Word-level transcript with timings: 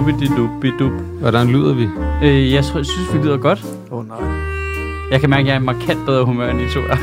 Dubididubidup. 0.00 0.92
Hvordan 1.20 1.46
lyder 1.48 1.74
vi? 1.74 1.88
Øh, 2.24 2.52
jeg 2.52 2.64
tror, 2.64 2.82
synes, 2.82 3.14
vi 3.14 3.18
lyder 3.18 3.36
godt. 3.36 3.64
Åh 3.90 3.98
oh, 3.98 4.08
nej. 4.08 4.18
Jeg 5.10 5.20
kan 5.20 5.30
mærke, 5.30 5.40
at 5.40 5.46
jeg 5.46 5.54
er 5.56 5.60
i 5.60 5.62
markant 5.62 6.06
bedre 6.06 6.24
humør 6.24 6.50
end 6.50 6.60
I 6.60 6.68
to 6.74 6.80
er. 6.80 6.96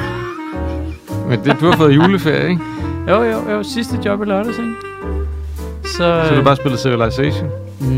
Men 1.30 1.39
det, 1.44 1.57
du 1.59 1.66
har 1.66 1.77
fået 1.77 1.95
juleferie, 1.95 2.49
ikke? 2.49 2.62
Jo, 3.09 3.23
jo, 3.23 3.52
jo. 3.52 3.63
Sidste 3.63 3.99
job 4.05 4.21
i 4.21 4.25
lørdags, 4.25 4.57
ikke? 4.57 4.73
Så, 5.84 5.98
Så 5.98 6.30
du 6.30 6.36
har 6.36 6.44
bare 6.44 6.55
spillet 6.55 6.80
Civilization? 6.80 7.49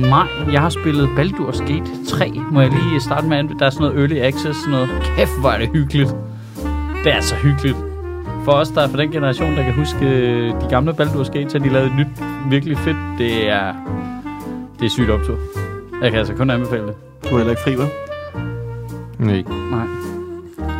Nej, 0.09 0.27
jeg 0.51 0.61
har 0.61 0.69
spillet 0.69 1.07
Baldur's 1.07 1.59
Gate 1.59 2.05
3. 2.07 2.31
Må 2.51 2.61
jeg 2.61 2.69
lige 2.69 3.01
starte 3.01 3.27
med, 3.27 3.37
at 3.37 3.45
der 3.59 3.65
er 3.65 3.69
sådan 3.69 3.87
noget 3.87 3.99
early 4.01 4.17
access, 4.27 4.59
sådan 4.59 4.71
noget. 4.71 4.89
Kæft, 5.17 5.39
hvor 5.39 5.49
er 5.49 5.57
det 5.59 5.69
hyggeligt. 5.73 6.15
Det 7.03 7.13
er 7.13 7.21
så 7.21 7.35
hyggeligt. 7.35 7.77
For 8.45 8.51
os, 8.51 8.69
der 8.69 8.81
er 8.81 8.87
fra 8.87 8.97
den 8.97 9.11
generation, 9.11 9.55
der 9.57 9.63
kan 9.63 9.73
huske 9.73 10.05
øh, 10.05 10.47
de 10.61 10.67
gamle 10.69 10.91
Baldur's 10.91 11.31
Gate, 11.31 11.49
så 11.49 11.59
de 11.59 11.69
lavet 11.69 11.87
et 11.87 11.95
nyt, 11.95 12.07
virkelig 12.49 12.77
fedt. 12.77 12.97
Det 13.17 13.49
er, 13.49 13.73
det 14.79 14.85
er 14.85 14.89
sygt 14.89 15.09
optur. 15.09 15.37
Jeg 16.01 16.11
kan 16.11 16.19
altså 16.19 16.33
kun 16.33 16.49
anbefale 16.49 16.81
det. 16.87 16.93
Du 17.29 17.33
er 17.33 17.37
heller 17.37 17.51
ikke 17.51 17.61
fri, 17.61 17.73
hva'? 17.73 17.87
Nej. 19.19 19.43
Nej. 19.71 19.85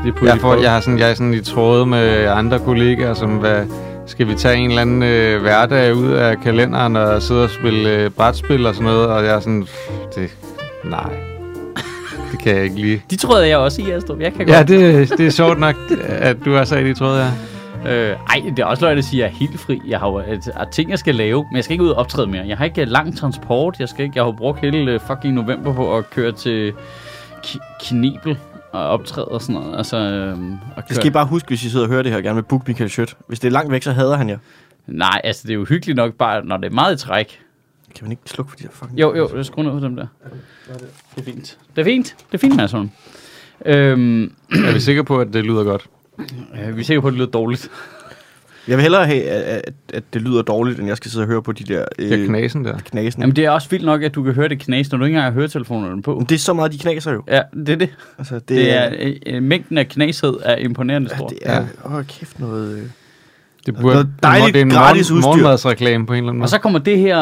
Det 0.03 0.09
er 0.09 0.13
på 0.20 0.26
Jeg, 0.26 0.38
får, 0.41 0.55
jeg, 0.55 0.71
har 0.71 0.80
sådan, 0.80 0.99
jeg 0.99 1.09
er 1.09 1.13
sådan 1.13 1.34
i 1.34 1.41
tråde 1.41 1.85
med 1.85 2.27
andre 2.27 2.59
kollegaer, 2.59 3.13
som 3.13 3.30
hvad, 3.30 3.66
skal 4.05 4.27
vi 4.27 4.35
tage 4.35 4.55
en 4.57 4.70
eller 4.70 4.81
anden 4.81 5.04
øh, 5.04 5.41
hverdag 5.41 5.95
ud 5.95 6.12
af 6.12 6.41
kalenderen 6.41 6.95
og 6.95 7.21
sidde 7.21 7.43
og 7.43 7.49
spille 7.49 7.90
øh, 7.95 8.09
brætspil 8.09 8.66
og 8.66 8.73
sådan 8.76 8.91
noget, 8.91 9.07
og 9.07 9.26
jeg 9.26 9.35
er 9.35 9.40
sådan, 9.40 9.67
det, 10.16 10.29
nej, 10.84 11.09
det 12.31 12.40
kan 12.43 12.55
jeg 12.55 12.63
ikke 12.63 12.76
lige. 12.76 13.04
De 13.12 13.16
troede 13.16 13.48
jeg 13.48 13.57
også 13.57 13.81
i, 13.81 13.91
Astrup. 13.91 14.20
Jeg 14.20 14.34
kan 14.34 14.48
Ja, 14.49 14.55
godt. 14.57 14.68
det, 14.68 15.09
det 15.18 15.27
er 15.27 15.31
sjovt 15.31 15.59
nok, 15.59 15.76
at 16.07 16.38
du 16.45 16.54
er 16.54 16.63
så 16.63 16.76
i 16.77 16.84
de 16.84 16.93
tråde 16.93 17.23
her. 17.23 17.31
Øh, 17.88 18.15
ej, 18.29 18.43
det 18.49 18.59
er 18.59 18.65
også 18.65 18.85
løgn 18.85 18.98
at 18.98 19.04
sige, 19.05 19.23
at 19.26 19.29
jeg 19.31 19.35
er 19.35 19.40
helt 19.40 19.59
fri. 19.59 19.81
Jeg 19.87 19.99
har 19.99 20.07
jo 20.07 20.17
et, 20.17 20.27
et, 20.31 20.54
ting, 20.71 20.90
jeg 20.90 20.99
skal 20.99 21.15
lave, 21.15 21.43
men 21.49 21.55
jeg 21.55 21.63
skal 21.63 21.71
ikke 21.73 21.84
ud 21.84 21.90
og 21.90 21.95
optræde 21.95 22.27
mere. 22.27 22.48
Jeg 22.48 22.57
har 22.57 22.65
ikke 22.65 22.81
øh, 22.81 22.87
lang 22.87 23.17
transport. 23.17 23.79
Jeg, 23.79 23.90
skal 23.90 24.04
ikke, 24.05 24.13
jeg 24.17 24.23
har 24.23 24.31
brugt 24.31 24.59
hele 24.59 24.91
øh, 24.91 24.99
fucking 25.07 25.34
november 25.34 25.73
på 25.73 25.98
at 25.98 26.09
køre 26.09 26.31
til 26.31 26.73
K- 27.45 27.85
Knibel 27.87 28.37
og 28.71 28.87
optræde 28.87 29.27
og 29.27 29.41
sådan 29.41 29.62
noget. 29.62 29.77
Altså, 29.77 29.98
øhm, 29.98 30.51
og 30.76 30.87
Det 30.87 30.95
skal 30.95 31.07
I 31.07 31.09
bare 31.09 31.26
huske, 31.26 31.48
hvis 31.48 31.63
I 31.65 31.70
sidder 31.70 31.85
og 31.85 31.91
hører 31.91 32.04
det 32.04 32.12
her, 32.12 32.21
gerne 32.21 32.35
vil 32.35 32.43
book 32.43 32.67
Michael 32.67 32.89
Schødt. 32.89 33.17
Hvis 33.27 33.39
det 33.39 33.48
er 33.48 33.51
langt 33.51 33.71
væk, 33.71 33.84
så 33.84 33.91
hader 33.91 34.17
han 34.17 34.29
jer. 34.29 34.37
Nej, 34.87 35.21
altså 35.23 35.41
det 35.43 35.49
er 35.49 35.55
jo 35.55 35.65
hyggeligt 35.65 35.95
nok 35.95 36.13
bare, 36.13 36.45
når 36.45 36.57
det 36.57 36.65
er 36.65 36.73
meget 36.73 36.95
i 36.95 36.98
træk. 37.05 37.39
Kan 37.95 38.04
man 38.05 38.11
ikke 38.11 38.21
slukke 38.26 38.49
for 38.49 38.57
de 38.57 38.63
her 38.63 38.70
fucking... 38.73 38.99
Jo, 38.99 39.15
jo, 39.15 39.43
skru 39.43 39.61
ned 39.61 39.71
på 39.71 39.79
dem 39.79 39.95
der. 39.95 40.07
Det 41.15 41.21
er 41.21 41.23
fint. 41.23 41.57
Det 41.76 41.82
er 41.82 41.85
fint. 41.85 42.15
Det 42.32 42.34
er 42.34 42.37
fint, 42.37 42.55
Mads 42.55 42.71
Holm. 42.71 42.91
Øhm, 43.65 44.23
Er 44.51 44.73
vi 44.73 44.79
sikre 44.79 45.04
på, 45.04 45.20
at 45.20 45.27
det 45.34 45.43
lyder 45.45 45.63
godt? 45.63 45.87
Øh, 46.67 46.75
vi 46.75 46.81
er 46.81 46.85
sikre 46.85 47.01
på, 47.01 47.07
at 47.07 47.12
det 47.13 47.17
lyder 47.20 47.29
dårligt. 47.31 47.70
Jeg 48.67 48.77
vil 48.77 48.81
hellere 48.81 49.05
have, 49.05 49.23
at, 49.23 49.62
at, 49.93 50.03
det 50.13 50.21
lyder 50.21 50.41
dårligt, 50.41 50.79
end 50.79 50.87
jeg 50.87 50.98
skal 50.98 51.11
sidde 51.11 51.23
og 51.23 51.27
høre 51.27 51.41
på 51.43 51.51
de 51.51 51.63
der... 51.63 51.85
Det 51.99 52.21
er 52.21 52.26
knasen 52.27 52.65
der. 52.65 52.77
knasen. 52.77 53.21
Jamen 53.21 53.35
det 53.35 53.45
er 53.45 53.49
også 53.49 53.70
vildt 53.70 53.85
nok, 53.85 54.03
at 54.03 54.15
du 54.15 54.23
kan 54.23 54.34
høre 54.34 54.48
det 54.49 54.59
knas, 54.59 54.91
når 54.91 54.98
du 54.98 55.05
ikke 55.05 55.15
engang 55.15 55.34
har 55.34 55.39
høretelefonerne 55.39 56.01
på. 56.01 56.15
Men 56.15 56.26
det 56.26 56.35
er 56.35 56.39
så 56.39 56.53
meget, 56.53 56.71
de 56.71 56.77
knaser 56.77 57.11
jo. 57.11 57.23
Ja, 57.27 57.41
det 57.55 57.70
er 57.70 57.76
det. 57.76 57.89
Altså, 58.17 58.35
det, 58.35 58.49
Det 58.49 58.73
er, 58.77 58.89
øh, 58.99 59.15
øh, 59.26 59.43
mængden 59.43 59.77
af 59.77 59.87
knashed 59.87 60.34
er 60.43 60.55
imponerende 60.55 61.09
Ja, 61.11 61.17
stor. 61.17 61.27
det 61.27 61.37
er... 61.41 61.65
Ja. 61.89 61.98
Åh, 61.98 62.03
kæft 62.05 62.39
noget... 62.39 62.77
øh. 62.77 62.83
Det 63.65 63.76
burde 63.76 63.93
Noget 63.95 64.07
dejligt 64.23 64.53
det 64.53 64.59
er 64.61 64.66
en 64.66 64.69
gratis 64.72 65.11
udstyr. 65.11 65.28
morgenmadsreklame 65.28 66.06
på 66.06 66.13
en 66.13 66.17
eller 66.17 66.29
anden 66.29 66.39
måde. 66.39 66.45
Og 66.45 66.50
så 66.50 66.57
kommer 66.57 66.79
det 66.79 67.00
her 67.00 67.17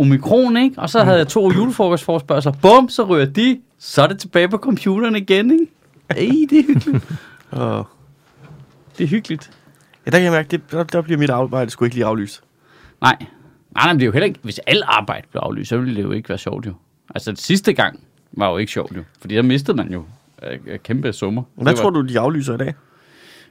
omikron, 0.00 0.56
ikke? 0.56 0.78
Og 0.78 0.90
så 0.90 1.04
havde 1.04 1.18
jeg 1.18 1.28
to 1.28 1.52
julefrokostforspørgsler. 1.52 2.52
Bum, 2.62 2.88
så 2.88 3.02
ryger 3.04 3.26
de. 3.26 3.58
Så 3.78 4.02
er 4.02 4.06
det 4.06 4.18
tilbage 4.18 4.48
på 4.48 4.56
computeren 4.58 5.16
igen, 5.16 5.50
ikke? 5.50 5.66
Ej, 6.10 6.46
det 6.50 6.58
er 6.58 6.62
hyggeligt. 6.66 7.04
Åh. 7.52 7.84
Det 8.98 9.04
er 9.04 9.08
hyggeligt. 9.08 9.50
Ja, 10.06 10.10
der 10.10 10.18
kan 10.18 10.24
jeg 10.24 10.32
mærke, 10.32 10.48
det, 10.48 10.60
der, 10.70 10.84
der 10.84 11.00
bliver 11.02 11.18
mit 11.18 11.30
arbejde 11.30 11.70
sgu 11.70 11.84
ikke 11.84 11.96
lige 11.96 12.06
aflyst. 12.06 12.42
Nej. 13.00 13.16
Nej, 13.20 13.28
nej, 13.84 13.92
men 13.92 14.00
det 14.00 14.02
er 14.02 14.06
jo 14.06 14.12
heller 14.12 14.26
ikke... 14.26 14.38
Hvis 14.42 14.58
alt 14.58 14.84
arbejde 14.86 15.26
blev 15.30 15.40
aflyst, 15.44 15.68
så 15.68 15.78
ville 15.78 15.96
det 15.96 16.02
jo 16.02 16.12
ikke 16.12 16.28
være 16.28 16.38
sjovt, 16.38 16.66
jo. 16.66 16.74
Altså, 17.14 17.30
det 17.30 17.40
sidste 17.40 17.72
gang 17.72 18.00
var 18.32 18.50
jo 18.50 18.56
ikke 18.56 18.72
sjovt, 18.72 18.96
jo. 18.96 19.02
Fordi 19.20 19.34
der 19.34 19.42
mistede 19.42 19.76
man 19.76 19.92
jo 19.92 20.04
øh, 20.42 20.58
øh, 20.66 20.78
kæmpe 20.78 21.12
summer. 21.12 21.42
Hvad 21.54 21.72
Det 21.72 21.76
tror 21.80 21.90
var... 21.90 22.00
du, 22.00 22.08
de 22.08 22.20
aflyser 22.20 22.54
i 22.54 22.56
dag? 22.56 22.74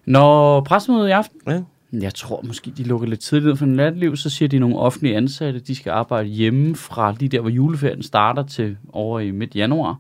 Når 0.06 0.62
pressemødet 0.62 1.08
i 1.08 1.12
aften, 1.12 1.40
Ja. 1.48 1.62
Jeg 1.94 2.14
tror 2.14 2.42
måske, 2.48 2.72
de 2.78 2.84
lukker 2.84 3.08
lidt 3.08 3.20
tidligt 3.20 3.48
ned 3.48 3.56
for 3.56 3.66
natliv, 3.66 4.16
så 4.16 4.30
siger 4.30 4.50
de 4.50 4.60
nogle 4.60 4.78
offentlige 4.78 5.18
ansatte, 5.18 5.60
de 5.60 5.76
skal 5.76 5.92
arbejde 5.92 6.28
hjemme 6.30 6.76
fra 6.76 7.16
lige 7.20 7.30
der, 7.30 7.40
hvor 7.40 7.50
juleferien 7.50 8.04
starter 8.04 8.44
til 8.44 8.78
over 8.94 9.20
i 9.20 9.32
midt 9.32 9.56
januar. 9.56 10.00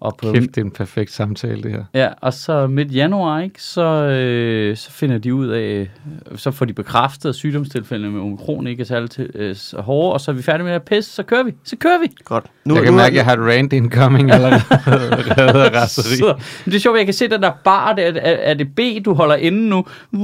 Og 0.00 0.16
på, 0.16 0.32
Kæft, 0.32 0.46
det 0.46 0.56
er 0.58 0.64
en 0.64 0.70
perfekt 0.70 1.12
samtale, 1.12 1.62
det 1.62 1.70
her. 1.70 1.84
Ja, 1.94 2.08
og 2.20 2.34
så 2.34 2.66
midt 2.66 2.94
januar, 2.94 3.40
ikke, 3.40 3.62
så, 3.62 3.82
øh, 3.84 4.76
så 4.76 4.90
finder 4.90 5.18
de 5.18 5.34
ud 5.34 5.46
af, 5.48 5.90
så 6.36 6.50
får 6.50 6.64
de 6.64 6.72
bekræftet, 6.72 7.28
at 7.28 7.34
sygdomstilfældene 7.34 8.12
med 8.12 8.20
omikron 8.20 8.66
ikke 8.66 8.80
er 8.80 8.84
særlig 8.84 9.10
til, 9.10 9.30
øh, 9.34 9.56
så 9.56 9.80
hårde, 9.80 10.12
og 10.12 10.20
så 10.20 10.30
er 10.30 10.34
vi 10.34 10.42
færdige 10.42 10.64
med 10.64 10.72
at 10.72 10.82
pisse, 10.82 11.12
så 11.12 11.22
kører 11.22 11.42
vi, 11.42 11.54
så 11.64 11.76
kører 11.76 11.98
vi. 12.00 12.06
Godt. 12.24 12.44
Nu, 12.64 12.74
jeg 12.74 12.84
kan 12.84 12.94
mærke, 12.94 13.06
at 13.10 13.14
jeg 13.16 13.24
har 13.24 13.32
et 13.32 13.38
rant 13.40 13.72
incoming 13.72 14.30
allerede. 14.32 14.60
Så, 15.88 16.34
men 16.64 16.72
det 16.72 16.74
er 16.74 16.80
sjovt, 16.80 16.98
jeg 16.98 17.04
kan 17.04 17.14
se 17.14 17.28
den 17.28 17.42
der 17.42 17.52
bar, 17.64 17.92
der, 17.92 18.02
er, 18.02 18.36
er 18.50 18.54
det 18.54 18.68
B, 18.76 18.80
du 19.04 19.14
holder 19.14 19.34
inde 19.34 19.68
nu? 19.68 19.84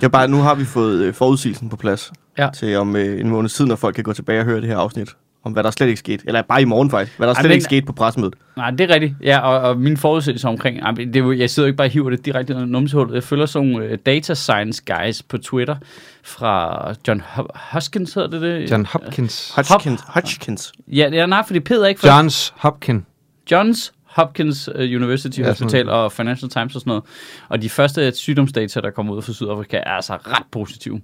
Det 0.00 0.06
er 0.06 0.10
bare, 0.10 0.28
nu 0.28 0.36
har 0.36 0.54
vi 0.54 0.64
fået 0.64 1.02
øh, 1.02 1.14
forudsigelsen 1.14 1.68
på 1.68 1.76
plads 1.76 2.12
Ja. 2.38 2.48
til 2.54 2.76
om 2.76 2.96
øh, 2.96 3.20
en 3.20 3.28
måned 3.28 3.50
tid, 3.50 3.66
når 3.66 3.76
folk 3.76 3.94
kan 3.94 4.04
gå 4.04 4.12
tilbage 4.12 4.40
og 4.40 4.44
høre 4.44 4.60
det 4.60 4.68
her 4.68 4.76
afsnit. 4.76 5.08
Om 5.44 5.52
hvad 5.52 5.62
der 5.62 5.70
slet 5.70 5.86
ikke 5.86 5.98
skete. 5.98 6.24
Eller 6.26 6.42
bare 6.42 6.62
i 6.62 6.64
morgen 6.64 6.90
faktisk. 6.90 7.16
Hvad 7.18 7.26
der 7.28 7.34
Ej, 7.34 7.40
slet 7.42 7.48
men- 7.48 7.54
ikke 7.54 7.64
skete 7.64 7.86
på 7.86 7.92
pressemødet. 7.92 8.34
Nej, 8.56 8.70
det 8.70 8.90
er 8.90 8.94
rigtigt. 8.94 9.14
Ja, 9.22 9.38
og, 9.38 9.60
og 9.70 9.76
min 9.78 9.96
forudsigelse 9.96 10.48
omkring, 10.48 10.78
ej, 10.80 10.90
det, 10.90 11.16
er 11.16 11.20
jo- 11.20 11.32
jeg 11.32 11.50
sidder 11.50 11.66
jo 11.66 11.68
ikke 11.68 11.76
bare 11.76 11.86
og 11.86 11.90
hiver 11.92 12.10
det 12.10 12.24
direkte 12.24 12.52
i 12.52 12.56
numsehullet. 12.56 13.14
Jeg 13.14 13.22
følger 13.22 13.46
sådan 13.46 13.68
nogle 13.68 13.92
uh, 13.92 13.98
data 14.06 14.34
science 14.34 14.82
guys 14.86 15.22
på 15.22 15.38
Twitter 15.38 15.76
fra 16.24 16.94
John 17.08 17.20
Ho- 17.36 17.46
Hoskins, 17.54 18.14
hedder 18.14 18.28
det 18.28 18.40
det? 18.42 18.70
John 18.70 18.86
Hopkins. 18.86 19.52
Hodgkins. 19.56 20.00
Hodgkins. 20.06 20.72
Ja, 20.88 21.08
det 21.10 21.18
er 21.18 21.26
nej, 21.26 21.42
fordi 21.46 21.60
Peder 21.60 21.86
ikke 21.86 22.00
for 22.00 22.08
Johns 22.16 22.52
Hopkins. 22.56 23.04
Johns 23.50 23.92
Hopkins 24.04 24.68
uh, 24.68 24.74
University 24.80 25.38
Ja, 25.38 25.44
ja, 25.44 25.48
Hospital 25.50 25.88
og 25.88 26.12
Financial 26.12 26.50
Times 26.50 26.74
og 26.74 26.80
sådan 26.80 26.90
noget. 26.90 27.04
Og 27.48 27.62
de 27.62 27.68
første 27.70 28.12
sygdomsdata, 28.16 28.80
der 28.80 28.90
kommer 28.90 29.14
ud 29.14 29.22
fra 29.22 29.32
Sydafrika, 29.32 29.76
er 29.76 29.90
altså 29.90 30.14
ret 30.14 30.42
positive. 30.52 31.00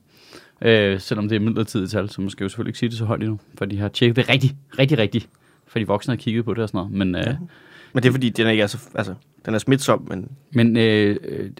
Øh, 0.62 1.00
selvom 1.00 1.28
det 1.28 1.36
er 1.36 1.40
midlertidigt 1.40 1.90
tal, 1.90 2.10
så 2.10 2.20
man 2.20 2.30
skal 2.30 2.44
jo 2.44 2.48
selvfølgelig 2.48 2.70
ikke 2.70 2.78
sige 2.78 2.88
det 2.88 2.98
så 2.98 3.04
højt 3.04 3.20
endnu. 3.20 3.40
For 3.58 3.64
de 3.64 3.78
har 3.78 3.88
tjekket 3.88 4.16
det 4.16 4.28
rigtig, 4.28 4.56
rigtig, 4.78 4.98
rigtig. 4.98 5.26
For 5.66 5.78
de 5.78 5.86
voksne 5.86 6.12
har 6.12 6.16
kigget 6.16 6.44
på 6.44 6.54
det 6.54 6.62
og 6.62 6.68
sådan 6.68 6.78
noget. 6.78 6.92
Men, 6.92 7.14
øh, 7.14 7.34
Men 7.92 8.02
det 8.02 8.08
er 8.08 8.12
fordi, 8.12 8.28
den 8.28 8.46
er 8.46 8.50
ikke 8.50 8.62
er 8.62 8.66
så, 8.66 8.78
altså, 8.94 9.14
den 9.46 9.54
er 9.54 9.58
smitsom, 9.58 10.06
men 10.08 10.28
Men 10.50 10.76
øh, 10.76 11.16
øh, 11.24 11.50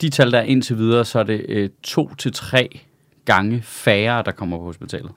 de 0.00 0.10
tal, 0.10 0.32
der 0.32 0.38
er 0.38 0.42
indtil 0.42 0.78
videre, 0.78 1.04
så 1.04 1.18
er 1.18 1.22
det 1.22 1.46
øh, 1.48 1.70
to 1.82 2.14
til 2.14 2.32
tre 2.32 2.80
gange 3.24 3.62
færre, 3.62 4.22
der 4.22 4.32
kommer 4.32 4.58
på 4.58 4.64
hospitalet. 4.64 5.10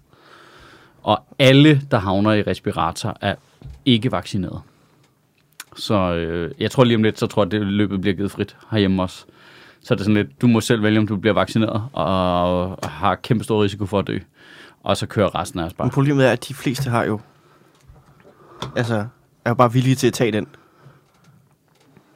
Og 1.01 1.23
alle, 1.39 1.81
der 1.91 1.97
havner 1.97 2.33
i 2.33 2.41
respirator, 2.41 3.17
er 3.21 3.35
ikke 3.85 4.11
vaccineret. 4.11 4.61
Så 5.75 6.13
øh, 6.13 6.51
jeg 6.59 6.71
tror 6.71 6.83
lige 6.83 6.95
om 6.95 7.03
lidt, 7.03 7.19
så 7.19 7.27
tror 7.27 7.43
jeg, 7.43 7.45
at 7.45 7.51
det 7.51 7.67
løbet 7.67 8.01
bliver 8.01 8.15
givet 8.15 8.31
frit 8.31 8.55
herhjemme 8.71 9.01
også. 9.01 9.25
Så 9.85 9.93
er 9.93 9.95
det 9.95 10.05
sådan 10.05 10.15
lidt, 10.15 10.41
du 10.41 10.47
må 10.47 10.61
selv 10.61 10.83
vælge, 10.83 10.99
om 10.99 11.07
du 11.07 11.15
bliver 11.17 11.33
vaccineret, 11.33 11.83
og 11.93 12.77
har 12.83 13.15
kæmpe 13.15 13.43
stor 13.43 13.63
risiko 13.63 13.85
for 13.85 13.99
at 13.99 14.07
dø. 14.07 14.19
Og 14.83 14.97
så 14.97 15.05
kører 15.05 15.35
resten 15.35 15.59
af 15.59 15.63
os 15.65 15.73
bare. 15.73 15.85
Men 15.85 15.91
problemet 15.91 16.25
er, 16.25 16.31
at 16.31 16.47
de 16.47 16.53
fleste 16.53 16.89
har 16.89 17.03
jo... 17.03 17.19
Altså, 18.75 18.95
er 19.45 19.49
jo 19.49 19.53
bare 19.53 19.73
villige 19.73 19.95
til 19.95 20.07
at 20.07 20.13
tage 20.13 20.31
den. 20.31 20.47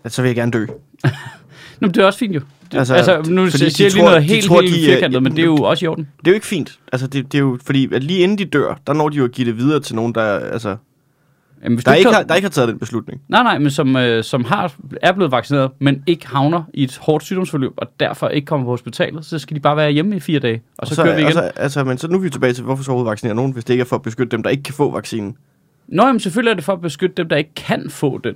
At 0.04 0.12
så 0.12 0.22
vil 0.22 0.30
jeg 0.30 0.36
gerne 0.36 0.52
dø. 0.52 0.66
Nå, 1.80 1.88
men 1.88 1.92
det 1.92 1.98
er 2.02 2.06
også 2.06 2.20
fint 2.20 2.36
jo. 2.36 2.42
Det, 2.72 2.78
altså, 2.78 2.94
Altså, 2.94 3.12
altså, 3.12 3.32
nu 3.32 3.50
siger 3.50 3.86
jeg 3.86 3.94
lige 3.94 4.04
noget 4.04 4.24
helt, 4.24 4.46
tror, 4.46 4.62
helt 4.62 4.76
de 4.76 4.86
firkantet, 4.86 5.24
men 5.24 5.32
det 5.32 5.42
er 5.42 5.46
jo 5.46 5.56
også 5.56 5.86
i 5.86 5.88
orden. 5.88 6.08
Det 6.20 6.28
er 6.28 6.32
jo 6.32 6.36
ikke 6.36 6.48
fint. 6.48 6.80
Altså, 6.92 7.08
det, 7.08 7.32
det 7.32 7.38
er 7.38 7.42
jo 7.42 7.60
fordi, 7.66 7.94
at 7.94 8.04
lige 8.04 8.20
inden 8.20 8.38
de 8.38 8.46
dør, 8.46 8.80
der 8.88 8.94
når 8.94 9.10
de 9.10 9.18
jo 9.18 9.24
at 9.24 9.32
give 9.32 9.48
det 9.48 9.58
videre 9.58 9.80
til 9.80 9.96
nogen, 9.96 10.16
der, 10.16 10.40
altså, 10.40 10.78
Jamen, 11.64 11.76
hvis 11.76 11.86
der, 11.86 11.94
ikke 11.94 12.12
har, 12.12 12.24
der 12.24 12.36
ikke 12.36 12.46
har 12.46 12.50
taget 12.50 12.70
den 12.70 12.80
beslutning. 12.80 13.22
Nej, 13.28 13.44
nej, 13.44 13.58
men 13.58 13.72
som, 13.72 13.96
øh, 13.96 14.24
som 14.24 14.46
har, 14.46 14.74
er 15.02 15.12
blevet 15.12 15.32
vaccineret, 15.32 15.72
men 15.80 16.04
ikke 16.08 16.28
havner 16.28 16.64
i 16.74 16.84
et 16.84 16.98
hårdt 16.98 17.24
sygdomsforløb, 17.24 17.72
og 17.78 17.88
derfor 18.00 18.28
ikke 18.28 18.46
kommer 18.46 18.66
på 18.66 18.72
hospitalet, 18.72 19.26
så 19.26 19.40
skal 19.40 19.56
de 19.56 19.60
bare 19.62 19.78
være 19.78 19.92
hjemme 19.92 20.16
i 20.16 20.20
fire 20.20 20.40
dage, 20.40 20.62
og 20.78 20.88
så, 20.88 20.92
Og 20.92 20.96
så 20.96 21.04
kører 21.04 21.16
vi 21.16 21.22
igen. 21.22 21.28
Altså, 21.28 21.52
altså, 21.56 21.84
men 21.84 21.98
så 21.98 22.08
nu 22.08 22.18
er 22.18 22.22
vi 22.22 22.30
tilbage 22.30 22.54
til, 22.54 22.64
hvorfor 22.64 22.84
så 22.84 23.04
vaccinere 23.04 23.36
nogen, 23.36 23.52
hvis 23.52 23.66
det 23.66 23.74
ikke 23.74 23.82
er 23.82 23.86
for 23.86 23.96
at 23.96 24.02
beskytte 24.02 24.32
dem, 24.32 24.44
der 24.44 24.50
ikke 24.50 24.64
kan 24.64 24.74
få 24.74 24.92
vaccinen. 24.92 25.38
Nå, 25.88 26.06
jamen 26.06 26.20
selvfølgelig 26.20 26.52
er 26.52 26.56
det 26.56 26.64
for 26.64 26.74
at 26.74 26.82
beskytte 26.82 27.16
dem, 27.16 27.30
der 27.30 27.36
ikke 27.36 27.54
kan 27.56 27.90
få 27.90 28.18
den. 28.24 28.36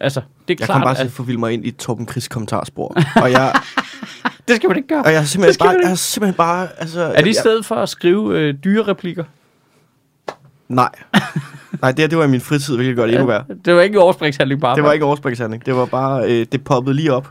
Altså, 0.00 0.20
det 0.20 0.54
er 0.54 0.56
Jeg 0.60 0.66
klart, 0.66 0.78
kan 0.78 0.86
bare 0.86 1.00
at 1.00 1.10
forvilde 1.10 1.40
mig 1.40 1.52
ind 1.52 1.66
i 1.66 1.70
Torben 1.70 2.08
Chris 2.08 2.28
kommentarspor. 2.28 2.96
og 3.16 3.30
jeg, 3.30 3.52
det 4.48 4.56
skal 4.56 4.68
man 4.68 4.76
ikke 4.76 4.88
gøre. 4.88 5.02
og 5.04 5.12
jeg 5.12 5.20
er 5.20 5.24
simpelthen 5.24 5.66
bare, 5.66 5.76
jeg 5.82 5.90
er 5.90 5.94
simpelthen 5.94 6.36
bare, 6.36 6.68
altså... 6.78 7.00
Er 7.00 7.16
det 7.16 7.26
i 7.26 7.28
jeg, 7.28 7.34
stedet 7.34 7.64
for 7.64 7.74
at 7.74 7.88
skrive 7.88 8.38
øh, 8.38 8.54
dyre 8.64 8.82
replikker? 8.82 9.24
Nej. 10.68 10.88
Nej, 11.82 11.90
det, 11.90 11.98
her, 11.98 12.06
det 12.06 12.18
var 12.18 12.24
i 12.24 12.28
min 12.28 12.40
fritid, 12.40 12.76
hvilket 12.76 12.96
gør 12.96 13.06
det 13.06 13.12
endnu 13.12 13.26
værre. 13.26 13.44
Det 13.64 13.74
var 13.74 13.80
ikke 13.80 14.00
overspringshandling 14.00 14.60
bare. 14.60 14.76
Det 14.76 14.84
var 14.84 14.92
ikke 14.92 15.04
overspringshandling. 15.04 15.66
Det 15.66 15.76
var 15.76 15.86
bare, 15.86 16.30
øh, 16.30 16.46
det 16.52 16.64
poppede 16.64 16.96
lige 16.96 17.12
op. 17.12 17.30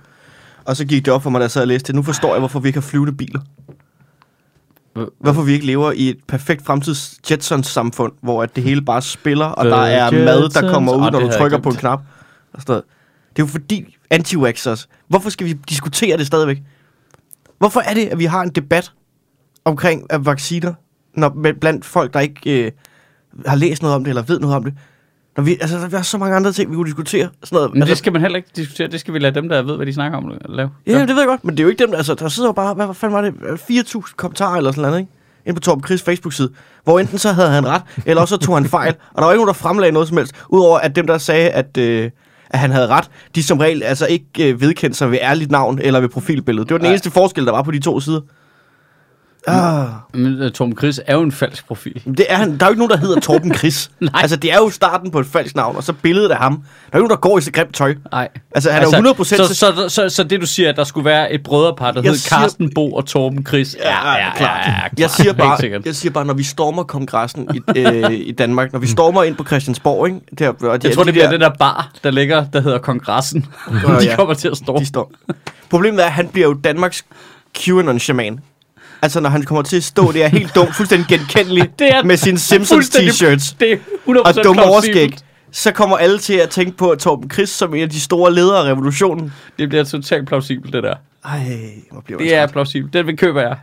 Og 0.65 0.75
så 0.75 0.85
gik 0.85 1.06
det 1.06 1.13
op 1.13 1.24
for 1.24 1.30
mig, 1.30 1.39
da 1.39 1.44
jeg 1.44 1.51
sad 1.51 1.62
og 1.62 1.68
læste 1.68 1.88
det. 1.88 1.95
Nu 1.95 2.03
forstår 2.03 2.30
jeg, 2.30 2.39
hvorfor 2.39 2.59
vi 2.59 2.69
ikke 2.69 2.77
har 2.77 2.88
flyvende 2.88 3.13
biler. 3.13 3.39
Hvorfor 5.19 5.41
vi 5.41 5.53
ikke 5.53 5.65
lever 5.65 5.91
i 5.91 6.09
et 6.09 6.18
perfekt 6.27 6.65
fremtids 6.65 7.19
Jetsons-samfund, 7.31 8.12
hvor 8.21 8.44
at 8.44 8.56
det 8.56 8.63
hele 8.63 8.81
bare 8.81 9.01
spiller, 9.01 9.45
og 9.45 9.65
der 9.65 9.75
er 9.75 10.12
mad, 10.12 10.50
der 10.50 10.74
kommer 10.74 10.94
ud, 10.95 11.12
når 11.12 11.19
du 11.19 11.30
trykker 11.38 11.57
på 11.57 11.69
en 11.69 11.75
knap. 11.75 12.00
Og 12.53 12.62
sådan 12.62 12.71
noget. 12.71 12.83
Det 13.30 13.41
er 13.41 13.45
jo 13.45 13.51
fordi 13.51 13.97
anti 14.09 14.35
Hvorfor 15.07 15.30
skal 15.30 15.47
vi 15.47 15.53
diskutere 15.53 16.18
det 16.18 16.27
stadigvæk? 16.27 16.62
Hvorfor 17.57 17.80
er 17.80 17.94
det, 17.94 18.06
at 18.06 18.19
vi 18.19 18.25
har 18.25 18.41
en 18.41 18.50
debat 18.50 18.91
omkring 19.65 20.07
vacciner 20.19 20.74
når, 21.13 21.53
blandt 21.62 21.85
folk, 21.85 22.13
der 22.13 22.19
ikke 22.19 22.65
øh, 22.65 22.71
har 23.45 23.56
læst 23.56 23.81
noget 23.81 23.95
om 23.95 24.03
det, 24.03 24.09
eller 24.09 24.21
ved 24.21 24.39
noget 24.39 24.56
om 24.56 24.63
det. 24.63 24.74
Når 25.38 25.44
vi, 25.44 25.57
altså, 25.62 25.88
der 25.91 25.97
er 25.97 26.01
så 26.01 26.18
mange 26.18 26.35
andre 26.35 26.51
ting, 26.51 26.71
vi 26.71 26.75
kunne 26.75 26.85
diskutere. 26.85 27.30
Sådan 27.44 27.56
noget. 27.56 27.74
Men 27.74 27.81
altså, 27.81 27.91
det 27.91 27.97
skal 27.97 28.13
man 28.13 28.21
heller 28.21 28.38
ikke 28.38 28.50
diskutere. 28.56 28.88
Det 28.88 29.00
skal 29.00 29.13
vi 29.13 29.19
lade 29.19 29.35
dem, 29.35 29.50
der 29.50 29.62
ved, 29.62 29.75
hvad 29.75 29.85
de 29.85 29.94
snakker 29.94 30.18
om, 30.18 30.31
lave. 30.50 30.69
Ja, 30.88 31.00
det 31.00 31.09
ved 31.09 31.18
jeg 31.18 31.27
godt, 31.27 31.45
men 31.45 31.57
det 31.57 31.59
er 31.59 31.63
jo 31.63 31.69
ikke 31.69 31.83
dem, 31.83 31.91
der, 31.91 31.97
altså, 31.97 32.13
der 32.13 32.27
sidder 32.30 32.50
jo 32.50 32.53
bare, 32.53 32.74
hvad 32.74 32.94
fanden 32.94 33.15
var 33.15 33.21
det, 33.21 33.31
4.000 33.31 34.13
kommentarer 34.15 34.57
eller 34.57 34.71
sådan 34.71 34.81
noget, 34.89 35.00
ikke? 35.00 35.12
Ind 35.45 35.56
på 35.56 35.62
Torben 35.62 35.83
Chris 35.85 36.01
Facebook-side, 36.01 36.50
hvor 36.83 37.00
enten 37.00 37.18
så 37.18 37.31
havde 37.31 37.50
han 37.50 37.68
ret, 37.68 37.81
eller 38.06 38.21
også 38.21 38.35
så 38.35 38.41
tog 38.41 38.56
han 38.56 38.65
fejl, 38.65 38.94
og 39.13 39.18
der 39.18 39.24
var 39.25 39.31
ikke 39.31 39.38
nogen, 39.38 39.47
der 39.47 39.53
fremlagde 39.53 39.91
noget 39.91 40.07
som 40.07 40.18
helst, 40.18 40.33
udover 40.50 40.80
at 40.80 40.95
dem, 40.95 41.07
der 41.07 41.18
sagde, 41.18 41.50
at, 41.50 41.77
øh, 41.77 42.12
at 42.50 42.59
han 42.59 42.71
havde 42.71 42.88
ret, 42.88 43.09
de 43.35 43.44
som 43.44 43.57
regel 43.57 43.83
altså 43.83 44.06
ikke 44.06 44.50
øh, 44.50 44.62
vedkendte 44.62 44.97
sig 44.97 45.12
ved 45.12 45.18
ærligt 45.21 45.51
navn 45.51 45.80
eller 45.81 46.00
ved 46.00 46.09
profilbilledet. 46.09 46.69
Det 46.69 46.74
var 46.74 46.77
den 46.77 46.85
Nej. 46.85 46.91
eneste 46.91 47.12
forskel, 47.12 47.45
der 47.45 47.51
var 47.51 47.62
på 47.62 47.71
de 47.71 47.80
to 47.80 48.00
sider. 48.00 48.21
Ah. 49.48 49.86
Men 50.13 50.42
uh, 50.44 50.51
Tom 50.51 50.78
Chris 50.78 51.01
er 51.07 51.16
jo 51.16 51.22
en 51.22 51.31
falsk 51.31 51.68
profil. 51.68 52.01
Det 52.18 52.25
er 52.30 52.36
han. 52.36 52.57
Der 52.57 52.66
er 52.66 52.69
jo 52.69 52.72
ikke 52.72 52.80
nogen, 52.80 52.92
der 52.92 52.98
hedder 52.98 53.19
Torben 53.19 53.54
Chris. 53.56 53.92
Nej. 54.00 54.10
Altså, 54.22 54.36
det 54.36 54.51
er 54.54 54.57
jo 54.57 54.69
starten 54.69 55.12
på 55.12 55.19
et 55.19 55.25
falsk 55.25 55.56
navn, 55.56 55.75
og 55.75 55.84
så 55.84 55.94
billedet 55.94 56.30
af 56.31 56.38
ham. 56.38 56.54
Der 56.56 56.62
er 56.92 56.98
jo 56.98 57.00
nogen, 57.00 57.10
der 57.10 57.16
går 57.16 57.38
i 57.38 57.42
så 57.42 57.51
grimt 57.51 57.75
tøj. 57.75 57.95
Nej. 58.12 58.28
Altså, 58.56 58.72
han 58.72 58.81
er 58.84 59.01
jo 59.07 59.13
100% 59.13 59.24
så, 59.24 59.48
så, 59.48 59.54
så, 59.56 59.90
så, 59.90 60.10
så, 60.10 60.24
det 60.24 60.42
du 60.42 60.45
siger, 60.45 60.69
at 60.69 60.75
der 60.78 60.84
skulle 60.84 61.06
være 61.06 61.34
et 61.34 61.44
brødrepar, 61.44 61.92
der 61.92 62.01
hed 62.01 62.16
siger- 62.16 62.38
Carsten 62.38 62.74
Bo 62.75 62.92
og 62.94 63.06
Torben 63.06 63.45
Chris. 63.45 63.75
Ja, 63.84 63.90
ja, 64.16 64.36
klart. 64.36 64.38
klart. 64.38 64.92
Jeg 64.98 65.10
siger, 65.10 65.34
bare, 65.34 65.57
jeg 65.86 65.95
siger 65.95 66.12
bare, 66.12 66.25
når 66.25 66.34
vi 66.34 66.44
stormer 66.44 66.84
kongressen 66.84 67.48
i, 67.75 67.80
øh, 67.80 68.12
i 68.12 68.31
Danmark, 68.31 68.74
når 68.74 68.80
vi 68.80 68.88
stormer 68.88 69.24
ind 69.24 69.36
på 69.36 69.44
Christiansborg, 69.45 70.07
ikke? 70.07 70.19
Der, 70.40 70.50
og 70.50 70.81
de, 70.84 70.88
Jeg 70.88 70.95
tror, 70.95 71.04
de 71.04 71.07
det 71.07 71.13
bliver 71.13 71.25
der- 71.25 71.31
den 71.31 71.42
der 71.42 71.50
bar, 71.60 71.92
der 72.04 72.12
ligger, 72.12 72.45
der 72.54 72.62
hedder 72.62 72.78
Kongressen. 72.78 73.42
De 73.72 74.06
ja. 74.06 74.16
kommer 74.16 74.34
til 74.34 74.48
at 74.48 74.57
stå. 74.57 74.78
de 74.80 74.86
står. 74.86 75.12
Problemet 75.69 76.01
er, 76.01 76.06
at 76.06 76.12
han 76.12 76.28
bliver 76.28 76.48
jo 76.48 76.54
Danmarks 76.54 77.06
QAnon-shaman. 77.60 78.40
Altså, 79.03 79.19
når 79.19 79.29
han 79.29 79.44
kommer 79.44 79.61
til 79.61 79.77
at 79.77 79.83
stå, 79.83 80.11
det 80.11 80.23
er 80.23 80.27
helt 80.27 80.55
dumt, 80.55 80.75
fuldstændig 80.75 81.07
genkendeligt, 81.07 81.71
Det 81.79 81.88
er 81.95 82.03
med 82.03 82.17
sine 82.17 82.39
Simpsons 82.39 82.89
t-shirts 82.89 83.55
Det 83.59 83.71
er 83.71 83.77
100% 84.07 84.19
og 84.38 84.44
dumme 84.44 84.63
overskæg. 84.63 85.17
Så 85.51 85.71
kommer 85.71 85.97
alle 85.97 86.19
til 86.19 86.33
at 86.33 86.50
tænke 86.50 86.77
på 86.77 86.95
Torben 87.00 87.31
Chris 87.31 87.50
som 87.50 87.75
en 87.75 87.81
af 87.83 87.89
de 87.89 88.00
store 88.00 88.33
ledere 88.33 88.59
af 88.59 88.71
revolutionen. 88.71 89.33
Det 89.59 89.69
bliver 89.69 89.83
totalt 89.83 90.27
plausibelt, 90.27 90.73
det 90.73 90.83
der. 90.83 90.94
Ej, 91.25 91.39
hvor 91.91 92.01
bliver 92.01 92.17
Det 92.17 92.35
er 92.35 92.47
plausibelt. 92.47 92.94
Den 92.94 93.07
vil 93.07 93.17
køber 93.17 93.41
jeg. 93.41 93.57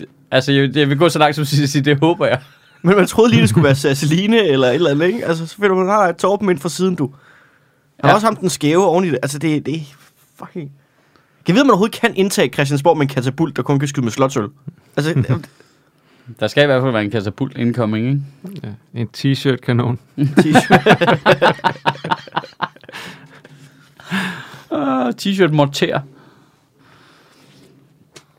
Det- 0.00 0.06
Altså, 0.30 0.52
jeg, 0.52 0.76
jeg 0.76 0.88
vil 0.88 0.98
gå 0.98 1.08
så 1.08 1.18
langt 1.18 1.34
som 1.36 1.42
at 1.42 1.48
sige, 1.48 1.82
det 1.82 1.98
håber 2.00 2.26
jeg. 2.26 2.38
Men 2.82 2.96
man 2.96 3.06
troede 3.06 3.30
lige, 3.30 3.40
det 3.40 3.48
skulle 3.48 3.64
være 3.64 3.74
Sasseline 3.74 4.38
eller 4.48 4.68
et 4.68 4.74
eller 4.74 4.90
andet, 4.90 5.06
ikke? 5.06 5.26
Altså, 5.26 5.46
så 5.46 5.54
finder 5.56 5.74
man, 5.74 5.86
nej, 5.86 6.12
Torben 6.12 6.50
ind 6.50 6.58
fra 6.58 6.68
siden, 6.68 6.94
du. 6.94 7.04
Han 7.04 7.12
har 8.04 8.08
Ja. 8.08 8.14
også 8.14 8.26
ham 8.26 8.36
den 8.36 8.50
skæve 8.50 8.84
oven 8.86 9.04
i 9.04 9.08
det. 9.08 9.18
Altså, 9.22 9.38
det, 9.38 9.66
det 9.66 9.74
er 9.74 9.80
fucking... 10.38 10.70
Jeg 11.48 11.54
ved, 11.54 11.60
om 11.60 11.66
man 11.66 11.70
overhovedet 11.72 12.00
kan 12.00 12.12
indtage 12.16 12.48
Christiansborg 12.48 12.96
med 12.96 13.06
en 13.06 13.14
katapult, 13.14 13.56
der 13.56 13.62
kun 13.62 13.78
kan 13.78 13.88
skyde 13.88 14.04
med 14.04 14.12
slotsøl. 14.12 14.48
Altså, 14.96 15.38
Der 16.40 16.46
skal 16.46 16.62
i 16.62 16.66
hvert 16.66 16.82
fald 16.82 16.92
være 16.92 17.04
en 17.04 17.10
katapult 17.10 17.58
incoming, 17.58 18.06
ikke? 18.06 18.22
Ja, 18.94 19.00
en 19.00 19.08
t-shirt-kanon. 19.08 19.98
t-shirt. 20.18 20.86
Uh, 24.70 25.08
t-shirt 25.20 25.50
morter. 25.52 26.00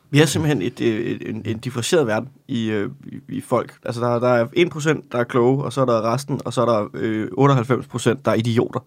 Vi 0.10 0.22
er 0.22 0.26
simpelthen 0.26 0.62
et, 0.62 0.82
et, 0.82 1.12
et, 1.12 1.30
en, 1.30 1.42
en 1.46 1.58
differentieret 1.58 2.08
verden 2.08 2.30
i, 2.48 2.70
øh, 2.70 2.90
i, 3.06 3.20
i 3.30 3.42
folk. 3.42 3.74
Altså, 3.86 4.02
der, 4.02 4.20
der 4.20 4.28
er 4.28 4.46
1%, 4.46 5.08
der 5.12 5.18
er 5.18 5.24
kloge, 5.24 5.64
og 5.64 5.74
så 5.74 5.82
er 5.82 5.86
der 5.86 6.14
resten, 6.14 6.42
og 6.46 6.54
så 6.54 6.62
er 6.62 6.66
der 6.66 6.88
øh, 6.94 7.28
98%, 7.28 8.22
der 8.26 8.32
er 8.32 8.36
idioter. 8.36 8.80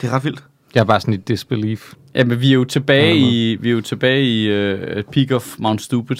Det 0.00 0.08
er 0.08 0.12
ret 0.12 0.24
vildt. 0.24 0.44
Jeg 0.74 0.80
er 0.80 0.84
bare 0.84 1.00
sådan 1.00 1.14
i 1.14 1.16
disbelief. 1.16 1.92
Jamen, 2.14 2.40
vi 2.40 2.48
er 2.50 2.54
jo 2.54 2.64
tilbage 2.64 3.06
Ja, 3.14 3.20
i, 3.30 3.56
vi 3.60 3.68
er 3.68 3.72
jo 3.72 3.80
tilbage 3.80 4.24
i 4.24 4.72
uh, 4.98 5.02
Peak 5.12 5.30
of 5.30 5.54
Mount 5.58 5.82
Stupid. 5.82 6.16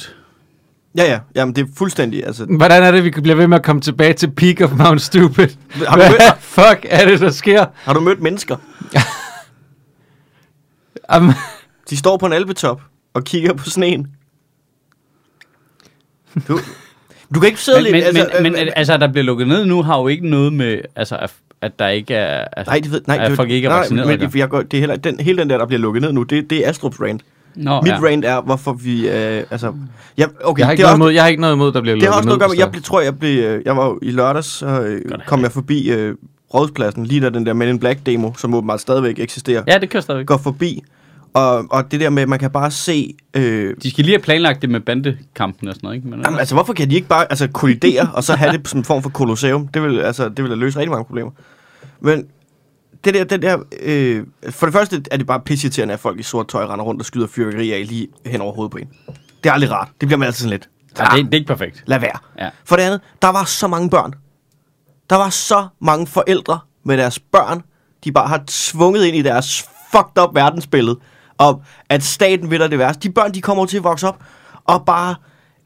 Ja, 0.97 1.05
ja. 1.05 1.19
Jamen, 1.35 1.57
det 1.57 1.63
er 1.63 1.69
fuldstændig... 1.77 2.27
Altså, 2.27 2.45
Hvordan 2.45 2.83
er 2.83 2.91
det, 2.91 3.05
vi 3.05 3.11
bliver 3.11 3.35
ved 3.35 3.47
med 3.47 3.59
at 3.59 3.65
komme 3.65 3.83
tilbage 3.83 4.13
til 4.13 4.31
peak 4.31 4.61
of 4.61 4.73
Mount 4.79 5.03
Stupid? 5.03 5.49
Har 5.71 5.97
du 5.97 6.03
Hvad 6.03 6.11
mødt- 6.11 6.41
fuck 6.41 6.87
er 6.89 7.07
det, 7.09 7.21
der 7.21 7.31
sker? 7.31 7.67
har 7.75 7.93
du 7.93 8.01
mødt 8.01 8.21
mennesker? 8.23 8.57
Um, 11.17 11.33
De 11.91 11.97
står 11.97 12.17
på 12.17 12.27
en 12.27 12.33
alpetop 12.33 12.83
og 13.15 13.25
kigger 13.25 13.53
på 13.55 13.65
sneen. 13.65 14.07
Du, 16.49 16.59
du 17.35 17.41
kan 17.41 17.49
ikke 17.49 17.61
sidde 17.61 17.83
Men, 17.83 17.93
lidt... 17.93 18.07
men, 18.13 18.17
altså, 18.23 18.43
men, 18.43 18.53
men 18.53 18.63
øh, 18.67 18.73
altså, 18.77 18.97
der 18.97 19.09
bliver 19.13 19.25
lukket 19.25 19.49
ned 19.49 19.65
nu, 19.67 19.83
har 19.83 19.99
jo 19.99 20.09
ikke 20.09 20.29
noget 20.29 20.53
med, 20.53 20.81
altså, 20.97 21.27
at, 21.65 21.73
at 21.73 21.79
der 21.79 21.89
ikke 21.89 22.15
er... 22.15 22.45
Altså, 22.57 22.71
Nej, 22.71 22.81
det 22.81 22.93
ved, 22.93 23.01
nej, 23.07 23.17
at 23.21 23.29
det, 23.31 23.37
folk 23.37 23.51
ikke 23.51 23.67
er 23.67 23.71
nej, 23.71 23.79
vaccineret. 23.79 24.09
Men, 24.09 24.21
det, 24.21 24.35
jeg 24.37 24.49
går, 24.49 24.63
det 24.63 24.75
er 24.75 24.81
heller, 24.81 24.97
den, 24.97 25.21
hele 25.21 25.39
den 25.39 25.51
der, 25.51 25.59
der 25.59 25.67
bliver 25.67 25.81
lukket 25.81 26.03
ned 26.03 26.13
nu, 26.13 26.23
det, 26.23 26.51
det 26.51 26.67
er 26.67 26.71
Astrups 26.71 27.01
rant. 27.01 27.23
Nå, 27.55 27.81
Mit 27.81 27.91
ja. 27.93 27.99
rant 27.99 28.25
er, 28.25 28.41
hvorfor 28.41 28.73
vi... 28.73 29.09
Øh, 29.09 29.43
altså, 29.51 29.73
ja, 30.19 30.27
okay, 30.45 30.61
jeg, 30.61 30.67
har 30.67 30.73
ikke 30.73 30.83
det 30.83 30.89
er 30.89 30.89
noget 30.89 30.93
også, 30.93 30.95
imod, 30.95 31.13
jeg 31.13 31.23
har 31.23 31.29
ikke 31.29 31.41
noget 31.41 31.55
imod, 31.55 31.73
der 31.73 31.81
bliver 31.81 31.95
det 31.95 32.03
har 32.03 32.09
lukket 32.09 32.17
også 32.17 32.27
noget 32.29 32.37
at 32.37 32.41
gøre 32.41 32.49
med, 32.49 32.67
ned, 32.67 32.75
jeg 32.75 32.83
tror, 32.85 33.01
jeg 33.01 33.19
blev... 33.19 33.45
øh, 33.45 33.63
Jeg 33.65 33.77
var 33.77 33.87
jo 33.87 33.99
i 34.03 34.11
lørdags, 34.11 34.47
så 34.47 34.67
øh, 34.67 35.03
kom 35.27 35.43
jeg 35.43 35.53
forbi 35.53 35.91
øh, 35.91 36.15
Rådhuspladsen, 36.55 37.07
lige 37.07 37.21
da 37.21 37.31
den 37.31 37.47
der 37.47 37.53
Men 37.53 37.69
in 37.69 37.79
Black 37.79 37.99
demo, 38.07 38.31
som 38.39 38.55
åbenbart 38.55 38.81
stadigvæk 38.81 39.19
eksisterer, 39.19 39.63
Ja, 39.69 39.79
det 39.79 39.91
kører 39.91 40.01
stadigvæk. 40.03 40.27
går 40.27 40.37
forbi. 40.37 40.83
Og, 41.35 41.65
og 41.71 41.91
det 41.93 42.01
der 42.01 42.11
med, 42.11 42.23
at 42.23 42.29
man 42.29 42.39
kan 42.39 42.51
bare 42.51 42.71
se... 42.71 43.15
Øh, 43.37 43.75
De 43.83 43.91
skal 43.91 44.05
lige 44.05 44.15
have 44.15 44.23
planlagt 44.23 44.63
det 44.63 44.71
med 44.71 44.81
bandekampen 44.81 45.69
og 45.69 45.75
sådan 45.75 45.87
noget, 45.87 45.97
ikke? 45.97 46.09
Men, 46.09 46.21
Jamen, 46.25 46.39
altså, 46.39 46.55
hvorfor 46.55 46.73
kan 46.73 46.91
de 46.91 46.95
ikke 46.95 47.09
bare 47.09 47.27
altså, 47.31 47.49
kollidere, 47.49 48.09
og 48.15 48.25
så 48.25 48.35
have 48.35 48.53
det 48.53 48.69
som 48.69 48.79
en 48.81 48.85
form 48.85 49.03
for 49.03 49.11
kolosseum? 49.11 49.69
Det 49.69 49.83
vil, 49.83 50.01
altså, 50.01 50.29
det 50.29 50.45
vil 50.45 50.59
løse 50.59 50.79
rigtig 50.79 50.91
mange 50.91 51.05
problemer. 51.05 51.31
Men 52.05 52.27
det 53.05 53.15
der, 53.15 53.25
det 53.25 53.43
der, 53.43 53.59
øh, 53.83 54.27
for 54.51 54.67
det 54.67 54.73
første 54.73 55.03
er 55.11 55.17
det 55.17 55.27
bare 55.27 55.41
pisseirriterende, 55.41 55.95
at 55.95 56.01
folk 56.01 56.21
i 56.21 56.23
sort 56.23 56.49
tøj 56.49 56.65
render 56.67 56.85
rundt 56.85 57.01
og 57.01 57.07
skyder 57.07 57.27
fyrværkeri 57.27 57.73
af 57.73 57.87
lige 57.89 58.09
hen 58.27 58.41
over 58.41 58.53
hovedet 58.55 58.71
på 58.71 58.77
en. 58.79 58.89
Det 59.45 59.51
er 59.51 59.53
aldrig 59.53 59.71
rart. 59.71 59.89
Det 60.01 60.09
bliver 60.09 60.19
man 60.19 60.27
altid 60.27 60.39
sådan 60.43 60.51
lidt. 60.51 60.69
ja, 60.99 61.05
det, 61.05 61.11
er- 61.11 61.25
det 61.25 61.35
er 61.35 61.39
ikke 61.39 61.47
perfekt. 61.47 61.83
Lad 61.87 61.99
være. 62.01 62.19
Ja. 62.39 62.49
For 62.65 62.77
det 62.77 62.83
andet, 62.83 63.01
der 63.23 63.29
var 63.29 63.45
så 63.45 63.69
mange 63.69 63.91
børn. 63.91 64.15
Der 65.11 65.17
var 65.17 65.31
så 65.31 65.67
mange 65.81 66.07
forældre 66.07 66.59
med 66.85 66.97
deres 66.99 67.19
børn, 67.19 67.63
de 68.05 68.13
bare 68.13 68.29
har 68.29 68.43
tvunget 68.47 69.05
ind 69.05 69.17
i 69.17 69.23
deres 69.23 69.63
fucked 69.93 70.23
up 70.23 70.35
verdensbillede, 70.35 70.99
om 71.39 71.61
at 71.89 72.03
staten 72.03 72.51
vil 72.51 72.61
der 72.61 72.69
det 72.69 72.79
værste. 72.79 73.09
De 73.09 73.13
børn, 73.13 73.35
de 73.35 73.41
kommer 73.41 73.67
til 73.67 73.77
at 73.77 73.85
vokse 73.85 74.09
op, 74.09 74.25
og 74.65 74.85
bare 74.87 75.15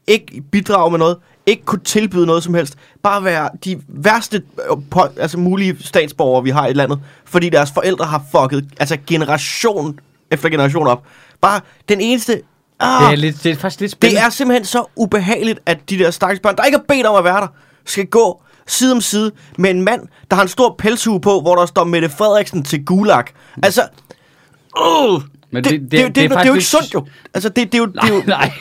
ikke 0.07 0.41
bidrage 0.51 0.91
med 0.91 0.99
noget, 0.99 1.17
ikke 1.49 1.65
kunne 1.65 1.83
tilbyde 1.83 2.25
noget 2.25 2.43
som 2.43 2.53
helst, 2.53 2.75
bare 3.03 3.23
være 3.23 3.49
de 3.65 3.81
værste 3.87 4.41
øh, 4.71 4.77
på, 4.91 5.01
altså 5.17 5.37
mulige 5.37 5.77
statsborgere, 5.81 6.43
vi 6.43 6.49
har 6.49 6.67
i 6.67 6.73
landet, 6.73 6.99
fordi 7.25 7.49
deres 7.49 7.71
forældre 7.71 8.05
har 8.05 8.23
fucket 8.31 8.65
altså 8.79 8.97
generation 9.07 9.99
efter 10.31 10.49
generation 10.49 10.87
op. 10.87 11.03
Bare 11.41 11.61
den 11.89 12.01
eneste... 12.01 12.41
Ah, 12.79 13.01
Det 13.03 13.11
er, 13.11 13.15
lidt, 13.15 13.43
det 13.43 13.51
er 13.51 13.55
faktisk 13.55 13.81
lidt 13.81 13.91
spændende. 13.91 14.19
det 14.19 14.25
er 14.25 14.29
simpelthen 14.29 14.65
så 14.65 14.85
ubehageligt, 14.95 15.59
at 15.65 15.89
de 15.89 15.97
der 15.99 16.11
stakkels 16.11 16.39
børn, 16.39 16.55
der 16.55 16.63
ikke 16.63 16.77
har 16.77 16.95
bedt 16.95 17.05
om 17.05 17.15
at 17.15 17.23
være 17.23 17.41
der, 17.41 17.47
skal 17.85 18.05
gå 18.05 18.41
side 18.67 18.91
om 18.91 19.01
side 19.01 19.31
med 19.57 19.69
en 19.69 19.81
mand, 19.81 20.01
der 20.29 20.35
har 20.35 20.43
en 20.43 20.49
stor 20.49 20.75
pelshue 20.77 21.21
på, 21.21 21.41
hvor 21.41 21.55
der 21.55 21.65
står 21.65 21.83
Mette 21.83 22.09
Frederiksen 22.09 22.63
til 22.63 22.85
Gulag. 22.85 23.23
Altså, 23.63 23.81
uh, 24.79 25.21
Men 25.51 25.63
det, 25.63 25.71
det, 25.71 25.81
det, 25.81 25.91
det, 25.91 26.15
det, 26.15 26.15
det, 26.15 26.29
det 26.29 26.37
er 26.37 26.45
jo 26.45 26.53
ikke 26.53 26.65
sundt 26.65 26.93
jo. 26.93 27.07
Altså, 27.33 27.49
det, 27.49 27.71
det, 27.71 27.73
er 27.73 27.77
jo, 27.77 27.85
det 27.85 28.03
er 28.03 28.07
jo, 28.07 28.23
Nej, 28.27 28.37
nej. 28.37 28.51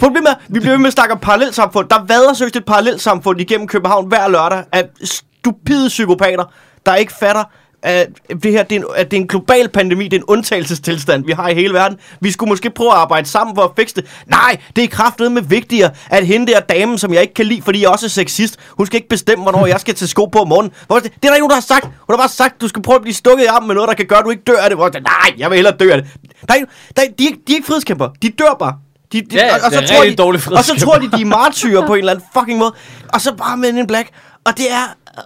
Problemet 0.00 0.30
er, 0.30 0.34
vi 0.48 0.58
bliver 0.60 0.72
ved 0.72 0.78
med 0.78 0.86
at 0.86 0.92
snakke 0.92 1.12
om 1.14 1.20
parallelsamfund. 1.20 1.88
Der 1.88 2.04
vader 2.08 2.34
søgt 2.34 2.56
et 2.56 2.64
parallelsamfund 2.64 3.40
igennem 3.40 3.66
København 3.66 4.08
hver 4.08 4.28
lørdag 4.28 4.64
af 4.72 4.84
stupide 5.04 5.88
psykopater, 5.88 6.44
der 6.86 6.94
ikke 6.94 7.12
fatter, 7.20 7.44
at 7.82 8.06
det 8.42 8.52
her 8.52 8.62
det 8.62 8.76
er, 8.76 8.80
en, 8.80 8.86
at 8.96 9.10
det 9.10 9.16
er 9.16 9.20
en 9.20 9.28
global 9.28 9.68
pandemi, 9.68 10.04
det 10.04 10.12
er 10.12 10.16
en 10.20 10.24
undtagelsestilstand, 10.24 11.24
vi 11.24 11.32
har 11.32 11.48
i 11.48 11.54
hele 11.54 11.74
verden. 11.74 11.98
Vi 12.20 12.30
skulle 12.30 12.48
måske 12.48 12.70
prøve 12.70 12.90
at 12.90 12.96
arbejde 12.96 13.28
sammen 13.28 13.56
for 13.56 13.62
at 13.62 13.70
fikse 13.76 13.94
det. 13.94 14.04
Nej, 14.26 14.56
det 14.76 14.84
er 14.84 14.88
kraftet 14.88 15.32
med 15.32 15.42
vigtigere, 15.42 15.90
at 16.10 16.26
hende 16.26 16.52
der 16.52 16.60
dame, 16.60 16.98
som 16.98 17.12
jeg 17.12 17.22
ikke 17.22 17.34
kan 17.34 17.46
lide, 17.46 17.62
fordi 17.62 17.80
jeg 17.82 17.88
også 17.90 18.06
er 18.06 18.10
sexist, 18.10 18.56
hun 18.68 18.86
skal 18.86 18.96
ikke 18.96 19.08
bestemme, 19.08 19.42
hvornår 19.42 19.66
jeg 19.66 19.80
skal 19.80 19.94
til 19.94 20.08
sko 20.08 20.24
på 20.24 20.38
om 20.38 20.48
morgenen. 20.48 20.72
Hvor 20.86 20.96
det, 20.98 21.04
det 21.04 21.10
er 21.24 21.28
der 21.28 21.34
ikke 21.34 21.40
nogen, 21.48 21.50
der 21.50 21.56
har 21.56 21.60
sagt. 21.60 21.84
Hun 21.84 21.92
har 22.10 22.16
bare 22.16 22.28
sagt, 22.28 22.60
du 22.60 22.68
skal 22.68 22.82
prøve 22.82 22.96
at 22.96 23.02
blive 23.02 23.14
stukket 23.14 23.44
i 23.44 23.46
armen 23.46 23.66
med 23.66 23.74
noget, 23.74 23.88
der 23.88 23.94
kan 23.94 24.06
gøre, 24.06 24.18
at 24.18 24.24
du 24.24 24.30
ikke 24.30 24.42
dør 24.46 24.56
af 24.62 24.70
det. 24.70 24.78
Hvor 24.78 24.90
nej, 25.00 25.34
jeg 25.38 25.50
vil 25.50 25.56
hellere 25.56 25.76
dø 25.76 25.90
af 25.92 26.02
det. 26.02 26.10
Der 26.48 26.54
er, 26.54 26.58
der 26.96 27.02
er, 27.02 27.06
de, 27.18 27.24
er, 27.24 27.28
ikke- 27.28 27.42
de 27.48 27.52
er 27.52 27.56
ikke 27.56 27.66
frihedskæmper. 27.66 28.08
De 28.22 28.28
dør 28.28 28.56
bare. 28.58 28.74
De, 29.12 29.20
de, 29.20 29.26
Ja, 29.32 29.46
ja, 29.46 29.54
det 29.54 29.82
er 29.82 29.86
tror 29.94 30.04
de, 30.04 30.14
dårlig 30.14 30.40
og 30.58 30.64
så 30.64 30.80
tror 30.80 30.98
de, 30.98 31.10
de 31.16 31.20
er 31.22 31.26
martyrer 31.26 31.86
på 31.86 31.92
en 31.94 31.98
eller 31.98 32.12
anden 32.12 32.24
fucking 32.38 32.58
måde. 32.58 32.72
Og 33.14 33.20
så 33.20 33.34
bare 33.34 33.56
med 33.56 33.68
en 33.68 33.86
black. 33.86 34.08
Og 34.44 34.56
det 34.56 34.72
er... 34.72 34.82
øh, 35.18 35.22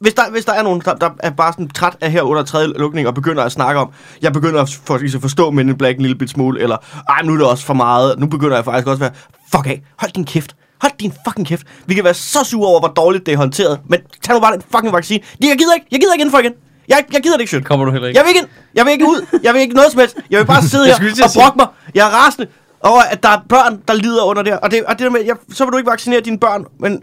Hvis 0.00 0.14
der, 0.14 0.30
hvis 0.30 0.44
der 0.44 0.52
er 0.52 0.62
nogen, 0.62 0.80
der, 0.84 0.94
der 0.94 1.10
er 1.18 1.30
bare 1.30 1.52
sådan 1.52 1.68
træt 1.68 1.96
af 2.00 2.10
her 2.10 2.22
under 2.22 2.42
tredje 2.42 2.68
lukning 2.78 3.06
og 3.08 3.14
begynder 3.14 3.42
at 3.44 3.52
snakke 3.52 3.80
om, 3.80 3.90
jeg 4.22 4.32
begynder 4.32 4.62
at, 4.62 4.68
for, 4.84 4.94
at 4.94 5.20
forstå 5.20 5.50
Men 5.50 5.68
in 5.68 5.78
Black 5.78 5.96
en 5.96 6.02
lille 6.02 6.18
bit 6.18 6.30
smule, 6.30 6.60
eller 6.60 6.76
ej, 7.08 7.22
nu 7.24 7.32
er 7.32 7.36
det 7.36 7.46
også 7.46 7.64
for 7.64 7.74
meget, 7.74 8.18
nu 8.18 8.26
begynder 8.26 8.56
jeg 8.56 8.64
faktisk 8.64 8.86
også 8.86 9.04
at 9.04 9.12
være, 9.12 9.20
fuck 9.54 9.66
af, 9.66 9.82
hold 9.98 10.12
din 10.12 10.24
kæft, 10.24 10.56
hold 10.82 10.92
din 11.00 11.12
fucking 11.28 11.46
kæft. 11.46 11.62
Vi 11.86 11.94
kan 11.94 12.04
være 12.04 12.14
så 12.14 12.44
sure 12.44 12.68
over, 12.68 12.78
hvor 12.80 12.88
dårligt 12.88 13.26
det 13.26 13.32
er 13.34 13.38
håndteret, 13.38 13.78
men 13.88 14.00
tag 14.24 14.34
nu 14.34 14.40
bare 14.40 14.52
den 14.52 14.62
fucking 14.72 14.92
vaccine. 14.92 15.20
Jeg 15.40 15.56
gider 15.58 15.74
ikke, 15.74 15.86
jeg 15.90 16.00
gider 16.00 16.12
ikke 16.12 16.22
indenfor 16.22 16.38
igen. 16.38 16.52
Jeg, 16.88 17.04
jeg 17.12 17.22
gider 17.22 17.34
det 17.36 17.40
ikke, 17.40 17.50
shit. 17.50 17.64
Kommer 17.64 17.84
du 17.86 17.92
heller 17.92 18.08
ikke. 18.08 18.18
Jeg 18.18 18.24
vil 18.24 18.28
ikke 18.30 18.40
ind. 18.40 18.48
Jeg 18.74 18.84
vil 18.84 18.92
ikke 18.92 19.04
ud. 19.06 19.38
Jeg 19.42 19.54
vil 19.54 19.60
ikke 19.62 19.74
noget 19.74 19.90
som 19.92 20.00
helst. 20.00 20.16
Jeg 20.30 20.38
vil 20.38 20.46
bare 20.46 20.62
sidde 20.72 20.86
her 20.86 20.94
og 21.24 21.30
brokke 21.34 21.56
mig. 21.56 21.66
Jeg 21.94 22.06
er 22.06 22.10
rasende 22.10 22.46
over, 22.80 23.02
at 23.02 23.22
der 23.22 23.28
er 23.28 23.40
børn, 23.48 23.82
der 23.88 23.94
lider 23.94 24.24
under 24.24 24.42
det. 24.42 24.60
Og 24.60 24.70
det, 24.70 24.84
og 24.84 24.98
det 24.98 25.04
der 25.04 25.10
med, 25.10 25.24
jeg, 25.24 25.36
så 25.52 25.64
vil 25.64 25.72
du 25.72 25.78
ikke 25.78 25.90
vaccinere 25.90 26.20
dine 26.20 26.38
børn, 26.38 26.66
men... 26.78 27.02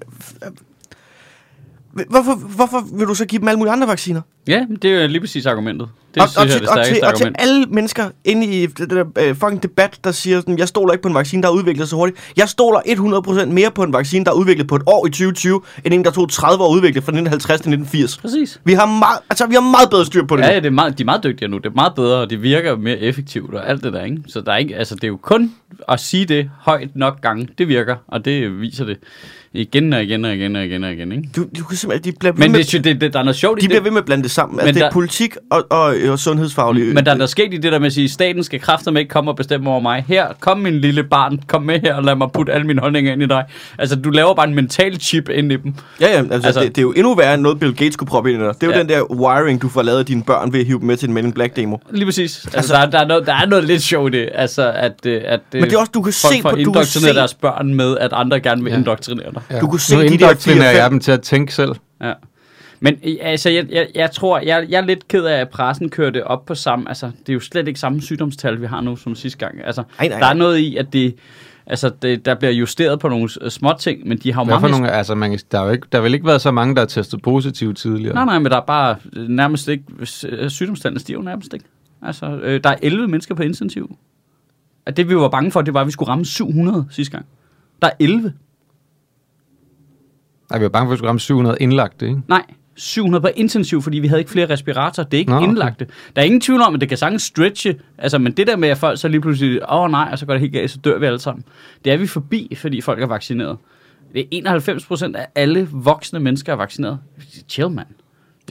Hvorfor, 2.10 2.36
hvorfor 2.36 2.80
vil 2.94 3.08
du 3.08 3.16
så 3.16 3.26
give 3.26 3.40
dem 3.40 3.48
alle 3.48 3.58
mulige 3.58 3.72
andre 3.72 3.88
vacciner? 3.88 4.22
Ja, 4.48 4.66
det 4.82 4.92
er 4.92 5.08
lige 5.08 5.20
præcis 5.20 5.46
argumentet. 5.46 5.88
Det 6.14 6.24
og, 6.24 6.30
synes 6.30 6.38
og, 6.38 6.48
jeg 6.48 6.54
er 6.54 6.60
til, 6.60 6.62
det 6.62 6.70
og, 6.70 6.86
til, 6.86 6.96
stærkeste 6.96 7.08
og 7.08 7.18
til 7.18 7.24
argument. 7.26 7.36
alle 7.40 7.66
mennesker 7.66 8.10
inde 8.26 8.46
i 8.48 8.66
det 8.66 8.90
der 8.90 9.06
øh, 9.20 9.36
fucking 9.36 9.64
debat, 9.64 10.00
der 10.04 10.12
siger 10.12 10.40
sådan, 10.40 10.58
jeg 10.60 10.68
stoler 10.68 10.94
ikke 10.94 11.02
på 11.02 11.08
en 11.08 11.16
vaccine, 11.16 11.42
der 11.42 11.48
er 11.48 11.54
udviklet 11.54 11.90
så 11.90 11.96
hurtigt. 11.96 12.20
Jeg 12.38 12.50
stoler 12.50 12.80
100% 12.80 13.46
mere 13.46 13.72
på 13.72 13.84
en 13.84 13.94
vaccine, 13.94 14.26
der 14.26 14.32
er 14.32 14.36
udviklet 14.36 14.68
på 14.68 14.76
et 14.76 14.82
år 14.86 15.08
i 15.08 15.10
2020, 15.10 15.62
end 15.86 15.94
en, 15.94 16.06
der 16.06 16.12
tog 16.12 16.30
30 16.30 16.64
år 16.64 16.72
at 16.72 16.76
udvikle 16.76 17.02
fra 17.02 17.12
1950 17.12 17.62
til 17.62 17.70
1980. 17.74 18.18
Præcis. 18.18 18.62
Vi 18.64 18.74
har 18.74 18.86
meget, 18.86 19.20
altså, 19.30 19.48
vi 19.48 19.54
har 19.54 19.62
meget 19.62 19.90
bedre 19.90 20.06
styr 20.06 20.26
på 20.26 20.36
det 20.36 20.44
Ja, 20.44 20.50
ja 20.50 20.56
det 20.56 20.66
er 20.66 20.70
meget, 20.70 20.98
de 20.98 21.04
er 21.04 21.06
meget 21.06 21.24
dygtigere 21.24 21.52
nu. 21.52 21.58
Det 21.58 21.66
er 21.66 21.76
meget 21.76 21.96
bedre, 21.96 22.18
og 22.18 22.30
det 22.30 22.42
virker 22.44 22.76
mere 22.76 22.98
effektivt 23.00 23.54
og 23.54 23.70
alt 23.70 23.84
det 23.84 23.94
der, 23.94 24.04
ikke? 24.04 24.18
Så 24.28 24.42
der 24.42 24.52
er 24.52 24.58
ikke, 24.58 24.76
altså, 24.76 24.96
det 24.96 25.04
er 25.04 25.08
jo 25.08 25.18
kun 25.22 25.52
at 25.90 26.00
sige 26.00 26.26
det 26.26 26.50
højt 26.60 26.96
nok 26.96 27.22
gange. 27.22 27.48
Det 27.58 27.68
virker, 27.68 27.96
og 28.08 28.26
det 28.26 28.62
viser 28.62 28.86
det 28.86 28.98
igen 29.54 29.94
og 29.94 30.04
igen 30.04 30.26
og 30.26 30.36
igen 30.36 30.56
og 30.56 30.66
igen 30.66 30.84
og 30.84 30.94
igen, 30.94 31.12
ikke? 31.12 31.30
Du, 31.36 31.46
du 31.60 31.64
kan 31.64 31.78
simpelthen, 31.78 32.14
de 32.14 32.18
bliver 32.20 32.32
ved 32.32 32.40
Men 32.40 32.52
med, 32.52 32.64
det, 32.64 32.84
det, 32.84 33.02
det, 33.02 33.14
der 33.14 33.20
er 33.20 33.24
noget 33.24 33.36
sjovt 33.36 33.60
i 33.60 33.62
de 33.62 33.68
bliver 33.68 33.80
det. 33.80 33.86
ved 33.86 33.92
med 33.92 34.00
at 34.00 34.06
blande 34.06 34.24
det 34.24 34.32
sammen. 34.38 34.56
Men 34.56 34.60
Altså, 34.68 34.74
det 34.74 34.82
er 34.82 34.86
der- 34.86 34.94
politik 34.94 35.36
og, 35.52 35.64
og, 35.70 35.96
og 36.10 36.20
sundhedsfaglig. 36.20 36.94
Men 36.94 37.06
der 37.06 37.12
er 37.12 37.16
noget 37.16 37.30
sket 37.30 37.54
i 37.54 37.58
det 37.58 37.72
der 37.72 37.80
med 37.80 37.88
at 37.88 37.94
sige, 37.94 38.10
staten 38.10 38.44
skal 38.44 38.60
kræfter 38.60 38.92
ikke 38.98 39.10
komme 39.10 39.32
og 39.32 39.36
bestemme 39.36 39.70
over 39.70 39.80
mig. 39.80 40.06
Her, 40.08 40.28
kom 40.40 40.58
min 40.60 40.80
lille 40.82 41.04
barn, 41.04 41.40
kom 41.48 41.62
med 41.62 41.80
her 41.80 41.94
og 41.96 42.04
lad 42.04 42.16
mig 42.16 42.28
putte 42.34 42.54
alle 42.54 42.68
mine 42.68 42.82
holdninger 42.82 43.12
ind 43.14 43.22
i 43.24 43.26
dig. 43.26 43.44
Altså, 43.80 43.96
du 43.96 44.10
laver 44.10 44.34
bare 44.34 44.48
en 44.48 44.56
mental 44.56 45.00
chip 45.00 45.30
ind 45.30 45.52
i 45.52 45.56
dem. 45.56 45.74
Ja, 46.02 46.08
ja, 46.12 46.18
altså, 46.18 46.34
Altså- 46.48 46.62
det, 46.62 46.70
det, 46.70 46.78
er 46.78 46.82
jo 46.82 46.92
endnu 46.92 47.16
værre 47.16 47.34
end 47.34 47.42
noget, 47.42 47.60
Bill 47.60 47.76
Gates 47.76 47.96
kunne 47.96 48.08
proppe 48.08 48.34
ind 48.34 48.42
i 48.42 48.46
dig. 48.46 48.54
Det 48.54 48.64
er 48.64 48.68
jo 48.68 48.74
Ja. 48.74 48.80
den 48.80 48.90
der 48.90 49.12
wiring, 49.12 49.62
du 49.62 49.70
får 49.70 49.82
lavet 49.82 50.00
af 50.00 50.06
dine 50.06 50.24
børn 50.24 50.54
ved 50.54 50.60
at 50.60 50.66
hive 50.66 50.80
dem 50.80 50.88
med 50.88 50.98
til 50.98 51.08
en 51.08 51.14
Men 51.14 51.26
in 51.26 51.32
Black 51.32 51.56
demo. 51.56 51.78
Lige 51.92 52.06
præcis. 52.06 52.46
Altså, 52.46 52.58
Altså- 52.58 52.74
der, 52.74 52.80
er, 52.80 52.90
der, 52.90 53.00
er 53.00 53.08
noget, 53.08 53.26
der 53.28 53.34
er 53.34 53.46
noget 53.46 53.64
lidt 53.66 53.82
sjovt 53.82 54.16
i 54.16 54.18
det. 54.20 54.30
Altså, 54.34 54.72
at, 54.76 55.06
øh, 55.06 55.22
at 55.26 55.40
Men 55.54 55.64
det 55.64 55.74
er 55.74 55.78
også, 55.80 55.92
du 55.94 56.02
kan 56.02 56.14
folk 56.22 56.36
se 56.36 56.42
får 56.42 56.50
på, 56.50 56.56
du 56.56 56.56
kan 56.56 56.60
indoktrineret 56.68 57.14
se, 57.14 57.20
deres 57.20 57.34
børn 57.34 57.74
med, 57.74 57.98
at 57.98 58.10
andre 58.14 58.40
gerne 58.40 58.64
vil 58.64 58.72
Ja. 58.72 58.78
indoktrinere 58.78 59.32
dig. 59.34 59.42
Ja. 59.52 59.60
Du 59.60 59.68
kunne 59.68 59.80
se 59.80 59.96
nu 59.96 60.02
de 60.02 60.08
der 60.08 60.14
indoktrinerer 60.14 60.74
4-5 60.74 60.78
jeg 60.82 60.90
dem 60.92 61.00
til 61.00 61.12
at 61.12 61.22
tænke 61.22 61.54
selv. 61.54 61.72
Ja. 62.04 62.12
Men 62.80 63.00
øh, 63.04 63.16
altså, 63.22 63.50
jeg, 63.50 63.68
jeg, 63.72 63.88
jeg 63.96 64.12
tror, 64.12 64.40
jeg, 64.40 64.66
jeg 64.70 64.78
er 64.78 64.86
lidt 64.86 65.08
ked 65.08 65.26
af, 65.26 65.42
at 65.42 65.50
pressen 65.50 65.90
kører 65.90 66.10
det 66.10 66.24
op 66.24 66.46
på 66.46 66.56
samme... 66.56 66.90
Altså, 66.90 67.12
det 67.20 67.30
er 67.30 67.34
jo 67.34 67.40
slet 67.40 67.68
ikke 67.68 67.80
samme 67.80 68.02
sygdomstal, 68.02 68.62
vi 68.62 68.66
har 68.66 68.82
nu 68.82 68.96
som 68.96 69.16
sidste 69.16 69.40
gang. 69.40 69.64
Altså, 69.64 69.84
Ej, 70.00 70.08
nej, 70.08 70.20
der 70.20 70.26
er 70.26 70.34
noget 70.34 70.58
i, 70.58 70.78
at 70.78 70.94
det... 70.94 71.16
Altså, 71.70 71.92
det, 72.02 72.26
der 72.26 72.36
bliver 72.36 72.52
justeret 72.52 73.00
på 73.00 73.10
nogle 73.10 73.30
øh, 73.42 73.52
små 73.52 73.74
ting, 73.80 74.08
men 74.08 74.18
de 74.18 74.34
har 74.34 74.42
jo 74.42 74.46
mange... 74.46 74.70
nogle, 74.70 74.92
altså, 74.92 75.16
man, 75.16 75.40
der, 75.52 75.60
er 75.60 75.66
jo 75.66 75.72
ikke, 75.72 75.88
der 75.92 75.98
har 75.98 76.04
vel 76.04 76.14
ikke 76.14 76.26
været 76.26 76.42
så 76.42 76.52
mange, 76.52 76.76
der 76.76 76.82
har 76.82 76.86
testet 76.86 77.22
positivt 77.22 77.78
tidligere. 77.78 78.14
Nej, 78.14 78.26
nej, 78.26 78.40
men 78.40 78.52
der 78.52 78.58
er 78.58 78.66
bare 78.66 78.96
øh, 79.16 79.28
nærmest 79.28 79.68
ikke... 79.68 79.84
Sygdomstallene 80.50 81.00
stiger 81.00 81.20
jo 81.20 81.24
nærmest 81.24 81.54
ikke. 81.54 81.66
Altså, 82.02 82.26
øh, 82.26 82.64
der 82.64 82.70
er 82.70 82.76
11 82.82 83.08
mennesker 83.08 83.36
på 83.36 83.44
intensiv. 83.44 83.98
Og 84.86 84.98
det 84.98 85.10
vi 85.10 85.16
var 85.16 85.30
bange 85.30 85.52
for, 85.52 85.62
det 85.62 85.74
var, 85.74 85.82
at 85.82 85.88
vi 85.88 85.92
skulle 85.92 86.10
ramme 86.10 86.26
700 86.26 86.86
sidste 86.90 87.12
gang. 87.12 87.26
Der 87.82 87.88
er 87.88 87.92
11. 88.00 88.34
Nej, 90.50 90.60
vi 90.60 90.64
var 90.64 90.70
bange 90.70 90.88
for, 90.88 90.92
at 90.92 90.96
vi 90.96 90.98
skulle 90.98 91.10
ramme 91.10 91.20
700 91.20 91.58
indlagte, 91.60 92.08
ikke? 92.08 92.22
Nej, 92.28 92.46
700 92.78 93.22
på 93.22 93.30
intensiv, 93.36 93.82
fordi 93.82 94.00
vi 94.00 94.08
havde 94.08 94.22
ikke 94.22 94.32
flere 94.32 94.50
respiratorer. 94.50 95.06
Det 95.06 95.18
er 95.18 95.20
ikke 95.20 95.32
Nå, 95.32 95.38
okay. 95.38 95.48
indlagte. 95.48 95.88
Der 96.16 96.22
er 96.22 96.26
ingen 96.26 96.42
tvivl 96.42 96.62
om, 96.62 96.76
at 96.76 96.82
det 96.82 96.90
kan 96.90 96.98
sagtens 96.98 97.24
stretche. 97.24 97.76
Altså, 97.98 98.18
men 98.18 98.32
det 98.32 98.48
der 98.48 98.56
med, 98.56 98.70
at 98.70 98.78
folk 98.78 99.00
så 99.00 99.08
lige 99.08 99.22
pludselig, 99.22 99.62
åh 99.72 99.80
oh, 99.80 99.92
nej, 99.92 100.10
og 100.12 100.20
så 100.20 100.26
går 100.26 100.34
det 100.34 100.42
helt 100.42 100.54
galt, 100.54 100.72
så 100.72 100.78
dør 100.78 101.00
vi 101.00 101.06
alle 101.06 101.20
sammen. 101.20 101.44
Det 101.86 101.94
er 101.94 101.98
vi 101.98 102.08
forbi, 102.08 102.56
fordi 102.58 102.82
folk 102.82 103.02
er 103.02 103.08
vaccineret. 103.08 103.58
Det 104.14 104.22
er 104.22 104.26
91 104.32 104.86
procent 104.86 105.16
af 105.16 105.28
alle 105.36 105.68
voksne 105.72 106.20
mennesker 106.20 106.54
er 106.54 106.58
vaccineret. 106.58 107.00
Chill, 107.50 107.70
mand. 107.70 107.88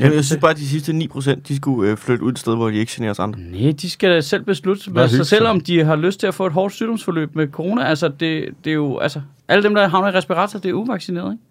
Ja, 0.01 0.11
jeg 0.15 0.25
synes 0.25 0.41
bare, 0.41 0.51
at 0.51 0.57
de 0.57 0.69
sidste 0.69 0.93
9%, 0.93 1.41
de 1.49 1.57
skulle 1.57 1.91
øh, 1.91 1.97
flytte 1.97 2.25
ud 2.25 2.33
et 2.33 2.39
sted, 2.39 2.57
hvor 2.57 2.71
de 2.71 2.77
ikke 2.77 2.93
generer 2.95 3.11
os 3.11 3.19
andre. 3.19 3.41
Nej, 3.41 3.73
de 3.73 3.91
skal 3.91 4.11
da 4.11 4.21
selv 4.21 4.45
beslutte 4.45 4.91
med 4.91 5.09
sig 5.09 5.27
selv, 5.27 5.47
om 5.47 5.61
de 5.61 5.85
har 5.85 5.97
lyst 5.97 6.21
til 6.21 6.27
at 6.27 6.35
få 6.35 6.47
et 6.47 6.53
hårdt 6.53 6.75
sygdomsforløb 6.75 7.35
med 7.35 7.49
corona. 7.49 7.85
Altså, 7.85 8.09
det, 8.09 8.49
det 8.65 8.71
er 8.71 8.75
jo, 8.75 8.99
altså, 8.99 9.21
alle 9.49 9.63
dem, 9.63 9.75
der 9.75 9.89
havner 9.89 10.09
i 10.09 10.11
respirator, 10.11 10.59
det 10.59 10.69
er 10.69 10.73
uvaccineret, 10.73 11.33
ikke? 11.33 11.45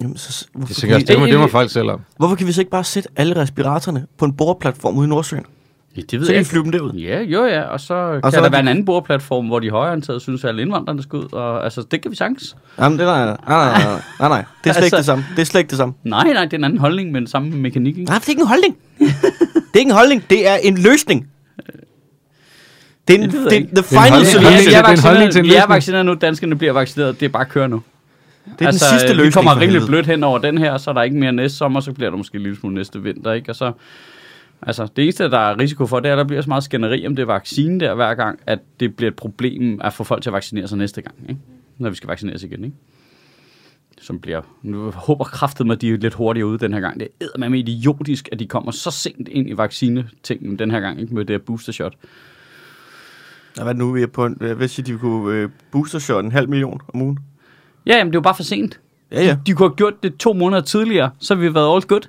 Jamen, 0.00 0.16
så, 0.16 0.46
hvorfor, 0.52 0.66
Det, 0.68 0.76
sikkert, 0.76 1.00
vi, 1.00 1.04
det, 1.04 1.18
må, 1.18 1.26
det 1.26 1.38
må 1.38 1.46
folk 1.46 1.70
selv 1.70 1.90
om. 1.90 2.00
hvorfor 2.18 2.36
kan 2.36 2.46
vi 2.46 2.52
så 2.52 2.60
ikke 2.60 2.70
bare 2.70 2.84
sætte 2.84 3.08
alle 3.16 3.36
respiratorerne 3.36 4.06
på 4.18 4.24
en 4.24 4.32
boreplatform 4.32 4.96
ude 4.98 5.06
i 5.06 5.08
Nordsøen? 5.08 5.44
Ja, 5.96 6.00
det 6.10 6.20
ved 6.20 6.26
Så 6.26 6.26
kan 6.26 6.34
jeg 6.34 6.38
vi 6.38 6.40
ikke. 6.40 6.50
flyve 6.50 6.62
dem 6.64 6.72
derud. 6.72 6.92
Ja, 6.92 7.20
jo 7.22 7.44
ja, 7.46 7.62
og 7.62 7.80
så 7.80 7.94
og 7.94 8.22
kan 8.22 8.32
så 8.32 8.38
der 8.40 8.44
er 8.46 8.50
være 8.50 8.60
en 8.60 8.68
anden 8.68 8.84
bordplatform, 8.84 9.46
hvor 9.46 9.58
de 9.58 9.70
højreorienterede 9.70 10.20
synes, 10.20 10.44
at 10.44 10.48
alle 10.48 10.62
indvandrerne 10.62 11.02
skal 11.02 11.18
ud, 11.18 11.32
og 11.32 11.64
altså, 11.64 11.82
det 11.90 12.02
kan 12.02 12.10
vi 12.10 12.16
sagtens. 12.16 12.56
Jamen, 12.78 12.98
det 12.98 13.06
er, 13.06 13.10
nej, 13.10 13.24
nej, 13.26 13.36
nej, 13.48 13.82
nej, 13.82 14.00
nej, 14.20 14.28
nej. 14.28 14.44
Det 14.64 14.70
er 14.70 14.74
slet 14.74 14.84
ikke 14.84 14.96
Altså- 14.96 14.96
det 14.96 15.04
samme. 15.04 15.24
Det 15.36 15.42
er 15.42 15.46
slet 15.46 15.60
ikke 15.60 15.70
det 15.70 15.76
samme. 15.78 15.94
Nej, 16.04 16.32
nej, 16.32 16.44
det 16.44 16.52
er 16.52 16.56
en 16.58 16.64
anden 16.64 16.78
holdning 16.78 17.12
med 17.12 17.20
den 17.20 17.28
samme 17.28 17.50
mekanik, 17.50 17.98
ikke? 17.98 18.10
Nej, 18.10 18.18
det 18.18 18.26
er 18.26 18.30
ikke 18.30 18.40
en 18.42 18.46
holdning. 18.48 18.76
det 18.98 19.08
er 19.74 19.78
ikke 19.78 19.88
en 19.90 19.94
holdning. 19.96 20.24
Det 20.30 20.48
er 20.48 20.54
en 20.56 20.78
løsning. 20.78 21.26
Det 23.08 23.14
er, 23.16 23.22
en, 23.22 23.30
det 23.30 23.32
det, 23.32 23.38
jeg 23.42 23.50
det, 23.50 23.56
ikke. 23.56 23.68
the 23.68 23.82
Det 23.82 23.92
er 23.92 23.98
en 24.00 24.04
final 24.06 24.26
solution. 24.26 24.42
Holdning- 24.44 24.72
jeg, 24.72 24.84
det 25.32 25.38
er 25.38 25.42
vi 25.42 25.48
er 25.48 25.52
løsning. 25.54 25.68
vaccineret 25.68 26.06
nu, 26.06 26.14
danskerne 26.14 26.56
bliver 26.56 26.72
vaccineret, 26.72 27.20
det 27.20 27.26
er 27.26 27.30
bare 27.30 27.42
at 27.42 27.48
køre 27.48 27.68
nu. 27.68 27.82
Det 28.58 28.66
er 28.66 28.70
den 28.70 28.78
sidste 28.78 29.10
øh, 29.10 29.16
løsning. 29.16 29.26
Vi 29.26 29.30
kommer 29.32 29.60
rimelig 29.60 29.82
blødt 29.86 30.06
hen 30.06 30.24
over 30.24 30.38
den 30.38 30.58
her, 30.58 30.78
så 30.78 30.90
er 30.90 30.94
der 30.94 31.02
ikke 31.02 31.16
mere 31.16 31.32
næste 31.32 31.58
sommer, 31.58 31.80
så 31.80 31.92
bliver 31.92 32.10
der 32.10 32.16
måske 32.16 32.36
en 32.36 32.42
lille 32.42 32.56
smule 32.56 32.74
næste 32.74 33.02
vinter, 33.02 33.32
ikke? 33.32 33.50
Og 33.50 33.56
så, 33.56 33.72
altså, 34.62 34.88
det 34.96 35.02
eneste, 35.02 35.30
der 35.30 35.38
er 35.38 35.58
risiko 35.58 35.86
for, 35.86 36.00
det 36.00 36.08
er, 36.08 36.12
at 36.12 36.18
der 36.18 36.24
bliver 36.24 36.42
så 36.42 36.48
meget 36.48 36.64
skænderi 36.64 37.06
om 37.06 37.16
det 37.16 37.26
vaccine 37.26 37.80
der 37.80 37.94
hver 37.94 38.14
gang, 38.14 38.38
at 38.46 38.58
det 38.80 38.96
bliver 38.96 39.10
et 39.10 39.16
problem 39.16 39.80
at 39.84 39.92
få 39.92 40.04
folk 40.04 40.22
til 40.22 40.30
at 40.30 40.34
vaccinere 40.34 40.68
sig 40.68 40.78
næste 40.78 41.02
gang, 41.02 41.14
ikke? 41.28 41.40
Når 41.78 41.90
vi 41.90 41.96
skal 41.96 42.08
vaccineres 42.08 42.42
igen, 42.42 42.64
ikke? 42.64 42.76
Som 44.00 44.20
bliver, 44.20 44.40
nu 44.62 44.90
håber 44.90 45.24
kraftet 45.24 45.66
med, 45.66 45.76
at 45.76 45.80
de 45.80 45.90
er 45.90 45.96
lidt 45.96 46.14
hurtigere 46.14 46.46
ude 46.46 46.58
den 46.58 46.72
her 46.72 46.80
gang. 46.80 47.00
Det 47.00 47.08
er 47.20 47.48
med 47.48 47.58
idiotisk, 47.58 48.28
at 48.32 48.38
de 48.38 48.46
kommer 48.46 48.70
så 48.70 48.90
sent 48.90 49.28
ind 49.28 49.48
i 49.48 49.52
vaccinetingen 49.56 50.58
den 50.58 50.70
her 50.70 50.80
gang, 50.80 51.00
ikke? 51.00 51.14
Med 51.14 51.24
det 51.24 51.34
her 51.34 51.38
booster 51.46 51.72
shot. 51.72 51.94
Ja, 53.58 53.62
hvad 53.62 53.72
er 53.72 53.78
nu, 53.78 53.92
vi 53.92 54.02
er 54.02 54.06
på? 54.06 54.26
En, 54.26 54.34
hvad 54.34 54.68
siger 54.68 54.84
de, 54.84 54.98
kunne 54.98 55.34
øh, 55.34 55.48
booster 55.72 55.98
shot 55.98 56.24
en 56.24 56.32
halv 56.32 56.48
million 56.48 56.80
om 56.94 57.02
ugen? 57.02 57.18
Ja, 57.86 57.96
jamen, 57.96 58.12
det 58.12 58.16
er 58.16 58.20
jo 58.20 58.22
bare 58.22 58.34
for 58.34 58.42
sent. 58.42 58.80
Ja, 59.12 59.24
ja. 59.24 59.36
De 59.46 59.52
kunne 59.52 59.68
have 59.68 59.76
gjort 59.76 60.02
det 60.02 60.16
to 60.16 60.32
måneder 60.32 60.62
tidligere, 60.62 61.10
så 61.20 61.34
har 61.34 61.40
vi 61.40 61.54
været 61.54 61.74
all 61.74 61.82
good. 61.82 62.00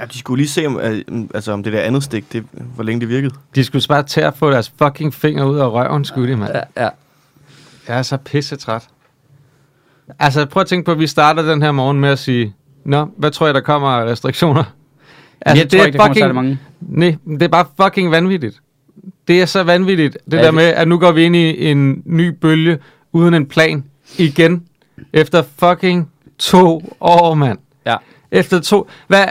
ja 0.00 0.04
de 0.04 0.18
skulle 0.18 0.40
lige 0.40 0.48
se, 0.48 0.66
om, 0.66 0.80
øh, 0.80 1.02
altså, 1.34 1.52
om 1.52 1.62
det 1.62 1.72
der 1.72 1.80
andet 1.80 2.02
stik, 2.02 2.32
det, 2.32 2.44
hvor 2.74 2.84
længe 2.84 3.00
det 3.00 3.08
virkede. 3.08 3.34
De 3.54 3.64
skulle 3.64 3.84
bare 3.88 4.02
tage 4.02 4.26
at 4.26 4.36
få 4.36 4.50
deres 4.50 4.72
fucking 4.82 5.14
finger 5.14 5.44
ud 5.44 5.58
af 5.58 5.68
røven, 5.68 6.04
skulle 6.04 6.32
de, 6.32 6.36
mand. 6.36 6.52
ja. 6.76 6.88
Jeg 7.88 7.98
er 7.98 8.02
så 8.02 8.16
pissetræt. 8.16 8.82
Altså, 10.18 10.46
prøv 10.46 10.60
at 10.60 10.66
tænke 10.66 10.84
på, 10.86 10.92
at 10.92 10.98
vi 10.98 11.06
starter 11.06 11.42
den 11.42 11.62
her 11.62 11.72
morgen 11.72 12.00
med 12.00 12.08
at 12.08 12.18
sige, 12.18 12.54
Nå, 12.84 13.08
hvad 13.16 13.30
tror 13.30 13.46
jeg, 13.46 13.54
der 13.54 13.60
kommer 13.60 13.88
af 13.88 14.04
restriktioner? 14.04 14.64
Altså, 15.40 15.62
jeg 15.64 15.70
tror 15.70 15.86
ikke, 15.86 15.98
der 15.98 16.04
kommer 16.04 16.14
særlig 16.18 16.34
mange. 16.34 16.58
Nej, 16.80 17.16
det 17.26 17.42
er 17.42 17.48
bare 17.48 17.66
fucking 17.82 18.10
vanvittigt. 18.10 18.60
Det 19.28 19.42
er 19.42 19.46
så 19.46 19.62
vanvittigt, 19.62 20.18
det 20.24 20.32
Ja, 20.32 20.36
ja, 20.36 20.42
der 20.42 20.48
det- 20.48 20.54
med, 20.54 20.64
at 20.64 20.88
nu 20.88 20.98
går 20.98 21.12
vi 21.12 21.22
ind 21.24 21.36
i 21.36 21.70
en 21.70 22.02
ny 22.04 22.28
bølge 22.28 22.78
uden 23.12 23.34
en 23.34 23.46
plan 23.46 23.84
igen. 24.18 24.64
Efter 25.12 25.42
fucking 25.58 26.08
to 26.38 26.94
år, 27.00 27.34
mand. 27.34 27.58
Ja. 27.86 27.96
Efter 28.32 28.60
to... 28.60 28.88
Hvad? 29.08 29.24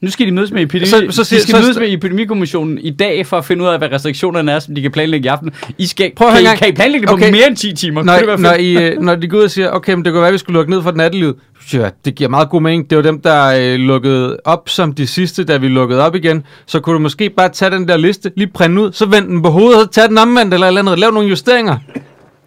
Nu 0.00 0.10
skal 0.10 0.26
de 0.26 0.32
mødes 0.32 0.50
med 0.52 0.62
epidemi. 0.62 0.86
Så- 0.90 1.06
Så, 1.10 1.24
så 1.24 1.34
de 1.34 1.40
skal 1.40 1.54
så- 1.54 1.60
mødes 1.62 1.78
med 1.78 1.92
epidemikommissionen 1.92 2.78
i 2.78 2.90
dag 2.90 3.26
for 3.26 3.38
at 3.38 3.44
finde 3.44 3.62
ud 3.64 3.68
af, 3.68 3.78
hvad 3.78 3.92
restriktionerne 3.92 4.52
er, 4.52 4.58
som 4.58 4.74
de 4.74 4.82
kan 4.82 4.90
planlægge 4.90 5.24
i 5.24 5.28
aften. 5.28 5.50
I 5.78 5.86
skal, 5.86 6.12
Prøv 6.16 6.28
at 6.28 6.34
kan, 6.34 6.42
I, 6.54 6.56
kan 6.56 6.68
I 6.68 6.72
planlægge 6.72 7.02
det 7.06 7.08
på 7.08 7.14
Okay. 7.14 7.30
mere 7.30 7.46
end 7.48 7.56
10 7.56 7.72
timer? 7.74 8.02
Kunne 8.02 8.12
det 8.18 8.26
Når, 8.26 8.36
når? 8.36 8.52
I, 8.54 8.84
øh, 8.90 9.00
når 9.00 9.14
de 9.14 9.28
går 9.28 9.38
ud 9.38 9.42
og 9.42 9.50
siger, 9.50 9.70
okay, 9.70 9.94
men 9.94 10.04
det 10.04 10.12
kunne 10.12 10.20
være, 10.20 10.28
at 10.28 10.32
vi 10.32 10.38
skulle 10.38 10.54
lukke 10.58 10.70
ned 10.70 10.82
for 10.82 10.92
nattelivet. 10.92 11.34
Ja, 11.72 11.88
det 12.04 12.14
giver 12.14 12.30
meget 12.30 12.50
god 12.50 12.60
mening. 12.62 12.90
Det 12.90 12.96
var 12.98 13.02
dem, 13.02 13.20
der 13.20 13.46
øh, 13.46 13.74
lukkede 13.78 14.36
op 14.44 14.68
som 14.68 14.92
de 14.92 15.06
sidste, 15.06 15.44
da 15.44 15.56
vi 15.56 15.68
lukkede 15.68 16.00
op 16.06 16.14
igen. 16.14 16.44
Så 16.66 16.80
kunne 16.80 16.94
du 16.94 16.98
måske 17.00 17.30
bare 17.30 17.48
tage 17.48 17.70
den 17.70 17.88
der 17.88 17.96
liste, 17.96 18.32
lige 18.36 18.50
printe 18.54 18.80
ud, 18.82 18.92
så 18.92 19.06
vend 19.06 19.26
den 19.28 19.42
på 19.42 19.48
hovedet, 19.50 19.82
og 19.82 19.90
tage 19.92 20.08
den 20.08 20.18
omvendt 20.18 20.54
eller 20.54 20.66
eller 20.66 20.80
andet. 20.80 20.98
Lav 20.98 21.10
nogle 21.10 21.28
justeringer. 21.28 21.76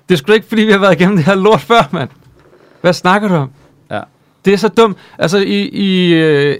Det 0.09 0.15
er 0.15 0.17
sgu 0.17 0.31
ikke, 0.33 0.47
fordi 0.47 0.61
vi 0.61 0.71
har 0.71 0.79
været 0.79 0.93
igennem 1.01 1.15
det 1.17 1.25
her 1.25 1.35
lort 1.35 1.61
før, 1.61 1.89
mand. 1.91 2.09
Hvad 2.85 2.93
snakker 2.93 3.27
du 3.27 3.33
om? 3.35 3.49
Ja. 3.91 3.99
Det 4.45 4.53
er 4.53 4.57
så 4.57 4.67
dumt. 4.67 4.97
Altså, 5.19 5.37
i, 5.37 5.69
i, 5.69 6.13
øh, 6.13 6.55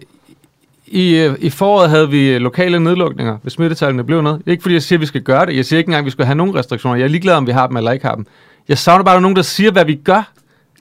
i, 0.87 1.15
øh, 1.15 1.35
i 1.39 1.49
foråret 1.49 1.89
havde 1.89 2.09
vi 2.09 2.37
lokale 2.37 2.79
nedlukninger, 2.79 3.37
hvis 3.41 3.53
smittetallene 3.53 4.03
blev 4.03 4.21
noget. 4.21 4.41
Det 4.45 4.51
ikke, 4.51 4.61
fordi 4.61 4.73
jeg 4.73 4.81
siger, 4.83 4.97
at 4.97 5.01
vi 5.01 5.05
skal 5.05 5.21
gøre 5.21 5.45
det. 5.45 5.55
Jeg 5.55 5.65
siger 5.65 5.77
ikke 5.77 5.87
engang, 5.87 5.99
at 5.99 6.05
vi 6.05 6.11
skal 6.11 6.25
have 6.25 6.35
nogen 6.35 6.55
restriktioner. 6.55 6.95
Jeg 6.97 7.03
er 7.03 7.07
ligeglad, 7.07 7.33
om 7.33 7.47
vi 7.47 7.51
har 7.51 7.67
dem 7.67 7.77
eller 7.77 7.91
ikke 7.91 8.05
har 8.05 8.15
dem. 8.15 8.25
Jeg 8.69 8.77
savner 8.77 9.03
bare, 9.03 9.13
at 9.13 9.15
der 9.15 9.19
er 9.19 9.21
nogen, 9.21 9.35
der 9.35 9.41
siger, 9.41 9.71
hvad 9.71 9.85
vi 9.85 9.95
gør. 9.95 10.31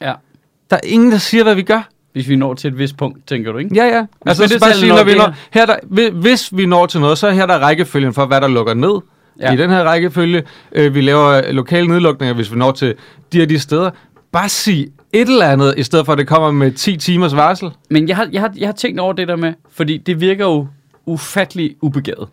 Ja. 0.02 0.12
Der 0.70 0.76
er 0.76 0.80
ingen, 0.84 1.12
der 1.12 1.18
siger, 1.18 1.42
hvad 1.44 1.54
vi 1.54 1.62
gør. 1.62 1.88
Hvis 2.12 2.28
vi 2.28 2.36
når 2.36 2.54
til 2.54 2.68
et 2.68 2.78
vist 2.78 2.96
punkt, 2.96 3.26
tænker 3.28 3.52
du, 3.52 3.58
ikke? 3.58 3.74
Ja, 3.74 3.84
ja. 3.84 4.06
Altså, 4.26 4.42
så 4.42 4.48
smittetallene 4.48 4.60
bare 4.60 4.74
sige, 4.74 4.88
når 4.88 5.04
vi 5.04 5.10
det 5.10 5.18
når, 5.18 5.34
her- 5.50 5.62
er 5.62 5.66
der, 5.66 5.76
hvi- 5.82 6.20
hvis 6.20 6.56
vi 6.56 6.66
når 6.66 6.86
til 6.86 7.00
noget, 7.00 7.18
så 7.18 7.26
er 7.26 7.32
her 7.32 7.46
der 7.46 7.54
er 7.54 7.58
rækkefølgen 7.58 8.14
for, 8.14 8.26
hvad 8.26 8.40
der 8.40 8.48
lukker 8.48 8.74
ned. 8.74 9.00
Ja. 9.40 9.52
I 9.52 9.56
den 9.56 9.70
her 9.70 9.82
rækkefølge. 9.84 10.42
Øh, 10.72 10.94
vi 10.94 11.00
laver 11.00 11.52
lokale 11.52 11.88
nedlukninger, 11.88 12.34
hvis 12.34 12.52
vi 12.52 12.56
når 12.58 12.72
til 12.72 12.94
de 13.32 13.42
og 13.42 13.48
de 13.48 13.58
steder. 13.58 13.90
Bare 14.32 14.48
sig 14.48 14.86
et 15.14 15.28
eller 15.28 15.47
andet, 15.47 15.75
i 15.76 15.83
stedet 15.83 16.06
for 16.06 16.12
at 16.12 16.18
det 16.18 16.26
kommer 16.26 16.50
med 16.50 16.73
10 16.73 16.97
timers 16.97 17.37
varsel. 17.37 17.71
Men 17.90 18.09
jeg 18.09 18.16
har, 18.16 18.28
jeg, 18.33 18.40
har, 18.40 18.50
jeg 18.56 18.68
har 18.68 18.73
tænkt 18.73 19.00
over 19.00 19.12
det 19.12 19.28
der 19.28 19.37
med, 19.37 19.52
fordi 19.75 19.97
det 19.99 20.21
virker 20.21 20.44
jo 20.44 20.66
ufattelig 21.06 21.75
ubegavet. 21.83 22.28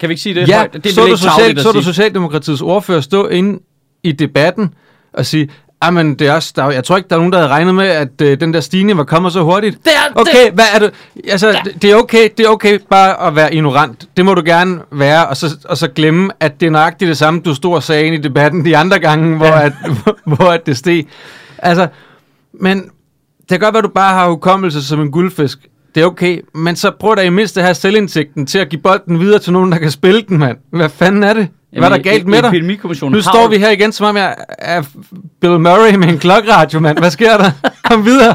Kan 0.00 0.08
vi 0.08 0.12
ikke 0.12 0.22
sige 0.22 0.34
det 0.34 0.48
Ja, 0.48 0.56
højt? 0.58 0.72
Det 0.72 0.86
er 0.86 0.90
så, 0.90 1.06
du 1.06 1.16
social, 1.16 1.60
så 1.60 1.72
du. 1.72 1.82
Socialdemokratiets 1.82 2.62
ordfører 2.62 3.00
stå 3.00 3.26
inde 3.28 3.58
i 4.02 4.12
debatten 4.12 4.74
og 5.12 5.26
sige, 5.26 5.48
men 5.92 6.14
det 6.14 6.26
er 6.26 6.32
også, 6.32 6.52
der, 6.56 6.62
er- 6.62 6.70
jeg 6.70 6.84
tror 6.84 6.96
ikke, 6.96 7.08
der 7.08 7.14
er 7.16 7.18
nogen, 7.20 7.32
der 7.32 7.38
havde 7.38 7.50
regnet 7.50 7.74
med, 7.74 7.86
at 7.86 8.20
øh, 8.22 8.40
den 8.40 8.54
der 8.54 8.60
stigning 8.60 8.98
var 8.98 9.04
kommet 9.04 9.32
så 9.32 9.42
hurtigt. 9.42 9.78
Det 9.84 9.92
er- 9.92 10.20
okay, 10.20 10.50
hvad 10.54 10.64
er 10.74 10.78
det? 10.78 10.90
Altså, 11.30 11.60
det, 11.64 11.82
det 11.82 11.90
er 11.90 11.96
okay, 11.96 12.28
det 12.38 12.46
er 12.46 12.50
okay 12.50 12.78
bare 12.90 13.26
at 13.26 13.36
være 13.36 13.54
ignorant. 13.54 14.08
Det 14.16 14.24
må 14.24 14.34
du 14.34 14.42
gerne 14.44 14.80
være, 14.92 15.26
og 15.26 15.36
så, 15.36 15.56
og 15.64 15.76
så 15.76 15.88
glemme, 15.88 16.30
at 16.40 16.60
det 16.60 16.66
er 16.66 16.70
nøjagtigt 16.70 17.08
det 17.08 17.16
samme, 17.18 17.40
du 17.40 17.54
stod 17.54 17.74
og 17.74 17.82
sagde 17.82 18.06
inde 18.06 18.18
i 18.18 18.20
debatten 18.20 18.64
de 18.64 18.76
andre 18.76 18.98
gange, 18.98 19.36
hvor, 19.36 19.46
at, 19.46 19.72
hvor 20.36 20.50
at 20.50 20.66
det 20.66 20.76
steg. 20.76 21.06
Altså, 21.58 21.88
men 22.60 22.78
det 23.40 23.48
kan 23.48 23.60
godt 23.60 23.72
være, 23.74 23.78
at 23.78 23.84
du 23.84 23.88
bare 23.94 24.14
har 24.14 24.28
hukommelse 24.28 24.82
som 24.86 25.00
en 25.00 25.10
guldfisk. 25.10 25.58
det 25.94 26.02
er 26.02 26.06
okay, 26.06 26.40
men 26.54 26.76
så 26.76 26.90
prøv 27.00 27.16
da 27.16 27.22
i 27.22 27.30
mindste 27.30 27.60
at 27.60 27.66
have 27.66 27.74
selvindsigten 27.74 28.46
til 28.46 28.58
at 28.58 28.68
give 28.68 28.80
bolden 28.82 29.20
videre 29.20 29.38
til 29.38 29.52
nogen, 29.52 29.72
der 29.72 29.78
kan 29.78 29.90
spille 29.90 30.22
den, 30.22 30.38
mand. 30.38 30.56
Hvad 30.70 30.88
fanden 30.88 31.22
er 31.22 31.32
det? 31.34 31.48
Hvad 31.72 31.82
er 31.84 31.88
der 31.88 31.96
Jamen, 31.96 32.02
galt 32.04 32.26
med 32.26 32.42
dig? 32.42 32.48
Epidemikommissionen 32.48 33.16
Nu 33.16 33.22
står 33.22 33.48
vi 33.48 33.58
her 33.58 33.70
igen, 33.70 33.92
som 33.92 34.06
om 34.06 34.16
jeg 34.16 34.34
er 34.58 34.82
Bill 35.40 35.60
Murray 35.60 35.94
med 35.94 36.08
en 36.08 36.18
klokradio, 36.18 36.80
mand. 36.80 36.98
Hvad 36.98 37.10
sker 37.10 37.36
der? 37.36 37.50
Kom 37.84 38.04
videre. 38.04 38.34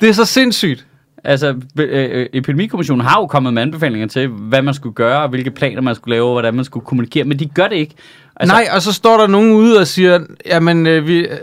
Det 0.00 0.08
er 0.08 0.12
så 0.12 0.24
sindssygt. 0.24 0.86
Altså, 1.24 1.54
be- 1.76 1.82
øh, 1.82 2.26
Epidemikommissionen 2.32 3.06
har 3.06 3.20
jo 3.20 3.26
kommet 3.26 3.54
med 3.54 3.62
anbefalinger 3.62 4.06
til, 4.08 4.28
hvad 4.28 4.62
man 4.62 4.74
skulle 4.74 4.94
gøre, 4.94 5.22
og 5.22 5.28
hvilke 5.28 5.50
planer 5.50 5.80
man 5.80 5.94
skulle 5.94 6.14
lave, 6.14 6.26
og 6.26 6.32
hvordan 6.32 6.54
man 6.54 6.64
skulle 6.64 6.86
kommunikere, 6.86 7.24
men 7.24 7.38
de 7.38 7.46
gør 7.46 7.68
det 7.68 7.76
ikke. 7.76 7.94
Altså, 8.42 8.54
Nej, 8.56 8.68
og 8.72 8.82
så 8.82 8.92
står 8.92 9.16
der 9.16 9.26
nogen 9.26 9.52
ude 9.52 9.78
og 9.80 9.86
siger, 9.86 10.20
jamen, 10.46 10.86
øh, 10.86 11.06
vi, 11.06 11.18
øh, 11.18 11.36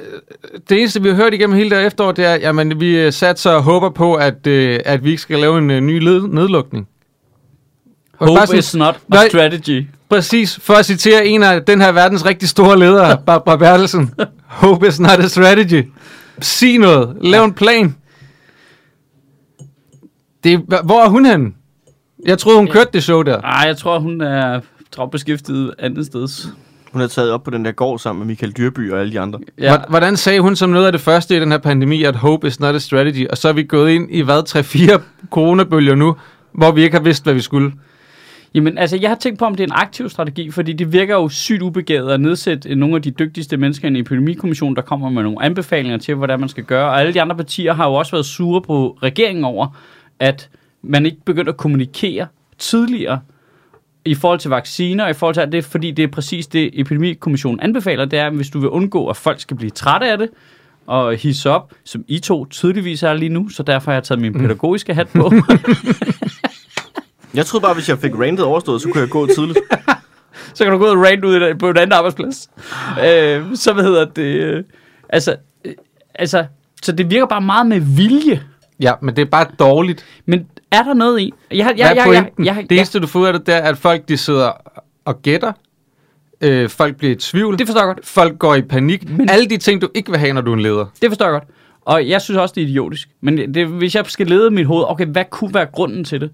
det 0.70 0.78
eneste, 0.80 1.02
vi 1.02 1.10
har 1.10 1.16
hørt 1.16 1.34
igennem 1.34 1.56
hele 1.58 1.70
det 1.78 1.86
efterår, 1.86 2.12
det 2.12 2.26
er, 2.26 2.34
jamen, 2.36 2.80
vi 2.80 2.98
øh, 2.98 3.14
satser 3.14 3.52
og 3.52 3.64
håber 3.64 3.90
på, 3.90 4.14
at, 4.16 4.48
øh, 4.48 4.80
at 4.86 5.04
vi 5.04 5.10
ikke 5.10 5.22
skal 5.22 5.40
lave 5.40 5.58
en 5.58 5.72
øh, 5.72 5.82
ny 5.82 6.00
led- 6.04 6.28
nedlukning. 6.28 6.88
Og 8.18 8.28
Hope 8.28 8.40
sådan- 8.42 8.60
is 8.60 8.76
not 8.76 8.96
a 8.96 9.00
Nej. 9.16 9.28
strategy. 9.30 9.88
Præcis, 10.10 10.60
for 10.62 10.74
at 10.74 10.86
citere 10.86 11.26
en 11.28 11.44
af 11.44 11.62
den 11.64 11.82
her 11.82 11.92
verdens 11.92 12.26
rigtig 12.26 12.50
store 12.50 12.80
ledere, 12.80 13.18
Barbara 13.26 13.56
Bertelsen. 13.58 14.14
Hope 14.46 14.88
is 14.88 15.00
not 15.00 15.20
a 15.20 15.28
strategy. 15.28 15.84
Sig 16.42 16.78
noget. 16.78 17.18
Lav 17.22 17.44
en 17.46 17.54
plan. 17.54 17.96
Det, 20.44 20.60
hvor 20.84 21.04
er 21.04 21.10
hun 21.10 21.26
henne? 21.26 21.52
Jeg 22.26 22.38
troede, 22.38 22.58
hun 22.58 22.68
kørte 22.68 22.90
det 22.94 23.04
show 23.04 23.22
der. 23.22 23.42
Ej, 23.42 23.64
jeg 23.68 23.78
tror, 23.78 24.00
hun 24.00 24.22
er 24.22 24.60
travlt 24.92 25.12
beskæftiget 25.12 25.74
andet 25.80 26.06
steds. 26.06 26.48
Hun 26.94 27.02
er 27.02 27.08
taget 27.08 27.32
op 27.32 27.44
på 27.44 27.52
den 27.52 27.66
der 27.66 27.72
gård 27.72 28.00
sammen 28.00 28.20
med 28.20 28.28
Michael 28.28 28.52
Dyrby 28.52 28.92
og 28.92 29.00
alle 29.00 29.12
de 29.12 29.20
andre. 29.20 29.40
Ja, 29.60 29.78
Hvor- 29.78 29.86
Hvordan 29.90 30.18
sagde 30.18 30.40
hun 30.40 30.56
som 30.56 30.70
noget 30.70 30.86
af 30.86 30.92
det 30.92 31.02
første 31.02 31.38
i 31.38 31.40
den 31.40 31.52
her 31.52 31.58
pandemi, 31.58 32.04
at 32.04 32.16
hope 32.16 32.48
is 32.48 32.60
not 32.60 32.76
a 32.76 32.80
strategy, 32.80 33.28
og 33.30 33.38
så 33.38 33.50
er 33.50 33.54
vi 33.54 33.64
gået 33.64 33.92
ind 33.92 34.08
i 34.12 34.22
hvad, 34.22 34.44
3-4 34.50 35.02
coronabølger 35.30 35.96
nu, 35.96 36.16
hvor 36.52 36.72
vi 36.72 36.84
ikke 36.84 36.98
har 36.98 37.04
vidst, 37.04 37.24
hvad 37.24 37.34
vi 37.34 37.42
skulle. 37.42 37.72
Jamen, 38.54 38.78
altså, 38.78 38.98
jeg 39.02 39.10
har 39.10 39.18
tænkt 39.18 39.40
på, 39.40 39.46
om 39.46 39.56
det 39.56 39.64
er 39.64 39.68
en 39.68 39.74
aktiv 39.76 40.10
strategi, 40.10 40.52
fordi 40.52 40.74
det 40.74 40.94
virker 40.94 41.16
jo 41.16 41.30
sygt 41.30 41.62
ubegavet 41.62 42.12
at 42.12 42.20
nedsætte 42.22 42.76
nogle 42.76 42.96
af 42.96 43.02
de 43.02 43.12
dygtigste 43.12 43.58
mennesker 43.58 43.86
i 43.88 43.92
en 43.92 43.96
epidemikommission, 43.96 44.76
der 44.76 44.82
kommer 44.82 45.10
med 45.10 45.24
nogle 45.24 45.44
anbefalinger 45.44 45.98
til, 45.98 46.16
hvordan 46.16 46.40
man 46.40 46.50
skal 46.50 46.64
gøre. 46.64 46.86
Og 46.90 47.00
alle 47.00 47.14
de 47.14 47.22
andre 47.22 47.36
partier 47.36 47.74
har 47.74 47.88
jo 47.88 47.94
også 47.94 48.12
været 48.12 48.26
sure 48.26 48.62
på 48.62 48.98
regeringen 49.04 49.46
over, 49.46 49.68
at 50.20 50.50
man 50.82 51.06
ikke 51.06 51.18
begyndte 51.26 51.50
at 51.50 51.58
kommunikere 51.58 52.28
tidligere 52.58 53.20
i 54.06 54.16
forhold 54.16 54.40
til 54.40 54.50
vacciner, 54.50 55.04
og 55.04 55.10
i 55.10 55.14
forhold 55.14 55.34
til 55.36 55.42
alt 55.42 55.52
det, 55.52 55.66
fordi 55.66 55.92
det 55.92 56.04
er 56.04 56.08
præcis 56.08 56.48
det, 56.48 56.70
epidemikommissionen 56.74 57.60
anbefaler, 57.60 58.06
det 58.06 58.20
er, 58.20 58.28
at 58.28 58.34
hvis 58.34 58.50
du 58.50 58.60
vil 58.60 58.70
undgå, 58.70 59.08
at 59.08 59.18
folk 59.18 59.40
skal 59.40 59.58
blive 59.58 59.70
trætte 59.70 60.08
af 60.12 60.18
det, 60.18 60.30
og 60.88 61.16
hisse 61.16 61.50
op, 61.50 61.74
som 61.84 62.04
I 62.08 62.20
to 62.20 62.46
tydeligvis 62.46 63.04
er 63.04 63.14
lige 63.14 63.30
nu, 63.30 63.50
så 63.50 63.64
derfor 63.64 63.92
har 63.92 63.96
jeg 63.96 64.04
taget 64.04 64.22
min 64.22 64.34
pædagogiske 64.34 64.94
hat 64.94 65.08
på. 65.08 65.32
Jeg 67.34 67.46
troede 67.46 67.62
bare, 67.64 67.74
hvis 67.74 67.90
jeg 67.90 68.00
fik 68.00 68.12
randet 68.20 68.46
overstået, 68.46 68.82
så 68.82 68.90
kunne 68.90 69.02
jeg 69.02 69.10
gå 69.10 69.28
tidligt. 69.28 69.60
så 70.54 70.64
kan 70.64 70.72
du 70.74 70.78
gå 70.80 70.84
ud 70.86 70.90
og 70.90 70.98
rant 71.06 71.26
ud 71.26 71.50
i- 71.50 71.54
på 71.54 71.70
en 71.70 71.78
anden 71.78 71.94
arbejdsplads. 71.94 72.50
øh, 73.06 73.46
så 73.56 73.74
hvad 73.74 73.84
hedder 73.84 74.06
det? 74.06 74.22
Øh, 74.24 74.64
altså, 75.10 75.36
øh, 75.66 75.74
altså, 76.16 76.46
så 76.84 76.92
det 76.92 77.10
virker 77.12 77.26
bare 77.28 77.42
meget 77.42 77.66
med 77.68 77.80
vilje. 77.80 78.44
Ja, 78.80 78.94
men 79.02 79.16
det 79.16 79.22
er 79.22 79.26
bare 79.26 79.46
dårligt. 79.60 80.06
Men 80.26 80.48
er 80.72 80.84
der 80.84 80.94
noget 80.94 81.20
i? 81.22 81.34
Jeg, 81.52 81.58
jeg, 81.58 81.74
jeg, 81.78 81.94
jeg, 81.96 82.04
pointen? 82.06 82.46
jeg, 82.46 82.56
jeg, 82.56 82.66
det 82.70 82.76
eneste, 82.78 83.00
du 83.00 83.08
får 83.08 83.20
ud 83.20 83.26
af 83.28 83.34
det, 83.34 83.46
det 83.46 83.56
er, 83.56 83.60
at 83.62 83.78
folk 83.78 84.10
de 84.10 84.18
sidder 84.18 84.52
og 85.06 85.22
gætter. 85.22 85.52
Øh, 86.42 86.70
folk 86.70 86.96
bliver 86.96 87.12
i 87.12 87.16
tvivl. 87.16 87.60
det 87.60 87.68
forstår 87.68 87.82
jeg 87.82 87.96
godt. 87.96 88.06
Folk 88.06 88.40
går 88.40 88.56
i 88.56 88.62
panik. 88.62 89.10
Men-. 89.10 89.30
Alle 89.30 89.46
de 89.50 89.58
ting, 89.58 89.82
du 89.82 89.90
ikke 89.96 90.12
vil 90.12 90.20
have, 90.20 90.34
når 90.34 90.42
du 90.42 90.52
er 90.52 90.56
en 90.56 90.62
leder. 90.62 90.86
Det 91.02 91.10
forstår 91.10 91.26
jeg 91.26 91.32
godt. 91.34 91.44
Og 91.82 92.10
jeg 92.10 92.22
synes 92.22 92.38
også, 92.38 92.54
det 92.56 92.64
er 92.64 92.68
idiotisk. 92.68 93.10
Men 93.22 93.54
det, 93.54 93.68
hvis 93.68 93.96
jeg 93.96 94.06
skal 94.08 94.28
lede 94.28 94.52
mit 94.52 94.66
hoved, 94.66 94.84
okay, 94.88 95.06
hvad 95.06 95.24
kunne 95.32 95.54
være 95.54 95.66
grunden 95.66 96.04
til 96.04 96.22
det? 96.22 96.30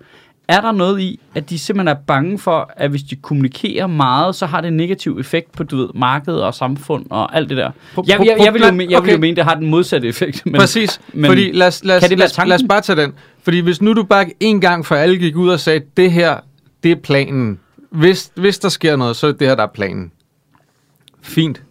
Er 0.47 0.61
der 0.61 0.71
noget 0.71 0.99
i, 0.99 1.19
at 1.35 1.49
de 1.49 1.59
simpelthen 1.59 1.87
er 1.97 2.01
bange 2.07 2.39
for, 2.39 2.71
at 2.77 2.89
hvis 2.89 3.03
de 3.03 3.15
kommunikerer 3.15 3.87
meget, 3.87 4.35
så 4.35 4.45
har 4.45 4.61
det 4.61 4.67
en 4.67 4.77
negativ 4.77 5.17
effekt 5.19 5.51
på, 5.51 5.63
du 5.63 5.77
ved, 5.77 5.89
markedet 5.95 6.43
og 6.43 6.53
samfund 6.53 7.05
og 7.09 7.35
alt 7.35 7.49
det 7.49 7.57
der? 7.57 7.71
Pro- 7.97 8.03
Jeg, 8.07 8.19
jeg, 8.19 8.35
jeg, 8.45 8.53
vil, 8.53 8.59
jo, 8.61 8.65
jeg 8.65 8.73
vil 8.79 8.91
jo 8.91 8.97
okay. 8.97 9.15
mene, 9.15 9.35
det 9.35 9.43
har 9.43 9.55
den 9.55 9.67
modsatte 9.69 10.07
effekt. 10.07 10.45
Men, 10.45 10.55
Præcis, 10.55 11.01
men 11.13 11.25
fordi 11.25 11.51
lad 11.51 11.67
os, 11.67 11.83
lad, 11.83 11.95
os, 11.97 12.09
lad, 12.09 12.23
os, 12.25 12.37
lad 12.47 12.55
os 12.55 12.63
bare 12.69 12.81
tage 12.81 13.01
den. 13.01 13.13
Fordi 13.45 13.59
hvis 13.59 13.81
nu 13.81 13.93
du 13.93 14.03
bare 14.03 14.25
en 14.39 14.61
gang 14.61 14.85
for 14.85 14.95
alle 14.95 15.17
gik 15.17 15.35
ud 15.35 15.49
og 15.49 15.59
sagde, 15.59 15.81
det 15.97 16.11
her, 16.11 16.37
det 16.83 16.91
er 16.91 16.95
planen. 16.95 17.59
Hvis, 17.89 18.31
hvis 18.35 18.59
der 18.59 18.69
sker 18.69 18.95
noget, 18.95 19.15
så 19.15 19.27
er 19.27 19.31
det 19.31 19.47
her, 19.47 19.55
der 19.55 19.63
er 19.63 19.67
planen. 19.73 20.11
Fint. 21.21 21.61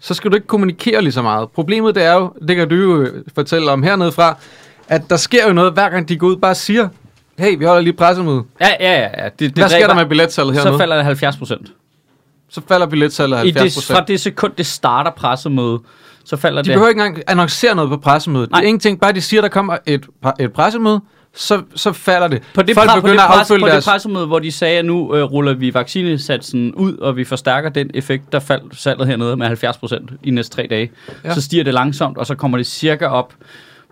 Så 0.00 0.14
skal 0.14 0.30
du 0.30 0.36
ikke 0.36 0.46
kommunikere 0.46 1.02
lige 1.02 1.12
så 1.12 1.22
meget. 1.22 1.50
Problemet 1.50 1.94
det 1.94 2.04
er 2.04 2.12
jo, 2.14 2.32
det 2.48 2.56
kan 2.56 2.68
du 2.68 2.74
jo 2.74 3.00
øh, 3.02 3.24
fortælle 3.34 3.70
om 3.70 3.82
hernede 3.82 4.12
fra, 4.12 4.36
at 4.88 5.10
der 5.10 5.16
sker 5.16 5.46
jo 5.46 5.52
noget, 5.52 5.72
hver 5.72 5.88
gang 5.88 6.08
de 6.08 6.16
går 6.16 6.26
ud 6.26 6.36
bare 6.36 6.54
siger, 6.54 6.88
hey, 7.38 7.58
vi 7.58 7.64
holder 7.64 7.82
lige 7.82 7.92
pressemøde. 7.92 8.42
Ja, 8.60 8.68
ja, 8.80 8.92
ja. 9.00 9.24
ja. 9.24 9.24
Det, 9.24 9.38
det 9.40 9.58
Hvad 9.58 9.68
sker 9.68 9.86
der 9.86 9.94
med 9.94 10.06
billetsalget 10.06 10.56
Så 10.56 10.62
hernede? 10.62 10.78
falder 10.78 10.96
det 10.96 11.04
70 11.04 11.36
procent. 11.36 11.72
så 12.48 12.60
falder 12.68 12.86
billetsalget 12.86 13.36
I 13.36 13.50
70 13.50 13.74
det, 13.74 13.84
fra 13.84 14.04
det 14.04 14.20
sekund, 14.20 14.52
det 14.58 14.66
starter 14.66 15.10
pressemøde, 15.10 15.80
så 16.24 16.36
falder 16.36 16.62
De 16.62 16.68
det... 16.68 16.74
behøver 16.74 16.88
ikke 16.88 17.00
engang 17.02 17.24
annoncere 17.26 17.74
noget 17.74 17.90
på 17.90 17.96
pressemødet. 17.96 18.50
Nej. 18.50 18.60
Det 18.60 18.64
er 18.64 18.68
ingenting, 18.68 19.00
bare 19.00 19.12
de 19.12 19.20
siger, 19.20 19.40
der 19.40 19.48
kommer 19.48 19.76
et, 19.86 20.06
et 20.40 20.52
pressemøde, 20.52 21.00
så, 21.34 21.62
så 21.74 21.92
falder 21.92 22.28
det. 22.28 22.42
På 22.54 22.62
det, 22.62 22.74
Folk 22.74 22.90
på, 22.90 22.96
det 22.96 23.02
begynder 23.02 23.22
at 23.22 23.30
pres, 23.30 23.40
affylde 23.40 23.60
på 23.60 23.68
deres... 23.68 23.84
det 23.84 23.90
pressemøde, 23.90 24.26
hvor 24.26 24.38
de 24.38 24.52
sagde, 24.52 24.78
at 24.78 24.84
nu 24.84 25.14
øh, 25.16 25.22
ruller 25.22 25.54
vi 25.54 25.74
vaccinesatsen 25.74 26.74
ud, 26.74 26.96
og 26.96 27.16
vi 27.16 27.24
forstærker 27.24 27.68
den 27.68 27.90
effekt, 27.94 28.32
der 28.32 28.40
faldt 28.40 28.80
salget 28.80 29.06
hernede 29.06 29.36
med 29.36 29.46
70 29.46 29.76
procent 29.76 30.10
i 30.22 30.30
næste 30.30 30.56
tre 30.56 30.66
dage. 30.70 30.90
Ja. 31.24 31.34
Så 31.34 31.40
stiger 31.42 31.64
det 31.64 31.74
langsomt, 31.74 32.18
og 32.18 32.26
så 32.26 32.34
kommer 32.34 32.58
det 32.58 32.66
cirka 32.66 33.06
op 33.06 33.34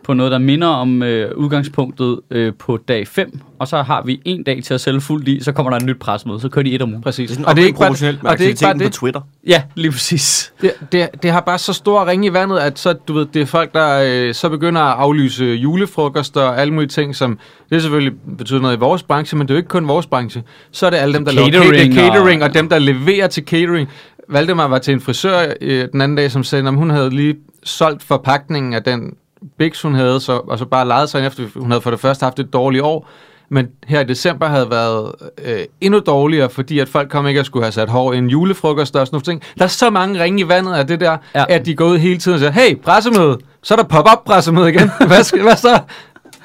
på 0.05 0.15
noget, 0.15 0.33
der 0.33 0.38
minder 0.38 0.67
om 0.69 1.03
øh, 1.03 1.37
udgangspunktet 1.37 2.21
øh, 2.31 2.53
på 2.59 2.77
dag 2.88 3.09
5, 3.09 3.41
og 3.59 3.69
så 3.69 3.83
har 3.83 4.03
vi 4.03 4.21
en 4.25 4.43
dag 4.43 4.62
til 4.65 4.75
at 4.75 4.81
sælge 4.81 5.01
fuldt 5.01 5.29
i, 5.29 5.41
så 5.43 5.53
kommer 5.53 5.71
der 5.71 5.79
en 5.79 5.87
nyt 5.87 5.99
pressemøde, 5.99 6.41
så 6.41 6.49
kører 6.49 6.62
de 6.62 6.75
et 6.75 6.83
om 6.83 6.91
ugen. 6.91 7.03
Præcis. 7.03 7.31
Det 7.31 7.41
er 7.41 7.45
og 7.49 7.57
det 7.57 7.62
er 7.62 7.67
ikke 7.67 7.79
bare, 7.79 7.91
med 7.91 8.15
og 8.25 8.38
det 8.38 8.45
er 8.45 8.49
ikke 8.49 8.61
bare 8.62 8.75
det. 8.75 8.83
på 8.83 8.88
Twitter. 8.91 9.21
Ja, 9.47 9.62
lige 9.75 9.91
præcis. 9.93 10.53
Det, 10.61 10.73
det, 10.93 11.09
det 11.23 11.31
har 11.31 11.41
bare 11.41 11.59
så 11.59 11.73
stor 11.73 12.07
ringe 12.07 12.27
i 12.27 12.33
vandet, 12.33 12.59
at 12.59 12.79
så, 12.79 12.93
du 12.93 13.12
ved, 13.12 13.27
det 13.35 13.43
er 13.43 13.47
folk, 13.47 13.73
der 13.75 14.03
øh, 14.29 14.35
så 14.35 14.49
begynder 14.49 14.81
at 14.83 14.95
aflyse 14.99 15.45
julefrokoster 15.45 16.41
og 16.41 16.61
alle 16.61 16.75
mulige 16.75 16.88
ting, 16.88 17.17
som 17.17 17.38
det 17.71 17.83
selvfølgelig 17.83 18.12
betyder 18.38 18.61
noget 18.61 18.77
i 18.77 18.79
vores 18.79 19.03
branche, 19.03 19.38
men 19.38 19.47
det 19.49 19.51
er 19.51 19.55
jo 19.55 19.59
ikke 19.59 19.69
kun 19.69 19.88
vores 19.88 20.07
branche. 20.07 20.43
Så 20.71 20.87
er 20.87 20.91
det 20.91 20.97
alle 20.97 21.15
dem, 21.15 21.25
der 21.25 21.33
laver 21.33 21.49
Catering 21.51 21.73
catering, 21.73 21.95
catering 21.95 22.43
og- 22.43 22.47
og, 22.47 22.51
og 22.51 22.55
dem, 22.55 22.69
der 22.69 22.79
leverer 22.79 23.27
til 23.27 23.45
catering. 23.45 23.88
Valdemar 24.29 24.69
var 24.69 24.79
til 24.79 24.95
en 24.95 25.01
frisør 25.01 25.53
øh, 25.61 25.88
den 25.93 26.01
anden 26.01 26.17
dag, 26.17 26.31
som 26.31 26.45
sagde, 26.45 26.69
at 26.69 26.75
hun 26.75 26.91
havde 26.91 27.11
lige 27.11 27.35
solgt 27.65 28.03
forpakningen 28.03 28.75
af 28.75 28.83
den 28.83 29.15
Bix, 29.59 29.83
hun 29.83 29.94
havde, 29.94 30.20
så, 30.20 30.33
og 30.33 30.59
så 30.59 30.64
bare 30.64 30.88
lejet 30.88 31.09
sig 31.09 31.18
ind 31.18 31.26
efter, 31.26 31.42
hun 31.57 31.70
havde 31.70 31.81
for 31.81 31.90
det 31.90 32.00
første 32.00 32.24
haft 32.24 32.38
et 32.38 32.52
dårligt 32.52 32.85
år, 32.85 33.09
men 33.48 33.66
her 33.87 34.00
i 34.00 34.05
december 34.05 34.46
havde 34.46 34.70
været 34.70 35.12
øh, 35.44 35.59
endnu 35.81 36.00
dårligere, 36.07 36.50
fordi 36.50 36.78
at 36.78 36.88
folk 36.88 37.09
kom 37.11 37.26
ikke 37.26 37.40
at 37.40 37.46
skulle 37.46 37.64
have 37.64 37.72
sat 37.72 37.88
hår 37.88 38.12
i 38.12 38.18
en 38.18 38.31
julefrokost 38.31 38.96
og 38.96 39.07
sådan 39.07 39.14
nogle 39.14 39.24
ting. 39.24 39.42
Der 39.59 39.64
er 39.64 39.68
så 39.68 39.90
mange 39.90 40.22
ringe 40.22 40.40
i 40.40 40.48
vandet 40.48 40.74
af 40.74 40.87
det 40.87 41.00
der, 41.00 41.16
Ja. 41.35 41.44
at 41.48 41.66
de 41.66 41.74
går 41.74 41.87
ud 41.87 41.98
hele 41.98 42.18
tiden 42.18 42.35
og 42.35 42.38
siger, 42.38 42.50
hey, 42.52 42.76
pressemøde, 42.83 43.38
så 43.62 43.74
er 43.74 43.76
der 43.76 43.85
pop-up 43.85 44.24
pressemøde 44.26 44.68
igen. 44.68 44.90
hvad, 45.07 45.22
skal, 45.24 45.42
hvad 45.42 45.57
så? 45.57 45.78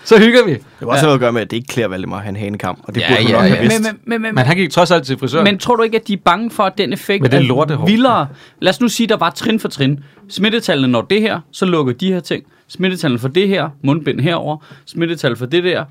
Så 0.06 0.20
hygger 0.20 0.46
vi. 0.46 0.52
Det 0.54 0.62
var 0.82 0.88
også 0.88 1.00
ja. 1.00 1.04
noget 1.06 1.14
at 1.14 1.20
gøre 1.20 1.32
med, 1.32 1.42
at 1.42 1.52
det 1.52 1.58
ikke 1.58 1.68
klæder 1.68 1.90
Valdemar 1.90 2.18
at 2.18 2.24
have 2.24 2.30
en 2.30 2.36
hanekam, 2.36 2.80
og 2.84 2.96
det 2.96 3.02
Ja, 3.02 3.08
burde 3.10 3.22
ja, 3.22 3.32
nok 3.32 3.44
ja. 3.44 3.48
have 3.50 3.62
vidst. 3.62 3.82
Men, 3.84 3.88
men, 3.92 4.00
men, 4.06 4.22
men, 4.22 4.36
Men 4.36 4.46
han 4.46 4.56
gik 4.56 4.72
trods 4.72 4.92
alt 4.92 5.06
til 5.06 5.18
frisøren. 5.20 5.44
Men 5.44 5.58
tror 5.58 5.76
du 5.76 5.84
ikke, 5.84 5.98
at 5.98 6.08
de 6.08 6.14
er 6.14 6.18
bange 6.26 6.52
for, 6.52 6.64
at 6.64 6.78
den 6.78 6.94
effekt 6.94 7.22
Med 7.22 7.30
det 7.30 7.38
er 7.50 7.86
vildere? 7.86 8.28
Lad 8.62 8.74
os 8.74 8.82
nu 8.82 8.88
sige, 8.88 9.08
der 9.08 9.18
var 9.18 9.30
trin 9.30 9.60
for 9.60 9.68
trin. 9.68 10.00
Smittetallene 10.30 10.88
når 10.92 11.02
det 11.02 11.22
her, 11.22 11.40
så 11.52 11.66
lukker 11.66 11.94
de 11.94 12.14
her 12.14 12.20
ting. 12.20 12.44
Smittetallene 12.68 13.20
for 13.20 13.28
det 13.28 13.48
her, 13.48 13.70
mundbind 13.82 14.20
herover. 14.20 14.58
Smittetal 14.86 15.36
for 15.36 15.46
det 15.46 15.64
der, 15.64 15.86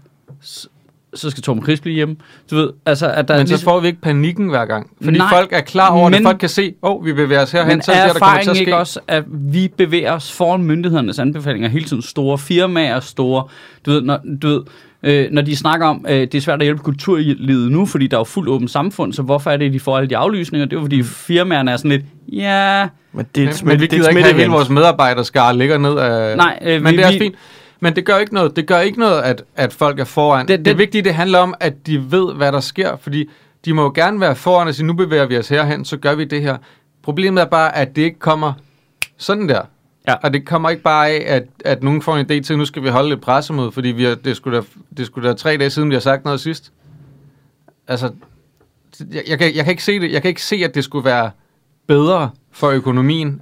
så 1.15 1.31
skal 1.31 1.43
Torben 1.43 1.63
Chris 1.63 1.81
blive 1.81 1.95
hjemme. 1.95 2.17
Du 2.51 2.57
ved, 2.57 2.71
altså, 2.87 3.07
at 3.11 3.29
der 3.29 3.35
er 3.35 3.39
men 3.39 3.47
så 3.47 3.53
ligesom- 3.53 3.65
får 3.65 3.81
vi 3.81 3.87
ikke 3.87 4.01
panikken 4.01 4.49
hver 4.49 4.65
gang. 4.65 4.91
Fordi 5.05 5.19
Nej, 5.19 5.29
folk 5.33 5.53
er 5.53 5.61
klar 5.61 5.91
over 5.91 6.09
men- 6.09 6.13
det. 6.19 6.27
Folk 6.27 6.39
kan 6.39 6.49
se, 6.49 6.75
åh, 6.83 6.91
oh, 6.97 7.05
vi 7.07 7.13
bevæger 7.13 7.43
os 7.43 7.53
herhen, 7.53 7.83
så 7.83 7.93
er 7.93 8.07
det, 8.07 8.15
der 8.15 8.21
kommer 8.21 8.43
til 8.43 8.51
at 8.51 8.57
ske. 8.57 8.61
ikke 8.61 8.77
også, 8.77 9.01
at 9.09 9.25
vi 9.29 9.69
bevæger 9.77 10.13
os 10.13 10.33
foran 10.33 10.63
myndighedernes 10.63 11.19
anbefalinger 11.19 11.69
hele 11.69 11.85
tiden? 11.85 12.03
Store 12.03 12.39
firmaer, 12.39 13.01
store... 13.01 13.45
Du 13.87 13.91
ved, 13.91 14.03
når, 14.03 14.21
du 14.43 14.49
ved, 14.49 14.61
øh, 15.03 15.29
når 15.31 15.43
de 15.43 15.57
snakker 15.57 15.87
om, 15.87 16.05
øh, 16.09 16.15
det 16.21 16.35
er 16.35 16.41
svært 16.41 16.61
at 16.61 16.65
hjælpe 16.67 16.83
kulturlivet 16.83 17.73
nu, 17.73 17.87
fordi 17.87 18.07
der 18.07 18.17
er 18.17 18.21
jo 18.21 18.25
fuldt 18.25 18.49
åbent 18.49 18.71
samfund, 18.71 19.13
så 19.13 19.23
hvorfor 19.23 19.51
er 19.51 19.57
det, 19.57 19.67
at 19.67 19.73
de 19.73 19.81
får 19.81 19.97
alle 19.97 20.11
de 20.11 20.17
aflysninger? 20.17 20.65
Det 20.67 20.73
er 20.73 20.77
jo, 20.81 20.85
fordi 20.85 21.03
firmaerne 21.03 21.71
er 21.71 21.77
sådan 21.77 21.91
lidt, 21.91 22.05
ja... 22.33 22.89
Men 23.13 23.27
det 23.35 23.43
er 23.43 23.47
Men, 23.47 23.55
et, 23.55 23.65
men 23.65 23.81
vi 23.81 23.87
det 23.87 23.93
er 23.93 23.97
gider 23.97 24.09
ikke 24.09 24.23
have 24.23 24.35
hele 24.35 24.51
vores 24.51 24.69
medarbejderskare 24.71 25.57
ligger 25.57 25.79
ned 25.79 25.99
af... 25.99 26.37
Nej, 26.37 26.59
øh, 26.63 26.83
men 26.83 26.93
vi- 26.93 26.97
det 26.97 27.05
er 27.05 27.09
vi- 27.09 27.15
også 27.15 27.19
fint. 27.19 27.35
Men 27.81 27.97
det 27.97 28.05
gør 28.05 28.19
ikke 28.19 28.35
noget. 28.35 28.57
Det 28.57 28.67
gør 28.67 28.79
ikke 28.81 28.99
noget, 28.99 29.23
at, 29.23 29.43
at 29.57 29.73
folk 29.73 29.99
er 30.01 30.05
foran. 30.05 30.41
Det- 30.41 30.49
Det, 30.49 30.59
det, 30.59 30.67
det- 30.67 30.79
vigtige, 30.79 31.03
det 31.03 31.15
handler 31.15 31.39
om, 31.39 31.55
at 31.61 31.87
de 31.87 32.11
ved, 32.13 32.35
hvad 32.35 32.53
der 32.53 32.61
sker. 32.61 32.97
Fordi 33.01 33.29
de 33.65 33.73
må 33.73 33.83
jo 33.83 33.93
gerne 33.95 34.21
være 34.21 34.37
foran 34.37 34.69
og 34.69 34.75
sige, 34.75 34.87
nu 34.87 34.93
bevæger 34.93 35.27
vi 35.27 35.39
os 35.39 35.49
herhen, 35.49 35.85
så 35.85 35.97
gør 35.97 36.15
vi 36.15 36.25
det 36.25 36.43
her. 36.43 36.57
Problemet 37.03 37.41
er 37.43 37.47
bare, 37.47 37.77
at 37.77 37.97
det 37.97 38.03
ikke 38.03 38.19
kommer 38.19 38.53
sådan 39.19 39.49
der. 39.49 39.61
Ja. 40.09 40.15
Og 40.15 40.33
det 40.33 40.47
kommer 40.47 40.71
ikke 40.71 40.83
bare 40.83 41.09
af, 41.11 41.35
at, 41.37 41.43
at 41.65 41.83
nogen 41.83 42.03
får 42.03 42.17
en 42.17 42.27
idé 42.27 42.41
til, 42.41 42.53
at 42.53 42.59
nu 42.59 42.65
skal 42.65 42.83
vi 42.83 42.89
holde 42.89 43.13
et 43.13 43.21
pressemøde, 43.21 43.73
fordi 43.73 43.89
vi 43.89 44.05
har, 44.05 44.15
det, 44.15 44.37
skulle 44.37 44.59
da, 44.59 44.63
det 44.97 45.07
skulle 45.07 45.29
da 45.29 45.35
tre 45.35 45.57
dage 45.57 45.71
siden, 45.71 45.89
vi 45.91 45.95
har 45.95 46.01
sagt 46.01 46.25
noget 46.25 46.41
sidst. 46.41 46.73
Altså, 47.89 48.11
jeg, 49.13 49.23
jeg, 49.29 49.39
kan, 49.39 49.55
jeg 49.57 49.65
kan 49.65 49.71
ikke 49.71 49.85
se 49.85 50.01
det. 50.01 50.13
Jeg 50.13 50.23
kan 50.23 50.29
ikke 50.29 50.43
se, 50.43 50.57
at 50.57 50.75
det 50.75 50.85
skulle 50.85 51.05
være 51.05 51.31
bedre 51.87 52.31
for 52.53 52.69
økonomien, 52.71 53.41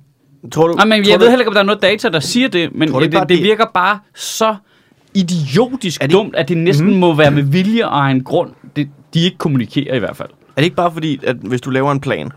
Tror 0.53 0.67
du, 0.69 0.75
Nej, 0.75 0.85
men 0.87 1.05
tror 1.05 1.11
jeg 1.11 1.19
du, 1.21 1.25
ved 1.25 1.31
heller 1.31 1.43
ikke, 1.43 1.49
om 1.49 1.55
der 1.55 1.61
er 1.61 1.65
noget 1.67 1.83
data, 1.83 2.09
der 2.09 2.21
siger 2.21 2.49
det, 2.49 2.75
men 2.75 2.89
det, 2.93 3.03
ikke 3.03 3.13
bare, 3.15 3.21
det, 3.23 3.29
det 3.29 3.39
det- 3.39 3.45
virker 3.45 3.65
bare 3.75 3.99
så 4.15 4.57
idiotisk 5.15 6.01
Er 6.03 6.07
det- 6.07 6.11
det... 6.13 6.19
dumt, 6.19 6.37
at 6.37 6.49
det 6.49 6.57
næsten 6.59 6.87
mm. 6.91 6.93
må 6.97 7.15
være 7.15 7.31
med 7.31 7.43
vilje 7.43 7.89
og 7.89 8.11
en 8.11 8.25
grund, 8.25 8.51
det, 8.77 8.89
de 9.15 9.21
ikke 9.25 9.39
kommunikerer 9.39 9.95
i 9.95 9.99
hvert 9.99 10.17
fald. 10.17 10.29
Er 10.31 10.55
det 10.57 10.65
ikke 10.65 10.77
bare 10.77 10.93
fordi, 10.93 11.21
at 11.27 11.37
hvis 11.37 11.61
du 11.61 11.71
laver 11.71 11.93
en 11.93 12.01
plan 12.01 12.31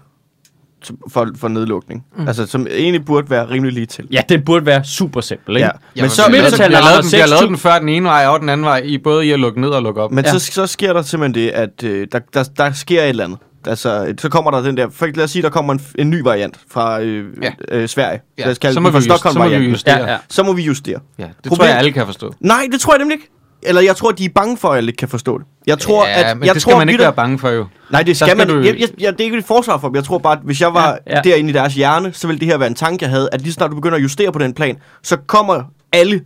for, 1.11 1.27
for 1.37 1.47
nedlukning, 1.47 2.05
mm. 2.17 2.27
altså 2.27 2.45
som 2.47 2.67
egentlig 2.67 3.05
burde 3.05 3.29
være 3.29 3.49
rimelig 3.49 3.73
lige 3.73 3.85
til. 3.85 4.07
Ja, 4.11 4.21
det 4.29 4.45
burde 4.45 4.65
være 4.65 4.83
super 4.85 5.21
simpelt, 5.21 5.57
ikke? 5.57 5.69
Ja. 5.95 6.01
Men 6.01 6.09
så, 6.09 6.21
men, 6.31 6.41
har, 6.41 6.49
så, 6.49 6.57
vi, 6.67 6.73
har 6.73 6.81
lavet 6.81 7.03
den, 7.03 7.11
vi 7.11 7.17
har 7.17 7.25
6.000. 7.25 7.29
lavet 7.29 7.49
den 7.49 7.57
før 7.57 7.79
den 7.79 7.89
ene 7.89 8.05
vej 8.05 8.25
og 8.27 8.39
den 8.39 8.49
anden 8.49 8.65
vej, 8.65 8.81
i 8.85 8.97
både 8.97 9.25
i 9.25 9.31
at 9.31 9.39
lukke 9.39 9.61
ned 9.61 9.69
og 9.69 9.81
lukke 9.83 10.01
op. 10.01 10.11
men 10.11 10.25
Ja. 10.25 10.31
så, 10.31 10.39
så 10.39 10.67
sker 10.67 10.93
der 10.93 11.01
simpelthen 11.01 11.43
det, 11.43 11.49
at 11.51 11.83
øh, 11.83 12.07
der, 12.11 12.19
der, 12.33 12.43
der 12.43 12.71
sker 12.71 13.01
et 13.03 13.09
eller 13.09 13.23
andet. 13.23 13.39
Altså, 13.67 14.13
så 14.17 14.29
kommer 14.29 14.51
der 14.51 14.61
den 14.61 14.77
der, 14.77 14.87
for 14.89 15.05
lad 15.15 15.23
os 15.23 15.31
sige, 15.31 15.41
der 15.43 15.49
kommer 15.49 15.73
en, 15.73 15.81
en 15.95 16.09
ny 16.09 16.21
variant 16.21 16.59
fra 16.71 17.01
øh, 17.01 17.25
Ja. 17.43 17.51
øh, 17.71 17.87
Sverige. 17.87 18.21
Ja, 18.37 18.43
Lad 18.43 18.51
os 18.51 18.57
kalde 18.57 18.73
så 18.73 18.79
den 18.79 18.83
må 18.83 18.91
for 18.91 18.99
vi 18.99 19.05
just- 19.05 19.05
så 19.05 19.09
må 19.09 19.15
vi 19.15 19.19
Stockholm-varianten. 19.19 19.69
justere. 19.71 19.99
Ja, 19.99 20.11
ja. 20.11 20.17
Så 20.29 20.43
må 20.43 20.53
vi 20.53 20.61
justere. 20.61 20.99
Ja, 21.19 21.23
det 21.23 21.31
Problem- 21.47 21.57
tror 21.57 21.65
jeg, 21.65 21.77
alle 21.77 21.91
kan 21.91 22.05
forstå. 22.05 22.33
Nej, 22.39 22.67
det 22.71 22.79
tror 22.81 22.93
jeg 22.93 22.99
nemlig 22.99 23.15
ikke. 23.15 23.29
Eller 23.63 23.81
jeg 23.81 23.95
tror, 23.95 24.11
de 24.11 24.25
er 24.25 24.29
bange 24.35 24.57
for, 24.57 24.69
at 24.69 24.83
ikke 24.83 24.97
kan 24.97 25.07
forstå 25.09 25.37
det. 25.37 25.45
Jeg 25.67 25.79
tror, 25.79 26.05
ja, 26.07 26.29
at... 26.31 26.37
men 26.37 26.45
jeg 26.47 26.53
det 26.55 26.61
tror, 26.63 26.69
skal 26.71 26.77
man 26.77 26.89
ikke 26.89 26.97
vitterligt- 26.97 27.03
være 27.05 27.13
bange 27.13 27.39
for 27.39 27.49
jo. 27.49 27.65
Nej, 27.91 28.03
det 28.03 28.17
skal, 28.17 28.27
skal 28.27 28.37
man 28.37 28.47
du-. 28.47 28.59
Jeg, 28.61 28.79
jeg, 28.79 28.89
jeg, 28.99 29.13
det 29.13 29.21
er 29.21 29.25
ikke 29.25 29.37
et 29.37 29.45
forsvar 29.45 29.77
for 29.77 29.87
dem. 29.87 29.95
Jeg 29.95 30.03
tror 30.03 30.17
bare, 30.17 30.33
at 30.33 30.39
hvis 30.43 30.61
jeg 30.61 30.73
var 30.73 30.97
ja. 31.07 31.15
ja. 31.15 31.21
derinde 31.21 31.49
i 31.49 31.53
deres 31.53 31.73
hjerne, 31.73 32.13
så 32.13 32.27
ville 32.27 32.39
det 32.39 32.47
her 32.47 32.57
være 32.57 32.67
en 32.67 32.75
tanke, 32.75 33.03
jeg 33.03 33.09
havde, 33.11 33.29
at 33.31 33.41
lige 33.41 33.53
snart 33.53 33.69
du 33.71 33.75
begynder 33.75 33.97
at 33.97 34.03
justere 34.03 34.31
på 34.31 34.39
den 34.39 34.53
plan, 34.53 34.77
så 35.03 35.17
kommer 35.27 35.63
alle 35.93 36.21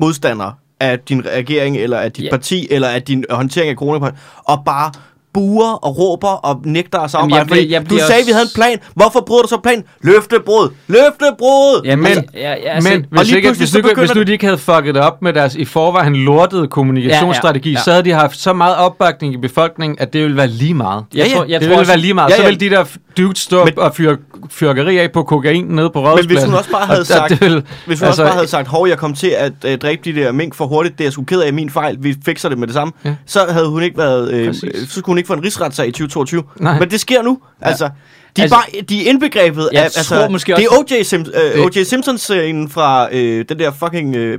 modstandere 0.00 0.52
af 0.80 0.98
din 0.98 1.26
regering, 1.26 1.76
eller 1.76 1.98
af 1.98 2.12
dit 2.12 2.24
Ja. 2.24 2.30
parti, 2.30 2.66
eller 2.70 2.88
af 2.88 3.02
din 3.02 3.24
håndtering 3.30 3.70
af 3.70 3.76
corona, 3.76 4.10
og 4.44 4.62
bare 4.66 4.92
buer 5.36 5.72
og 5.86 5.98
råber 5.98 6.28
og 6.28 6.60
nægter 6.64 6.98
at 6.98 7.10
samarbejde. 7.10 7.38
jeg 7.40 7.46
bliver- 7.46 7.66
jeg 7.70 7.90
du 7.90 7.96
sagde, 7.98 8.12
også- 8.20 8.26
vi 8.26 8.32
havde 8.32 8.44
en 8.44 8.54
plan. 8.54 8.78
Hvorfor 8.94 9.20
bryder 9.20 9.42
du 9.42 9.48
så 9.48 9.58
planen? 9.62 9.84
Løftebrud! 10.02 10.68
Løftebrud! 10.86 11.82
Ja, 11.84 11.96
men, 11.96 12.02
Men- 12.02 12.06
altså, 12.06 12.24
ja, 12.34 12.40
ja, 12.40 12.54
altså, 12.54 12.90
Men 12.90 13.06
hvis, 13.10 13.32
ikke, 13.32 13.52
hvis, 13.52 13.68
så 13.68 13.72
du, 13.72 13.88
ikke- 13.88 14.00
hvis 14.00 14.08
begynder 14.10 14.24
du 14.24 14.32
ikke 14.32 14.46
havde 14.46 14.58
fucket 14.58 14.94
det 14.94 15.02
op 15.02 15.22
med 15.22 15.32
deres 15.32 15.54
i 15.54 15.64
forvejen 15.64 16.16
lortede 16.16 16.68
kommunikationsstrategi, 16.68 17.68
Ja, 17.68 17.72
ja, 17.72 17.78
ja. 17.78 17.84
så 17.84 17.90
havde 17.90 18.04
de 18.04 18.12
haft 18.12 18.38
så 18.40 18.52
meget 18.52 18.76
opbakning 18.76 19.34
i 19.34 19.36
befolkningen, 19.36 19.96
at 20.00 20.12
det 20.12 20.22
ville 20.22 20.36
være 20.36 20.46
lige 20.48 20.74
meget. 20.74 21.04
jeg, 21.14 21.18
Ja, 21.26 21.30
ja. 21.30 21.36
tror, 21.36 21.44
jeg 21.44 21.48
det 21.48 21.54
tror 21.54 21.68
ville 21.68 21.80
også, 21.80 21.90
være 21.92 21.98
lige 22.00 22.14
meget. 22.14 22.30
Ja, 22.30 22.36
Så 22.36 22.42
ja. 22.42 22.48
ville 22.48 22.60
de 22.70 22.74
der 22.76 22.84
dudes 23.16 23.38
stå 23.38 23.64
Men- 23.64 23.78
og 23.78 23.94
fyre 23.94 24.16
fyrkeri 24.50 24.98
af 24.98 25.12
på 25.12 25.22
kokain 25.22 25.64
nede 25.64 25.90
på 25.90 26.00
Men 26.16 26.26
hvis 26.26 26.44
hun 26.44 26.54
også 26.54 26.70
bare 26.70 26.86
havde 26.86 26.96
Og- 26.98 27.00
og 27.00 27.06
sagt, 27.06 27.30
det 27.40 27.40
hvis 27.40 27.98
hun 28.00 28.06
altså, 28.06 28.06
også 28.06 28.22
bare 28.22 28.32
havde 28.32 28.48
sagt, 28.48 28.68
hov, 28.68 28.88
jeg 28.88 28.98
kom 28.98 29.14
til 29.14 29.28
at 29.28 29.52
øh, 29.64 29.78
dræbe 29.78 30.00
de 30.04 30.20
der 30.20 30.32
mink 30.32 30.54
for 30.54 30.66
hurtigt, 30.66 30.98
det 30.98 31.04
er 31.04 31.06
jeg 31.06 31.12
sgu 31.12 31.24
ked 31.24 31.40
af 31.40 31.52
min 31.52 31.70
fejl, 31.70 31.96
vi 32.00 32.14
fikser 32.24 32.48
det 32.48 32.58
med 32.58 32.66
det 32.66 32.74
samme, 32.74 32.92
Ja. 33.04 33.14
så 33.26 33.46
havde 33.50 33.68
hun 33.68 33.82
ikke 33.82 33.98
været, 33.98 34.32
øh, 34.32 34.46
Præcis. 34.46 34.64
øh, 34.64 34.86
så 34.86 34.86
skulle 34.98 35.06
hun 35.12 35.18
ikke 35.18 35.26
få 35.26 35.34
en 35.34 35.44
rigsretssag 35.44 35.88
i 35.88 35.90
2022. 35.90 36.42
Nej. 36.60 36.78
Men 36.78 36.90
det 36.90 37.00
sker 37.00 37.22
nu. 37.22 37.38
Ja. 37.62 37.68
Altså, 37.68 37.84
de 37.84 37.90
er, 38.38 38.42
Altså, 38.42 38.56
bare, 38.56 38.82
de 38.88 39.06
er 39.06 39.10
indbegrebet 39.10 39.68
jeg 39.72 39.80
af, 39.80 39.84
altså, 39.84 40.14
tror 40.14 40.28
måske 40.28 40.52
det 40.56 40.64
er 40.64 40.68
O.J. 40.78 41.02
Sim, 41.02 41.20
øh, 41.56 41.64
O.J. 41.64 41.82
Simpsons-scenen 41.84 42.68
fra 42.70 43.08
øh, 43.14 43.44
den 43.48 43.58
der 43.58 43.70
fucking 43.70 44.16
øh, 44.16 44.38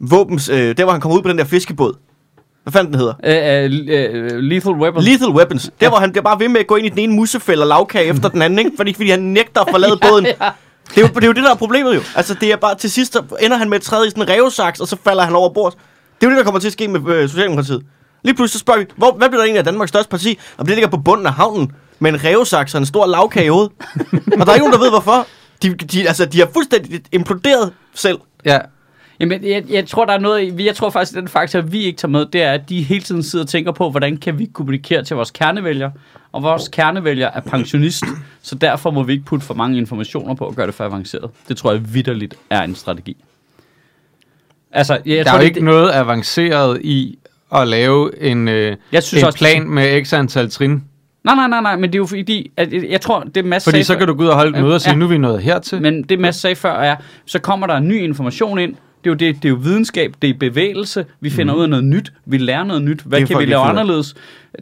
våbens, 0.00 0.48
øh, 0.48 0.76
der 0.76 0.84
hvor 0.84 0.92
han 0.92 1.00
kommer 1.00 1.18
ud 1.18 1.22
på 1.22 1.28
den 1.28 1.38
der 1.38 1.44
fiskebåd. 1.44 1.92
Hvad 2.68 2.80
fanden 2.80 2.92
den 2.92 3.00
hedder? 3.00 3.14
Uh, 4.28 4.34
uh, 4.34 4.38
lethal 4.38 4.72
Weapon. 4.72 5.02
Lethal 5.02 5.28
Weapons. 5.28 5.70
Der, 5.80 5.88
hvor 5.88 5.98
han 5.98 6.12
bliver 6.12 6.22
bare 6.22 6.40
ved 6.40 6.48
med 6.48 6.60
at 6.60 6.66
gå 6.66 6.76
ind 6.76 6.86
i 6.86 6.88
den 6.88 6.98
ene 6.98 7.14
musefælde 7.14 7.62
og 7.62 7.66
lavkage 7.66 8.04
efter 8.12 8.28
den 8.28 8.42
anden, 8.42 8.58
ikke? 8.58 8.70
Fordi, 8.76 8.94
fordi 8.94 9.10
han 9.10 9.20
nægter 9.20 9.60
at 9.60 9.68
forlade 9.74 9.98
båden. 10.02 10.24
Det 10.24 10.34
er, 10.40 11.00
jo, 11.00 11.06
det 11.06 11.22
er 11.22 11.26
jo 11.26 11.32
det, 11.32 11.44
der 11.44 11.50
er 11.50 11.54
problemet 11.54 11.94
jo. 11.94 12.00
Altså, 12.16 12.34
det 12.34 12.52
er 12.52 12.56
bare 12.56 12.74
til 12.74 12.90
sidst, 12.90 13.12
så 13.12 13.22
ender 13.40 13.56
han 13.56 13.68
med 13.68 13.76
at 13.76 13.82
træde 13.82 14.06
i 14.06 14.10
sådan 14.10 14.22
en 14.22 14.28
revsaks, 14.28 14.80
og 14.80 14.88
så 14.88 14.96
falder 15.04 15.22
han 15.22 15.34
over 15.34 15.48
bord. 15.48 15.72
Det 15.72 16.26
er 16.26 16.26
jo 16.26 16.30
det, 16.30 16.36
der 16.36 16.44
kommer 16.44 16.60
til 16.60 16.68
at 16.68 16.72
ske 16.72 16.88
med 16.88 17.14
øh, 17.14 17.28
Socialdemokratiet. 17.28 17.82
Lige 18.24 18.34
pludselig 18.34 18.52
så 18.52 18.58
spørger 18.58 18.80
vi, 18.80 18.86
hvor, 18.96 19.12
hvad 19.12 19.28
bliver 19.28 19.40
der 19.40 19.44
egentlig 19.44 19.58
af 19.58 19.64
Danmarks 19.64 19.88
største 19.88 20.10
parti? 20.10 20.38
Om 20.58 20.66
det 20.66 20.74
ligger 20.74 20.90
på 20.90 20.96
bunden 20.96 21.26
af 21.26 21.32
havnen 21.32 21.72
med 21.98 22.12
en 22.12 22.24
revsaks 22.24 22.74
og 22.74 22.78
en 22.78 22.86
stor 22.86 23.06
lavkage 23.06 23.46
i 23.46 23.48
hovedet. 23.48 23.72
og 24.40 24.46
der 24.46 24.50
er 24.50 24.54
ikke 24.54 24.66
nogen, 24.66 24.72
der 24.72 24.78
ved 24.78 24.90
hvorfor. 24.90 25.26
De, 25.62 25.74
de, 25.74 26.08
altså, 26.08 26.24
de 26.24 26.38
har 26.38 26.48
fuldstændig 26.52 27.02
imploderet 27.12 27.72
selv. 27.94 28.18
Ja, 28.44 28.58
Jamen, 29.20 29.44
jeg, 29.44 29.64
jeg 29.70 29.86
tror, 29.86 30.04
der 30.04 30.12
er 30.12 30.18
noget, 30.18 30.60
jeg 30.60 30.76
tror 30.76 30.90
faktisk, 30.90 31.16
at 31.16 31.20
den 31.20 31.28
faktor, 31.28 31.60
vi 31.60 31.78
ikke 31.78 31.96
tager 31.96 32.10
med, 32.10 32.26
det 32.26 32.42
er, 32.42 32.52
at 32.52 32.68
de 32.68 32.82
hele 32.82 33.02
tiden 33.02 33.22
sidder 33.22 33.44
og 33.44 33.48
tænker 33.48 33.72
på, 33.72 33.90
hvordan 33.90 34.16
kan 34.16 34.38
vi 34.38 34.50
kommunikere 34.52 35.04
til 35.04 35.16
vores 35.16 35.30
kernevælgere, 35.30 35.92
og 36.32 36.42
vores 36.42 36.68
kernevælger 36.68 37.30
er 37.34 37.40
pensionist, 37.40 38.04
så 38.42 38.54
derfor 38.54 38.90
må 38.90 39.02
vi 39.02 39.12
ikke 39.12 39.24
putte 39.24 39.46
for 39.46 39.54
mange 39.54 39.78
informationer 39.78 40.34
på 40.34 40.44
og 40.44 40.54
gøre 40.54 40.66
det 40.66 40.74
for 40.74 40.84
avanceret. 40.84 41.30
Det 41.48 41.56
tror 41.56 41.72
jeg 41.72 41.94
vidderligt 41.94 42.34
er 42.50 42.62
en 42.62 42.74
strategi. 42.74 43.16
Altså, 44.72 44.98
jeg 45.06 45.16
der 45.16 45.24
tror, 45.24 45.30
er 45.30 45.36
jo 45.36 45.40
det, 45.40 45.46
ikke 45.46 45.64
noget 45.64 45.90
avanceret 45.92 46.80
i 46.84 47.18
at 47.54 47.68
lave 47.68 48.22
en, 48.22 48.48
øh, 48.48 48.76
Jeg 48.92 49.02
synes 49.02 49.22
en 49.22 49.26
også, 49.26 49.38
plan 49.38 49.68
med 49.68 50.04
x 50.04 50.12
antal 50.12 50.50
trin. 50.50 50.84
Nej, 51.24 51.34
nej, 51.34 51.48
nej, 51.48 51.60
nej, 51.60 51.76
men 51.76 51.82
det 51.82 51.94
er 51.94 51.98
jo 51.98 52.06
fordi, 52.06 52.50
at 52.56 52.72
jeg, 52.72 52.84
jeg 52.90 53.00
tror, 53.00 53.20
det 53.20 53.44
Mads 53.44 53.64
Fordi 53.64 53.82
så 53.82 53.96
kan 53.96 54.06
du 54.06 54.14
gå 54.14 54.22
ud 54.22 54.28
og 54.28 54.34
holde 54.34 54.58
et 54.58 54.64
møde 54.64 54.74
og 54.74 54.80
sige, 54.80 54.92
ja. 54.92 54.98
nu 54.98 55.04
er 55.04 55.08
vi 55.08 55.18
nået 55.18 55.42
hertil. 55.42 55.82
Men 55.82 56.02
det 56.02 56.18
Mads 56.18 56.36
sagde 56.36 56.56
før 56.56 56.80
er, 56.80 56.96
så 57.26 57.38
kommer 57.38 57.66
der 57.66 57.78
ny 57.78 58.02
information 58.02 58.58
ind. 58.58 58.74
Det 59.04 59.10
er 59.10 59.10
jo, 59.10 59.14
det, 59.14 59.36
det 59.36 59.44
er 59.44 59.48
jo 59.48 59.54
videnskab, 59.54 60.14
det 60.22 60.30
er 60.30 60.34
bevægelse. 60.40 61.06
Vi 61.20 61.30
finder 61.30 61.54
ud 61.54 61.62
af 61.62 61.68
noget 61.68 61.84
nyt. 61.84 62.12
Vi 62.26 62.38
lærer 62.38 62.64
noget 62.64 62.82
nyt. 62.82 63.00
Hvad 63.00 63.26
kan 63.26 63.38
vi 63.38 63.44
lave 63.44 63.62
anderledes? 63.62 64.14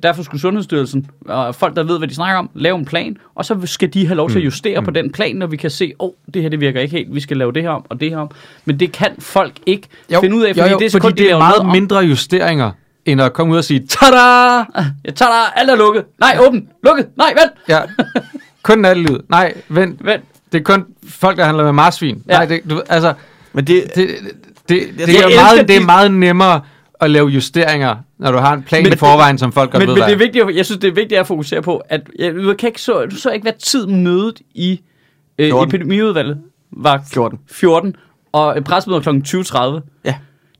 Derfor 0.03 0.23
skulle 0.23 0.41
Sundhedsstyrelsen 0.41 1.07
og 1.29 1.55
folk, 1.55 1.77
der 1.77 1.83
ved, 1.83 1.99
hvad 1.99 2.09
de 2.09 2.15
snakker 2.15 2.39
om, 2.39 2.51
lave 2.55 2.79
en 2.79 2.85
plan. 2.85 3.17
Og 3.35 3.45
så 3.45 3.59
skal 3.65 3.95
de 3.95 4.07
have 4.07 4.17
lov 4.17 4.31
til 4.31 4.39
at 4.39 4.45
justere 4.45 4.83
på 4.83 4.91
den 4.91 5.13
plan, 5.13 5.37
når 5.37 5.47
vi 5.47 5.57
kan 5.57 5.71
se, 5.71 5.93
åh, 5.99 6.07
oh, 6.07 6.13
det 6.35 6.43
her 6.43 6.49
det 6.49 6.61
virker 6.61 6.81
ikke 6.81 6.97
helt. 6.97 7.15
Vi 7.15 7.21
skal 7.21 7.37
lave 7.37 7.53
det 7.53 7.63
her 7.63 7.71
om 7.71 7.85
og 7.89 8.01
det 8.01 8.11
her 8.11 8.19
om. 8.19 8.31
Men 8.65 8.81
det 8.81 8.93
kan 8.93 9.11
folk 9.19 9.53
ikke 9.67 9.89
jo, 10.13 10.21
finde 10.21 10.37
ud 10.37 10.43
af, 10.43 10.55
fordi 10.55 10.69
jo, 10.69 10.73
jo, 10.73 10.79
det 10.79 10.95
er 10.95 11.01
fordi 11.01 11.15
de 11.17 11.23
det 11.23 11.31
er 11.33 11.39
meget 11.39 11.59
om. 11.59 11.67
mindre 11.67 11.99
justeringer, 11.99 12.71
end 13.07 13.21
at 13.23 13.33
komme 13.33 13.53
ud 13.53 13.59
og 13.59 13.65
sige, 13.65 13.81
tada! 13.81 14.17
Tager 15.15 15.31
dig, 15.31 15.53
alt 15.57 15.71
er 15.71 15.77
lukket. 15.77 16.05
Nej, 16.21 16.39
åben. 16.47 16.69
Lukket. 16.85 17.07
Nej, 17.17 17.35
vent. 17.43 17.53
Ja, 17.69 17.81
kun 18.63 18.79
nattelivet. 18.79 19.21
Nej, 19.29 19.55
vent. 19.69 20.05
Vent. 20.05 20.25
Det 20.53 20.59
er 20.59 20.63
kun 20.63 20.85
folk, 21.09 21.39
der 21.39 21.45
handler 21.45 21.65
med 21.65 21.73
marsvin. 21.73 22.23
Ja. 22.29 22.33
Ja. 22.33 22.39
Nej, 22.39 22.47
det, 22.47 22.71
du, 22.71 22.83
altså, 22.89 23.15
Men 23.57 23.65
det, 23.67 23.85
det, 23.95 23.97
det, 23.97 24.09
det, 24.69 25.07
det, 25.07 25.19
er 25.19 25.41
meget, 25.43 25.69
det 25.69 25.77
er 25.77 25.85
meget 25.87 26.11
nemmere 26.13 26.61
at 27.01 27.11
lave 27.11 27.29
justeringer, 27.29 27.97
når 28.19 28.33
du 28.33 28.39
har 28.39 28.55
en 28.55 28.63
plan 28.63 28.83
Men- 28.83 28.93
i 28.93 28.97
forvejen, 28.97 29.39
som 29.39 29.53
folk 29.53 29.71
godt 29.71 29.81
Men, 29.81 29.89
ved, 29.89 29.95
men 29.95 30.03
det 30.05 30.13
er 30.13 30.19
vigtigt, 30.19 30.45
at- 30.49 30.57
jeg 30.57 30.65
synes, 30.67 30.81
det 30.81 30.89
er 30.89 30.93
vigtigt 30.95 31.21
at 31.21 31.27
fokusere 31.27 31.63
på, 31.63 31.77
at 31.89 32.01
jeg, 32.19 32.35
du 32.35 32.55
kan 32.59 32.67
ikke 32.67 32.83
så, 32.83 33.07
du 33.11 33.17
så 33.17 33.31
ikke, 33.31 33.43
hvad 33.45 33.53
tid 33.63 33.87
mødet 33.87 34.41
i 34.55 34.81
øh, 35.39 35.51
14. 35.51 35.69
epidemiudvalget 35.69 36.39
var 36.73 37.03
14. 37.13 37.39
14, 37.51 37.97
og 38.33 38.57
pressemødet 38.65 39.03
kl. 39.03 39.09
20.30. 39.09 39.81
Ja. 40.05 40.15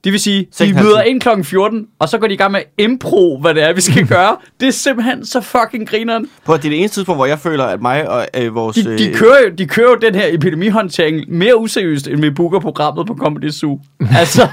Det 0.05 0.13
vil 0.13 0.21
sige, 0.21 0.49
de 0.59 0.73
møder 0.75 1.03
ind 1.03 1.21
kl. 1.21 1.29
14, 1.43 1.87
og 1.99 2.09
så 2.09 2.19
går 2.19 2.27
de 2.27 2.35
i 2.35 2.37
gang 2.37 2.53
med 2.53 2.61
impro, 2.79 3.39
hvad 3.41 3.55
det 3.55 3.63
er, 3.63 3.73
vi 3.73 3.81
skal 3.81 4.07
gøre. 4.17 4.37
Det 4.61 4.69
er 4.69 4.73
simpelthen 4.73 5.27
så 5.27 5.41
fucking 5.41 5.89
grineren. 5.89 6.31
på, 6.45 6.57
det 6.57 6.65
er 6.65 6.69
det 6.69 6.79
eneste 6.79 6.97
tidspunkt, 7.01 7.19
hvor 7.19 7.27
jeg 7.27 7.39
føler, 7.39 7.65
at 7.65 7.83
mig 7.83 8.09
og 8.11 8.27
øh, 8.37 8.55
vores... 8.55 8.77
De, 8.77 8.99
de, 8.99 9.09
øh, 9.09 9.15
kører 9.15 9.41
jo, 9.45 9.49
de 9.59 9.67
kører 9.67 9.91
jo 9.91 9.97
den 9.97 10.15
her 10.15 10.27
epidemihåndtering 10.35 11.25
mere 11.29 11.57
useriøst, 11.57 12.09
end 12.09 12.21
vi 12.21 12.31
booker 12.31 12.61
programmet 12.61 13.07
på 13.07 13.15
Comedy 13.15 13.51
Zoo. 13.51 13.81
altså, 14.19 14.49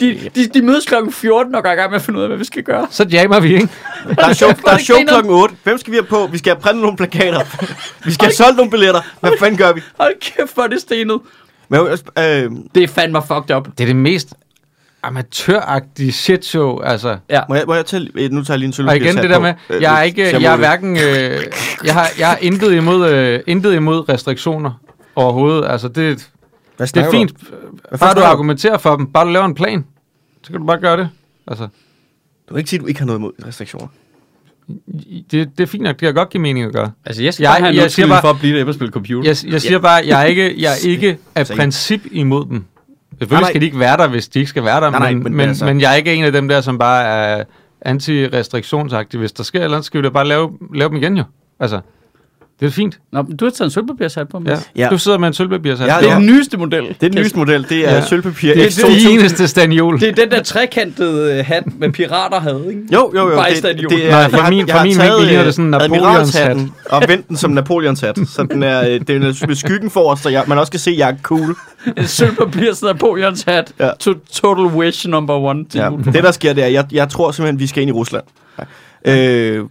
de, 0.00 0.18
de, 0.34 0.46
de 0.46 0.62
mødes 0.62 0.86
kl. 0.86 0.94
14 1.10 1.54
og 1.54 1.62
går 1.62 1.70
i 1.70 1.74
gang 1.74 1.90
med 1.90 1.96
at 1.98 2.02
finde 2.04 2.18
ud 2.18 2.22
af, 2.24 2.28
hvad 2.28 2.38
vi 2.38 2.44
skal 2.44 2.62
gøre. 2.62 2.86
Så 2.90 3.06
jammer 3.12 3.40
vi, 3.40 3.54
ikke? 3.54 3.68
Der 4.16 4.26
er 4.28 4.32
show, 4.32 4.50
der 4.64 4.72
er 4.72 4.78
show 4.78 4.96
klokken 5.08 5.32
8. 5.32 5.54
Hvem 5.64 5.78
skal 5.78 5.90
vi 5.90 5.96
have 5.96 6.06
på? 6.06 6.28
Vi 6.32 6.38
skal 6.38 6.52
have 6.52 6.60
printet 6.60 6.82
nogle 6.82 6.96
plakater. 6.96 7.40
vi 8.04 8.12
skal 8.12 8.26
have 8.26 8.34
solgt 8.34 8.56
nogle 8.56 8.70
billetter. 8.70 9.00
Hvad 9.20 9.30
fanden 9.38 9.58
gør 9.58 9.72
vi? 9.72 9.80
Hold 10.00 10.14
kæft, 10.20 10.54
hvor 10.54 10.62
er 10.62 10.66
det 10.68 10.80
stenet. 10.80 11.20
Men, 11.68 11.80
øh, 11.80 12.50
Det 12.74 12.82
er 12.82 12.88
fandme 12.88 13.22
fucked 13.28 13.56
up. 13.56 13.64
Det 13.78 13.80
er 13.84 13.86
det 13.86 13.96
mest 13.96 14.34
amatøragtige 15.02 16.12
shit 16.12 16.44
show, 16.44 16.80
altså. 16.80 17.18
Ja. 17.30 17.40
må, 17.48 17.54
jeg, 17.54 17.64
må 17.66 17.74
jeg 17.74 17.86
tage, 17.86 18.08
øh, 18.14 18.30
nu 18.30 18.44
tager 18.44 18.54
jeg 18.54 18.58
lige 18.58 18.66
en 18.66 18.70
Og 18.70 18.74
sølvpapirs 18.74 19.02
igen 19.14 19.16
det 19.22 19.30
der 19.30 19.36
på. 19.36 19.42
med, 19.42 19.54
Øh, 19.70 19.82
jeg 19.82 19.98
er 19.98 20.02
ikke, 20.02 20.22
jeg 20.22 20.42
er 20.42 20.50
det. 20.50 20.58
hverken, 20.58 20.96
øh, 20.96 21.40
jeg 21.84 21.94
har, 21.94 22.08
jeg 22.18 22.28
har 22.28 22.36
intet 22.40 22.72
imod, 22.74 23.10
øh, 23.10 23.40
intet 23.46 23.74
imod 23.74 24.08
restriktioner 24.08 24.80
overhovedet. 25.16 25.68
Altså 25.70 25.88
det, 25.88 25.94
Hvad 25.96 26.06
det 26.14 26.80
er 26.80 26.86
snakker 26.86 27.10
du 27.10 27.16
fint. 27.18 27.32
Hvad 27.88 27.98
Bare 27.98 28.14
du 28.14 28.20
argumenterer 28.20 28.78
for 28.78 28.96
dem, 28.96 29.06
bare 29.06 29.24
du 29.26 29.30
laver 29.30 29.46
en 29.46 29.54
plan, 29.54 29.84
så 30.42 30.50
kan 30.50 30.60
du 30.60 30.66
bare 30.66 30.80
gøre 30.80 30.96
det. 30.96 31.08
Altså, 31.46 31.64
Du 32.48 32.54
kan 32.54 32.58
ikke 32.58 32.70
sige, 32.70 32.78
at 32.78 32.82
du 32.82 32.86
ikke 32.86 33.00
har 33.00 33.06
noget 33.06 33.18
imod 33.18 33.32
restriktioner. 33.46 33.86
det, 35.30 35.48
det 35.58 35.60
er 35.60 35.66
fint 35.66 35.82
nok, 35.82 35.92
det 36.00 36.06
kan 36.06 36.14
godt 36.14 36.30
give 36.30 36.40
mening 36.42 36.66
at 36.66 36.72
gøre. 36.72 36.90
Altså, 37.06 37.22
jeg 37.22 37.34
skal 37.34 37.42
Jeg- 37.44 37.50
bare 37.50 37.58
have 37.60 37.68
en 37.70 37.74
jeg 37.76 37.82
undskyldning 37.84 38.10
bare- 38.12 38.20
for 38.20 38.30
at 38.30 38.38
blive 38.38 38.50
derhjemme 38.52 38.70
og 38.70 38.74
spille 38.74 38.92
computer. 38.92 39.30
Jeg, 39.30 39.52
jeg 39.52 39.60
siger 39.62 39.78
bare, 39.78 40.02
jeg 40.06 40.20
er 40.22 40.24
ikke, 40.24 40.62
jeg 40.62 40.72
er 40.72 40.88
ikke 40.92 41.18
af 41.34 41.46
princip 41.46 42.00
imod 42.12 42.46
dem. 42.46 42.64
Selvfølgelig 43.18 43.42
nej. 43.42 43.50
skal 43.50 43.60
de 43.60 43.66
ikke 43.66 43.78
være 43.78 43.96
der, 43.96 44.08
hvis 44.08 44.28
de 44.28 44.38
ikke 44.38 44.48
skal 44.48 44.64
være 44.64 44.80
der, 44.80 44.90
Nej, 44.90 44.98
nej, 45.00 45.12
men, 45.12 45.22
men 45.22 45.36
men, 45.36 45.48
altså- 45.48 45.64
men 45.64 45.80
jeg 45.80 45.92
er 45.92 45.94
ikke 45.96 46.14
en 46.14 46.24
af 46.24 46.32
dem 46.32 46.48
der, 46.48 46.60
som 46.60 46.78
bare 46.78 47.04
er 47.04 47.44
anti-restriktionsagtig. 47.80 49.18
Hvis 49.20 49.32
der 49.32 49.42
sker 49.42 49.60
eller 49.64 49.76
andet, 49.76 49.84
skal 49.86 49.98
vi 49.98 50.04
da 50.04 50.10
bare 50.10 50.26
lave, 50.26 50.52
lave 50.74 50.88
dem 50.88 50.96
igen 50.96 51.16
jo. 51.16 51.24
Altså, 51.60 51.80
det 52.60 52.66
er 52.66 52.70
fint. 52.70 52.98
Nå, 53.12 53.22
men 53.22 53.36
du 53.36 53.44
har 53.44 53.50
taget 53.50 53.66
en 53.66 53.70
sølvpapirshat 53.70 54.28
på. 54.28 54.38
Mads. 54.38 54.70
Ja. 54.76 54.88
Du 54.90 54.98
sidder 54.98 55.18
med 55.18 55.28
en 55.28 55.34
sølvpapirshat. 55.34 55.86
Ja, 55.88 55.96
Det 56.00 56.10
er 56.10 56.14
den 56.18 56.26
nyeste 56.26 56.56
model. 56.56 56.82
Det 56.82 56.90
er 56.90 57.08
den 57.08 57.14
nyeste 57.14 57.38
model. 57.38 57.66
Det 57.68 57.88
er 57.88 57.94
Ja. 57.94 58.04
sølvpapir. 58.06 58.54
Det 58.54 58.62
er 58.64 58.68
X2000. 58.68 58.86
det 58.86 59.12
eneste 59.14 59.48
stanjol. 59.48 60.00
Det 60.00 60.08
er 60.08 60.12
den 60.12 60.30
der 60.30 60.42
trekantede 60.42 61.38
øh, 61.38 61.44
hat, 61.46 61.62
med 61.78 61.92
pirater 61.92 62.40
havde, 62.40 62.64
ikke? 62.68 62.80
Jo, 62.92 63.12
jo, 63.14 63.28
jo. 63.30 63.36
Bare 63.36 63.50
Det, 63.54 63.62
det 63.90 64.06
er, 64.06 64.10
Nej, 64.10 64.30
for 64.30 64.36
har- 64.38 64.50
min- 64.50 64.58
jeg 64.58 64.68
for 64.70 64.78
har 64.78 64.84
min 64.84 64.96
vinkel 64.98 65.20
ligner 65.26 65.40
øh, 65.40 65.46
det 65.46 65.54
sådan 65.54 65.66
en 65.66 65.74
admiralshatten 65.74 66.56
Napoleonshat. 66.62 67.02
Og 67.02 67.08
vendt 67.08 67.28
den 67.28 67.36
som 67.36 67.50
Napoleons 67.50 68.00
hat. 68.00 68.18
Så 68.28 68.46
den 68.50 68.62
er, 68.62 68.88
øh, 68.88 69.00
den 69.08 69.22
er 69.22 69.46
med 69.46 69.54
skyggen 69.54 69.90
forrest, 69.90 70.22
så 70.22 70.28
jeg, 70.28 70.44
man 70.46 70.58
også 70.58 70.70
kan 70.72 70.80
se, 70.80 70.90
at 70.90 70.98
jeg 70.98 71.10
er 71.10 71.14
cool. 71.22 71.56
En 71.96 72.06
sølvpapirs 72.06 72.82
Napoleons 72.82 73.42
hat. 73.42 73.72
Ja. 73.80 73.90
To, 74.00 74.12
total 74.32 74.64
wish 74.64 75.08
number 75.08 75.34
one. 75.34 75.64
Ja. 75.74 75.90
Det, 76.04 76.14
der 76.14 76.30
sker, 76.30 76.52
det 76.52 76.64
er, 76.64 76.68
jeg, 76.68 76.84
jeg 76.92 77.08
tror 77.08 77.30
simpelthen, 77.30 77.58
vi 77.60 77.66
skal 77.66 77.82
ind 77.82 77.88
i 77.88 77.92
Rusland. 77.92 78.24
Øh, 79.04 79.64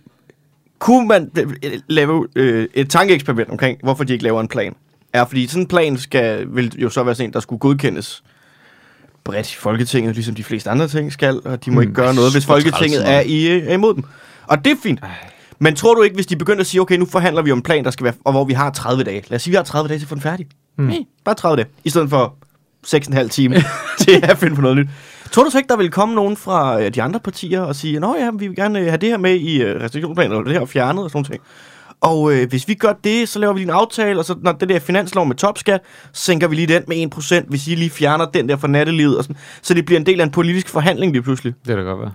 kunne 0.79 1.07
man 1.07 1.31
øh, 1.37 1.71
lave 1.87 2.27
øh, 2.35 2.67
et 2.73 2.89
tankeeksperiment 2.89 3.49
omkring, 3.49 3.79
hvorfor 3.83 4.03
de 4.03 4.13
ikke 4.13 4.23
laver 4.23 4.41
en 4.41 4.47
plan? 4.47 4.75
Er 5.13 5.25
fordi 5.25 5.47
sådan 5.47 5.63
en 5.63 5.67
plan 5.67 5.97
skal, 5.97 6.45
vil 6.55 6.75
jo 6.77 6.89
så 6.89 7.03
være 7.03 7.15
sådan 7.15 7.29
en, 7.29 7.33
der 7.33 7.39
skulle 7.39 7.59
godkendes 7.59 8.23
bredt 9.23 9.53
i 9.53 9.55
Folketinget, 9.55 10.15
ligesom 10.15 10.35
de 10.35 10.43
fleste 10.43 10.69
andre 10.69 10.87
ting 10.87 11.13
skal, 11.13 11.41
og 11.45 11.65
de 11.65 11.71
må 11.71 11.73
Hmm, 11.73 11.81
ikke 11.81 11.93
gøre 11.93 12.13
noget, 12.15 12.33
hvis 12.33 12.45
Folketinget 12.45 13.09
er, 13.09 13.19
i, 13.19 13.47
er 13.47 13.73
imod 13.73 13.93
dem. 13.93 14.03
Og 14.47 14.65
det 14.65 14.71
er 14.71 14.75
fint. 14.83 14.99
Men 15.59 15.75
tror 15.75 15.95
du 15.95 16.01
ikke, 16.01 16.15
hvis 16.15 16.25
de 16.25 16.35
begynder 16.35 16.59
at 16.61 16.67
sige, 16.67 16.81
okay, 16.81 16.97
nu 16.97 17.05
forhandler 17.05 17.41
vi 17.41 17.51
om 17.51 17.57
en 17.57 17.61
plan, 17.61 17.83
der 17.83 17.91
skal 17.91 18.03
være, 18.03 18.13
og 18.23 18.31
hvor 18.31 18.45
vi 18.45 18.53
har 18.53 18.69
30 18.69 19.03
dage. 19.03 19.23
Lad 19.29 19.35
os 19.35 19.41
sige, 19.41 19.51
vi 19.51 19.55
har 19.55 19.63
30 19.63 19.87
dage 19.89 19.99
til 19.99 20.05
at 20.05 20.09
få 20.09 20.15
den 20.15 20.21
færdig. 20.21 20.45
Mm. 20.77 20.83
Hmm. 20.83 20.93
Nej, 20.93 20.99
bare 21.25 21.35
30 21.35 21.55
dage. 21.57 21.67
I 21.83 21.89
stedet 21.89 22.09
for 22.09 22.35
6,5 22.87 23.27
timer 23.27 23.59
til 24.03 24.19
at 24.23 24.37
finde 24.37 24.55
på 24.55 24.61
noget 24.61 24.77
nyt. 24.77 24.87
Tror 25.31 25.43
du 25.43 25.49
så 25.49 25.57
ikke, 25.57 25.67
der 25.67 25.77
vil 25.77 25.91
komme 25.91 26.15
nogen 26.15 26.37
fra 26.37 26.81
øh, 26.81 26.93
de 26.93 27.01
andre 27.01 27.19
partier 27.19 27.61
og 27.61 27.75
sige, 27.75 27.99
nå 27.99 28.15
ja, 28.19 28.29
vi 28.31 28.47
vil 28.47 28.55
gerne 28.55 28.79
øh, 28.79 28.85
have 28.85 28.97
det 28.97 29.09
her 29.09 29.17
med 29.17 29.35
i 29.35 29.61
øh, 29.61 29.81
restriktionsplanen, 29.81 30.31
eller 30.31 30.43
det 30.43 30.59
her 30.59 30.65
fjernet 30.65 31.03
og 31.03 31.11
sådan 31.11 31.25
noget. 31.29 31.41
Og 32.01 32.33
øh, 32.33 32.49
hvis 32.49 32.67
vi 32.67 32.73
gør 32.73 32.93
det, 33.03 33.29
så 33.29 33.39
laver 33.39 33.53
vi 33.53 33.59
lige 33.59 33.67
en 33.67 33.73
aftale, 33.73 34.19
og 34.19 34.25
så 34.25 34.35
når 34.41 34.51
det 34.51 34.69
der 34.69 34.79
finanslov 34.79 35.25
med 35.25 35.35
topskat, 35.35 35.81
sænker 36.13 36.47
vi 36.47 36.55
lige 36.55 36.67
den 36.67 36.83
med 36.87 37.15
1%, 37.15 37.49
hvis 37.49 37.67
I 37.67 37.75
lige 37.75 37.89
fjerner 37.89 38.25
den 38.25 38.49
der 38.49 38.57
for 38.57 38.67
nattelivet. 38.67 39.17
Og 39.17 39.23
sådan, 39.23 39.35
så 39.61 39.73
det 39.73 39.85
bliver 39.85 39.99
en 39.99 40.05
del 40.05 40.19
af 40.19 40.25
en 40.25 40.31
politisk 40.31 40.69
forhandling 40.69 41.11
lige 41.11 41.21
pludselig. 41.21 41.53
Det 41.53 41.67
kan 41.67 41.77
da 41.77 41.83
godt 41.83 42.01
være. 42.01 42.11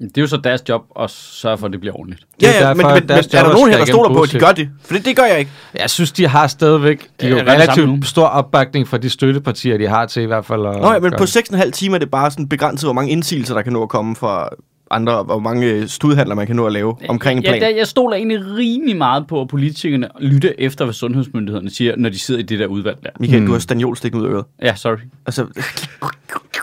Det 0.00 0.18
er 0.18 0.20
jo 0.22 0.26
så 0.26 0.36
deres 0.36 0.62
job 0.68 0.82
at 1.00 1.10
sørge 1.10 1.58
for, 1.58 1.66
at 1.66 1.72
det 1.72 1.80
bliver 1.80 1.94
ordentligt. 1.96 2.22
Det 2.40 2.48
er 2.48 2.52
Ja, 2.52 2.68
ja, 2.68 2.74
men, 2.74 2.84
derfor, 2.84 2.94
men, 2.94 3.02
at 3.02 3.08
men 3.08 3.16
er 3.40 3.44
der 3.44 3.52
nogen 3.52 3.70
her, 3.70 3.78
der 3.78 3.84
stoler 3.84 4.14
på, 4.14 4.20
at 4.22 4.32
de 4.32 4.38
gør 4.38 4.52
det? 4.52 4.68
For 4.84 4.94
det, 4.94 5.04
det 5.04 5.16
gør 5.16 5.22
jeg 5.24 5.38
ikke. 5.38 5.50
Jeg 5.78 5.90
synes, 5.90 6.12
de 6.12 6.28
har 6.28 6.46
stadigvæk 6.46 7.08
de 7.20 7.26
er 7.26 7.30
jo 7.30 7.36
relativt 7.36 8.06
stor 8.06 8.26
opbakning 8.26 8.88
fra 8.88 8.98
de 8.98 9.10
støttepartier, 9.10 9.78
de 9.78 9.86
har 9.88 10.06
til 10.06 10.22
i 10.22 10.26
hvert 10.26 10.44
fald. 10.44 10.66
At 10.66 10.80
Nå 10.80 10.92
ja, 10.92 10.98
men 10.98 11.12
på 11.18 11.24
det. 11.24 11.36
6,5 11.36 11.70
timer 11.70 11.94
er 11.94 11.98
det 11.98 12.10
bare 12.10 12.30
sådan 12.30 12.48
begrænset, 12.48 12.86
hvor 12.86 12.92
mange 12.92 13.10
indsigelser, 13.12 13.54
der 13.54 13.62
kan 13.62 13.72
nå 13.72 13.82
at 13.82 13.88
komme 13.88 14.16
fra 14.16 14.48
andre, 14.90 15.22
hvor 15.22 15.38
mange 15.38 15.66
øh, 15.66 15.88
studiehandler 15.88 16.34
man 16.34 16.46
kan 16.46 16.56
nå 16.56 16.66
at 16.66 16.72
lave 16.72 16.96
omkring 17.08 17.36
en 17.38 17.42
plan. 17.42 17.54
Jeg, 17.54 17.62
jeg, 17.62 17.76
jeg 17.76 17.86
stoler 17.86 18.16
egentlig 18.16 18.38
rimelig 18.56 18.96
meget 18.96 19.26
på, 19.26 19.40
at 19.40 19.48
politikerne 19.48 20.08
lytter 20.20 20.52
efter, 20.58 20.84
hvad 20.84 20.94
sundhedsmyndighederne 20.94 21.70
siger, 21.70 21.96
når 21.96 22.08
de 22.08 22.18
sidder 22.18 22.40
i 22.40 22.44
det 22.44 22.58
der 22.58 22.66
udvalg 22.66 22.96
der. 23.02 23.10
Michael, 23.20 23.40
Mm. 23.42 23.46
du 23.46 23.52
har 23.52 23.58
stanjol 23.58 23.96
stikket 23.96 24.18
ud 24.18 24.24
af 24.26 24.30
øret. 24.30 24.44
Ja, 24.62 24.74
sorry. 24.74 24.96
Altså, 25.26 25.46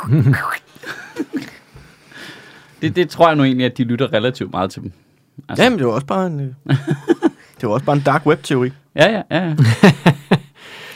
Det, 2.84 2.96
det 2.96 3.10
tror 3.10 3.28
jeg 3.28 3.36
nu 3.36 3.43
egentlig, 3.43 3.65
at 3.65 3.78
de 3.78 3.84
lytter 3.84 4.13
relativt 4.13 4.52
meget 4.52 4.72
til 4.72 4.82
dem. 4.82 4.91
Altså, 5.50 5.63
jamen, 5.63 5.80
det 5.80 5.88
var 5.88 5.93
også 5.93 6.08
bare 6.08 6.28
en, 6.28 6.39
øh, 6.39 6.48
det 7.62 7.69
var 7.69 7.69
også 7.69 7.86
bare 7.86 7.96
en 7.96 8.04
dark 8.06 8.26
web-teori. 8.26 8.72
ja, 8.96 9.12
ja, 9.12 9.22
ja. 9.32 9.48
ja. 9.48 9.56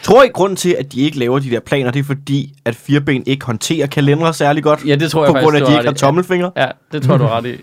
Tror 0.03 0.23
I, 0.23 0.27
grund 0.27 0.57
til, 0.57 0.75
at 0.79 0.93
de 0.93 1.01
ikke 1.01 1.19
laver 1.19 1.39
de 1.39 1.49
der 1.49 1.59
planer, 1.59 1.91
det 1.91 1.99
er 1.99 2.03
fordi, 2.03 2.53
at 2.65 2.75
fireben 2.75 3.23
ikke 3.25 3.45
håndterer 3.45 3.87
kalendere 3.87 4.33
særlig 4.33 4.63
godt? 4.63 4.85
Ja, 4.85 4.95
det 4.95 5.11
tror 5.11 5.25
jeg 5.25 5.33
på 5.33 5.39
grund 5.39 5.55
af, 5.57 5.61
faktisk, 5.61 5.71
at 5.71 5.75
de 5.75 5.79
ikke 5.81 5.89
har 5.89 6.07
tommelfingre? 6.07 6.51
Ja, 6.57 6.67
det 6.91 7.03
tror 7.03 7.17
du 7.17 7.25
ret 7.27 7.45
i. 7.45 7.55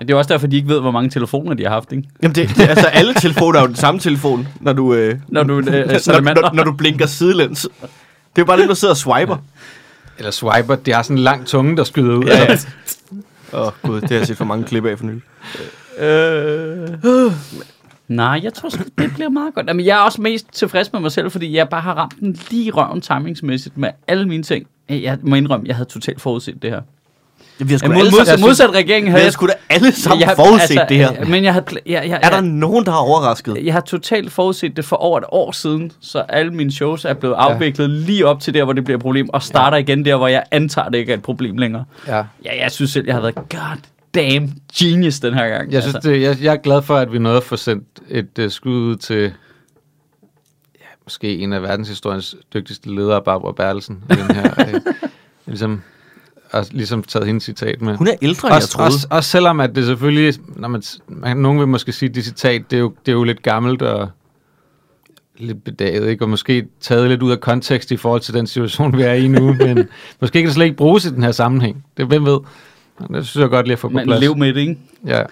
Det 0.00 0.10
er 0.10 0.14
også 0.14 0.32
derfor, 0.32 0.46
de 0.46 0.56
ikke 0.56 0.68
ved, 0.68 0.80
hvor 0.80 0.90
mange 0.90 1.10
telefoner 1.10 1.54
de 1.54 1.62
har 1.62 1.70
haft, 1.70 1.92
ikke? 1.92 2.08
Jamen, 2.22 2.34
det, 2.34 2.48
det, 2.48 2.68
altså, 2.68 2.86
alle 2.86 3.14
telefoner 3.14 3.58
er 3.58 3.62
jo 3.62 3.66
den 3.66 3.76
samme 3.76 4.00
telefon, 4.00 4.48
når 4.60 4.72
du, 4.72 4.94
øh, 4.94 5.18
Når 5.28 5.42
du 5.42 5.58
øh, 5.58 5.64
når, 5.66 6.20
når, 6.20 6.54
når 6.54 6.64
du 6.64 6.72
blinker 6.72 7.06
sidelæns. 7.06 7.68
Det 7.80 7.88
er 8.36 8.42
jo 8.42 8.44
bare 8.44 8.60
dem, 8.60 8.68
der 8.68 8.74
sidder 8.74 8.94
og 8.94 8.98
swiper. 8.98 9.36
Eller 10.18 10.30
swiper, 10.30 10.74
de 10.74 10.92
har 10.92 11.02
sådan 11.02 11.16
en 11.16 11.22
lang 11.22 11.46
tunge, 11.46 11.76
der 11.76 11.84
skyder 11.84 12.16
ud. 12.16 12.24
Ja, 12.24 12.42
Ja. 12.42 12.56
Åh, 13.52 13.66
oh, 13.66 13.72
gud, 13.82 14.00
det 14.00 14.10
har 14.10 14.16
jeg 14.16 14.26
set 14.26 14.36
for 14.36 14.44
mange 14.44 14.64
klip 14.64 14.84
af 14.84 14.98
for 14.98 15.06
nylig. 15.06 15.22
Øh. 15.98 17.32
Nej, 18.08 18.40
jeg 18.42 18.54
tror 18.54 18.68
sgu, 18.68 18.84
det 18.98 19.10
bliver 19.14 19.28
meget 19.28 19.54
godt. 19.54 19.66
Jamen, 19.66 19.86
jeg 19.86 19.98
er 19.98 20.02
også 20.02 20.22
mest 20.22 20.46
tilfreds 20.52 20.92
med 20.92 21.00
mig 21.00 21.12
selv, 21.12 21.30
fordi 21.30 21.56
jeg 21.56 21.68
bare 21.68 21.80
har 21.80 21.94
ramt 21.94 22.14
den 22.20 22.38
lige 22.50 22.64
i 22.64 22.70
røven 22.70 23.00
timingsmæssigt 23.00 23.78
med 23.78 23.90
alle 24.06 24.28
mine 24.28 24.42
ting. 24.42 24.66
Jeg 24.88 25.18
må 25.22 25.36
indrømme, 25.36 25.66
jeg 25.66 25.76
havde 25.76 25.88
totalt 25.88 26.20
forudset 26.20 26.62
det 26.62 26.70
her. 26.70 26.82
Ja, 27.60 27.64
vi 27.64 27.72
har 27.72 27.78
sgu 27.78 27.88
Ja, 27.92 27.98
mod, 27.98 28.10
modsat, 28.10 28.40
modsat 28.40 28.70
regeringen 28.70 29.06
vi 29.06 29.10
havde 29.10 29.20
har 29.20 29.26
jeg... 29.26 29.32
sgu 29.32 29.46
da 29.46 29.52
alle 29.70 29.92
sammen 29.92 30.28
jeg, 30.28 30.36
forudset 30.36 30.80
det 30.88 30.96
her. 30.96 31.24
Men 31.24 31.44
jeg 31.44 31.52
havde... 31.52 31.64
Jeg, 31.86 32.02
jeg, 32.08 32.20
Er 32.22 32.28
der 32.28 32.36
jeg, 32.36 32.42
nogen, 32.42 32.84
der 32.84 32.90
har 32.92 32.98
overrasket? 32.98 33.56
jeg 33.64 33.72
har 33.74 33.80
totalt 33.80 34.32
forudset 34.32 34.76
det 34.76 34.84
for 34.84 34.96
over 34.96 35.18
et 35.18 35.24
år 35.28 35.52
siden, 35.52 35.92
så 36.00 36.18
alle 36.18 36.52
mine 36.52 36.72
shows 36.72 37.04
er 37.04 37.14
blevet 37.14 37.34
afviklet 37.34 37.90
lige 37.90 38.26
op 38.26 38.40
til 38.40 38.54
der, 38.54 38.64
hvor 38.64 38.72
det 38.72 38.84
bliver 38.84 38.96
et 38.98 39.02
problem, 39.02 39.28
og 39.28 39.42
starter 39.42 39.76
igen 39.76 40.04
der, 40.04 40.16
hvor 40.16 40.28
jeg 40.28 40.42
antager, 40.50 40.88
det 40.88 40.98
ikke 40.98 41.12
er 41.12 41.16
et 41.16 41.22
problem 41.22 41.56
længere. 41.56 41.84
ja. 42.06 42.24
Ja, 42.44 42.62
jeg 42.62 42.70
synes 42.72 42.90
selv, 42.90 43.06
jeg 43.06 43.14
har 43.14 43.20
været 43.20 43.34
god 43.34 43.76
damn 44.14 44.52
genius 44.78 45.20
den 45.20 45.34
her 45.34 45.48
gang. 45.48 45.72
Jeg, 45.72 45.82
synes, 45.82 45.96
det, 46.02 46.22
jeg, 46.22 46.36
jeg 46.42 46.52
er 46.52 46.56
glad 46.56 46.82
for, 46.82 46.96
at 46.96 47.12
vi 47.12 47.18
nåede 47.18 47.36
at 47.36 47.42
få 47.42 47.56
sendt 47.56 47.84
et 48.08 48.28
uh, 48.44 48.50
skud 48.50 48.72
ud 48.76 48.96
til 48.96 49.22
ja, 50.80 50.86
måske 51.04 51.36
en 51.38 51.52
af 51.52 51.62
verdenshistoriens 51.62 52.36
dygtigste 52.54 52.94
ledere, 52.94 53.22
Barbara 53.22 53.52
Bertelsen. 53.52 53.98
i 54.10 54.14
Den 54.14 54.34
her, 54.36 54.50
øh, 54.74 54.80
ligesom, 55.46 55.82
og 56.52 56.66
ligesom 56.70 57.02
taget 57.02 57.26
hendes 57.26 57.44
citat 57.44 57.82
med. 57.82 57.96
Hun 57.96 58.06
er 58.08 58.14
ældre, 58.22 58.48
end 58.48 58.52
jeg 58.54 58.56
Også, 58.56 58.68
troede. 58.68 58.86
også, 58.88 59.06
også 59.10 59.30
selvom 59.30 59.60
at 59.60 59.74
det 59.76 59.84
selvfølgelig, 59.86 60.34
når 60.56 60.68
man, 60.68 60.82
man, 61.08 61.36
nogen 61.36 61.58
vil 61.58 61.68
måske 61.68 61.92
sige, 61.92 62.08
at 62.08 62.14
det 62.14 62.24
citat, 62.24 62.70
det 62.70 62.76
er, 62.76 62.80
jo, 62.80 62.92
det 63.06 63.12
er 63.12 63.16
jo 63.16 63.24
lidt 63.24 63.42
gammelt 63.42 63.82
og 63.82 64.08
lidt 65.38 65.64
bedaget, 65.64 66.08
ikke? 66.08 66.24
og 66.24 66.28
måske 66.30 66.66
taget 66.80 67.08
lidt 67.08 67.22
ud 67.22 67.30
af 67.32 67.40
kontekst 67.40 67.90
i 67.90 67.96
forhold 67.96 68.20
til 68.20 68.34
den 68.34 68.46
situation, 68.46 68.96
vi 68.96 69.02
er 69.02 69.12
i 69.12 69.28
nu, 69.28 69.52
men 69.54 69.88
måske 70.20 70.32
kan 70.38 70.44
det 70.46 70.54
slet 70.54 70.64
ikke 70.64 70.76
bruges 70.76 71.04
i 71.04 71.10
den 71.14 71.22
her 71.22 71.32
sammenhæng. 71.32 71.84
Det 71.96 72.06
hvem 72.06 72.24
ved. 72.26 72.38
Det 73.14 73.26
synes 73.26 73.42
jeg 73.42 73.48
godt 73.50 73.66
lige 73.66 73.72
at 73.72 73.78
få 73.78 73.88
på 73.88 73.94
Men 73.94 74.06
plads. 74.06 74.20
lev 74.20 74.36
med 74.36 74.54
det, 74.54 74.60
ikke? 74.60 74.78
Ja. 75.06 75.22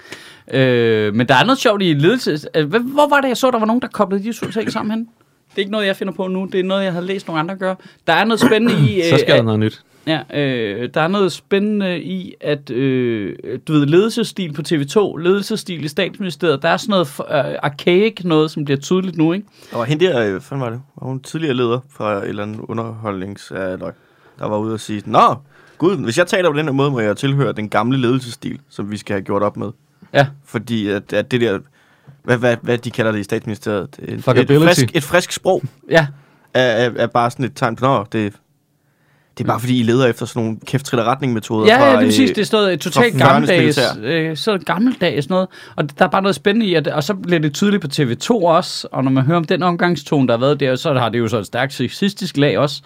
Øh, 0.52 1.14
men 1.14 1.28
der 1.28 1.34
er 1.34 1.44
noget 1.44 1.58
sjovt 1.58 1.82
i 1.82 1.92
ledelse. 1.94 2.38
Øh, 2.54 2.68
hvad- 2.68 2.80
Hvor 2.80 3.08
var 3.08 3.20
det, 3.20 3.28
jeg 3.28 3.36
så, 3.36 3.50
der 3.50 3.58
var 3.58 3.66
nogen, 3.66 3.82
der 3.82 3.88
koblede 3.88 4.22
de 4.24 4.32
to 4.32 4.50
ting 4.50 4.72
sammen 4.72 4.90
hen? 4.90 5.00
Det 5.50 5.56
er 5.56 5.58
ikke 5.58 5.72
noget, 5.72 5.86
jeg 5.86 5.96
finder 5.96 6.12
på 6.12 6.28
nu. 6.28 6.48
Det 6.52 6.60
er 6.60 6.64
noget, 6.64 6.84
jeg 6.84 6.92
har 6.92 7.00
læst 7.00 7.26
nogle 7.26 7.40
andre 7.40 7.56
gøre. 7.56 7.76
Der 8.06 8.12
er 8.12 8.24
noget 8.24 8.40
spændende 8.40 8.74
i... 8.90 9.02
Så 9.10 9.16
skal 9.16 9.28
der 9.28 9.34
at- 9.38 9.44
noget 9.44 9.60
nyt. 9.60 9.82
Ja, 10.06 10.20
øh, 10.34 10.90
der 10.94 11.00
er 11.00 11.08
noget 11.08 11.32
spændende 11.32 12.02
i, 12.02 12.34
at 12.40 12.70
øh, 12.70 13.36
du 13.68 13.72
ved, 13.72 13.86
ledelsesstil 13.86 14.52
på 14.52 14.62
TV2, 14.68 15.16
ledelsesstil 15.16 15.84
i 15.84 15.88
statsministeriet, 15.88 16.62
der 16.62 16.68
er 16.68 16.76
sådan 16.76 16.90
noget 16.90 17.08
øh, 17.20 17.58
archaic 17.62 18.24
noget, 18.24 18.50
som 18.50 18.64
bliver 18.64 18.78
tydeligt 18.78 19.16
nu, 19.16 19.32
ikke? 19.32 19.46
Og 19.72 19.86
hende 19.86 20.04
der, 20.04 20.34
øh, 20.34 20.40
fanden 20.40 20.64
var 20.64 20.70
det? 20.70 20.80
Var 21.00 21.08
hun 21.08 21.20
tidligere 21.20 21.54
leder 21.54 21.80
fra 21.90 22.12
et 22.12 22.28
eller 22.28 22.42
andet 22.42 22.60
underholdnings... 22.60 23.52
Øh, 23.52 23.78
der 24.38 24.46
var 24.48 24.58
ude 24.58 24.74
og 24.74 24.80
sige, 24.80 25.02
Nå, 25.06 25.34
gud, 25.78 25.96
hvis 25.96 26.18
jeg 26.18 26.26
taler 26.26 26.50
på 26.50 26.58
den 26.58 26.66
her 26.66 26.72
måde, 26.72 26.90
må 26.90 27.00
jeg 27.00 27.16
tilhøre 27.16 27.52
den 27.52 27.68
gamle 27.68 27.98
ledelsesstil, 27.98 28.60
som 28.68 28.90
vi 28.90 28.96
skal 28.96 29.14
have 29.14 29.22
gjort 29.22 29.42
op 29.42 29.56
med. 29.56 29.70
Ja. 30.12 30.26
Fordi 30.44 30.88
at, 30.88 31.12
at 31.12 31.30
det 31.30 31.40
der... 31.40 31.58
Hvad, 32.22 32.38
hvad, 32.38 32.56
hvad 32.62 32.78
de 32.78 32.90
kalder 32.90 33.12
det 33.12 33.18
i 33.18 33.22
statsministeriet? 33.22 33.88
Et, 33.98 34.14
et, 34.14 34.24
frisk, 34.24 34.96
et 34.96 35.02
frisk 35.02 35.32
sprog 35.32 35.62
Ja, 35.90 36.06
er, 36.54 36.60
er, 36.62 36.90
er 36.96 37.06
bare 37.06 37.30
sådan 37.30 37.44
et 37.44 37.52
tegn 37.54 37.76
på, 37.76 37.86
Nå, 37.86 38.04
det, 38.12 38.32
det 39.38 39.44
er 39.44 39.48
bare 39.48 39.60
fordi, 39.60 39.80
I 39.80 39.82
leder 39.82 40.06
efter 40.06 40.26
sådan 40.26 40.42
nogle 40.42 40.58
kæft 40.66 40.94
retning 40.94 41.32
metoder 41.32 41.66
ja, 41.66 41.78
fra, 41.78 41.84
ja, 41.84 41.90
det 41.90 41.96
er 41.96 42.00
øh, 42.00 42.06
præcis. 42.06 42.30
Det 42.30 42.38
er 42.38 42.44
sådan 42.44 42.64
noget 42.64 42.80
totalt 42.80 43.18
gammeldags, 43.18 43.78
øh, 44.02 44.36
så 44.36 44.58
gammeldags 44.58 45.24
sådan 45.24 45.34
noget. 45.34 45.48
Og 45.76 45.98
der 45.98 46.04
er 46.04 46.08
bare 46.08 46.22
noget 46.22 46.34
spændende 46.34 46.66
i, 46.66 46.74
at, 46.74 46.88
og 46.88 47.04
så 47.04 47.14
bliver 47.14 47.38
det 47.38 47.54
tydeligt 47.54 47.82
på 47.82 47.88
TV2 47.92 48.30
også, 48.30 48.88
og 48.92 49.04
når 49.04 49.10
man 49.10 49.24
hører 49.24 49.36
om 49.36 49.44
den 49.44 49.62
omgangstone, 49.62 50.28
der 50.28 50.34
har 50.34 50.40
været 50.40 50.60
der, 50.60 50.76
så 50.76 50.94
har 50.94 51.08
det 51.08 51.18
jo 51.18 51.28
så 51.28 51.38
et 51.38 51.46
stærkt 51.46 51.72
sexistisk 51.72 52.36
lag 52.36 52.58
også. 52.58 52.82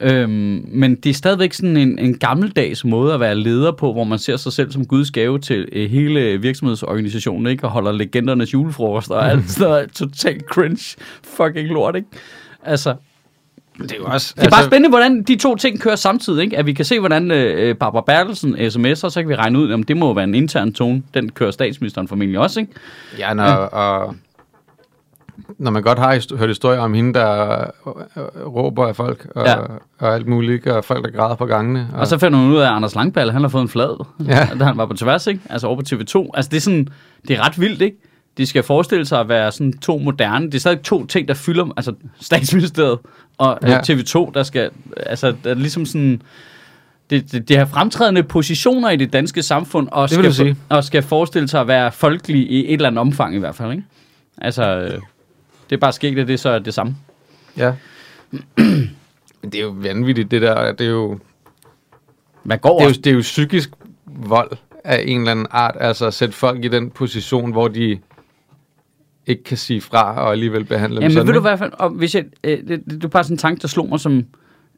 Øhm, 0.00 0.64
men 0.68 0.94
det 0.94 1.10
er 1.10 1.14
stadigvæk 1.14 1.52
sådan 1.52 1.76
en, 1.76 1.98
en 1.98 2.18
gammeldags 2.18 2.84
måde 2.84 3.14
at 3.14 3.20
være 3.20 3.34
leder 3.34 3.72
på, 3.72 3.92
hvor 3.92 4.04
man 4.04 4.18
ser 4.18 4.36
sig 4.36 4.52
selv 4.52 4.72
som 4.72 4.86
Guds 4.86 5.10
gave 5.10 5.38
til 5.38 5.68
øh, 5.72 5.90
hele 5.90 6.40
virksomhedsorganisationen, 6.40 7.46
ikke? 7.46 7.64
Og 7.64 7.70
holder 7.70 7.92
legendernes 7.92 8.54
julefrokost 8.54 9.10
og 9.10 9.30
alt 9.30 9.50
sådan 9.50 9.68
noget 9.68 9.90
totalt 9.98 10.44
cringe 10.44 10.96
fucking 11.24 11.68
lort, 11.68 11.96
ikke? 11.96 12.08
Altså, 12.62 12.94
Det 13.82 13.92
er 13.92 13.96
jo 13.96 14.04
også... 14.04 14.34
det 14.36 14.46
er 14.46 14.50
bare 14.50 14.64
spændende, 14.64 14.88
hvordan 14.88 15.22
de 15.22 15.36
to 15.36 15.56
ting 15.56 15.80
kører 15.80 15.96
samtidig, 15.96 16.44
ikke? 16.44 16.56
At 16.58 16.66
vi 16.66 16.72
kan 16.72 16.84
se, 16.84 16.98
hvordan 17.00 17.30
øh, 17.30 17.76
Barbara 17.76 18.02
Bertelsen 18.06 18.54
sms'er, 18.54 18.94
så 18.94 19.14
kan 19.20 19.28
vi 19.28 19.34
regne 19.34 19.58
ud, 19.58 19.72
om 19.72 19.82
det 19.82 19.96
må 19.96 20.14
være 20.14 20.24
en 20.24 20.34
intern 20.34 20.72
tone. 20.72 21.02
Den 21.14 21.28
kører 21.28 21.50
statsministeren 21.50 22.08
formentlig 22.08 22.38
også, 22.40 22.60
ikke? 22.60 22.72
Ja, 23.18 23.34
når, 23.34 23.44
og, 23.44 24.14
når 25.58 25.70
man 25.70 25.82
godt 25.82 25.98
har 25.98 26.36
hørt 26.36 26.48
historier 26.48 26.80
om 26.80 26.94
hende, 26.94 27.14
der 27.14 27.60
øh, 27.60 27.66
øh, 28.16 28.46
råber 28.46 28.86
af 28.86 28.96
folk 28.96 29.26
og, 29.34 29.46
Ja. 29.46 29.50
ja. 29.50 29.66
og 29.98 30.14
alt 30.14 30.26
muligt, 30.26 30.66
og 30.66 30.84
folk, 30.84 31.04
der 31.04 31.10
græder 31.10 31.34
på 31.34 31.46
gangene. 31.46 31.88
Og 31.94 32.06
så 32.06 32.18
finder 32.18 32.38
hun 32.38 32.50
ud 32.52 32.58
af, 32.58 32.66
at 32.66 32.72
Anders 32.76 32.94
Langballe, 32.94 33.32
han 33.32 33.42
har 33.42 33.48
fået 33.48 33.62
en 33.62 33.68
flad, 33.68 34.04
Ja. 34.26 34.48
da 34.58 34.64
han 34.64 34.76
var 34.76 34.86
på 34.86 34.94
tværs, 34.94 35.26
ikke? 35.26 35.40
Altså 35.50 35.66
over 35.66 35.76
på 35.76 35.82
TV2. 35.88 36.30
Altså 36.34 36.48
det 36.50 36.56
er 36.56 36.60
sådan, 36.60 36.88
det 37.28 37.36
er 37.36 37.46
ret 37.46 37.60
vildt, 37.60 37.82
ikke? 37.82 37.96
De 38.38 38.46
skal 38.46 38.62
forestille 38.62 39.06
sig 39.06 39.20
at 39.20 39.28
være 39.28 39.52
sådan 39.52 39.78
to 39.78 39.98
moderne. 39.98 40.46
Det 40.46 40.54
er 40.54 40.58
stadig 40.58 40.82
to 40.82 41.06
ting, 41.06 41.28
der 41.28 41.34
fylder, 41.34 41.72
altså 41.76 41.94
statsministeriet 42.20 42.98
og 43.38 43.58
ja. 43.62 43.70
Ja. 43.70 43.80
TV2, 43.80 44.30
der 44.34 44.42
skal, 44.42 44.70
altså 44.96 45.34
der 45.44 45.50
er 45.50 45.54
ligesom 45.54 45.86
sådan, 45.86 46.22
det, 47.10 47.32
det, 47.32 47.48
det 47.48 47.58
har 47.58 47.66
fremtrædende 47.66 48.22
positioner 48.22 48.90
i 48.90 48.96
det 48.96 49.12
danske 49.12 49.42
samfund, 49.42 49.88
og, 49.92 50.10
Det 50.10 50.34
skal, 50.34 50.56
og 50.68 50.84
skal 50.84 51.02
forestille 51.02 51.48
sig 51.48 51.60
at 51.60 51.68
være 51.68 51.92
folkelige 51.92 52.44
i 52.44 52.66
et 52.66 52.72
eller 52.72 52.86
andet 52.86 53.00
omfang 53.00 53.34
i 53.34 53.38
hvert 53.38 53.54
fald, 53.54 53.70
ikke? 53.70 53.84
Altså, 54.38 54.62
øh, 54.62 55.00
det 55.70 55.76
er 55.76 55.80
bare 55.80 55.92
sket, 55.92 56.18
at 56.18 56.28
det 56.28 56.40
så 56.40 56.48
er 56.48 56.58
det 56.58 56.74
samme. 56.74 56.96
Ja. 57.56 57.72
Men 59.42 59.52
det 59.52 59.54
er 59.54 59.62
jo 59.62 59.74
vanvittigt, 59.76 60.30
det 60.30 60.42
der. 60.42 60.72
Det 60.72 60.86
er 60.86 60.90
jo, 60.90 61.18
Hvad 62.42 62.58
går 62.58 62.78
det 62.78 62.84
er 62.84 62.88
jo, 62.88 62.94
det 62.94 63.06
er 63.06 63.14
jo 63.14 63.20
psykisk 63.20 63.70
vold 64.06 64.50
af 64.84 65.04
en 65.06 65.18
eller 65.18 65.30
anden 65.30 65.46
art. 65.50 65.76
Altså 65.80 66.06
at 66.06 66.14
sætte 66.14 66.34
folk 66.34 66.64
i 66.64 66.68
den 66.68 66.90
position, 66.90 67.52
hvor 67.52 67.68
de 67.68 67.98
ikke 69.28 69.44
kan 69.44 69.56
sige 69.56 69.80
fra 69.80 70.20
og 70.20 70.32
alligevel 70.32 70.64
behandle 70.64 70.96
dem 70.96 71.02
Jamen, 71.02 71.12
sådan. 71.12 71.26
ved 71.26 71.34
du 71.34 71.48
ikke? 71.48 71.56
hvad, 71.56 71.68
og 71.72 71.90
hvis 71.90 72.14
jeg, 72.14 72.24
øh, 72.44 72.58
det, 72.68 73.10
bare 73.10 73.24
sådan 73.24 73.34
en 73.34 73.38
tanke, 73.38 73.62
der 73.62 73.68
slog 73.68 73.88
mig 73.88 74.00
som, 74.00 74.22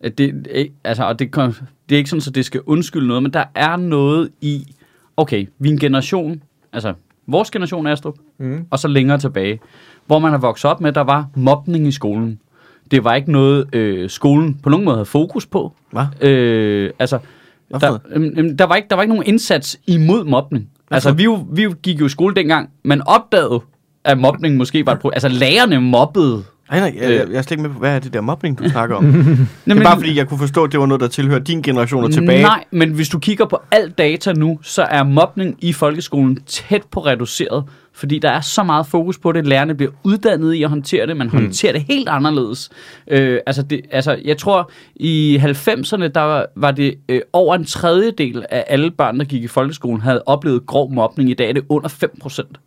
at 0.00 0.18
det, 0.18 0.46
øh, 0.54 0.64
altså, 0.84 1.04
og 1.04 1.18
det, 1.18 1.30
kom- 1.30 1.54
det 1.88 1.94
er 1.94 1.98
ikke 1.98 2.10
sådan, 2.10 2.22
at 2.28 2.34
det 2.34 2.44
skal 2.44 2.60
undskylde 2.66 3.06
noget, 3.06 3.22
men 3.22 3.32
der 3.32 3.44
er 3.54 3.76
noget 3.76 4.30
i, 4.40 4.74
okay, 5.16 5.46
vi 5.58 5.68
er 5.68 5.72
en 5.72 5.78
generation, 5.78 6.42
altså 6.72 6.94
vores 7.26 7.50
generation 7.50 7.86
Astrup, 7.86 8.14
Mm. 8.38 8.64
og 8.70 8.78
så 8.78 8.88
længere 8.88 9.18
tilbage, 9.18 9.60
hvor 10.06 10.18
man 10.18 10.30
har 10.30 10.38
vokset 10.38 10.70
op 10.70 10.80
med, 10.80 10.88
at 10.88 10.94
der 10.94 11.00
var 11.00 11.26
mobning 11.36 11.86
i 11.86 11.90
skolen. 11.92 12.38
Det 12.90 13.04
var 13.04 13.14
ikke 13.14 13.32
noget, 13.32 13.74
øh, 13.74 14.10
skolen 14.10 14.54
på 14.62 14.68
nogen 14.70 14.84
måde 14.84 14.96
havde 14.96 15.06
fokus 15.06 15.46
på. 15.46 15.72
Hvad? 15.92 16.28
Øh, 16.28 16.90
altså, 16.98 17.18
der, 17.80 17.98
øhm, 18.10 18.56
der, 18.56 18.64
var 18.66 18.74
ikke, 18.76 18.88
der 18.90 18.96
var 18.96 19.02
ikke 19.02 19.14
nogen 19.14 19.26
indsats 19.26 19.80
imod 19.86 20.24
mobning. 20.24 20.68
Altså, 20.90 21.12
vi, 21.12 21.24
jo- 21.24 21.46
vi 21.52 21.62
jo 21.62 21.74
gik 21.82 22.00
jo 22.00 22.06
i 22.06 22.08
skole 22.08 22.34
dengang, 22.34 22.70
men 22.82 23.02
opdagede, 23.06 23.60
at 24.04 24.18
mobning 24.18 24.56
måske 24.56 24.86
var 24.86 24.92
et 24.92 24.98
problem. 24.98 25.14
Altså, 25.14 25.28
lærerne 25.28 25.80
mobbede. 25.80 26.42
Nej, 26.70 26.80
nej, 26.80 26.94
jeg, 27.00 27.10
Øh. 27.10 27.14
jeg, 27.16 27.38
er 27.38 27.42
slet 27.42 27.50
ikke 27.50 27.62
med 27.62 27.70
på, 27.70 27.78
hvad 27.78 27.94
er 27.94 27.98
det 27.98 28.14
der 28.14 28.20
mobning, 28.20 28.58
du 28.58 28.68
snakker 28.68 28.96
om? 28.96 29.04
det 29.64 29.78
er 29.78 29.82
bare 29.82 29.96
fordi, 29.96 30.16
jeg 30.16 30.28
kunne 30.28 30.38
forstå, 30.38 30.64
at 30.64 30.72
det 30.72 30.80
var 30.80 30.86
noget, 30.86 31.00
der 31.00 31.08
tilhører 31.08 31.38
din 31.38 31.62
generation 31.62 32.04
og 32.04 32.12
tilbage. 32.12 32.42
Nej, 32.42 32.64
men 32.70 32.90
hvis 32.90 33.08
du 33.08 33.18
kigger 33.18 33.44
på 33.46 33.58
al 33.70 33.90
data 33.90 34.32
nu, 34.32 34.58
så 34.62 34.82
er 34.82 35.02
mobning 35.02 35.56
i 35.58 35.72
folkeskolen 35.72 36.38
tæt 36.46 36.82
på 36.90 37.00
reduceret, 37.06 37.64
fordi 37.94 38.18
der 38.18 38.30
er 38.30 38.40
så 38.40 38.62
meget 38.62 38.86
fokus 38.86 39.18
på 39.18 39.32
det. 39.32 39.46
Lærerne 39.46 39.74
bliver 39.74 39.92
uddannet 40.04 40.54
i 40.54 40.62
at 40.62 40.68
håndtere 40.68 41.06
det, 41.06 41.16
man 41.16 41.28
Hmm. 41.28 41.40
håndterer 41.40 41.72
det 41.72 41.82
helt 41.82 42.08
anderledes. 42.08 42.70
Øh, 43.10 43.38
altså, 43.46 43.62
det, 43.62 43.80
altså, 43.90 44.18
jeg 44.24 44.36
tror, 44.38 44.70
i 44.96 45.38
90'erne, 45.42 46.08
der 46.08 46.20
var, 46.20 46.46
var 46.56 46.70
det 46.70 46.94
øh, 47.08 47.20
over 47.32 47.54
en 47.54 47.64
tredjedel 47.64 48.44
af 48.50 48.64
alle 48.68 48.90
børn, 48.90 49.18
der 49.18 49.24
gik 49.24 49.42
i 49.42 49.48
folkeskolen, 49.48 50.00
havde 50.00 50.22
oplevet 50.26 50.66
grov 50.66 50.92
mobning. 50.92 51.30
I 51.30 51.34
dag 51.34 51.48
er 51.48 51.52
det 51.52 51.62
under 51.68 51.88
5 51.88 52.10
procent 52.20 52.58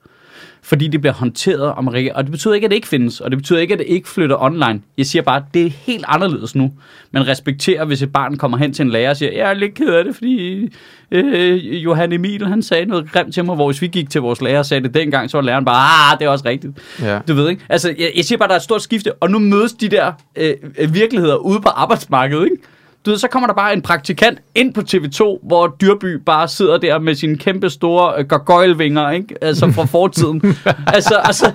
fordi 0.61 0.87
det 0.87 1.01
bliver 1.01 1.13
håndteret 1.13 1.61
om 1.61 1.87
Rikke. 1.87 2.15
Og 2.15 2.23
det 2.23 2.31
betyder 2.31 2.53
ikke, 2.53 2.65
at 2.65 2.71
det 2.71 2.75
ikke 2.75 2.87
findes, 2.87 3.21
og 3.21 3.31
det 3.31 3.39
betyder 3.39 3.59
ikke, 3.59 3.73
at 3.73 3.79
det 3.79 3.87
ikke 3.87 4.09
flytter 4.09 4.43
online. 4.43 4.81
Jeg 4.97 5.05
siger 5.05 5.21
bare, 5.21 5.37
at 5.37 5.43
det 5.53 5.65
er 5.65 5.69
helt 5.69 6.05
anderledes 6.07 6.55
nu. 6.55 6.71
Man 7.11 7.27
respekterer, 7.27 7.85
hvis 7.85 8.01
et 8.01 8.13
barn 8.13 8.37
kommer 8.37 8.57
hen 8.57 8.73
til 8.73 8.83
en 8.83 8.91
lærer 8.91 9.09
og 9.09 9.17
siger, 9.17 9.31
jeg 9.31 9.49
er 9.49 9.53
lidt 9.53 9.73
ked 9.73 9.87
af 9.87 10.03
det, 10.03 10.15
fordi 10.15 10.69
øh, 11.11 11.83
Johan 11.83 12.11
Emil, 12.11 12.47
han 12.47 12.61
sagde 12.61 12.85
noget 12.85 13.11
grimt 13.11 13.33
til 13.33 13.45
mig, 13.45 13.55
hvor 13.55 13.67
hvis 13.67 13.81
vi 13.81 13.87
gik 13.87 14.09
til 14.09 14.21
vores 14.21 14.41
lærer 14.41 14.59
og 14.59 14.65
sagde 14.65 14.83
det 14.83 14.93
dengang, 14.93 15.29
så 15.29 15.37
var 15.37 15.41
læreren 15.41 15.65
bare, 15.65 16.11
ah, 16.11 16.19
det 16.19 16.25
er 16.25 16.29
også 16.29 16.45
rigtigt. 16.45 16.73
Ja. 17.01 17.19
Du 17.27 17.33
ved 17.33 17.49
ikke? 17.49 17.61
Altså, 17.69 17.95
jeg, 17.99 18.11
jeg 18.15 18.25
siger 18.25 18.37
bare, 18.37 18.47
der 18.47 18.53
er 18.53 18.59
et 18.59 18.63
stort 18.63 18.81
skifte, 18.81 19.13
og 19.13 19.31
nu 19.31 19.39
mødes 19.39 19.73
de 19.73 19.89
der 19.89 20.11
øh, 20.35 20.53
virkeligheder 20.93 21.35
ude 21.35 21.61
på 21.61 21.69
arbejdsmarkedet, 21.69 22.43
ikke? 22.43 22.57
Du 23.05 23.09
ved, 23.11 23.17
så 23.17 23.27
kommer 23.27 23.47
der 23.47 23.53
bare 23.53 23.73
en 23.73 23.81
praktikant 23.81 24.39
ind 24.55 24.73
på 24.73 24.81
TV2, 24.81 25.47
hvor 25.47 25.75
Dyrby 25.81 26.05
bare 26.25 26.47
sidder 26.47 26.77
der 26.77 26.99
med 26.99 27.15
sine 27.15 27.37
kæmpe 27.37 27.69
store 27.69 28.13
øh, 28.19 28.25
gargoylevinger, 28.27 29.09
ikke? 29.09 29.35
Altså 29.43 29.71
fra 29.71 29.85
fortiden. 29.97 30.41
altså, 30.87 31.15
altså... 31.15 31.51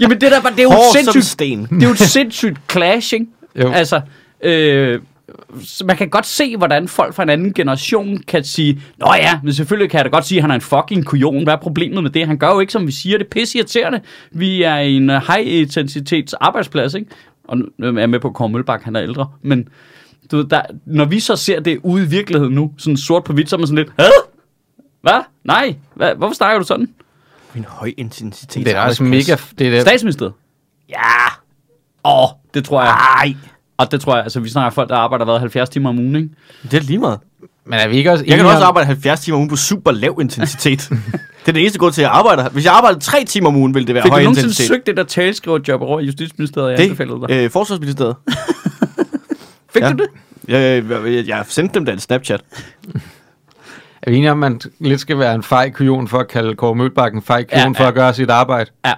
Jamen 0.00 0.20
det 0.20 0.30
der, 0.32 0.40
bare- 0.40 0.52
det 0.52 0.58
er 0.58 0.62
jo 0.62 0.70
Hård 0.70 0.92
sindssygt, 0.96 1.24
sten. 1.24 1.62
det 1.62 1.82
er 1.82 1.86
jo 1.86 1.92
et 1.92 1.98
sindssygt 1.98 2.56
clash, 2.70 3.14
ikke? 3.14 3.26
Jo. 3.62 3.70
Altså, 3.72 4.00
øh, 4.42 5.00
man 5.84 5.96
kan 5.96 6.08
godt 6.08 6.26
se, 6.26 6.56
hvordan 6.56 6.88
folk 6.88 7.14
fra 7.14 7.22
en 7.22 7.28
anden 7.30 7.52
generation 7.54 8.18
kan 8.28 8.44
sige, 8.44 8.80
Nå 8.98 9.06
ja, 9.16 9.40
men 9.42 9.54
selvfølgelig 9.54 9.90
kan 9.90 9.98
jeg 9.98 10.04
da 10.04 10.10
godt 10.10 10.24
sige, 10.26 10.38
at 10.38 10.42
han 10.42 10.50
er 10.50 10.54
en 10.54 10.60
fucking 10.60 11.04
kujon. 11.04 11.44
Hvad 11.44 11.54
er 11.54 11.58
problemet 11.58 12.02
med 12.02 12.10
det? 12.10 12.26
Han 12.26 12.38
gør 12.38 12.48
jo 12.48 12.60
ikke, 12.60 12.72
som 12.72 12.86
vi 12.86 12.92
siger. 12.92 13.18
Det 13.18 13.24
er 13.24 13.28
pisse 13.30 13.58
irriterende. 13.58 14.00
Vi 14.30 14.62
er 14.62 14.76
en 14.76 15.10
uh, 15.10 15.16
high-intensitets 15.16 16.32
arbejdsplads, 16.34 16.94
ikke? 16.94 17.10
Og 17.48 17.58
nu 17.58 17.66
er 17.78 17.98
jeg 18.00 18.10
med 18.10 18.20
på, 18.20 18.28
at 18.28 18.34
Kåre 18.34 18.48
Mølbak, 18.48 18.82
han 18.82 18.96
er 18.96 19.02
ældre. 19.02 19.28
Men 19.42 19.68
du 20.30 20.36
ved, 20.36 20.44
der, 20.44 20.62
når 20.86 21.04
vi 21.04 21.20
så 21.20 21.36
ser 21.36 21.60
det 21.60 21.78
ude 21.82 22.04
i 22.04 22.06
virkeligheden 22.06 22.54
nu, 22.54 22.72
sådan 22.78 22.96
sort 22.96 23.24
på 23.24 23.32
hvidt, 23.32 23.50
så 23.50 23.56
er 23.56 23.58
man 23.58 23.66
sådan 23.66 23.84
lidt, 23.84 23.94
Hvad? 23.96 24.10
Hvad? 25.02 25.20
Nej. 25.44 25.76
Hvad? 25.94 26.14
Hvorfor 26.14 26.34
snakker 26.34 26.58
du 26.58 26.64
sådan? 26.64 26.88
En 27.56 27.64
høj 27.64 27.92
intensitet. 27.96 28.66
Det 28.66 28.76
er 28.76 28.80
også 28.80 29.02
mega... 29.02 29.36
Det 29.58 29.66
er 29.66 29.70
det, 29.70 29.80
Statsministeriet? 29.80 30.32
Ja. 30.88 31.26
Åh, 32.04 32.22
oh, 32.22 32.28
det 32.54 32.64
tror 32.64 32.82
jeg. 32.82 32.92
Nej. 32.92 33.36
Og 33.76 33.92
det 33.92 34.00
tror 34.00 34.14
jeg, 34.14 34.22
altså 34.22 34.40
vi 34.40 34.48
snakker 34.48 34.70
folk, 34.70 34.88
der 34.88 34.96
arbejder 34.96 35.24
hvad, 35.24 35.38
70 35.38 35.68
timer 35.68 35.88
om 35.88 35.98
ugen, 35.98 36.16
ikke? 36.16 36.28
Det 36.62 36.74
er 36.74 36.80
lige 36.80 36.98
meget. 36.98 37.18
men 37.64 37.78
er 37.78 37.88
vi 37.88 37.96
ikke 37.96 38.12
også 38.12 38.24
Jeg 38.26 38.36
kan 38.36 38.46
også 38.46 38.64
arbejde 38.64 38.86
70 38.86 39.20
timer 39.20 39.36
om 39.36 39.40
ugen 39.40 39.48
på 39.48 39.56
super 39.56 39.92
lav 39.92 40.18
intensitet. 40.20 40.90
det 41.46 41.50
er 41.50 41.52
det 41.52 41.60
eneste 41.60 41.78
grund 41.78 41.92
til, 41.92 42.02
at 42.02 42.04
jeg 42.04 42.12
arbejder. 42.12 42.48
Hvis 42.48 42.64
jeg 42.64 42.72
arbejdede 42.72 43.00
3 43.00 43.24
timer 43.24 43.48
om 43.48 43.56
ugen, 43.56 43.74
ville 43.74 43.86
det 43.86 43.94
være 43.94 44.02
Fik 44.02 44.10
du 44.10 44.14
høj 44.14 44.22
nogensinde 44.22 44.46
intensitet. 44.46 44.68
søgt 44.68 44.86
det 44.86 44.96
der 44.96 45.04
taleskriverjob 45.04 45.82
over 45.82 46.00
i 46.00 46.04
Justitsministeriet, 46.04 46.70
jeg 46.72 46.80
anbefalede 46.80 47.20
dig? 47.20 47.28
Det, 47.28 47.44
øh, 47.44 47.50
Forsvarsministeriet. 47.50 48.16
Fik 49.72 49.82
ja. 49.82 49.92
du 49.92 49.96
det? 49.96 50.06
Jeg, 50.48 50.84
jeg, 50.90 51.12
jeg, 51.12 51.26
jeg 51.26 51.44
sendte 51.48 51.74
dem 51.74 51.84
da 51.84 51.92
en 51.92 51.98
Snapchat. 51.98 52.40
Er 54.02 54.10
vi 54.10 54.16
enige 54.16 54.30
om, 54.30 54.42
at 54.44 54.52
man 54.52 54.60
lidt 54.78 55.00
skal 55.00 55.18
være 55.18 55.34
en 55.34 55.42
fej 55.42 55.70
kujon 55.70 56.08
for 56.08 56.18
at 56.18 56.28
kalde 56.28 56.54
Kåre 56.54 56.74
Mølbak 56.74 57.14
en 57.14 57.22
fej 57.22 57.44
kujon 57.44 57.58
Ja, 57.58 57.66
ja, 57.78 57.84
for 57.84 57.88
at 57.88 57.94
gøre 57.94 58.14
sit 58.14 58.30
arbejde? 58.30 58.70
Ja. 58.84 58.92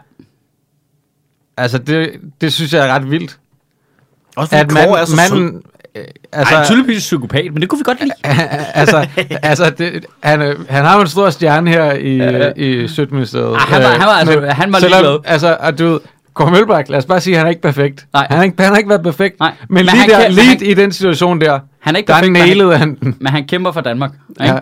Altså, 1.57 1.79
det, 1.79 2.11
det 2.41 2.53
synes 2.53 2.73
jeg 2.73 2.89
er 2.89 2.95
ret 2.95 3.11
vildt. 3.11 3.39
Også 4.37 4.51
fordi 4.51 4.61
At 4.61 4.73
man, 4.73 4.89
Kåre 4.89 5.01
er 5.01 5.05
så 5.05 5.17
manden... 5.17 5.63
Altså, 6.33 6.55
Ej, 6.55 6.65
tydeligvis 6.65 6.99
psykopat, 7.03 7.45
men 7.53 7.61
det 7.61 7.69
kunne 7.69 7.79
vi 7.79 7.83
godt 7.85 8.01
lide. 8.01 8.13
altså, 8.81 9.07
altså 9.43 9.71
det, 9.71 10.07
han, 10.23 10.43
øh, 10.43 10.69
han 10.71 10.85
har 10.85 10.95
jo 10.95 11.01
en 11.01 11.07
stor 11.09 11.31
stjerne 11.31 11.71
her 11.71 11.93
i, 11.93 12.17
Ja, 12.17 12.51
i 12.57 12.89
Sødministeriet. 12.89 13.55
Ah, 13.55 13.61
han 13.61 13.83
var- 13.83 13.89
han 13.89 14.01
var 14.01 14.13
altså- 14.13 14.41
han 14.63 14.73
var 14.73 14.79
selvom- 14.79 15.01
ligeglad. 15.03 15.19
Altså, 15.25 15.57
at 15.61 15.79
du 15.79 15.85
ved, 15.89 16.01
Kåre 16.35 16.51
Mølbak, 16.51 16.89
lad 16.89 16.99
os 16.99 17.05
bare 17.07 17.21
sige, 17.21 17.35
at 17.35 17.39
han 17.39 17.47
er 17.47 17.51
ikke 17.51 17.63
perfekt. 17.63 18.07
Nej. 18.13 18.27
Han, 18.31 18.39
er 18.39 18.43
ikke, 18.43 18.63
han 18.63 18.71
har 18.73 18.77
ikke 18.79 18.89
været 18.89 19.03
perfekt. 19.03 19.41
Nej. 19.41 19.53
Men, 19.69 19.75
Men 19.75 19.85
lige, 19.85 19.97
han 20.01 20.11
der, 20.11 20.21
kan- 20.21 20.33
lige 20.33 20.47
han- 20.49 20.63
i 20.63 20.75
den 20.75 20.93
situation 20.93 21.41
der, 21.41 21.59
Han 21.81 21.95
er 21.95 21.99
ikke 21.99 22.07
der 22.09 22.15
perfekt, 22.15 22.33
men 22.33 22.41
han, 22.41 22.49
nailede 22.49 22.77
han 22.79 22.99
men 23.01 23.27
han 23.27 23.47
kæmper 23.47 23.73
for 23.73 23.81
Danmark. 23.81 24.11
Ikke? 24.41 24.53
Ja, 24.55 24.59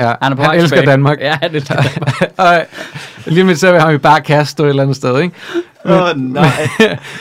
ja. 0.00 0.12
Han, 0.22 0.32
er 0.32 0.36
på 0.36 0.42
han 0.42 0.50
vej 0.50 0.54
elsker 0.56 0.76
tilbage. 0.76 0.90
Danmark. 0.92 1.20
Ja, 1.20 1.38
han 1.42 1.54
elsker 1.54 1.74
Danmark. 1.82 2.32
og 2.36 2.66
lige 3.26 3.44
med 3.44 3.54
så 3.54 3.72
vil 3.72 3.80
han 3.80 3.92
jo 3.92 3.98
bare 3.98 4.20
kaste 4.20 4.50
stå 4.52 4.64
et 4.64 4.68
eller 4.68 4.82
andet 4.82 4.96
sted, 4.96 5.20
ikke? 5.20 5.34
Åh, 5.86 6.02
oh, 6.02 6.16
nej. 6.16 6.44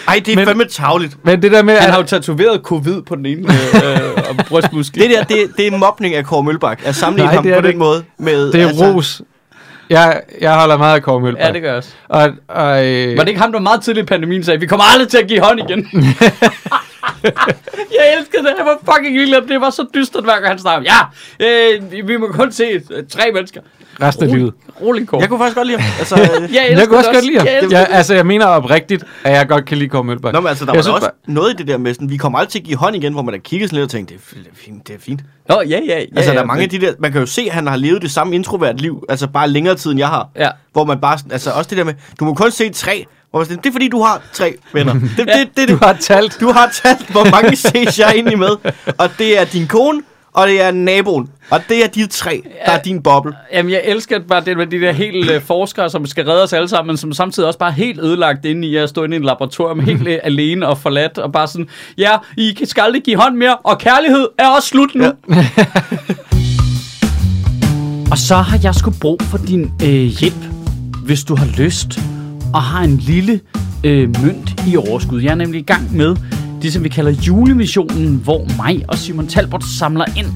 Ej, 0.08 0.22
det 0.26 0.32
er 0.32 0.36
Men- 0.36 0.46
fandme 0.46 0.66
tavligt. 0.66 1.18
Men 1.26 1.42
det 1.42 1.52
der 1.52 1.64
med, 1.64 1.74
Han 1.78 1.88
at, 1.88 1.92
har 1.94 2.00
jo 2.02 2.06
tatoveret 2.06 2.62
covid 2.64 3.02
på 3.02 3.16
den 3.16 3.26
ene 3.26 3.48
øh, 3.54 3.92
øh, 3.92 4.00
og 4.30 4.46
brystmuskel. 4.48 5.02
Det 5.02 5.10
der, 5.10 5.24
det, 5.24 5.38
det 5.58 5.68
er 5.68 5.78
mobning 5.78 6.16
af 6.16 6.26
Kåre 6.26 6.44
Mølbak. 6.44 6.80
At 6.86 6.96
sammenligne 6.96 7.26
Nej, 7.28 7.36
ham 7.36 7.44
det 7.44 7.56
på 7.56 7.62
det 7.62 7.70
den 7.72 7.80
måde 7.80 8.04
med... 8.18 8.52
det 8.52 8.62
er 8.62 8.68
altså, 8.68 8.86
ros. 8.86 9.22
Jeg, 9.90 10.22
jeg 10.42 10.56
holder 10.60 10.78
meget 10.78 10.96
af 10.96 11.02
Kåre 11.04 11.20
Mølbak. 11.22 11.44
Ja, 11.46 11.52
det 11.52 11.62
gør 11.62 11.76
også. 11.78 11.90
Og, 12.10 12.30
og, 12.48 12.86
øh, 12.88 13.18
Var 13.18 13.24
det 13.24 13.28
ikke 13.30 13.42
ham, 13.42 13.52
der 13.52 13.60
meget 13.60 13.82
tidligt 13.82 14.04
i 14.04 14.08
pandemien 14.08 14.44
sagde, 14.44 14.60
vi 14.60 14.66
kommer 14.68 14.84
aldrig 14.94 15.08
til 15.10 15.18
at 15.18 15.28
give 15.28 15.42
hånd 15.42 15.60
igen? 15.70 15.88
jeg 17.98 18.16
elskede 18.20 18.44
det. 18.44 18.54
Han 18.58 18.66
var 18.66 18.94
fucking 18.94 19.16
ligeglad. 19.16 19.42
Det 19.42 19.62
var 19.62 19.70
så 19.70 19.86
dystert, 19.96 20.24
hver 20.24 20.34
gang 20.34 20.48
han 20.48 20.60
snakkede. 20.60 20.94
Ja, 20.94 21.76
øh, 21.76 22.08
vi 22.08 22.18
må 22.18 22.28
kun 22.28 22.52
se 22.52 22.64
øh, 22.64 23.04
tre 23.10 23.32
mennesker. 23.34 23.62
resten 24.02 24.26
af 24.30 24.36
livet. 24.36 24.54
Rolig 24.82 25.08
kort. 25.08 25.22
Jeg 25.22 25.30
kunne 25.30 25.40
faktisk 25.40 25.56
godt 25.56 25.68
lide 25.68 25.80
ham. 25.80 25.92
Altså, 26.00 26.16
øh, 26.16 26.42
jeg, 26.42 26.50
Jeg 26.54 26.72
elsker 26.72 26.88
kunne 26.88 26.98
også 26.98 27.12
godt 27.14 27.26
lide 27.26 27.38
ham. 27.38 27.48
Jeg 27.48 27.60
Jeg, 27.64 27.72
jeg, 27.72 27.88
altså, 27.90 28.14
jeg 28.14 28.26
mener 28.26 28.46
oprigtigt, 28.46 29.04
at 29.24 29.32
jeg 29.34 29.48
godt 29.48 29.66
kan 29.66 29.78
lide 29.78 29.90
Kåre 29.90 30.04
Mølbak. 30.04 30.34
Nå, 30.34 30.40
men 30.40 30.48
altså, 30.50 30.66
der 30.66 30.72
Jeg 30.72 30.78
var 30.78 30.82
synes 30.82 30.96
også 30.96 31.10
noget 31.28 31.54
i 31.54 31.56
det 31.56 31.68
der 31.68 31.78
med 31.78 31.94
sådan, 31.94 32.10
vi 32.10 32.18
kommer 32.18 32.40
aldrig 32.40 32.52
til 32.52 32.60
at 32.60 32.66
give 32.66 32.78
hånd 32.78 32.96
igen, 32.96 33.14
hvor 33.14 33.22
man 33.22 33.34
har 33.34 33.40
kigget 33.40 33.70
sådan 33.70 33.80
lidt 33.80 33.84
og 33.86 33.92
tænkt, 33.92 34.10
det 34.10 34.16
er, 34.16 34.50
fint, 34.56 34.88
det 34.88 34.96
er 34.96 35.00
fint. 35.00 35.22
Nå, 35.50 35.56
ja, 35.62 35.66
ja, 35.70 35.80
ja. 35.88 36.00
Altså, 36.00 36.32
ja, 36.32 36.36
der 36.38 36.42
er 36.42 36.46
mange 36.46 36.64
af 36.64 36.70
de 36.70 36.82
der, 36.82 36.94
man 37.00 37.12
kan 37.12 37.22
jo 37.22 37.28
se, 37.28 37.42
at 37.42 37.54
han 37.54 37.68
har 37.68 37.76
levet 37.76 38.02
det 38.02 38.12
samme 38.12 38.36
introvert 38.36 38.82
liv, 38.82 39.04
altså 39.10 39.28
bare 39.28 39.50
længere 39.50 39.76
tid, 39.76 39.92
end 39.92 40.00
jeg 40.00 40.08
har. 40.08 40.30
Ja. 40.36 40.50
Hvor 40.74 40.84
man 40.84 41.00
bare, 41.02 41.18
altså 41.32 41.52
også 41.52 41.70
det 41.70 41.78
der 41.78 41.84
med, 41.84 41.94
du 42.20 42.26
må 42.26 42.34
kun 42.34 42.52
se 42.52 42.70
tre, 42.70 43.06
man 43.40 43.46
sådan, 43.46 43.58
det 43.64 43.70
er 43.70 43.72
fordi, 43.72 43.88
du 43.88 44.02
har 44.02 44.22
tre 44.34 44.54
venner. 44.74 44.94
Det, 45.18 45.18
det, 45.18 45.28
det, 45.28 45.58
det, 45.58 45.70
Du 45.70 45.78
har 45.86 45.94
talt. 45.94 46.38
du 46.40 46.52
har 46.52 46.70
talt, 46.84 47.10
hvor 47.12 47.32
mange 47.32 47.56
ses 47.68 48.00
jeg 48.00 48.12
egentlig 48.16 48.40
med. 48.40 48.72
Og 48.98 49.10
det 49.20 49.40
er 49.40 49.46
din 49.46 49.68
kone, 49.68 50.02
og 50.34 50.48
det 50.48 50.62
er 50.62 50.72
naboen. 50.72 51.30
Og 51.50 51.60
det 51.70 51.84
er 51.84 51.88
de 51.88 52.08
tre, 52.08 52.44
der 52.66 52.72
er 52.72 52.82
din 52.82 53.04
boble. 53.04 53.34
Jamen, 53.54 53.72
jeg 53.72 53.82
elsker 53.86 54.20
bare 54.20 54.42
det 54.46 54.58
med 54.58 54.68
de 54.68 54.80
der 54.82 54.92
helt 54.92 55.32
øh, 55.32 55.42
forskere, 55.42 55.90
som 55.90 56.06
skal 56.06 56.26
redde 56.26 56.44
os 56.44 56.54
alle 56.54 56.68
sammen, 56.68 56.88
men 56.88 56.98
som 56.98 57.14
samtidig 57.14 57.48
også 57.48 57.60
bare 57.60 57.72
helt 57.72 58.00
ødelagt 58.00 58.46
inde 58.46 58.68
i 58.68 58.76
at 58.76 58.90
stå 58.90 59.04
inde 59.04 59.16
i 59.16 59.20
et 59.20 59.26
laboratorium, 59.26 59.80
helt 59.90 60.08
øh, 60.08 60.20
alene 60.24 60.68
og 60.68 60.78
forladt, 60.78 61.18
og 61.18 61.32
bare 61.32 61.48
sådan, 61.48 61.68
ja, 61.98 62.12
I 62.38 62.58
skal 62.66 62.82
aldrig 62.82 63.04
give 63.04 63.18
hånd 63.18 63.36
mere, 63.36 63.56
og 63.56 63.78
kærlighed 63.78 64.28
er 64.38 64.48
også 64.48 64.68
slut 64.68 64.96
nu. 64.96 65.04
Ja. 65.04 65.46
og 68.12 68.18
så 68.18 68.36
har 68.36 68.60
jeg 68.64 68.76
sgu 68.76 68.92
brug 69.02 69.22
for 69.22 69.38
din 69.38 69.72
øh, 69.84 69.90
hjælp, 69.90 70.44
hvis 71.06 71.24
du 71.24 71.36
har 71.36 71.48
lyst, 71.58 72.00
og 72.54 72.64
har 72.64 72.84
en 72.84 72.98
lille 72.98 73.40
øh, 73.84 74.10
mønt 74.24 74.64
i 74.68 74.78
overskud. 74.78 75.22
Jeg 75.22 75.32
er 75.32 75.36
nemlig 75.36 75.60
i 75.60 75.64
gang 75.64 75.96
med 75.96 76.16
det, 76.62 76.74
som 76.74 76.84
vi 76.84 76.90
kalder 76.90 77.12
julemissionen, 77.12 78.22
hvor 78.24 78.48
mig 78.58 78.86
og 78.88 78.98
Simon 78.98 79.28
Talbot 79.28 79.64
samler 79.64 80.06
ind 80.18 80.28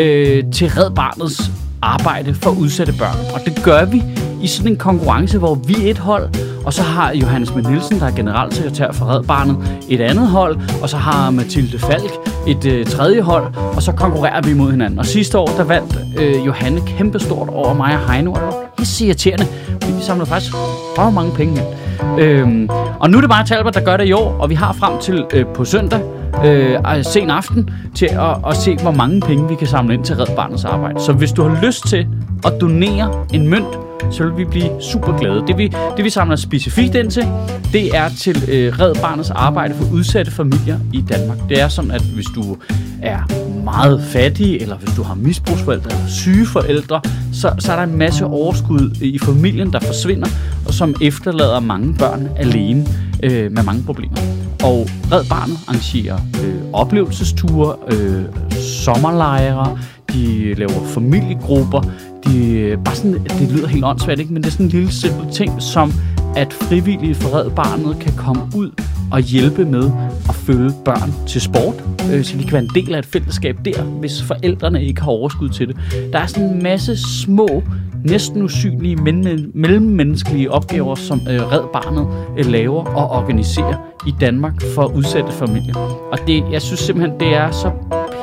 øh, 0.00 0.44
til 0.52 0.70
Red 0.70 0.90
Barnets 0.90 1.50
arbejde 1.82 2.34
for 2.34 2.50
udsatte 2.50 2.92
børn. 2.98 3.16
Og 3.34 3.40
det 3.44 3.64
gør 3.64 3.84
vi 3.84 4.02
i 4.42 4.46
sådan 4.46 4.72
en 4.72 4.78
konkurrence, 4.78 5.38
hvor 5.38 5.54
vi 5.54 5.86
er 5.86 5.90
et 5.90 5.98
hold, 5.98 6.28
og 6.64 6.72
så 6.72 6.82
har 6.82 7.12
Johannes 7.12 7.54
M. 7.54 7.58
Nielsen, 7.58 8.00
der 8.00 8.06
er 8.06 8.10
generalsekretær 8.10 8.92
for 8.92 9.06
Red 9.06 9.22
Barnet, 9.22 9.56
et 9.88 10.00
andet 10.00 10.28
hold, 10.28 10.58
og 10.82 10.88
så 10.88 10.96
har 10.96 11.30
Mathilde 11.30 11.78
Falk 11.78 12.12
et 12.46 12.64
øh, 12.64 12.86
tredje 12.86 13.20
hold, 13.20 13.44
og 13.76 13.82
så 13.82 13.92
konkurrerer 13.92 14.42
vi 14.42 14.54
mod 14.54 14.70
hinanden. 14.70 14.98
Og 14.98 15.06
sidste 15.06 15.38
år, 15.38 15.46
der 15.46 15.64
vandt 15.64 15.98
øh, 16.18 16.46
Johanne 16.46 16.80
kæmpestort 16.86 17.48
over 17.48 17.74
mig 17.74 17.94
og 17.94 18.12
Heino, 18.12 18.32
og 18.32 18.40
det 18.40 18.46
var 18.46 18.54
pisse 18.78 19.06
irriterende, 19.06 19.46
fordi 19.82 19.92
vi 19.92 20.02
samlede 20.02 20.26
faktisk 20.26 20.52
for 20.96 21.10
mange 21.10 21.32
penge 21.32 21.60
ind. 21.60 22.20
Øhm, 22.20 22.68
og 23.00 23.10
nu 23.10 23.16
er 23.16 23.20
det 23.20 23.30
bare 23.30 23.46
Talbot, 23.46 23.74
der 23.74 23.80
gør 23.80 23.96
det 23.96 24.06
i 24.06 24.12
år, 24.12 24.36
og 24.38 24.50
vi 24.50 24.54
har 24.54 24.72
frem 24.72 25.00
til 25.00 25.24
øh, 25.34 25.46
på 25.46 25.64
søndag, 25.64 26.00
øh, 26.44 27.04
sen 27.04 27.30
aften, 27.30 27.70
til 27.94 28.06
at, 28.06 28.36
at 28.48 28.56
se, 28.56 28.76
hvor 28.76 28.90
mange 28.90 29.20
penge 29.20 29.48
vi 29.48 29.54
kan 29.54 29.66
samle 29.66 29.94
ind 29.94 30.04
til 30.04 30.16
Red 30.16 30.36
Barnets 30.36 30.64
arbejde. 30.64 31.00
Så 31.00 31.12
hvis 31.12 31.32
du 31.32 31.42
har 31.42 31.66
lyst 31.66 31.86
til 31.86 32.06
at 32.44 32.52
donere 32.60 33.26
en 33.32 33.48
mønt, 33.48 33.78
så 34.10 34.24
vil 34.24 34.36
vi 34.36 34.44
blive 34.44 34.82
super 34.82 35.18
glade. 35.18 35.44
Det 35.46 35.58
vi, 35.58 35.72
det 35.96 36.04
vi 36.04 36.10
samler 36.10 36.36
specifikt 36.36 36.94
ind 36.94 37.10
til, 37.10 37.26
det 37.72 37.96
er 37.96 38.08
til 38.08 38.36
øh, 38.48 38.80
Red 38.80 38.94
Barnets 38.94 39.30
arbejde 39.30 39.74
for 39.74 39.94
udsatte 39.94 40.30
familier 40.30 40.78
i 40.92 41.00
Danmark. 41.00 41.38
Det 41.48 41.60
er 41.60 41.68
sådan, 41.68 41.90
at 41.90 42.02
hvis 42.02 42.26
du 42.34 42.56
er 43.02 43.18
meget 43.64 44.02
fattig, 44.02 44.56
eller 44.56 44.76
hvis 44.76 44.94
du 44.96 45.02
har 45.02 45.14
misbrugsforældre 45.14 45.90
eller 45.90 46.08
syge 46.08 46.46
forældre, 46.46 47.00
så, 47.32 47.52
så 47.58 47.72
er 47.72 47.76
der 47.76 47.82
en 47.82 47.98
masse 47.98 48.26
overskud 48.26 48.90
i 49.00 49.18
familien, 49.18 49.72
der 49.72 49.80
forsvinder, 49.80 50.28
og 50.66 50.74
som 50.74 50.94
efterlader 51.02 51.60
mange 51.60 51.94
børn 51.94 52.28
alene 52.36 52.86
øh, 53.22 53.52
med 53.52 53.62
mange 53.62 53.82
problemer. 53.82 54.16
Og 54.62 54.86
Red 55.12 55.24
Barnet 55.24 55.58
arrangerer 55.68 56.18
øh, 56.44 56.54
oplevelsesture, 56.72 57.76
øh, 57.92 58.24
sommerlejre, 58.60 59.78
de 60.12 60.54
laver 60.54 60.84
familiegrupper, 60.86 61.82
de, 62.26 62.48
øh, 62.48 62.78
bare 62.84 62.94
sådan, 62.94 63.12
det 63.12 63.52
lyder 63.52 63.68
helt 63.68 63.84
åndssvagt, 63.84 64.20
ikke? 64.20 64.32
men 64.32 64.42
det 64.42 64.48
er 64.48 64.52
sådan 64.52 64.66
en 64.66 64.72
lille 64.72 64.92
simpel 64.92 65.32
ting, 65.32 65.62
som 65.62 65.92
at 66.36 66.52
frivillige 66.52 67.14
for 67.14 67.38
Red 67.38 67.50
Barnet 67.50 67.98
kan 68.00 68.12
komme 68.16 68.42
ud 68.56 68.70
at 69.14 69.22
hjælpe 69.24 69.64
med 69.64 69.90
at 70.28 70.34
følge 70.34 70.70
børn 70.84 71.12
til 71.26 71.40
sport, 71.40 71.84
øh, 72.12 72.24
så 72.24 72.36
de 72.38 72.42
kan 72.42 72.52
være 72.52 72.62
en 72.62 72.70
del 72.74 72.94
af 72.94 72.98
et 72.98 73.06
fællesskab 73.06 73.56
der, 73.64 73.82
hvis 73.82 74.22
forældrene 74.22 74.84
ikke 74.84 75.02
har 75.02 75.10
overskud 75.10 75.48
til 75.48 75.68
det. 75.68 75.76
Der 76.12 76.18
er 76.18 76.26
sådan 76.26 76.48
en 76.48 76.62
masse 76.62 76.96
små, 77.24 77.62
næsten 78.04 78.42
usynlige 78.42 78.96
men- 78.96 79.50
mellemmenneskelige 79.54 80.50
opgaver, 80.50 80.94
som 80.94 81.20
øh, 81.30 81.52
Red 81.52 81.62
Barnet 81.72 82.06
øh, 82.38 82.46
laver 82.46 82.84
og 82.84 83.10
organiserer 83.10 83.74
i 84.06 84.14
Danmark 84.20 84.62
for 84.74 84.84
udsatte 84.96 85.32
familier. 85.32 85.74
Og 86.12 86.18
det, 86.26 86.44
jeg 86.52 86.62
synes 86.62 86.80
simpelthen, 86.80 87.20
det 87.20 87.34
er 87.36 87.50
så 87.50 87.70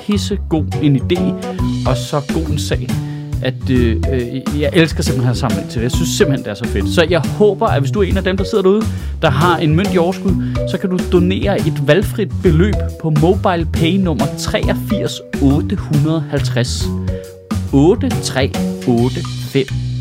pissegod 0.07 0.65
en 0.83 0.95
idé 0.95 1.21
og 1.89 1.97
så 1.97 2.31
god 2.33 2.51
en 2.51 2.59
sag, 2.59 2.87
at 3.45 3.69
øh, 3.69 4.03
øh, 4.11 4.61
jeg 4.61 4.69
elsker 4.73 5.03
simpelthen 5.03 5.31
at 5.31 5.37
samle 5.37 5.55
til 5.55 5.75
det. 5.75 5.81
Jeg 5.81 5.91
synes 5.91 6.09
simpelthen, 6.09 6.45
det 6.45 6.51
er 6.51 6.55
så 6.55 6.67
fedt. 6.67 6.89
Så 6.89 7.05
jeg 7.09 7.19
håber, 7.19 7.67
at 7.67 7.79
hvis 7.79 7.91
du 7.91 7.99
er 7.99 8.03
en 8.03 8.17
af 8.17 8.23
dem, 8.23 8.37
der 8.37 8.43
sidder 8.43 8.61
derude, 8.61 8.83
der 9.21 9.29
har 9.29 9.57
en 9.57 9.75
mønt 9.75 9.93
i 9.93 9.97
overskud, 9.97 10.31
så 10.71 10.77
kan 10.77 10.89
du 10.89 10.99
donere 11.11 11.59
et 11.59 11.87
valgfrit 11.87 12.31
beløb 12.43 12.75
på 13.01 13.09
mobile 13.09 13.67
pay 13.73 13.93
nummer 13.93 14.25
83 14.37 15.21
850. 15.41 16.85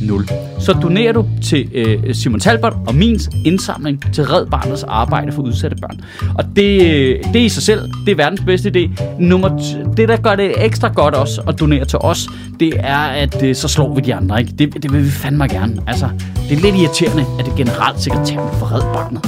0. 0.07 0.29
Så 0.59 0.73
donerer 0.73 1.13
du 1.13 1.27
til 1.43 1.69
øh, 1.75 2.15
Simon 2.15 2.41
Talbot 2.41 2.77
og 2.87 2.95
min 2.95 3.21
indsamling 3.45 4.13
til 4.15 4.25
Red 4.25 4.47
Barnets 4.47 4.83
arbejde 4.83 5.33
for 5.33 5.43
udsatte 5.43 5.77
børn. 5.77 6.01
Og 6.39 6.45
det, 6.57 6.83
øh, 6.83 7.25
det 7.33 7.41
i 7.41 7.49
sig 7.49 7.63
selv, 7.63 7.91
det 8.07 8.13
er 8.13 8.17
verdens 8.17 8.41
bedste 8.47 8.73
idé. 8.77 9.03
Nummer 9.19 9.49
t- 9.49 9.95
det, 9.97 10.09
der 10.09 10.17
gør 10.17 10.35
det 10.35 10.65
ekstra 10.65 10.89
godt 10.89 11.15
også 11.15 11.43
at 11.49 11.61
donere 11.61 11.85
til 11.85 11.99
os, 11.99 12.29
det 12.61 12.73
er, 12.79 12.99
at 12.99 13.43
øh, 13.43 13.55
så 13.55 13.69
slår 13.69 13.95
vi 13.95 14.01
de 14.01 14.15
andre. 14.15 14.41
Ikke? 14.41 14.53
Det, 14.53 14.83
det 14.83 14.93
vil 14.93 15.05
vi 15.05 15.11
fandme 15.11 15.49
gerne. 15.49 15.77
Altså, 15.87 16.09
det 16.49 16.59
er 16.59 16.63
lidt 16.63 16.77
irriterende, 16.77 17.25
at 17.39 17.45
det 17.45 17.55
generelt 17.57 18.01
sekretæren 18.01 18.59
for 18.59 18.75
Red 18.75 18.83
Barnet, 18.83 19.23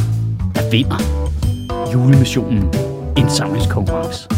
der 0.55 0.71
vinder 0.71 0.97
julemissionen 1.95 2.65
indsamlingskonkurrence. 3.17 4.29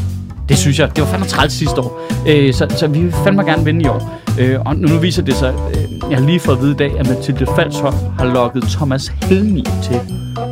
Det 0.49 0.59
synes 0.59 0.79
jeg, 0.79 0.97
det 0.97 1.05
var 1.05 1.11
fandme 1.11 1.27
træls 1.27 1.53
sidste 1.53 1.81
år. 1.81 2.01
Øh, 2.29 2.55
så, 2.55 2.67
så 2.77 2.87
vi 2.87 3.01
vil 3.01 3.13
fandme 3.13 3.43
gerne 3.43 3.65
vinde 3.65 3.85
i 3.85 3.89
år. 3.89 4.21
Øh, 4.41 4.61
og 4.67 4.77
nu, 4.77 4.89
nu 4.89 4.99
viser 4.99 5.23
det 5.23 5.35
sig, 5.35 5.55
øh, 5.71 6.11
jeg 6.11 6.19
har 6.19 6.27
lige 6.27 6.41
fået 6.41 6.57
at 6.57 6.63
vide 6.63 6.73
i 6.73 6.77
dag, 6.77 6.99
at 6.99 7.09
Mathilde 7.09 7.47
Falshoff 7.57 7.97
har 8.19 8.25
lukket 8.25 8.63
Thomas 8.63 9.09
Helmi 9.09 9.65
til 9.83 10.01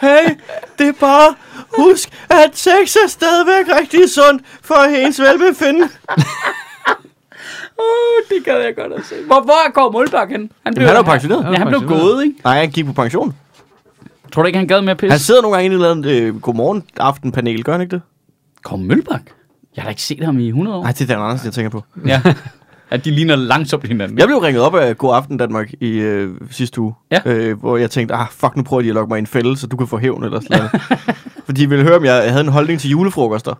Hey, 0.00 0.34
det 0.78 0.88
er 0.88 0.92
bare, 1.00 1.34
husk, 1.78 2.08
at 2.30 2.50
sex 2.52 2.96
er 3.04 3.08
stadigvæk 3.08 3.76
rigtig 3.80 4.10
sundt 4.10 4.42
for 4.62 4.90
hendes 4.96 5.20
velbefindende. 5.20 5.88
Uh, 7.78 8.36
det 8.36 8.44
gad 8.44 8.60
jeg 8.64 8.74
godt 8.76 8.92
at 8.92 9.06
se. 9.08 9.14
Hvor, 9.26 9.40
hvor 9.40 9.68
er 9.68 9.70
Kåre 9.70 9.92
Målbak 9.92 10.30
hen? 10.30 10.50
Han, 10.66 10.76
han 10.76 10.86
er 10.86 10.96
jo 10.96 11.02
pensioneret. 11.02 11.52
Ja, 11.52 11.58
han 11.58 11.68
blev 11.68 11.80
pensioneret. 11.80 12.12
gået, 12.14 12.24
ikke? 12.24 12.36
Nej, 12.44 12.58
han 12.58 12.70
gik 12.70 12.86
på 12.86 12.92
pension. 12.92 13.36
Tror 14.32 14.42
du 14.42 14.46
ikke, 14.46 14.58
han 14.58 14.68
gad 14.68 14.82
med 14.82 14.90
at 14.90 14.96
pisse? 14.98 15.10
Han 15.10 15.18
sidder 15.18 15.42
nogle 15.42 15.56
gange 15.56 15.64
inde 15.64 15.74
i 15.74 15.78
et 15.80 15.80
eller 15.82 15.90
andet 15.90 16.22
øh, 16.22 16.40
godmorgen 16.40 16.82
aften 16.96 17.32
panel, 17.32 17.64
gør 17.64 17.72
han 17.72 17.80
ikke 17.80 17.90
det? 17.96 18.02
Kåre 18.64 18.78
Mølbak? 18.80 19.20
Jeg 19.76 19.82
har 19.82 19.88
da 19.88 19.90
ikke 19.90 20.02
set 20.02 20.24
ham 20.24 20.38
i 20.38 20.48
100 20.48 20.76
år. 20.76 20.82
Nej, 20.82 20.92
det 20.92 21.00
er 21.00 21.06
Dan 21.06 21.18
Andersen, 21.24 21.44
jeg 21.46 21.52
tænker 21.52 21.70
på. 21.70 21.84
Ja. 22.06 22.22
At 22.90 23.04
de 23.04 23.10
ligner 23.10 23.36
langsomt 23.36 23.86
hinanden. 23.86 24.18
Jeg 24.18 24.26
blev 24.26 24.38
ringet 24.38 24.62
op 24.62 24.74
af 24.74 24.98
God 24.98 25.14
Aften 25.14 25.36
Danmark 25.36 25.72
i 25.80 25.88
øh, 25.90 26.34
sidste 26.50 26.80
uge, 26.80 26.94
Ja. 27.10 27.20
øh, 27.24 27.58
hvor 27.58 27.76
jeg 27.76 27.90
tænkte, 27.90 28.14
ah, 28.14 28.26
fuck, 28.30 28.56
nu 28.56 28.62
prøver 28.62 28.82
de 28.82 28.88
at 28.88 28.94
lokke 28.94 29.08
mig 29.08 29.16
i 29.16 29.18
en 29.18 29.26
fælde, 29.26 29.56
så 29.56 29.66
du 29.66 29.76
kan 29.76 29.86
få 29.86 29.98
hævn 29.98 30.24
eller 30.24 30.40
sådan 30.40 30.58
noget. 30.58 30.82
Fordi 31.46 31.60
de 31.60 31.68
ville 31.68 31.84
høre, 31.84 31.96
om 31.96 32.04
jeg 32.04 32.30
havde 32.30 32.40
en 32.44 32.52
holdning 32.52 32.80
til 32.80 32.90
julefrokoster. 32.90 33.54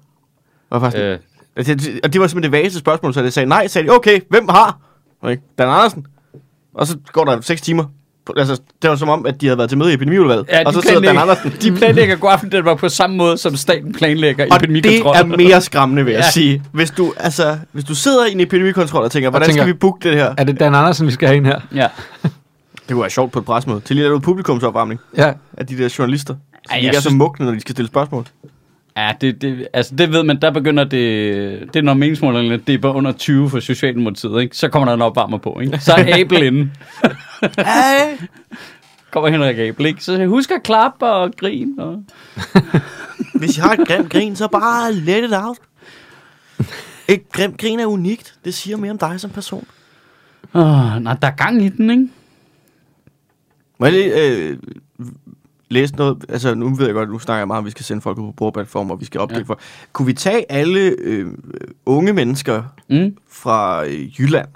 Og, 0.71 0.81
faktisk, 0.81 1.03
øh. 1.03 1.19
Øh, 1.57 1.67
og 2.05 2.13
det 2.13 2.21
var 2.21 2.27
simpelthen 2.27 2.43
det 2.43 2.53
vageste 2.53 2.79
spørgsmål, 2.79 3.15
så 3.15 3.23
jeg 3.23 3.33
sagde 3.33 3.49
nej, 3.49 3.67
sagde 3.67 3.89
de, 3.89 3.93
okay, 3.93 4.21
hvem 4.29 4.49
har? 4.49 4.79
Ikke? 5.31 5.43
Dan 5.59 5.69
Andersen. 5.69 6.07
Og 6.75 6.87
så 6.87 6.99
går 7.13 7.25
der 7.25 7.41
6 7.41 7.61
timer. 7.61 7.85
Altså, 8.37 8.61
det 8.83 8.91
var 8.91 8.97
som 8.97 9.09
om, 9.09 9.27
at 9.27 9.41
de 9.41 9.47
havde 9.47 9.59
været 9.59 9.69
til 9.71 9.79
møde 9.79 9.91
i 9.91 9.95
epidemiudvalget. 9.95 10.47
ja, 10.49 10.63
og 10.67 10.73
så 10.75 10.81
de 10.81 10.87
sidder 10.87 11.01
Dan 11.01 11.19
Andersen. 11.19 11.53
De 11.63 11.73
planlægger 11.73 12.17
god 12.17 12.31
aften, 12.33 12.53
det 12.53 12.65
var 12.65 12.75
på 12.75 12.89
samme 12.89 13.17
måde, 13.17 13.39
som 13.39 13.57
staten 13.57 13.93
planlægger 13.93 14.47
Og 14.51 14.61
det 14.61 14.71
epidemikontrol. 14.71 15.17
er 15.33 15.37
mere 15.37 15.61
skræmmende, 15.61 16.05
vil 16.05 16.13
jeg 16.13 16.21
Ja. 16.21 16.31
sige. 16.31 16.63
Hvis 16.73 16.91
du, 16.91 17.13
altså, 17.17 17.59
hvis 17.73 17.85
du 17.85 17.95
sidder 17.95 18.27
i 18.27 18.33
en 18.33 18.41
epidemikontrol 18.41 19.05
og 19.05 19.11
tænker, 19.11 19.31
hvordan 19.31 19.47
tænker- 19.49 19.63
skal 19.63 19.75
vi 19.75 19.79
booke 19.79 20.09
det 20.09 20.19
her? 20.19 20.35
Er 20.39 20.45
det 20.45 20.61
Dan 20.61 20.75
Andersen, 20.75 21.07
vi 21.07 21.13
skal 21.13 21.29
have 21.29 21.37
ind 21.37 21.47
her? 21.47 21.61
Ja. 21.75 21.87
Det 22.89 22.95
kunne 22.95 23.01
være 23.01 23.11
sjovt 23.11 23.33
på 23.33 23.39
et 23.39 23.45
presmøde. 23.45 23.81
Til 23.81 23.97
lige 23.97 24.05
at 24.07 24.11
lave 24.11 24.21
publikumsopvarmning 24.21 25.01
Ja. 25.17 25.33
af 25.59 25.67
de 25.67 25.79
der 25.79 25.95
journalister. 25.99 26.35
Så 26.35 26.39
Ej, 26.71 26.77
de 26.77 26.81
ikke 26.83 26.89
er 26.97 27.01
så 27.01 27.01
synes- 27.01 27.19
mugne, 27.19 27.45
når 27.47 27.53
de 27.53 27.61
skal 27.61 27.73
stille 27.73 27.89
spørgsmål. 27.89 28.25
Ja, 28.97 29.13
det, 29.21 29.43
det, 29.43 29.69
altså 29.73 29.95
det 29.95 30.13
ved 30.13 30.23
man, 30.23 30.41
der 30.41 30.51
begynder 30.51 30.85
det, 30.85 31.75
det 31.75 31.77
er 31.77 31.83
når 31.83 31.95
meningsmålerne 31.95 32.57
dipper 32.57 32.91
under 32.91 33.13
20 33.13 33.51
for 33.51 33.61
Socialdemokratiet, 33.61 34.43
ikke? 34.43 34.57
så 34.57 34.69
kommer 34.69 34.89
der 34.89 34.95
en 34.95 35.03
opvarmer 35.03 35.39
på, 35.39 35.61
ikke? 35.61 35.79
så 35.79 35.93
er 35.93 36.21
Abel 36.21 36.43
inde. 36.43 36.71
Hey. 37.41 38.27
kommer 39.11 39.29
Henrik 39.31 39.59
Abel, 39.59 39.87
ikke? 39.87 40.05
så 40.05 40.27
husk 40.27 40.51
at 40.51 40.63
klappe 40.63 41.07
og 41.07 41.33
grine. 41.37 41.83
Og... 41.85 42.05
Hvis 43.41 43.59
I 43.59 43.61
har 43.61 43.73
et 43.73 43.89
grimt 43.89 44.11
grin, 44.11 44.37
så 44.37 44.49
bare 44.49 44.93
let 44.93 45.25
it 45.25 45.33
out. 45.33 45.59
Et 47.09 47.33
grimt 47.33 47.59
grin 47.59 47.81
er 47.81 47.87
unikt. 47.87 48.35
Det 48.45 48.55
siger 48.55 48.77
mere 48.77 48.91
om 48.91 48.99
dig 48.99 49.21
som 49.21 49.31
person. 49.31 49.67
Oh, 50.53 51.03
nej, 51.03 51.17
der 51.23 51.29
er 51.29 51.37
gang 51.37 51.65
i 51.65 51.69
den, 51.69 51.91
ikke? 51.91 52.09
Må 53.79 53.87
jeg 53.87 53.93
lige 53.93 54.27
øh, 54.27 54.57
læse 55.71 55.97
noget? 55.97 56.25
Altså, 56.29 56.55
nu 56.55 56.75
ved 56.75 56.87
jeg 56.87 56.95
godt, 56.95 57.11
nu 57.11 57.19
snakker 57.19 57.39
jeg 57.41 57.47
meget 57.47 57.59
om, 57.59 57.65
at 57.65 57.67
vi 57.67 57.71
skal 57.71 57.85
sende 57.85 58.03
folk 58.03 58.19
ud 58.19 58.27
på 58.27 58.33
bordplatformer, 58.37 58.95
og 58.95 59.01
vi 59.01 59.05
skal 59.05 59.21
opdække 59.21 59.41
Ja. 59.49 59.53
for. 59.55 59.61
Kunne 59.93 60.07
vi 60.07 60.13
tage 60.13 60.53
alle 60.53 60.81
øh, 60.99 61.27
unge 61.87 62.13
mennesker 62.13 62.63
Mm. 62.91 63.17
fra 63.31 63.85
øh, 63.87 64.21
Jylland, 64.21 64.49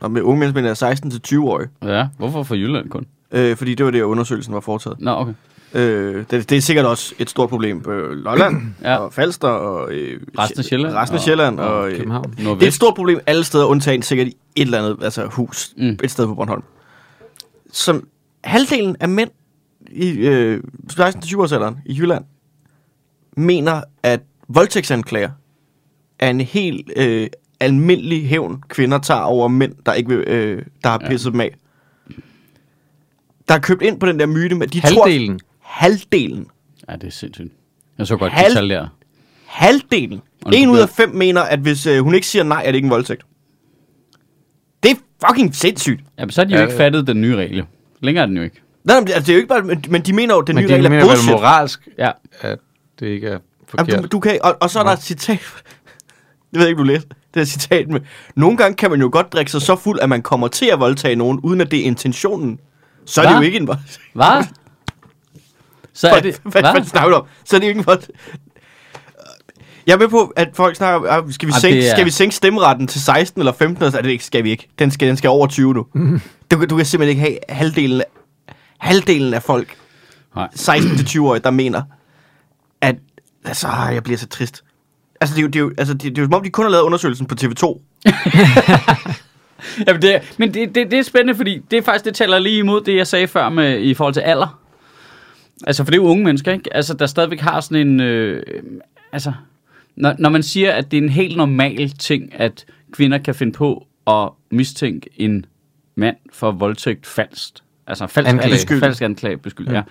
og 0.00 0.10
med 0.10 0.22
unge 0.22 0.38
mennesker, 0.40 0.60
der 0.62 0.70
er 0.70 0.74
16 0.74 1.10
til 1.10 1.20
20 1.20 1.50
år, 1.50 1.62
Ja, 1.82 2.06
hvorfor 2.18 2.42
for 2.42 2.54
Jylland 2.54 2.88
kun? 2.90 3.06
øh, 3.32 3.56
fordi 3.56 3.74
det 3.74 3.86
var 3.86 3.92
det, 3.92 4.02
undersøgelsen 4.02 4.54
var 4.54 4.60
foretaget. 4.60 5.00
Nå, 5.00 5.10
okay. 5.10 5.32
Øh, 5.74 6.24
det, 6.30 6.50
det 6.50 6.56
er 6.56 6.60
sikkert 6.60 6.86
også 6.86 7.14
et 7.18 7.30
stort 7.30 7.48
problem 7.48 7.80
på 7.80 7.90
Lolland, 8.12 8.56
Ja. 8.82 8.96
og 8.96 9.12
Falster, 9.12 9.48
og 9.48 9.92
øh, 9.92 10.20
Resten 10.38 10.58
af 10.58 10.64
Sjælland. 10.64 10.94
resten 10.94 11.14
af 11.14 11.18
Og- 11.18 11.24
Sjælland, 11.24 11.60
og 11.60 11.74
og, 11.74 11.90
øh, 11.90 11.96
København. 11.96 12.24
Det 12.30 12.36
er 12.36 12.40
et 12.40 12.44
Nordvest. 12.44 12.76
stort 12.76 12.94
problem 12.94 13.20
alle 13.26 13.44
steder, 13.44 13.64
undtagen 13.64 14.02
sikkert 14.02 14.26
i 14.28 14.36
et 14.56 14.62
eller 14.62 14.78
andet 14.78 15.04
altså 15.04 15.26
hus, 15.26 15.72
mm. 15.76 15.98
et 16.04 16.10
sted 16.10 16.26
på 16.26 16.34
Bornholm. 16.34 16.62
Som 17.72 18.06
halvdelen 18.44 18.96
af 19.00 19.08
mænd 19.08 19.30
i 19.92 20.10
øh, 20.10 20.62
16-20 20.92 21.38
års 21.38 21.52
alderen 21.52 21.76
i 21.86 21.96
Jylland 21.98 22.24
mener, 23.36 23.82
at 24.02 24.20
voldtægtsanklager 24.48 25.30
er 26.18 26.30
en 26.30 26.40
helt 26.40 26.90
øh, 26.96 27.26
almindelig 27.60 28.28
hævn, 28.28 28.62
kvinder 28.68 28.98
tager 28.98 29.20
over 29.20 29.48
mænd, 29.48 29.74
der 29.86 29.92
ikke 29.92 30.08
vil, 30.08 30.18
øh, 30.18 30.62
der 30.84 30.88
har 30.90 30.98
Ja. 31.02 31.08
pisset 31.08 31.32
dem 31.32 31.40
af. 31.40 31.54
Der 33.48 33.54
er 33.54 33.58
købt 33.58 33.82
ind 33.82 34.00
på 34.00 34.06
den 34.06 34.18
der 34.20 34.26
myte 34.26 34.54
med, 34.54 34.66
de 34.66 34.80
Halvdelen. 34.80 35.38
tror... 35.38 35.46
Halvdelen. 35.60 36.46
Ja, 36.88 36.96
det 36.96 37.04
er 37.04 37.10
sindssygt. 37.10 37.52
Jeg 37.98 38.06
så 38.06 38.16
godt 38.16 38.32
Halv- 38.32 38.48
de 38.50 38.54
tal 38.54 38.68
der. 38.70 38.88
Halvdelen. 39.46 40.20
Og 40.44 40.56
En 40.56 40.68
ud 40.68 40.78
af 40.78 40.88
fem 40.88 41.08
mener, 41.14 41.40
at 41.42 41.58
hvis 41.58 41.86
øh, 41.86 42.00
hun 42.04 42.14
ikke 42.14 42.26
siger 42.26 42.42
nej, 42.42 42.62
er 42.64 42.66
det 42.66 42.74
ikke 42.74 42.86
en 42.86 42.90
voldtægt. 42.90 43.22
Det 44.82 44.90
er 44.90 44.94
fucking 45.28 45.54
sindssygt. 45.54 46.00
Ja, 46.18 46.24
men 46.24 46.30
så 46.30 46.40
har 46.40 46.46
de 46.46 46.52
jo 46.54 46.58
Ja, 46.58 46.64
ikke 46.66 46.76
fattet 46.76 47.06
den 47.06 47.20
nye 47.20 47.36
regel. 47.36 47.64
Længere 48.00 48.22
er 48.22 48.26
den 48.26 48.36
jo 48.36 48.42
ikke. 48.42 48.60
Nej, 48.88 49.00
men 49.00 49.08
altså, 49.08 49.20
det 49.20 49.28
er 49.28 49.32
jo 49.32 49.36
ikke 49.36 49.48
bare, 49.48 49.62
men, 49.62 49.84
men 49.88 50.02
de 50.02 50.12
mener 50.12 50.34
jo, 50.34 50.40
at 50.40 50.46
den 50.46 50.54
Men 50.54 50.62
nye 50.64 50.68
de 50.68 50.72
regel 50.74 50.86
er 50.86 50.90
mener 50.90 51.04
bullshit. 51.06 51.30
moralsk, 51.30 51.88
Ja. 51.98 52.10
at 52.40 52.58
det 53.00 53.06
ikke 53.06 53.26
er 53.26 53.30
Jamen, 53.30 53.42
forkert. 53.68 54.02
du, 54.02 54.08
du 54.12 54.20
kan, 54.20 54.38
og, 54.42 54.56
og 54.60 54.70
så 54.70 54.78
er 54.78 54.82
der 54.84 54.90
et 54.90 55.02
citat. 55.02 55.38
Det 56.50 56.58
ved 56.58 56.60
jeg 56.60 56.68
ikke, 56.68 56.78
du 56.78 56.84
læste. 56.84 57.08
det 57.08 57.40
her 57.40 57.44
citat 57.44 57.88
med, 57.88 58.00
nogle 58.36 58.56
gange 58.56 58.76
kan 58.76 58.90
man 58.90 59.00
jo 59.00 59.08
godt 59.12 59.32
drikke 59.32 59.50
sig 59.50 59.62
så 59.62 59.76
fuld, 59.76 60.00
at 60.00 60.08
man 60.08 60.22
kommer 60.22 60.48
til 60.48 60.66
at 60.66 60.80
voldtage 60.80 61.16
nogen, 61.16 61.40
uden 61.40 61.60
at 61.60 61.70
det 61.70 61.78
er 61.80 61.84
intentionen. 61.84 62.58
Så 63.06 63.20
er 63.20 63.24
det 63.26 63.34
Hva? 63.34 63.40
jo 63.40 63.44
ikke 63.46 63.58
en 63.58 63.66
vold. 63.66 63.78
Hvad? 64.14 64.44
Så 65.94 66.08
er 66.08 66.20
det... 66.20 66.40
Hvad, 66.42 66.62
hvad, 66.62 66.84
snakker 66.84 67.10
du 67.10 67.16
om? 67.16 67.26
Så 67.44 67.56
er 67.56 67.60
det 67.60 67.66
jo 67.66 67.68
ikke 67.68 67.78
en 67.78 67.86
vold. 67.86 68.02
Jeg 69.86 69.94
er 69.94 69.98
med 69.98 70.08
på, 70.08 70.32
at 70.36 70.48
folk 70.54 70.76
snakker, 70.76 71.10
ah, 71.10 71.32
skal 71.32 71.46
vi, 71.48 71.52
Jamen, 71.52 71.60
sænke, 71.60 71.86
er- 71.88 71.94
skal 71.94 72.04
vi 72.04 72.10
sænke 72.10 72.34
stemmeretten 72.34 72.86
til 72.86 73.02
16 73.02 73.40
eller 73.40 73.52
15? 73.52 73.84
Og 73.84 73.92
så 73.92 73.98
er 73.98 74.02
det 74.02 74.10
ikke, 74.10 74.24
skal 74.24 74.44
vi 74.44 74.50
ikke. 74.50 74.68
Den 74.78 74.90
skal, 74.90 75.08
den 75.08 75.16
skal 75.16 75.30
over 75.30 75.46
20 75.46 75.74
nu. 75.74 75.86
Du, 76.50 76.58
kan- 76.58 76.68
du 76.68 76.76
kan 76.76 76.86
simpelthen 76.86 77.08
ikke 77.08 77.20
have 77.20 77.38
halvdelen, 77.58 78.02
halvdelen 78.78 79.34
af 79.34 79.42
folk, 79.42 79.76
Nej. 80.34 80.48
16-20-årige, 80.54 81.42
der 81.42 81.50
mener, 81.50 81.82
at 82.80 82.96
altså, 83.44 83.68
jeg 83.92 84.02
bliver 84.02 84.18
så 84.18 84.26
trist. 84.26 84.64
Altså, 85.20 85.34
det 85.36 85.40
er 85.40 85.42
jo, 85.42 85.48
det 85.48 85.56
er 85.56 85.60
jo, 85.60 85.72
altså, 85.78 85.94
det, 85.94 86.02
det 86.02 86.18
er 86.18 86.22
jo 86.22 86.26
som 86.26 86.34
om, 86.34 86.42
de 86.42 86.50
kun 86.50 86.64
har 86.64 86.70
lavet 86.70 86.82
undersøgelsen 86.82 87.26
på 87.26 87.34
TV2. 87.40 87.80
Jamen 89.86 90.02
det, 90.02 90.34
men 90.38 90.54
det, 90.54 90.74
det, 90.74 90.90
det 90.90 90.98
er 90.98 91.02
spændende, 91.02 91.34
fordi 91.34 91.62
det 91.70 91.76
er 91.76 91.82
faktisk, 91.82 92.04
det 92.04 92.14
taler 92.14 92.38
lige 92.38 92.58
imod 92.58 92.80
det, 92.80 92.96
jeg 92.96 93.06
sagde 93.06 93.28
før 93.28 93.48
med, 93.48 93.80
i 93.80 93.94
forhold 93.94 94.14
til 94.14 94.20
alder. 94.20 94.60
Altså, 95.66 95.84
for 95.84 95.90
det 95.90 95.98
er 95.98 96.02
jo 96.02 96.08
unge 96.08 96.24
mennesker, 96.24 96.52
ikke? 96.52 96.76
Altså, 96.76 96.94
der 96.94 97.06
stadigvæk 97.06 97.40
har 97.40 97.60
sådan 97.60 97.88
en... 97.88 98.00
Øh, 98.00 98.42
altså, 99.12 99.32
når, 99.96 100.14
når 100.18 100.28
man 100.28 100.42
siger, 100.42 100.72
at 100.72 100.90
det 100.90 100.98
er 100.98 101.02
en 101.02 101.08
helt 101.08 101.36
normal 101.36 101.90
ting, 101.90 102.34
at 102.34 102.64
kvinder 102.92 103.18
kan 103.18 103.34
finde 103.34 103.52
på 103.52 103.86
at 104.06 104.28
mistænke 104.50 105.10
en 105.16 105.46
mand 105.94 106.16
for 106.32 106.50
voldtægt 106.50 107.06
falsk. 107.06 107.54
Altså, 107.88 108.06
falsk 108.06 108.28
Anklage. 108.28 108.44
anklage. 108.44 108.54
Beskyld. 108.54 108.80
Falsk 108.80 109.02
anklage, 109.02 109.36
beskyld, 109.36 109.68
ja. 109.68 109.82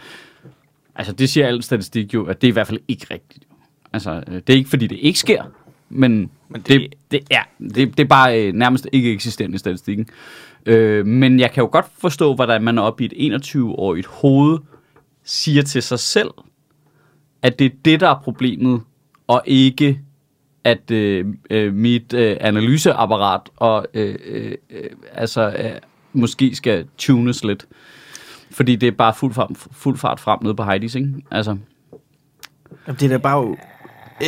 Altså, 0.95 1.13
det 1.13 1.29
siger 1.29 1.47
al 1.47 1.63
statistik 1.63 2.13
jo, 2.13 2.25
at 2.25 2.41
det 2.41 2.47
er 2.47 2.51
i 2.51 2.53
hvert 2.53 2.67
fald 2.67 2.79
ikke 2.87 3.07
rigtigt. 3.11 3.45
Altså, 3.93 4.23
øh, 4.27 4.33
det 4.33 4.49
er 4.49 4.57
ikke, 4.57 4.69
fordi 4.69 4.87
det 4.87 4.97
ikke 5.01 5.19
sker, 5.19 5.43
men, 5.89 6.31
men 6.49 6.61
det, 6.61 6.67
det, 6.67 6.93
det, 7.11 7.19
ja, 7.31 7.41
det, 7.59 7.97
det 7.97 7.99
er 7.99 8.07
bare 8.07 8.41
øh, 8.41 8.53
nærmest 8.53 8.87
ikke 8.91 9.11
eksisterende 9.13 9.55
i 9.55 9.57
statistikken. 9.57 10.07
Øh, 10.65 11.05
men 11.05 11.39
jeg 11.39 11.51
kan 11.51 11.61
jo 11.61 11.69
godt 11.71 11.85
forstå, 11.97 12.35
hvordan 12.35 12.63
man 12.63 12.77
op 12.77 13.01
i 13.01 13.05
et 13.05 13.33
21-årigt 13.35 14.07
hoved 14.07 14.59
siger 15.23 15.63
til 15.63 15.83
sig 15.83 15.99
selv, 15.99 16.29
at 17.41 17.59
det 17.59 17.65
er 17.65 17.75
det, 17.85 17.99
der 17.99 18.09
er 18.09 18.19
problemet, 18.23 18.81
og 19.27 19.43
ikke 19.45 19.99
at 20.63 20.91
øh, 20.91 21.25
øh, 21.49 21.73
mit 21.73 22.13
øh, 22.13 22.37
analyseapparat 22.39 23.41
og 23.55 23.87
øh, 23.93 24.15
øh, 24.25 24.55
øh, 24.69 24.89
altså 25.13 25.49
øh, 25.49 25.71
måske 26.19 26.55
skal 26.55 26.85
tunes 26.97 27.43
lidt. 27.43 27.65
Fordi 28.51 28.75
det 28.75 28.87
er 28.87 28.91
bare 28.91 29.13
fuld 29.13 29.33
fart, 29.33 29.51
fuld 29.71 29.97
fart 29.97 30.19
frem 30.19 30.39
nede 30.41 30.55
på 30.55 30.63
Heidi's, 30.63 30.97
ikke? 30.97 31.13
Altså, 31.31 31.57
Jamen, 32.87 32.99
det 32.99 33.03
er 33.05 33.09
da 33.09 33.17
bare. 33.17 33.55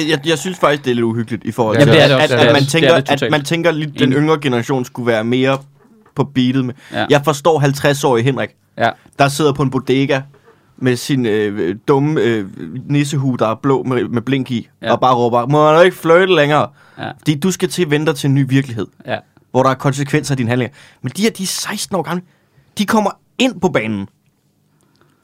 Jeg, 0.10 0.28
jeg 0.28 0.38
synes 0.38 0.60
faktisk, 0.60 0.86
det 0.86 0.92
er 0.92 0.96
lidt 0.96 1.04
uhyggeligt 1.06 1.44
i 1.46 1.52
forhold 1.52 1.78
Ja, 1.78 1.84
til, 1.84 1.94
det 1.94 2.04
er 2.04 2.08
det 2.08 2.14
at, 2.16 2.22
også. 2.22 2.34
at, 2.36 2.40
Det 2.42 2.48
at, 2.48 2.54
man 2.54 2.62
det. 2.62 2.70
tænker, 2.70 2.96
Det 2.96 3.10
er 3.10 3.16
det 3.16 3.24
at 3.26 3.32
man 3.32 3.44
tænker 3.44 3.72
lidt, 3.72 4.00
den 4.00 4.14
yngre 4.14 4.40
generation 4.42 4.86
skulle 4.86 5.08
være 5.08 5.24
mere 5.24 5.58
på 6.16 6.24
beatet 6.24 6.66
med. 6.66 6.74
Ja. 6.94 7.06
Jeg 7.10 7.22
forstår 7.26 7.60
50-årige 7.62 8.24
Henrik, 8.24 8.50
ja. 8.78 8.90
der 9.20 9.28
sidder 9.28 9.54
på 9.54 9.64
en 9.64 9.70
bodega 9.70 10.22
med 10.78 10.96
sin 10.96 11.26
øh, 11.26 11.76
dumme 11.88 12.22
øh, 12.22 12.46
nissehue, 12.90 13.38
der 13.38 13.48
er 13.48 13.56
blå 13.56 13.84
med, 13.84 14.04
med 14.04 14.22
blink 14.22 14.52
i, 14.52 14.68
Ja. 14.82 14.88
ja. 14.88 14.94
og 14.94 15.00
bare 15.00 15.16
råber, 15.16 15.48
må 15.48 15.72
jeg 15.72 15.86
ikke 15.86 15.98
flirte 15.98 16.36
længere? 16.36 16.68
Ja. 16.98 17.12
Fordi 17.18 17.40
du 17.40 17.52
skal 17.52 17.70
til 17.70 17.82
at 17.82 17.92
vente 17.92 18.14
til 18.14 18.28
en 18.28 18.36
ny 18.36 18.46
virkelighed, 18.50 18.88
ja. 19.06 19.18
Hvor 19.52 19.64
der 19.64 19.70
er 19.70 19.74
konsekvenser 19.74 20.34
af 20.34 20.38
dine 20.38 20.50
handlinger. 20.50 20.76
Men 21.02 21.12
de 21.18 21.22
her, 21.22 21.30
de 21.30 21.44
er 21.44 21.48
16 21.48 21.96
år 21.96 22.02
gamle, 22.02 22.22
de 22.78 22.86
kommer 22.86 23.12
ind 23.40 23.62
på 23.62 23.70
banen 23.70 24.08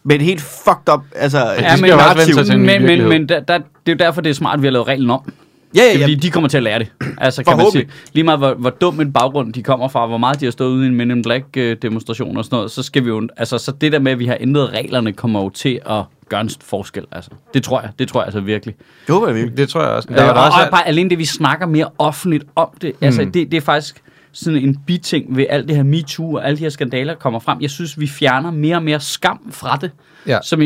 med 0.04 0.16
et 0.16 0.22
helt 0.22 0.42
fucked 0.42 0.94
up, 0.94 1.00
altså, 1.16 1.38
de 1.40 1.52
ja, 1.64 1.76
skal 1.78 1.90
jo 1.90 1.96
også 1.98 2.18
vende 2.18 2.34
sig 2.34 2.46
til 2.46 2.56
en 2.56 2.62
ny 2.62 2.66
men, 2.66 2.82
men, 2.82 2.88
virkelighed. 2.90 3.10
men 3.20 3.30
der, 3.30 3.40
der, 3.40 3.58
det 3.58 3.64
er 3.86 3.92
jo 3.92 3.96
derfor, 3.96 4.22
det 4.22 4.30
er 4.30 4.34
smart, 4.34 4.54
at 4.54 4.62
vi 4.62 4.68
har 4.68 4.72
lavet 4.72 4.88
reglen 4.88 5.10
om. 5.10 5.34
Ja, 5.76 5.80
Det 5.82 5.88
er 5.88 5.98
ja, 5.98 6.04
fordi, 6.04 6.14
ja. 6.14 6.20
de 6.20 6.32
kommer 6.32 6.50
til 6.50 6.58
at 6.58 6.64
lære 6.64 6.80
det. 6.80 6.92
Altså, 7.18 7.44
kan 7.44 7.58
man 7.58 7.66
sige, 7.66 7.72
Forhåbentlig. 7.72 7.88
lige 8.14 8.24
meget 8.24 8.40
hvor, 8.40 8.54
hvor 8.54 8.70
dum 8.70 9.00
en 9.00 9.14
baggrund 9.14 9.54
de 9.54 9.64
kommer 9.64 9.88
fra, 9.88 10.08
hvor 10.08 10.18
meget 10.18 10.40
de 10.40 10.46
har 10.46 10.52
stået 10.52 10.70
ude 10.70 10.86
i 10.86 10.88
en 10.90 10.96
Men 10.96 11.12
in 11.12 11.22
Black 11.22 11.46
øh, 11.58 11.78
demonstration 11.82 12.38
og 12.38 12.46
sådan 12.46 12.56
noget, 12.56 12.72
så 12.72 12.84
skal 12.84 13.04
vi 13.04 13.10
jo, 13.10 13.28
altså, 13.38 13.58
så 13.58 13.72
det 13.72 13.92
der 13.92 14.00
med, 14.00 14.12
at 14.12 14.20
vi 14.20 14.26
har 14.26 14.38
ændret 14.40 14.70
reglerne, 14.70 15.14
kommer 15.14 15.42
jo 15.44 15.50
til 15.50 15.80
at 15.90 16.04
gøre 16.30 16.42
en 16.42 16.50
forskel, 16.62 17.06
altså. 17.12 17.32
Det 17.54 17.64
tror 17.64 17.82
jeg, 17.82 17.90
det 18.00 18.08
tror 18.08 18.20
jeg 18.22 18.26
altså 18.26 18.40
virkelig. 18.40 18.76
Det 19.08 19.14
håber 19.16 19.28
jeg 19.28 19.36
virkelig. 19.36 19.58
Det 19.58 19.70
tror 19.70 19.82
jeg 19.82 19.90
også. 19.90 20.08
Øh, 20.12 20.16
Der 20.18 20.22
og, 20.22 20.28
var 20.28 20.34
der 20.34 20.42
også 20.42 20.58
og 20.66 20.72
bare 20.72 20.88
alene 20.88 21.10
det, 21.10 21.18
vi 21.18 21.26
snakker 21.26 21.66
mere 21.68 21.90
offentligt 21.98 22.44
om 22.56 22.68
det, 22.82 22.94
altså, 23.02 23.22
Mm. 23.22 23.32
det, 23.32 23.52
det 23.52 23.58
er 23.58 23.62
faktisk 23.62 24.02
sådan 24.36 24.60
en 24.60 24.78
biting 24.88 25.36
ved 25.36 25.46
alt 25.50 25.68
det 25.68 25.76
her 25.76 25.84
MeToo 25.84 26.34
og 26.34 26.48
alle 26.48 26.58
de 26.58 26.64
her 26.64 26.70
skandaler 26.70 27.16
kommer 27.16 27.40
frem. 27.40 27.62
Jeg 27.62 27.70
synes, 27.70 28.00
vi 28.00 28.08
fjerner 28.08 28.52
mere 28.52 28.76
og 28.76 28.84
mere 28.84 29.00
skam 29.00 29.52
fra 29.52 29.78
det. 29.78 29.92
Ja. 30.28 30.40
Som 30.44 30.60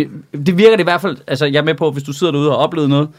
det 0.46 0.58
virker 0.58 0.72
det 0.72 0.80
i 0.80 0.84
hvert 0.84 1.02
fald, 1.02 1.18
altså 1.28 1.46
jeg 1.46 1.60
er 1.60 1.64
med 1.64 1.76
på, 1.76 1.92
hvis 1.92 2.04
du 2.04 2.14
sidder 2.14 2.34
derude 2.34 2.50
og 2.50 2.56
har 2.56 2.64
oplevet 2.64 2.90
noget, 2.90 3.10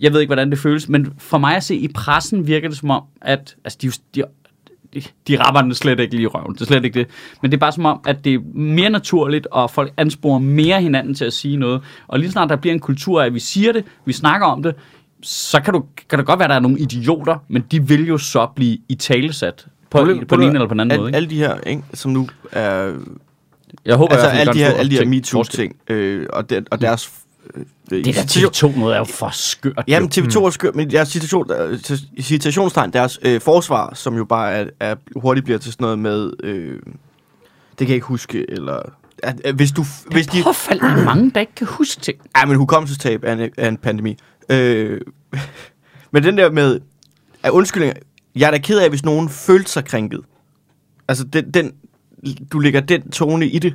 jeg 0.00 0.12
ved 0.12 0.20
ikke, 0.20 0.28
hvordan 0.28 0.50
det 0.50 0.58
føles, 0.58 0.88
men 0.88 1.12
for 1.18 1.38
mig 1.38 1.56
at 1.56 1.64
se 1.64 1.76
i 1.76 1.88
pressen 1.88 2.46
virker 2.46 2.68
det 2.68 2.78
som 2.78 2.90
om, 2.90 3.02
at 3.22 3.56
altså, 3.64 3.78
de, 3.82 3.90
de, 4.14 4.24
de, 4.94 5.02
de 5.28 5.42
rapper 5.42 5.62
den 5.62 5.74
slet 5.74 6.00
ikke 6.00 6.14
lige 6.14 6.22
i 6.22 6.26
røven. 6.26 6.54
Det 6.54 6.60
er 6.60 6.64
slet 6.64 6.84
ikke 6.84 6.98
det. 6.98 7.08
Men 7.42 7.50
det 7.50 7.56
er 7.56 7.60
bare 7.60 7.72
som 7.72 7.86
om, 7.86 8.00
at 8.06 8.24
det 8.24 8.34
er 8.34 8.38
mere 8.54 8.90
naturligt, 8.90 9.46
og 9.46 9.70
folk 9.70 9.92
ansporer 9.96 10.38
mere 10.38 10.82
hinanden 10.82 11.14
til 11.14 11.24
at 11.24 11.32
sige 11.32 11.56
noget. 11.56 11.82
Og 12.08 12.18
lige 12.18 12.30
snart 12.30 12.48
der 12.48 12.56
bliver 12.56 12.74
en 12.74 12.80
kultur 12.80 13.22
af, 13.22 13.26
at 13.26 13.34
vi 13.34 13.40
siger 13.40 13.72
det, 13.72 13.84
vi 14.04 14.12
snakker 14.12 14.46
om 14.46 14.62
det, 14.62 14.74
så 15.22 15.60
kan, 15.60 15.74
du, 15.74 15.84
kan 16.08 16.18
det 16.18 16.26
godt 16.26 16.38
være, 16.38 16.46
at 16.46 16.50
der 16.50 16.56
er 16.56 16.60
nogle 16.60 16.78
idioter, 16.78 17.36
men 17.48 17.64
de 17.70 17.88
vil 17.88 18.06
jo 18.06 18.18
så 18.18 18.46
blive 18.56 18.78
i 18.88 18.94
talesat 18.94 19.66
Problem- 19.90 20.26
på 20.26 20.36
den 20.36 20.44
ene 20.44 20.52
eller 20.54 20.68
på 20.68 20.74
den 20.74 20.80
anden 20.80 20.92
Al, 20.92 20.98
måde. 20.98 21.08
Ikke? 21.08 21.16
alle 21.16 21.30
de 21.30 21.36
her, 21.36 21.60
ikke, 21.66 21.82
som 21.94 22.10
nu 22.10 22.28
er... 22.52 22.92
Jeg 23.84 23.96
håber 23.96 24.12
Altså 24.12 24.28
fald, 24.28 24.40
alle 24.40 24.52
de 24.52 24.58
det 24.58 24.66
her, 24.66 24.72
alle 24.74 24.90
de 24.90 24.96
her. 24.96 25.04
MeToo-ting, 25.06 25.76
øh, 25.90 26.26
og, 26.32 26.50
der, 26.50 26.60
og 26.70 26.80
deres... 26.80 27.10
Øh, 27.54 28.04
Det 28.04 28.14
der 28.14 28.22
TV2 28.22 28.78
noget 28.78 28.94
er 28.94 28.98
jo 28.98 29.04
for 29.04 29.30
skørt. 29.32 29.84
Jamen, 29.88 30.10
jo. 30.16 30.22
TV2 30.22 30.46
er 30.46 30.50
skørt, 30.50 30.76
men 30.76 30.90
deres 30.90 31.08
citation, 31.08 31.50
øh, 31.52 31.72
ci- 31.74 32.22
citationstegn, 32.22 32.90
deres 32.92 33.18
øh, 33.22 33.40
forsvar, 33.40 33.94
som 33.94 34.16
jo 34.16 34.24
bare 34.24 34.52
er, 34.52 34.66
er, 34.80 34.94
hurtigt 35.16 35.44
bliver 35.44 35.58
til 35.58 35.72
sådan 35.72 35.84
noget 35.84 35.98
med... 35.98 36.30
Øh, 36.42 36.72
det 36.74 36.82
kan 37.78 37.88
jeg 37.88 37.94
ikke 37.94 38.06
huske, 38.06 38.50
eller... 38.50 38.82
At, 39.22 39.40
at 39.44 39.54
hvis 39.54 39.72
du... 39.72 39.84
Hvis 40.10 40.26
de, 40.26 40.42
Påfald 40.42 40.80
er 40.80 41.04
mange, 41.04 41.30
der 41.30 41.40
ikke 41.40 41.54
kan 41.54 41.66
huske 41.66 42.00
ting. 42.00 42.18
Ja, 42.36 42.46
men 42.46 42.56
hukommelsestab 42.56 43.20
er 43.24 43.32
en, 43.32 43.50
er 43.56 43.68
en 43.68 43.76
pandemi. 43.76 44.16
Øh, 44.48 45.00
men 46.12 46.22
den 46.22 46.38
der 46.38 46.50
med... 46.50 46.80
Af 47.42 47.50
undskyldninger, 47.50 47.96
jeg 48.34 48.46
er 48.46 48.50
da 48.50 48.58
ked 48.58 48.78
af, 48.78 48.88
hvis 48.88 49.04
nogen 49.04 49.28
følte 49.28 49.70
sig 49.70 49.84
krænket. 49.84 50.20
Altså, 51.08 51.24
den, 51.24 51.50
den, 51.50 51.72
du 52.52 52.58
lægger 52.58 52.80
den 52.80 53.10
tone 53.10 53.46
i 53.46 53.58
det. 53.58 53.74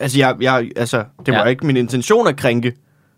Altså, 0.00 0.18
jeg, 0.18 0.36
jeg, 0.40 0.70
altså 0.76 1.04
det 1.26 1.34
var 1.34 1.40
Ja. 1.40 1.46
ikke 1.46 1.66
min 1.66 1.76
intention 1.76 2.26
at 2.26 2.36
krænke. 2.36 2.72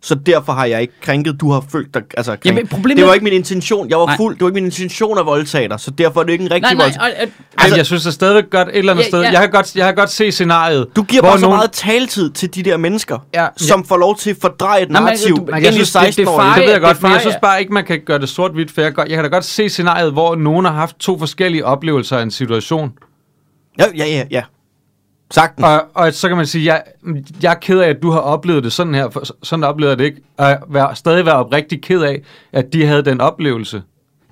Så 0.04 0.14
derfor 0.14 0.52
har 0.52 0.64
jeg 0.64 0.80
ikke 0.80 0.92
krænket. 1.00 1.40
Du 1.40 1.50
har 1.50 1.64
følt 1.72 1.94
dig 1.94 2.02
altså, 2.16 2.30
krænket. 2.32 2.46
Jamen, 2.46 2.66
problemet 2.68 2.96
det 2.96 3.06
var 3.06 3.14
ikke 3.14 3.24
min 3.24 3.32
intention. 3.32 3.88
Jeg 3.90 3.98
var 3.98 4.06
Nej. 4.06 4.16
fuld. 4.16 4.34
Det 4.34 4.40
var 4.42 4.48
ikke 4.48 4.54
min 4.54 4.64
intention 4.64 5.18
at 5.18 5.26
voldtage 5.26 5.68
dig. 5.68 5.80
Så 5.80 5.90
derfor 5.90 6.20
er 6.20 6.24
det 6.24 6.32
ikke 6.32 6.44
en 6.44 6.50
rigtig 6.50 6.74
Nej, 6.76 6.88
nej, 6.88 6.96
og, 7.00 7.06
Altså, 7.06 7.28
Altså- 7.58 7.76
jeg 7.76 7.86
synes 7.86 8.02
det 8.02 8.08
er 8.08 8.12
stadigvæk 8.12 8.50
godt 8.50 8.68
et 8.68 8.76
eller 8.78 8.92
andet 8.92 9.04
Ja, 9.04 9.08
sted. 9.08 9.20
ja. 9.22 9.30
Jeg, 9.30 9.40
kan 9.40 9.50
godt, 9.50 9.76
jeg 9.76 9.84
kan 9.86 9.94
godt 9.94 10.10
se 10.10 10.32
scenariet. 10.32 10.86
Du 10.96 11.02
giver 11.02 11.22
bare 11.22 11.38
så 11.38 11.42
nogen- 11.42 11.56
meget 11.56 11.72
taletid 11.72 12.30
til 12.30 12.54
de 12.54 12.62
der 12.62 12.76
mennesker, 12.76 13.18
Ja, 13.34 13.46
som 13.56 13.84
får 13.84 13.96
lov 13.96 14.16
til 14.18 14.30
at 14.30 14.36
fordreje 14.40 14.82
et 14.82 14.90
Nej, 14.90 15.00
men 15.00 15.04
narrativ 15.06 15.36
du- 15.36 15.44
man 15.50 15.62
i 15.62 15.72
synes, 15.72 15.92
det- 15.92 16.00
det 16.00 16.00
er 16.00 16.04
16 16.04 16.28
år. 16.28 16.36
fejl. 16.38 16.50
Det 16.54 16.60
ved 16.62 16.72
jeg 16.72 16.80
det 16.80 16.88
godt, 16.88 17.02
men 17.02 17.12
jeg 17.12 17.20
synes 17.20 17.36
bare 17.42 17.60
ikke, 17.60 17.72
man 17.72 17.84
kan 17.84 18.00
gøre 18.06 18.18
det 18.18 18.28
sort-hvidt, 18.28 18.70
for 18.70 18.80
jeg, 18.80 18.92
jeg 18.98 19.08
kan 19.08 19.24
da 19.24 19.28
godt 19.30 19.44
se 19.44 19.68
scenariet, 19.68 20.12
hvor 20.12 20.34
nogen 20.34 20.64
har 20.64 20.72
haft 20.72 20.96
to 20.98 21.18
forskellige 21.18 21.64
oplevelser 21.64 22.16
af 22.18 22.22
en 22.22 22.30
situation. 22.30 22.92
Ja, 23.78 23.84
ja, 23.96 24.04
ja, 24.06 24.24
ja. 24.30 24.42
Sagtens. 25.32 25.64
Og, 25.66 25.80
og 25.94 26.12
så 26.12 26.28
kan 26.28 26.36
man 26.36 26.46
sige, 26.46 26.64
jeg, 26.66 26.82
jeg 27.42 27.50
er 27.50 27.54
ked 27.54 27.78
af, 27.80 27.88
at 27.88 28.02
du 28.02 28.10
har 28.10 28.18
oplevet 28.20 28.64
det 28.64 28.72
sådan 28.72 28.94
her, 28.94 29.10
for 29.10 29.22
sådan 29.42 29.64
oplevede 29.64 29.90
jeg 29.90 29.98
det 29.98 30.04
ikke. 30.04 30.20
Og 30.36 30.46
jeg 30.48 30.58
være, 30.68 30.96
stadig 30.96 31.26
være 31.26 31.34
oprigtig 31.34 31.82
ked 31.82 32.02
af, 32.02 32.22
at 32.52 32.72
de 32.72 32.86
havde 32.86 33.02
den 33.04 33.20
oplevelse. 33.20 33.82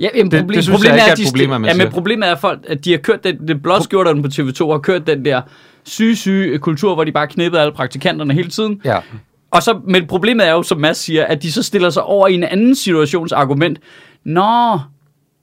Ja, 0.01 0.09
jamen, 0.15 0.31
Det- 0.31 0.41
problem, 0.41 0.57
det 0.57 0.65
synes 0.65 0.77
problemet 0.77 0.89
jeg 0.91 0.95
ikke 0.97 1.03
er, 1.03 1.09
er 1.09 1.13
at 1.13 1.19
et 1.19 1.25
de 1.27 1.31
problem, 1.31 1.53
at 1.53 1.61
man 1.61 1.69
ja, 1.71 1.75
men 1.75 1.81
siger. 1.81 1.91
problemet 1.91 2.29
er, 2.29 2.33
at, 2.33 2.41
folk, 2.41 2.59
at 2.69 2.85
de 2.85 2.91
har 2.91 2.99
kørt 2.99 3.25
den, 3.25 3.49
den 3.49 3.61
blåskjorterne 3.61 4.23
på 4.23 4.29
TV2 4.29 4.71
har 4.73 4.79
kørt 4.79 5.07
den 5.07 5.25
der 5.25 5.41
syge, 5.85 6.17
syge 6.17 6.59
kultur, 6.59 6.95
hvor 6.95 7.05
de 7.05 7.13
bare 7.13 7.27
knippede 7.27 7.63
alle 7.63 7.73
praktikanterne 7.75 8.35
hele 8.35 8.49
tiden. 8.51 8.81
Ja. 8.85 8.99
Og 9.51 9.63
så, 9.63 9.81
men 9.85 10.07
problemet 10.07 10.47
er 10.49 10.53
jo, 10.53 10.63
som 10.63 10.79
Mads 10.81 10.97
siger, 10.97 11.25
at 11.25 11.43
de 11.43 11.53
så 11.53 11.63
stiller 11.63 11.91
sig 11.91 12.03
over 12.03 12.29
i 12.29 12.35
en 12.35 12.45
anden 12.45 12.75
situations 12.75 13.33
argument. 13.33 13.79
Nå, 14.25 14.79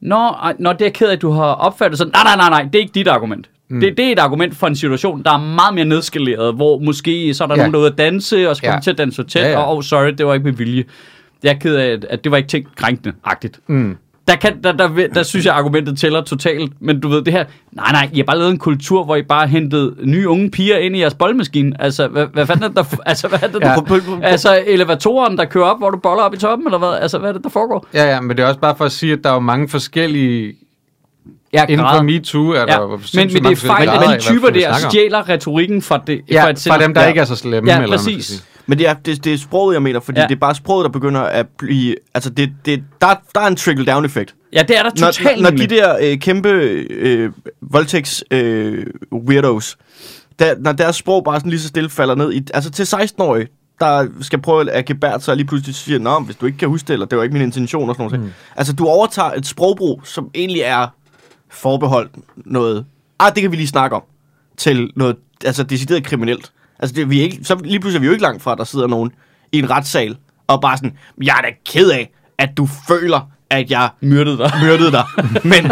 nå, 0.02 0.32
nå, 0.60 0.74
det 0.74 0.82
er 0.82 0.86
jeg 0.86 0.94
ked 0.94 1.08
af, 1.08 1.14
at 1.14 1.22
du 1.22 1.32
har 1.32 1.44
opfattet 1.54 1.98
sådan. 1.98 2.14
Nej, 2.14 2.24
nej, 2.24 2.36
nej, 2.36 2.50
nej, 2.50 2.64
det 2.74 2.76
er 2.76 2.80
ikke 2.80 2.94
dit 2.94 3.08
argument. 3.08 3.50
Mm. 3.70 3.80
Det, 3.80 3.98
det 3.98 4.06
er 4.08 4.12
et 4.12 4.20
argument 4.20 4.56
for 4.56 4.68
en 4.68 4.76
situation, 4.76 5.24
der 5.24 5.32
er 5.32 5.38
meget 5.56 5.74
mere 5.76 5.86
nedskaleret, 5.86 6.54
hvor 6.56 6.80
måske 6.80 7.34
så 7.34 7.44
er 7.44 7.48
der 7.48 7.56
Ja. 7.56 7.62
ja. 7.62 7.68
nogen, 7.68 7.74
der 7.74 7.80
er 7.80 7.82
ude 7.84 7.92
at 7.92 7.98
danse, 7.98 8.50
og 8.50 8.56
så 8.56 8.62
kommer 8.62 8.72
Ja. 8.72 8.76
ja. 8.78 8.82
til 8.82 8.92
at 8.92 8.98
danse 8.98 9.16
for 9.16 9.24
tæt, 9.30 9.42
Ja, 9.42 9.46
ja, 9.48 9.52
ja. 9.54 9.60
ja. 9.60 9.66
og 9.66 9.76
oh, 9.78 9.84
sorry, 9.84 10.08
det 10.18 10.26
var 10.26 10.34
ikke 10.34 10.44
med 10.44 10.54
vilje. 10.54 10.84
Jeg 11.44 11.50
er 11.50 11.60
ked 11.60 11.76
af, 11.76 11.98
at, 12.10 12.24
det 12.24 12.32
var 12.32 12.38
ikke 12.38 12.50
tænkt 12.50 12.76
krænkende-agtigt. 12.76 13.60
Mm. 13.68 13.98
Der, 14.28 14.36
kan, 14.36 14.64
der, 14.64 14.72
der, 14.72 14.88
der, 14.88 15.08
der 15.08 15.24
synes 15.24 15.46
jeg, 15.46 15.56
argumentet 15.56 15.98
tæller 16.00 16.22
totalt. 16.22 16.74
Men 16.80 17.00
du 17.00 17.08
ved, 17.08 17.22
det 17.22 17.34
her... 17.34 17.46
Nej, 17.72 17.92
nej, 17.92 18.10
I 18.14 18.18
har 18.18 18.24
bare 18.24 18.38
lavet 18.38 18.52
en 18.52 18.58
kultur, 18.58 19.04
hvor 19.04 19.16
I 19.16 19.22
bare 19.24 19.48
hentet 19.48 19.96
nye 20.04 20.28
unge 20.30 20.52
piger 20.52 20.78
ind 20.78 20.96
i 20.96 21.00
jeres 21.00 21.14
boldmaskine. 21.14 21.82
Altså, 21.82 22.08
hvad, 22.08 22.28
hvad 22.34 22.46
fanden 22.46 22.64
er 22.64 22.68
det, 22.68 22.76
der... 22.78 22.84
Altså, 23.06 23.28
hvad 23.28 23.40
er 23.44 23.48
det, 23.48 23.60
Ja. 23.62 23.68
der 23.68 24.20
altså, 24.24 24.64
elevatoren, 24.68 25.38
der 25.38 25.46
kører 25.46 25.66
op, 25.66 25.78
hvor 25.78 25.90
du 25.90 25.98
boller 25.98 26.24
op 26.24 26.34
i 26.34 26.38
toppen, 26.38 26.68
eller 26.68 26.78
hvad? 26.78 26.90
Altså, 27.02 27.18
hvad 27.18 27.30
er 27.30 27.34
det, 27.34 27.44
der 27.44 27.50
foregår? 27.50 27.88
Ja, 27.94 28.04
ja, 28.14 28.22
men 28.22 28.38
det 28.38 28.44
er 28.44 28.48
også 28.48 28.60
bare 28.60 28.76
for 28.78 28.86
at 28.86 28.92
sige, 28.92 29.14
at 29.14 29.20
der 29.24 29.30
er 29.30 29.34
jo 29.34 29.40
mange 29.40 29.70
forskellige... 29.70 30.54
Ja, 31.58 31.66
Inden 31.66 31.80
for 31.80 31.84
grader. 31.90 32.02
MeToo 32.04 32.50
er 32.50 32.66
der 32.66 32.82
Ja, 32.82 32.88
men, 32.88 33.34
men 33.34 33.44
det 33.44 33.52
er 33.52 33.56
fejl, 33.56 33.90
at 33.90 34.20
de 34.20 34.20
typer 34.20 34.50
der 34.50 34.74
stjæler 34.90 35.30
retorikken 35.30 35.82
fra, 35.82 36.02
det, 36.08 36.22
Ja, 36.32 36.44
fra 36.44 36.50
et 36.50 36.66
fra 36.68 36.84
dem, 36.84 36.94
der 36.94 37.02
ja. 37.02 37.08
ikke 37.08 37.22
er 37.22 37.26
så 37.26 37.36
slemme. 37.36 37.72
Ja, 37.72 37.82
eller 37.82 37.98
præcis. 37.98 38.44
Men 38.70 38.78
det 38.78 38.88
er, 38.88 38.94
det, 38.94 39.24
det 39.24 39.34
er 39.34 39.38
sproget, 39.38 39.74
jeg 39.74 39.82
mener, 39.82 40.00
fordi 40.00 40.20
Ja. 40.20 40.26
det 40.28 40.36
er 40.36 40.40
bare 40.40 40.56
sproget, 40.56 40.84
der 40.84 40.90
begynder 40.90 41.22
at 41.22 41.46
blive... 41.58 41.96
Altså, 42.14 42.30
det, 42.30 42.52
det, 42.66 42.84
der, 43.02 43.08
der 43.36 43.42
er 43.42 43.48
en 43.48 43.56
trickle-down-effekt. 43.56 44.36
Ja, 44.54 44.62
det 44.68 44.78
er 44.78 44.84
der 44.84 44.90
Når, 45.00 45.12
totalt 45.12 45.42
når 45.42 45.50
de 45.50 45.56
nemlig. 45.56 45.70
der 45.70 45.98
øh, 46.02 46.18
kæmpe 46.18 46.50
øh, 46.50 47.32
voldtægts 47.62 48.24
øh, 48.32 48.86
weirdos, 49.28 49.78
der, 50.40 50.54
når 50.60 50.72
deres 50.72 50.96
sprog 50.96 51.24
bare 51.24 51.40
sådan 51.40 51.50
lige 51.50 51.60
så 51.62 51.68
stille 51.68 51.90
falder 51.90 52.16
ned 52.16 52.34
i... 52.34 52.42
Altså, 52.54 52.72
til 52.72 52.84
16-årige, 52.84 53.48
der 53.80 54.08
skal 54.22 54.42
prøve 54.42 54.72
at 54.72 54.86
gebære 54.86 55.22
sig, 55.22 55.32
og 55.32 55.38
lige 55.38 55.48
pludselig 55.48 55.76
siger, 55.76 56.00
Nå, 56.00 56.20
hvis 56.20 56.36
du 56.36 56.46
ikke 56.46 56.58
kan 56.58 56.68
huske 56.68 56.88
det, 56.88 56.94
eller 56.94 57.06
det 57.06 57.18
var 57.18 57.24
ikke 57.24 57.34
min 57.34 57.42
intention, 57.44 57.90
og 57.90 57.96
sådan 57.96 58.12
noget. 58.12 58.26
Mm. 58.26 58.32
Altså, 58.56 58.74
du 58.74 58.88
overtager 58.88 59.32
et 59.32 59.46
sprogbrug, 59.48 60.02
som 60.04 60.30
egentlig 60.36 60.62
er 60.62 60.88
forbeholdt 61.50 62.12
noget... 62.36 62.86
Ah, 63.20 63.32
det 63.36 63.42
kan 63.42 63.52
vi 63.52 63.56
lige 63.56 63.68
snakke 63.68 63.96
om. 63.96 64.04
Til 64.58 64.92
noget, 64.96 65.16
altså, 65.46 65.64
decideret 65.64 66.04
kriminelt. 66.04 66.52
Altså, 66.80 66.96
det, 66.96 67.10
vi 67.10 67.20
er 67.20 67.24
ikke, 67.24 67.40
så 67.44 67.56
lige 67.64 67.80
pludselig 67.80 67.98
er 67.98 68.02
vi 68.02 68.06
jo 68.06 68.12
ikke 68.12 68.22
langt 68.24 68.44
fra, 68.44 68.52
at 68.52 68.58
der 68.58 68.64
sidder 68.64 68.88
nogen 68.88 69.12
i 69.52 69.60
en 69.60 69.70
retssal, 69.70 70.18
og 70.48 70.62
bare 70.62 70.78
sådan, 70.78 70.98
jeg 71.24 71.36
er 71.38 71.42
da 71.42 71.48
ked 71.66 71.90
af, 71.90 72.12
at 72.38 72.50
du 72.58 72.68
føler, 72.88 73.30
at 73.50 73.72
jeg 73.72 73.90
Myrdede 74.02 74.38
dig. 74.38 74.52
myrdede 74.64 74.92
dig. 74.92 75.04
Men, 75.44 75.72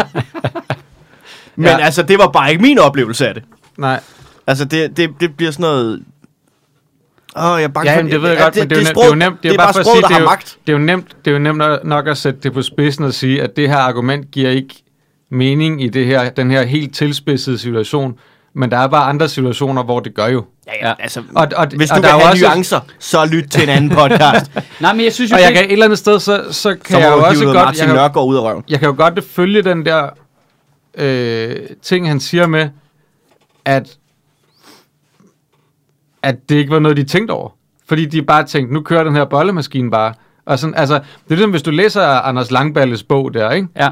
men 1.56 1.64
Ja. 1.66 1.78
altså, 1.78 2.02
det 2.02 2.18
var 2.18 2.28
bare 2.28 2.50
ikke 2.50 2.62
min 2.62 2.78
oplevelse 2.78 3.28
af 3.28 3.34
det. 3.34 3.42
Nej, 3.78 4.00
Altså, 4.46 4.64
det, 4.64 4.96
det, 4.96 5.10
det 5.20 5.36
bliver 5.36 5.52
sådan 5.52 5.62
noget... 5.62 6.02
Åh, 7.36 7.42
jeg 7.42 7.62
er 7.62 7.68
bange 7.68 7.90
Ja, 7.92 7.96
for... 8.02 8.08
det 8.08 8.22
ved 8.22 8.28
jeg 8.28 8.38
Ja, 8.38 8.44
godt, 8.44 8.56
men 8.56 8.70
det 8.70 8.76
er 8.76 8.80
jo 8.80 8.84
nemt- 8.84 8.88
sprog- 8.90 9.02
det 9.02 9.06
er 9.06 9.14
jo 9.26 9.30
nemt. 9.30 9.42
Det 9.42 9.52
er 9.52 9.56
bare 9.56 9.68
at 9.68 9.74
sproget, 9.74 10.02
der 10.02 10.08
det 10.08 10.14
er 10.14 10.18
har 10.18 10.20
jo- 10.20 10.26
magt. 10.28 10.58
Det 10.66 10.72
er 10.72 10.78
jo 10.78 10.84
nemt, 10.84 11.16
det 11.24 11.30
er 11.30 11.32
jo 11.32 11.38
nemt 11.38 11.84
nok 11.84 12.06
at 12.06 12.16
sætte 12.18 12.40
det 12.40 12.52
på 12.52 12.62
spidsen 12.62 13.04
og 13.04 13.14
sige, 13.14 13.42
at 13.42 13.56
det 13.56 13.68
her 13.68 13.76
argument 13.76 14.30
giver 14.30 14.50
ikke 14.50 14.82
mening 15.30 15.82
i 15.82 15.88
det 15.88 16.06
her, 16.06 16.30
den 16.30 16.50
her 16.50 16.62
helt 16.62 16.94
tilspidsede 16.94 17.58
situation. 17.58 18.18
Men 18.54 18.70
der 18.70 18.76
er 18.76 18.86
bare 18.88 19.04
andre 19.08 19.28
situationer, 19.28 19.82
hvor 19.82 20.00
det 20.00 20.14
gør 20.14 20.26
jo. 20.26 20.44
Ja, 20.66 20.88
ja, 20.88 20.94
altså, 20.98 21.22
Og, 21.34 21.48
og, 21.56 21.66
hvis 21.76 21.90
og 21.90 21.96
du 21.96 22.02
der 22.02 22.14
vil 22.14 22.20
have 22.20 22.30
også, 22.32 22.44
nuancer, 22.44 22.80
så 22.98 23.24
lyt 23.32 23.44
til 23.50 23.62
en 23.62 23.68
anden 23.68 23.90
podcast. 23.90 24.50
Nej, 24.80 24.92
men 24.94 25.04
jeg 25.04 25.12
synes 25.12 25.30
jo, 25.30 25.36
Og 25.36 25.42
jeg 25.42 25.52
kan 25.52 25.64
et 25.64 25.72
eller 25.72 25.84
andet 25.84 25.98
sted, 25.98 26.20
så, 26.20 26.44
så 26.50 26.70
kan 26.70 26.80
så 26.94 26.98
jeg 26.98 27.12
jo 27.16 27.24
også 27.24 27.44
godt... 27.44 27.54
Martin 27.54 27.78
Jeg 27.80 27.86
kan, 27.86 27.96
Nørgaard 27.96 28.28
ud 28.28 28.36
af 28.36 28.40
røven. 28.40 28.64
jeg 28.68 28.78
kan 28.78 28.88
jo 28.88 28.94
godt 28.98 29.24
følge 29.24 29.62
den 29.62 29.86
der 29.86 30.08
øh, 30.98 31.56
ting, 31.82 32.08
han 32.08 32.20
siger 32.20 32.46
med, 32.46 32.68
at, 33.64 33.96
at 36.22 36.36
det 36.48 36.54
ikke 36.56 36.70
var 36.70 36.78
noget, 36.78 36.96
de 36.96 37.04
tænkte 37.04 37.32
over. 37.32 37.50
Fordi 37.88 38.04
de 38.06 38.22
bare 38.22 38.44
tænkte, 38.44 38.74
nu 38.74 38.80
kører 38.80 39.04
den 39.04 39.16
her 39.16 39.24
bollemaskine 39.24 39.90
bare. 39.90 40.14
Og 40.46 40.58
sådan, 40.58 40.74
altså, 40.74 40.94
det 40.94 41.02
er 41.30 41.34
ligesom, 41.34 41.50
hvis 41.50 41.62
du 41.62 41.70
læser 41.70 42.02
Anders 42.02 42.50
Langballes 42.50 43.02
bog 43.02 43.34
der, 43.34 43.50
ikke? 43.50 43.68
ja, 43.76 43.88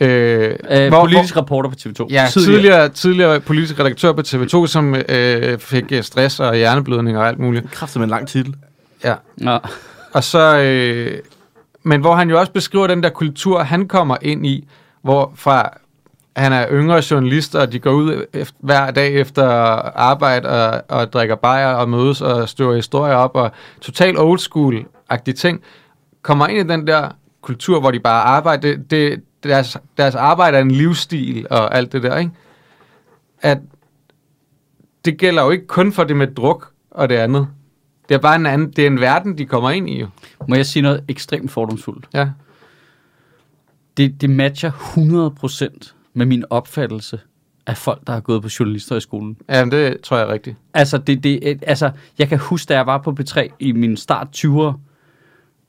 Øh, 0.00 0.54
øh, 0.70 0.90
politisk 0.92 1.36
reporter 1.36 1.70
på 1.70 1.76
TV2. 1.80 2.06
Ja, 2.10 2.26
tidligere, 2.30 2.88
tidligere 2.88 3.40
politisk 3.40 3.80
redaktør 3.80 4.12
på 4.12 4.20
TV2, 4.20 4.66
som 4.66 4.94
øh, 5.08 5.58
fik 5.58 5.92
øh, 5.92 6.02
stress 6.02 6.40
og 6.40 6.54
hjerneblødning 6.54 7.18
og 7.18 7.28
alt 7.28 7.38
muligt. 7.38 7.70
Kræfter 7.70 7.98
med 7.98 8.04
en 8.04 8.10
lang 8.10 8.28
titel. 8.28 8.54
Ja. 9.04 9.14
Ja. 9.40 9.58
Og 10.12 10.24
så, 10.24 10.58
øh, 10.58 11.18
men 11.82 12.00
hvor 12.00 12.14
han 12.14 12.30
jo 12.30 12.38
også 12.38 12.52
beskriver 12.52 12.86
den 12.86 13.02
der 13.02 13.08
kultur, 13.08 13.62
han 13.62 13.88
kommer 13.88 14.16
ind 14.22 14.46
i, 14.46 14.68
hvor 15.02 15.32
fra 15.36 15.70
han 16.36 16.52
er 16.52 16.66
yngre 16.70 17.02
journalist, 17.10 17.54
og 17.54 17.72
de 17.72 17.78
går 17.78 17.92
ud 17.92 18.24
efter, 18.32 18.54
hver 18.60 18.90
dag 18.90 19.14
efter 19.14 19.44
arbejde 19.98 20.48
og, 20.48 20.82
og 20.88 21.12
drikker 21.12 21.34
bajer 21.34 21.74
og 21.74 21.88
mødes 21.88 22.20
og 22.20 22.48
støver 22.48 22.74
historier 22.74 23.14
op, 23.14 23.34
og 23.34 23.50
total 23.80 24.18
old 24.18 24.38
school-agtige 24.38 25.34
ting, 25.34 25.60
kommer 26.22 26.46
ind 26.46 26.70
i 26.70 26.72
den 26.72 26.86
der 26.86 27.08
kultur, 27.42 27.80
hvor 27.80 27.90
de 27.90 28.00
bare 28.00 28.22
arbejder. 28.22 28.60
Det, 28.60 28.90
det, 28.90 29.22
deres, 29.48 29.76
deres 29.96 30.14
arbejde 30.14 30.56
er 30.56 30.62
en 30.62 30.70
livsstil 30.70 31.46
og 31.50 31.74
alt 31.76 31.92
det 31.92 32.02
der, 32.02 32.16
ikke? 32.16 32.30
At 33.40 33.58
det 35.04 35.18
gælder 35.18 35.42
jo 35.42 35.50
ikke 35.50 35.66
kun 35.66 35.92
for 35.92 36.04
det 36.04 36.16
med 36.16 36.26
druk 36.26 36.72
og 36.90 37.08
det 37.08 37.14
andet. 37.14 37.48
Det 38.08 38.14
er 38.14 38.18
bare 38.18 38.36
en 38.36 38.46
anden, 38.46 38.70
det 38.70 38.82
er 38.82 38.86
en 38.86 39.00
verden, 39.00 39.38
de 39.38 39.46
kommer 39.46 39.70
ind 39.70 39.90
i 39.90 40.00
jo. 40.00 40.08
Må 40.48 40.54
jeg 40.54 40.66
sige 40.66 40.82
noget 40.82 41.04
ekstremt 41.08 41.50
fordomsfuldt? 41.50 42.08
Ja. 42.14 42.30
Det, 43.96 44.20
det 44.20 44.30
matcher 44.30 44.70
100% 44.70 45.92
med 46.14 46.26
min 46.26 46.44
opfattelse 46.50 47.20
af 47.66 47.76
folk, 47.76 48.06
der 48.06 48.12
har 48.12 48.20
gået 48.20 48.42
på 48.42 48.48
journalister 48.60 48.96
i 48.96 49.00
skolen. 49.00 49.36
Ja, 49.48 49.64
men 49.64 49.72
det 49.72 50.00
tror 50.00 50.16
jeg 50.16 50.26
er 50.28 50.32
rigtigt. 50.32 50.56
Altså, 50.74 50.98
det, 50.98 51.24
det, 51.24 51.62
altså, 51.66 51.90
jeg 52.18 52.28
kan 52.28 52.38
huske, 52.38 52.68
da 52.68 52.74
jeg 52.74 52.86
var 52.86 52.98
på 52.98 53.16
B3 53.20 53.48
i 53.58 53.72
min 53.72 53.96
start 53.96 54.28
20'er, 54.36 54.72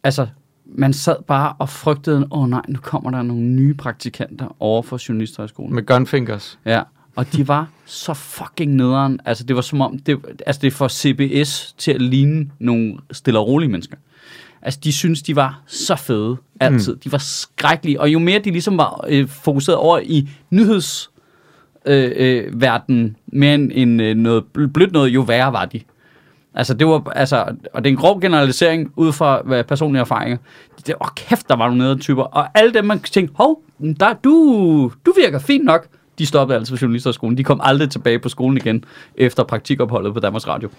altså, 0.03 0.27
man 0.75 0.93
sad 0.93 1.15
bare 1.27 1.53
og 1.59 1.69
frygtede, 1.69 2.27
åh 2.31 2.41
oh, 2.41 2.49
nej, 2.49 2.61
nu 2.67 2.79
kommer 2.81 3.11
der 3.11 3.21
nogle 3.21 3.43
nye 3.43 3.73
praktikanter 3.73 4.55
over 4.59 4.81
for 4.81 4.99
journalister 5.09 5.43
i 5.43 5.47
skolen. 5.47 5.75
Med 5.75 5.85
gunfingers. 5.85 6.59
Ja, 6.65 6.81
og 7.15 7.33
de 7.33 7.47
var 7.47 7.67
så 7.85 8.13
fucking 8.13 8.75
nederen. 8.75 9.19
Altså, 9.25 9.43
det 9.43 9.55
var 9.55 9.61
som 9.61 9.81
om, 9.81 9.99
det, 9.99 10.19
altså, 10.45 10.59
det 10.61 10.73
får 10.73 10.87
CBS 10.87 11.75
til 11.77 11.91
at 11.91 12.01
ligne 12.01 12.49
nogle 12.59 12.97
stille 13.11 13.39
og 13.39 13.47
rolige 13.47 13.69
mennesker. 13.69 13.97
Altså, 14.61 14.79
de 14.83 14.93
synes 14.93 15.21
de 15.21 15.35
var 15.35 15.61
så 15.67 15.95
fede, 15.95 16.37
altid. 16.59 16.93
Mm. 16.93 16.99
De 16.99 17.11
var 17.11 17.17
skrækkelige. 17.17 18.01
Og 18.01 18.09
jo 18.09 18.19
mere 18.19 18.39
de 18.39 18.51
ligesom 18.51 18.77
var 18.77 19.05
øh, 19.07 19.27
fokuseret 19.27 19.77
over 19.77 19.99
i 19.99 20.29
nyheds 20.49 21.09
øh, 21.85 22.11
øh, 22.15 22.61
verden, 22.61 23.15
mere 23.27 23.55
end, 23.55 23.71
end 23.75 24.01
øh, 24.01 24.15
noget 24.15 24.43
bl- 24.57 24.67
blødt 24.67 24.91
noget, 24.91 25.09
jo 25.09 25.21
værre 25.21 25.53
var 25.53 25.65
de. 25.65 25.81
Altså, 26.57 26.73
det 26.73 26.87
var, 26.87 27.11
altså, 27.15 27.45
og 27.73 27.83
det 27.83 27.89
er 27.89 27.93
en 27.93 27.99
grov 27.99 28.21
generalisering 28.21 28.91
ud 28.95 29.13
fra 29.13 29.41
hvad, 29.45 29.63
personlige 29.63 30.01
erfaringer. 30.01 30.37
Det, 30.87 30.95
åh, 31.01 31.07
kæft, 31.15 31.49
der 31.49 31.55
var 31.55 31.65
nogle 31.65 31.77
nedre 31.77 31.97
typer. 31.97 32.23
Og 32.23 32.47
alle 32.53 32.73
dem, 32.73 32.85
man 32.85 32.99
tænkte, 32.99 33.33
hov, 33.37 33.61
der, 33.99 34.13
du, 34.13 34.91
du 35.05 35.13
virker 35.23 35.39
fint 35.39 35.65
nok. 35.65 35.87
De 36.19 36.25
stoppede 36.25 36.57
altså 36.59 36.73
på 36.73 36.77
journalisterskolen. 36.81 37.37
De 37.37 37.43
kom 37.43 37.59
aldrig 37.63 37.89
tilbage 37.89 38.19
på 38.19 38.29
skolen 38.29 38.57
igen, 38.57 38.83
efter 39.15 39.43
praktikopholdet 39.43 40.13
på 40.13 40.19
Danmarks 40.19 40.47
Radio. 40.47 40.69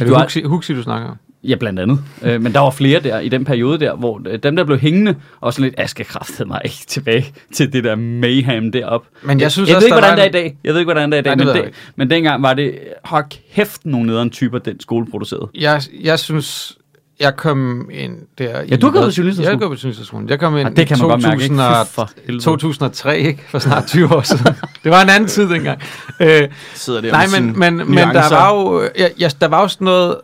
Er 0.00 0.04
det 0.04 0.20
Huxi, 0.20 0.42
Huxi, 0.42 0.74
du 0.74 0.82
snakker 0.82 1.08
om? 1.08 1.16
Ja, 1.44 1.54
blandt 1.54 1.80
andet. 1.80 1.98
Øh, 2.22 2.42
men 2.42 2.52
der 2.52 2.60
var 2.60 2.70
flere 2.70 3.00
der 3.00 3.20
i 3.20 3.28
den 3.28 3.44
periode 3.44 3.80
der, 3.80 3.94
hvor 3.94 4.20
øh, 4.26 4.38
dem, 4.42 4.56
der 4.56 4.64
blev 4.64 4.78
hængende, 4.78 5.14
og 5.40 5.52
sådan 5.52 5.64
lidt, 5.64 5.74
jeg 5.78 5.88
skal 5.88 6.06
kraftede 6.06 6.48
mig 6.48 6.60
ikke 6.64 6.76
tilbage 6.86 7.34
til 7.54 7.72
det 7.72 7.84
der 7.84 7.94
mayhem 7.94 8.72
derop. 8.72 9.04
Men 9.22 9.40
jeg 9.40 9.52
synes 9.52 9.68
jeg 9.68 9.76
også, 9.76 9.84
ved 9.84 9.96
ikke, 9.96 10.00
hvordan 10.00 10.16
det 10.16 10.24
er 10.24 10.28
i 10.28 10.32
dag. 10.32 10.56
Jeg 10.64 10.72
ved 10.72 10.80
ikke, 10.80 10.92
hvordan 10.92 11.12
det 11.12 11.16
er 11.16 11.20
i 11.20 11.24
dag, 11.24 11.36
Nej, 11.36 11.44
men, 11.44 11.56
jeg 11.56 11.64
det, 11.64 11.74
men 11.96 12.10
dengang 12.10 12.42
var 12.42 12.54
det, 12.54 12.78
hold 13.04 13.24
kæft, 13.54 13.86
nogle 13.86 14.06
nederen 14.06 14.30
typer, 14.30 14.58
den 14.58 14.80
skole 14.80 15.06
producerede. 15.06 15.48
Jeg, 15.54 15.82
jeg 16.00 16.18
synes, 16.18 16.78
jeg 17.20 17.36
kom 17.36 17.88
ind 17.92 18.16
der... 18.38 18.62
Ja, 18.70 18.76
du 18.76 18.86
har 18.86 18.92
gået 18.92 19.04
på 19.04 19.12
journalisterskolen. 19.16 19.44
Jeg 19.44 19.50
har 19.50 19.58
gået 19.58 19.78
på 19.78 19.80
journalisterskolen. 19.82 20.28
Jeg 20.28 20.40
kom 20.40 20.56
ind 20.56 20.68
Og 20.68 20.76
det 20.76 20.86
kan 20.86 20.98
man 20.98 21.06
i 21.06 21.10
godt 21.10 21.22
mærke, 21.22 21.42
ikke? 21.42 21.56
2000 21.56 21.86
for 21.86 22.10
helvede. 22.26 22.44
2003, 22.44 23.18
ikke? 23.18 23.42
For 23.48 23.58
snart 23.58 23.86
20 23.86 24.14
år 24.16 24.22
siden. 24.22 24.46
det 24.84 24.90
var 24.90 25.02
en 25.02 25.08
anden 25.08 25.28
tid 25.28 25.48
dengang. 25.48 25.82
Øh, 26.20 26.48
Sidder 26.74 27.00
der 27.00 27.10
Nej, 27.10 27.26
men, 27.40 27.58
men, 27.58 27.76
men 27.76 27.98
der 27.98 28.34
var 28.34 28.54
jo, 28.54 28.82
ja, 28.98 29.08
ja, 29.18 29.28
der 29.40 29.48
var 29.48 29.60
jo 29.60 29.68
sådan 29.68 29.84
noget, 29.84 30.16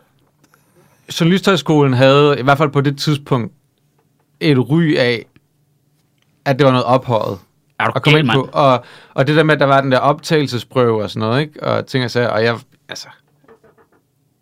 Journalisthøjskolen 1.19 1.93
havde, 1.93 2.39
i 2.39 2.43
hvert 2.43 2.57
fald 2.57 2.69
på 2.69 2.81
det 2.81 2.97
tidspunkt, 2.97 3.53
et 4.39 4.69
ry 4.69 4.95
af, 4.97 5.25
at 6.45 6.59
det 6.59 6.65
var 6.65 6.71
noget 6.71 6.85
ophøjet 6.85 7.39
Er 7.79 7.85
du 7.85 7.91
at 7.95 8.03
komme 8.03 8.17
gal, 8.17 8.25
ind 8.25 8.33
på. 8.33 8.49
Og, 8.53 8.83
og 9.13 9.27
det 9.27 9.35
der 9.35 9.43
med, 9.43 9.53
at 9.53 9.59
der 9.59 9.65
var 9.65 9.81
den 9.81 9.91
der 9.91 9.97
optagelsesprøve 9.97 11.03
og 11.03 11.09
sådan 11.09 11.19
noget, 11.27 11.41
ikke? 11.41 11.63
Og 11.63 11.87
ting 11.87 12.05
og 12.05 12.11
sager, 12.11 12.27
og 12.27 12.43
jeg, 12.43 12.57
altså, 12.89 13.07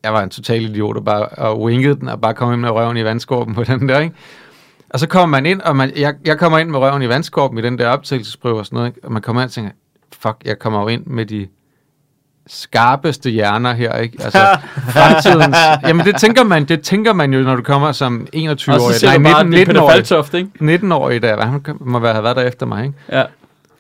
jeg 0.04 0.14
var 0.14 0.24
en 0.24 0.30
total 0.30 0.62
idiot 0.62 0.98
og 0.98 1.06
bare 1.06 1.26
og 1.26 1.62
wingede 1.62 1.96
den, 1.96 2.08
og 2.08 2.22
bare 2.22 2.34
kom 2.34 2.54
ind 2.54 2.62
med 2.62 2.70
røven 2.70 2.98
i 2.98 3.04
vandskorpen 3.04 3.56
på 3.56 3.64
den 3.64 3.90
der, 3.90 4.00
ikke? 4.00 4.16
Og 4.90 5.00
så 5.00 5.08
kommer 5.08 5.26
man 5.26 5.46
ind, 5.46 5.62
og 5.62 5.76
man, 5.76 5.92
jeg, 5.96 6.16
jeg 6.26 6.40
kommer 6.40 6.58
ind 6.58 6.70
med 6.70 6.80
røven 6.80 7.02
i 7.02 7.10
vandskorpen 7.10 7.60
i 7.60 7.62
den 7.62 7.78
der 7.78 7.88
optagelsesprøve 7.90 8.60
og 8.60 8.66
sådan 8.66 8.78
noget, 8.78 8.90
ikke? 8.90 9.00
Og 9.04 9.12
man 9.12 9.22
kommer 9.22 9.42
ind 9.42 9.48
og 9.48 9.52
tænker, 9.52 9.72
fuck, 10.14 10.36
jeg 10.46 10.60
kommer 10.60 10.82
jo 10.82 10.88
ind 10.88 11.06
med 11.06 11.26
de 11.26 11.48
skarpeste 12.48 13.30
hjerner 13.30 13.74
her, 13.74 13.94
ikke? 13.98 14.18
Altså, 14.24 14.40
fremtidens... 14.94 15.58
Jamen, 15.84 16.06
det 16.06 16.16
tænker 16.16 16.44
man, 16.44 16.66
det 16.66 16.82
tænker 16.82 17.14
man 17.14 17.34
jo, 17.34 17.40
når 17.42 17.56
du 17.56 17.62
kommer 17.62 17.92
som 17.92 18.22
Og 18.34 18.40
21-årig. 18.40 18.58
så 18.94 19.00
ser 19.00 19.08
Nej, 19.08 19.18
du 19.18 19.24
bare, 19.24 19.44
19, 19.44 19.52
det 19.54 19.62
er 19.62 19.66
Peter 19.66 19.80
19-årig. 19.82 19.94
Faltoft, 19.96 20.34
ikke? 20.34 20.80
19-årig 20.84 21.22
der, 21.22 21.46
han 21.46 21.62
kan- 21.62 21.78
må 21.80 22.00
være, 22.00 22.14
have 22.14 22.24
været 22.24 22.36
der 22.36 22.44
efter 22.44 22.66
mig, 22.66 22.86
ikke? 22.86 22.98
Ja. 23.12 23.24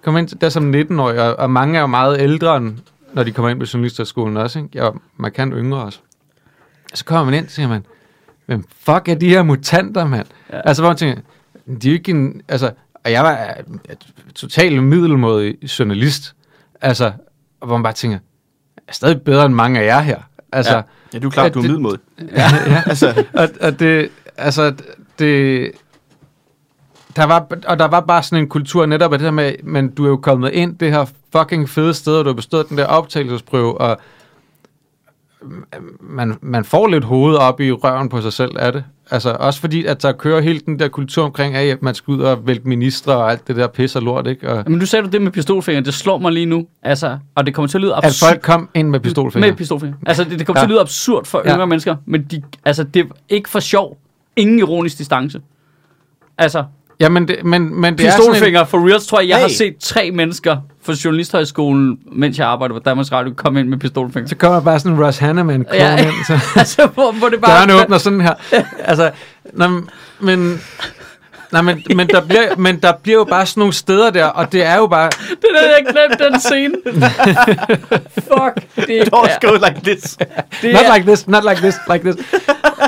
Kom 0.03 0.17
ind 0.17 0.27
der 0.27 0.49
som 0.49 0.73
19-årig, 0.73 1.21
og, 1.21 1.35
og 1.35 1.49
mange 1.51 1.77
er 1.77 1.81
jo 1.81 1.87
meget 1.87 2.21
ældre, 2.21 2.57
end, 2.57 2.77
når 3.13 3.23
de 3.23 3.31
kommer 3.31 3.49
ind 3.49 3.59
på 3.59 3.65
journalisterskolen 3.73 4.37
også, 4.37 4.59
ikke? 4.59 4.69
Jeg 4.73 4.85
er 4.85 4.91
markant 5.17 5.53
yngre 5.57 5.79
også. 5.83 5.99
Så 6.93 7.05
kommer 7.05 7.25
man 7.25 7.33
ind, 7.33 7.45
og 7.45 7.51
siger 7.51 7.67
man, 7.67 7.85
hvem 8.45 8.63
fuck 8.85 9.07
er 9.09 9.15
de 9.15 9.29
her 9.29 9.43
mutanter, 9.43 10.05
mand? 10.07 10.25
Ja. 10.49 10.55
Ja. 10.55 10.61
Altså, 10.65 10.81
hvor 10.83 10.89
man 10.89 10.97
tænker, 10.97 11.21
de 11.81 11.89
er 11.89 11.93
ikke 11.93 12.11
en, 12.11 12.41
altså, 12.47 12.71
og 13.05 13.11
jeg 13.11 13.23
var 13.23 13.47
totalt 14.35 14.83
middelmådig 14.83 15.55
journalist, 15.79 16.33
altså, 16.81 17.11
hvor 17.65 17.77
man 17.77 17.83
bare 17.83 17.93
tænker, 17.93 18.17
er 18.87 18.93
stadig 18.93 19.21
bedre 19.21 19.45
end 19.45 19.53
mange 19.53 19.79
af 19.79 19.85
jer 19.85 19.99
her. 20.01 20.17
Altså, 20.51 20.75
Ja. 20.75 20.81
ja. 21.13 21.19
Du 21.19 21.27
er 21.27 21.31
klart, 21.31 21.53
du 21.53 21.59
er 21.59 21.63
middelmåde. 21.63 21.97
ja, 22.35 22.43
ja. 22.73 22.83
Altså, 22.85 23.23
og, 23.33 23.47
og 23.61 23.79
det, 23.79 24.09
altså, 24.37 24.73
det, 25.19 25.71
der 27.15 27.25
var, 27.25 27.47
og 27.67 27.79
der 27.79 27.85
var 27.85 27.99
bare 27.99 28.23
sådan 28.23 28.43
en 28.43 28.49
kultur 28.49 28.85
netop 28.85 29.13
af 29.13 29.19
det 29.19 29.25
der 29.25 29.31
med, 29.31 29.53
men 29.63 29.89
du 29.95 30.05
er 30.05 30.09
jo 30.09 30.17
kommet 30.17 30.51
ind 30.51 30.77
det 30.77 30.91
her 30.91 31.05
fucking 31.37 31.69
fede 31.69 31.93
sted, 31.93 32.13
og 32.17 32.25
du 32.25 32.29
har 32.29 32.35
bestået 32.35 32.69
den 32.69 32.77
der 32.77 32.85
optagelsesprøve, 32.85 33.81
og 33.81 33.97
man, 35.99 36.35
man 36.41 36.65
får 36.65 36.87
lidt 36.87 37.03
hovedet 37.03 37.39
op 37.39 37.59
i 37.61 37.71
røven 37.71 38.09
på 38.09 38.21
sig 38.21 38.33
selv 38.33 38.51
af 38.59 38.73
det. 38.73 38.83
Altså, 39.11 39.35
også 39.39 39.59
fordi, 39.59 39.85
at 39.85 40.01
der 40.03 40.11
kører 40.11 40.41
hele 40.41 40.59
den 40.59 40.79
der 40.79 40.87
kultur 40.87 41.23
omkring, 41.23 41.55
at 41.55 41.81
man 41.81 41.95
skal 41.95 42.11
ud 42.11 42.19
og 42.19 42.47
vælte 42.47 42.67
ministre 42.67 43.15
og 43.17 43.31
alt 43.31 43.47
det 43.47 43.55
der 43.55 43.67
pis 43.67 43.95
og 43.95 44.01
lort, 44.01 44.27
ikke? 44.27 44.49
Og 44.49 44.63
Men 44.71 44.79
du 44.79 44.85
sagde 44.85 45.05
du 45.05 45.09
det 45.09 45.21
med 45.21 45.31
pistolfinger, 45.31 45.81
det 45.81 45.93
slår 45.93 46.17
mig 46.17 46.31
lige 46.31 46.45
nu. 46.45 46.67
Altså, 46.83 47.17
og 47.35 47.45
det 47.45 47.53
kommer 47.53 47.67
til 47.67 47.77
at 47.77 47.81
lyde 47.81 47.95
at 47.95 48.05
absurd. 48.05 48.29
folk 48.29 48.41
kom 48.41 48.69
ind 48.73 48.89
med 48.89 48.99
pistolfinger. 48.99 49.47
Med 49.49 49.57
pistolfinger. 49.57 49.95
Altså, 50.05 50.23
det, 50.23 50.39
det 50.39 50.47
kommer 50.47 50.59
ja. 50.59 50.63
Til 50.63 50.67
at 50.67 50.71
lyde 50.71 50.81
absurd 50.81 51.25
for 51.25 51.41
Ja. 51.45 51.53
yngre 51.53 51.67
mennesker, 51.67 51.95
men 52.05 52.23
de, 52.23 52.41
altså, 52.65 52.83
det 52.83 52.99
er 52.99 53.05
ikke 53.29 53.49
for 53.49 53.59
sjov. 53.59 53.97
Ingen 54.35 54.59
ironisk 54.59 54.97
distance. 54.97 55.41
Altså, 56.37 56.63
Ja, 56.99 57.09
men 57.09 57.27
det, 57.27 57.35
men, 57.45 57.81
men 57.81 57.97
det 57.97 58.05
er 58.05 58.11
sådan 58.11 58.25
en, 58.25 58.31
pistolfinger 58.31 58.63
for 58.65 58.89
reals, 58.89 59.07
tror 59.07 59.19
jeg. 59.19 59.29
Jeg 59.29 59.37
hey. 59.37 59.41
har 59.41 59.49
set 59.49 59.75
tre 59.79 60.11
mennesker 60.11 60.57
fra 60.87 60.93
Journalisthøjskolen, 61.05 61.99
mens 62.11 62.39
jeg 62.39 62.47
arbejdede 62.47 62.79
på 62.79 62.83
Danmarks 62.83 63.11
Radio, 63.11 63.33
komme 63.33 63.59
ind 63.59 63.69
med 63.69 63.77
pistolfinger. 63.77 64.27
så 64.27 64.35
kommer 64.35 64.61
bare 64.61 64.79
sådan 64.79 64.91
en 64.91 65.03
Ross 65.03 65.17
Hanneman 65.17 65.65
ja. 65.73 65.97
ind, 65.97 66.25
så 66.27 66.33
altså, 66.59 66.87
hvor, 66.93 67.11
hvor 67.11 67.29
det 67.29 67.41
bare... 67.41 67.67
døren 67.67 67.83
åbner 67.83 67.97
sådan 67.97 68.21
her. 68.21 68.33
Altså, 68.79 69.11
nå, 69.53 69.81
men... 70.19 70.61
Nej, 71.51 71.61
men, 71.61 71.83
men, 71.95 72.07
der 72.07 72.21
bliver, 72.21 72.55
men 72.57 72.79
der 72.79 72.93
bliver 73.03 73.17
jo 73.17 73.23
bare 73.23 73.45
sådan 73.45 73.61
nogle 73.61 73.73
steder 73.73 74.09
der, 74.09 74.25
og 74.25 74.51
det 74.51 74.63
er 74.63 74.75
jo 74.75 74.87
bare... 74.87 75.09
Det 75.29 75.47
der, 75.53 75.61
jeg 75.61 75.85
glemte 75.89 76.25
den 76.25 76.39
scene. 76.39 76.75
Fuck. 78.27 78.87
Det 78.87 79.09
Don't 79.13 79.29
er, 79.29 79.47
go 79.47 79.53
like 79.53 79.81
this. 79.83 80.17
det 80.61 80.73
Not 80.73 80.81
er, 80.85 80.95
like 80.95 81.07
this, 81.07 81.27
not 81.27 81.43
like 81.43 81.61
this, 81.61 81.75
like 81.91 82.11
this. 82.11 82.25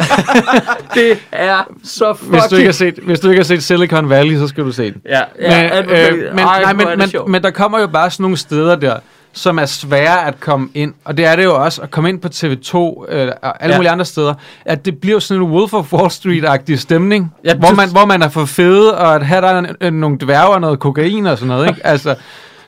det 0.95 1.17
er 1.31 1.63
så 1.83 2.13
fucking... 2.13 2.31
Hvis 2.31 2.43
du 2.49 2.55
ikke 2.55 2.67
har 2.67 2.73
set, 2.73 2.99
hvis 3.03 3.19
du 3.19 3.29
ikke 3.29 3.39
har 3.39 3.45
set 3.45 3.63
Silicon 3.63 4.09
Valley, 4.09 4.37
så 4.37 4.47
skal 4.47 4.63
du 4.63 4.71
se 4.71 4.91
den. 4.91 5.01
Ja, 5.05 5.21
Men, 5.39 5.49
ja, 5.49 5.81
øh, 5.81 6.17
men, 6.17 6.35
nej, 6.35 6.73
men, 6.73 6.87
men, 6.87 6.97
men, 6.97 7.31
men 7.31 7.43
der 7.43 7.51
kommer 7.51 7.79
jo 7.79 7.87
bare 7.87 8.11
sådan 8.11 8.23
nogle 8.23 8.37
steder 8.37 8.75
der, 8.75 8.99
som 9.33 9.59
er 9.59 9.65
svære 9.65 10.27
at 10.27 10.39
komme 10.39 10.69
ind. 10.73 10.93
Og 11.05 11.17
det 11.17 11.25
er 11.25 11.35
det 11.35 11.43
jo 11.43 11.63
også, 11.63 11.81
at 11.81 11.91
komme 11.91 12.09
ind 12.09 12.19
på 12.21 12.27
TV2 12.27 12.75
øh, 13.13 13.31
og 13.41 13.63
alle 13.63 13.73
Ja. 13.73 13.77
mulige 13.77 13.89
andre 13.91 14.05
steder. 14.05 14.33
At 14.65 14.85
det 14.85 14.97
bliver 15.01 15.19
sådan 15.19 15.43
en 15.43 15.49
Wolf 15.51 15.73
of 15.73 15.93
Wall 15.93 16.09
Street-agtig 16.11 16.75
stemning, 16.79 17.33
Ja, 17.45 17.55
hvor, 17.55 17.67
det- 17.67 17.77
man, 17.77 17.89
hvor 17.91 18.05
man 18.05 18.21
er 18.21 18.29
for 18.29 18.45
fede, 18.45 18.97
og 18.97 19.15
at 19.15 19.25
her 19.27 19.41
der 19.41 19.47
er 19.47 19.87
en, 19.87 19.93
nogle 19.93 20.17
dværge 20.21 20.47
og 20.53 20.61
noget 20.61 20.79
kokain 20.79 21.25
og 21.27 21.37
sådan 21.37 21.47
noget. 21.47 21.67
Ikke? 21.67 21.81
Altså, 21.87 22.15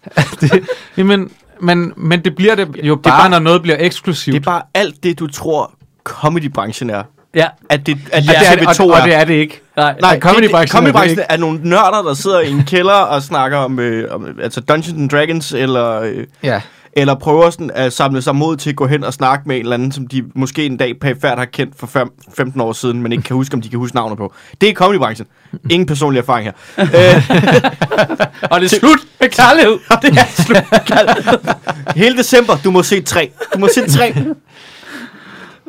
det, 0.42 0.64
jamen, 0.98 1.32
men, 1.60 1.94
men 1.98 2.22
det 2.26 2.36
bliver 2.36 2.56
det 2.56 2.68
jo 2.84 2.96
bare, 2.96 3.20
bare- 3.22 3.30
når 3.30 3.40
noget 3.40 3.62
bliver 3.62 3.78
eksklusivt. 3.80 4.34
Det 4.34 4.40
er 4.42 4.52
bare 4.52 4.62
alt 4.74 5.04
det, 5.04 5.20
du 5.20 5.28
tror, 5.28 5.74
comedybranchen 6.04 6.90
er. 6.90 7.04
Ja, 7.36 7.48
At 7.70 7.86
det, 7.86 7.98
at 8.12 8.24
det, 8.24 8.30
er 8.52 8.56
det, 8.56 8.62
TV2 8.68 8.82
og, 8.84 8.90
er. 8.90 9.02
og 9.02 9.08
det 9.08 9.16
er 9.16 9.24
det 9.24 9.34
ikke. 9.34 9.62
nej, 9.78 9.96
Nej, 10.02 10.10
er 10.10 10.14
det 10.14 10.24
comedybranchen 10.24 10.88
ikke. 11.10 11.22
er 11.30 11.38
nogle 11.38 11.60
nørder, 11.64 12.02
der 12.08 12.14
sidder 12.14 12.40
i 12.40 12.52
en 12.52 12.64
kælder 12.64 12.94
og 12.94 13.22
snakker 13.22 13.58
om, 13.58 13.80
øh, 13.80 14.16
om 14.16 14.28
altså 14.42 14.62
Dungeons 14.62 15.00
and 15.00 15.10
Dragons, 15.10 15.52
eller, 15.54 16.02
øh, 16.02 16.26
Ja. 16.44 16.62
eller 16.94 17.16
prøver 17.16 17.50
sådan 17.50 17.72
at 17.76 17.94
samle 17.94 18.22
sig 18.22 18.36
mod 18.36 18.58
til 18.58 18.70
at 18.70 18.76
gå 18.76 18.88
hen 18.88 19.04
og 19.04 19.14
snakke 19.14 19.44
med 19.48 19.56
en 19.56 19.62
eller 19.62 19.74
anden, 19.74 19.92
som 19.92 20.08
de 20.08 20.24
måske 20.36 20.66
en 20.66 20.78
dag 20.78 21.00
perifært 21.02 21.38
har 21.38 21.46
kendt 21.46 21.74
for 21.80 21.88
fem, 21.88 22.08
15 22.38 22.62
år 22.62 22.74
siden, 22.74 23.02
men 23.02 23.12
ikke 23.12 23.24
kan 23.24 23.36
huske, 23.36 23.54
om 23.56 23.62
de 23.62 23.70
kan 23.70 23.80
huske 23.80 23.96
navnet 23.96 24.18
på. 24.18 24.34
Det 24.62 24.70
er 24.70 24.74
comedybranchen. 24.74 25.28
Ingen 25.70 25.86
personlig 25.88 26.20
erfaring 26.20 26.46
her. 26.46 26.54
og 28.52 28.62
det 28.62 28.74
er 28.74 28.80
slut 28.80 29.00
med 29.20 29.30
kærlighed. 29.30 29.78
det 30.02 30.18
er 30.18 30.44
slut. 30.44 31.56
Hele 31.96 32.18
december, 32.18 32.58
du 32.64 32.72
må 32.72 32.84
se 32.84 33.02
tre. 33.02 33.32
Du 33.54 33.60
må 33.60 33.70
se 33.76 33.90
tre. 33.98 34.14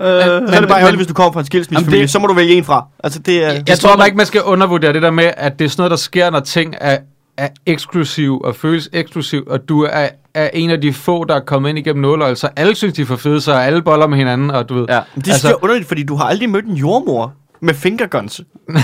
Øh, 0.02 0.08
så 0.08 0.30
er 0.32 0.40
det 0.40 0.48
bare 0.50 0.60
men- 0.60 0.70
ærgerligt, 0.70 0.96
hvis 0.96 1.06
du 1.06 1.14
kommer 1.14 1.32
fra 1.32 1.40
en 1.40 1.46
skilsmissefamilie. 1.46 2.02
Det- 2.02 2.10
Så 2.10 2.18
må 2.18 2.26
du 2.26 2.34
vælge 2.34 2.54
en 2.54 2.64
fra. 2.64 2.86
Altså, 3.04 3.18
det 3.18 3.44
er... 3.44 3.52
Jeg, 3.52 3.68
Jeg 3.68 3.78
tror 3.78 3.96
bare 3.96 4.06
ikke, 4.06 4.16
man 4.16 4.26
skal 4.26 4.42
undervurdere 4.42 4.92
det 4.92 5.02
der 5.02 5.10
med, 5.10 5.30
at 5.36 5.58
det 5.58 5.64
er 5.64 5.68
sådan 5.68 5.80
noget, 5.80 5.90
der 5.90 5.96
sker, 5.96 6.30
når 6.30 6.40
ting 6.40 6.74
er, 6.80 6.98
er 7.36 7.48
eksklusiv 7.66 8.40
og 8.44 8.56
føles 8.56 8.88
eksklusiv, 8.92 9.42
og 9.46 9.68
du 9.68 9.82
er, 9.82 10.08
er 10.34 10.50
en 10.54 10.70
af 10.70 10.80
de 10.80 10.92
få, 10.92 11.24
der 11.24 11.34
er 11.34 11.40
kommet 11.40 11.68
ind 11.68 11.78
igennem 11.78 12.02
nåløjet, 12.02 12.38
så 12.38 12.48
alle 12.56 12.74
synes, 12.74 12.94
de 12.94 13.02
er 13.02 13.06
for 13.06 13.16
fede, 13.16 13.40
så 13.40 13.52
alle 13.52 13.82
boller 13.82 14.06
med 14.06 14.18
hinanden, 14.18 14.50
og 14.50 14.68
du 14.68 14.74
ved... 14.74 14.86
Ja. 14.88 14.94
Det 14.94 15.24
synes 15.24 15.28
altså, 15.28 15.48
er 15.48 15.64
underligt, 15.64 15.88
fordi 15.88 16.02
du 16.02 16.16
har 16.16 16.24
aldrig 16.24 16.50
mødt 16.50 16.64
en 16.64 16.74
jordmor 16.76 17.32
med 17.60 17.74
fingerguns. 17.74 18.40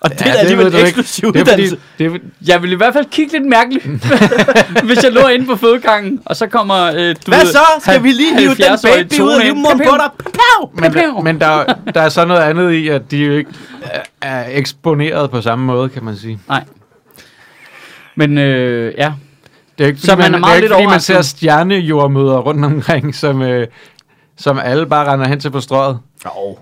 og 0.00 0.10
det 0.10 0.20
ja, 0.26 0.30
er 0.30 0.34
alligevel 0.34 0.66
en 0.66 0.72
ikke. 0.72 0.86
eksklusiv 0.88 1.32
det 1.32 1.40
er, 1.40 1.44
fordi, 1.44 1.62
uddannelse. 1.62 1.78
det 1.98 2.06
er, 2.06 2.18
Jeg 2.46 2.62
vil 2.62 2.72
i 2.72 2.74
hvert 2.74 2.92
fald 2.92 3.04
kigge 3.10 3.32
lidt 3.32 3.48
mærkeligt, 3.48 3.84
hvis 4.88 5.04
jeg 5.04 5.12
lå 5.12 5.26
inde 5.28 5.46
på 5.46 5.56
fødegangen, 5.56 6.20
og 6.24 6.36
så 6.36 6.46
kommer, 6.46 6.84
øh, 6.84 6.92
du 6.92 7.14
Hvad 7.26 7.38
ved, 7.38 7.46
så? 7.52 7.58
Skal 7.80 8.02
vi 8.02 8.12
lige 8.12 8.38
hive 8.38 8.54
den 8.54 8.64
70-årige 8.64 9.04
baby 9.04 9.20
ud 9.20 9.32
af 9.32 9.44
livmoderen 9.44 9.78
på 9.78 9.96
dig? 9.96 10.10
Men, 10.82 10.92
der, 10.92 11.22
men 11.22 11.40
der, 11.40 11.64
der 11.94 12.00
er 12.00 12.08
så 12.08 12.24
noget 12.24 12.40
andet 12.40 12.72
i, 12.72 12.88
at 12.88 13.10
de 13.10 13.16
jo 13.16 13.32
ikke 13.32 13.50
er, 13.82 14.00
er 14.22 14.44
eksponeret 14.50 15.30
på 15.30 15.40
samme 15.40 15.64
måde, 15.64 15.88
kan 15.88 16.04
man 16.04 16.16
sige. 16.16 16.38
Nej. 16.48 16.64
Men 18.16 18.38
øh, 18.38 18.94
ja, 18.98 19.12
Det 19.78 19.84
er 19.84 19.88
ikke, 19.88 19.98
fordi, 20.00 20.06
Så 20.10 20.16
man 20.16 20.24
er 20.24 20.30
det 20.30 20.40
meget 20.40 20.52
er 20.52 20.56
ikke, 20.56 20.68
lidt 20.68 20.72
fordi 20.72 20.86
man 20.86 21.00
ser 21.00 21.22
stjernejordmøder 21.22 22.38
rundt 22.38 22.64
omkring, 22.64 23.14
som, 23.14 23.42
øh, 23.42 23.66
som 24.36 24.58
alle 24.58 24.86
bare 24.86 25.12
render 25.12 25.28
hen 25.28 25.40
til 25.40 25.50
på 25.50 25.60
strøget. 25.60 25.98
Oh. 26.24 26.56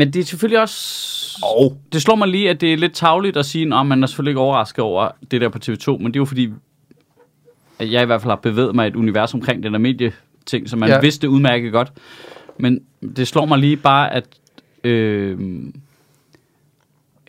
Men 0.00 0.12
det 0.12 0.20
er 0.20 0.24
selvfølgelig 0.24 0.60
også... 0.60 1.38
Oh. 1.42 1.72
Det 1.92 2.02
slår 2.02 2.14
mig 2.14 2.28
lige, 2.28 2.50
at 2.50 2.60
det 2.60 2.72
er 2.72 2.76
lidt 2.76 2.92
tavligt 2.92 3.36
at 3.36 3.46
sige, 3.46 3.74
at 3.76 3.86
man 3.86 4.02
er 4.02 4.06
selvfølgelig 4.06 4.30
ikke 4.30 4.40
overrasket 4.40 4.78
over 4.84 5.08
det 5.30 5.40
der 5.40 5.48
på 5.48 5.58
TV2, 5.64 5.98
men 5.98 6.06
det 6.06 6.16
er 6.16 6.20
jo 6.20 6.24
fordi, 6.24 6.50
at 7.78 7.92
jeg 7.92 8.02
i 8.02 8.06
hvert 8.06 8.20
fald 8.20 8.30
har 8.30 8.36
bevæget 8.36 8.74
mig 8.74 8.86
et 8.86 8.96
univers 8.96 9.34
omkring 9.34 9.62
den 9.62 9.72
der 9.72 9.78
medieting, 9.78 10.68
så 10.68 10.76
man 10.76 10.88
ja. 10.88 11.00
Vidste 11.00 11.28
udmærket 11.28 11.72
godt. 11.72 11.92
Men 12.58 12.80
det 13.16 13.28
slår 13.28 13.46
mig 13.46 13.58
lige 13.58 13.76
bare, 13.76 14.14
at... 14.14 14.24
Øh, 14.84 15.38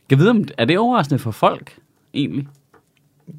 jeg 0.10 0.20
ved, 0.20 0.30
om 0.30 0.44
er 0.58 0.66
det 0.66 0.78
overraskende 0.78 1.20
for 1.20 1.32
folk, 1.32 1.76
egentlig? 2.14 2.48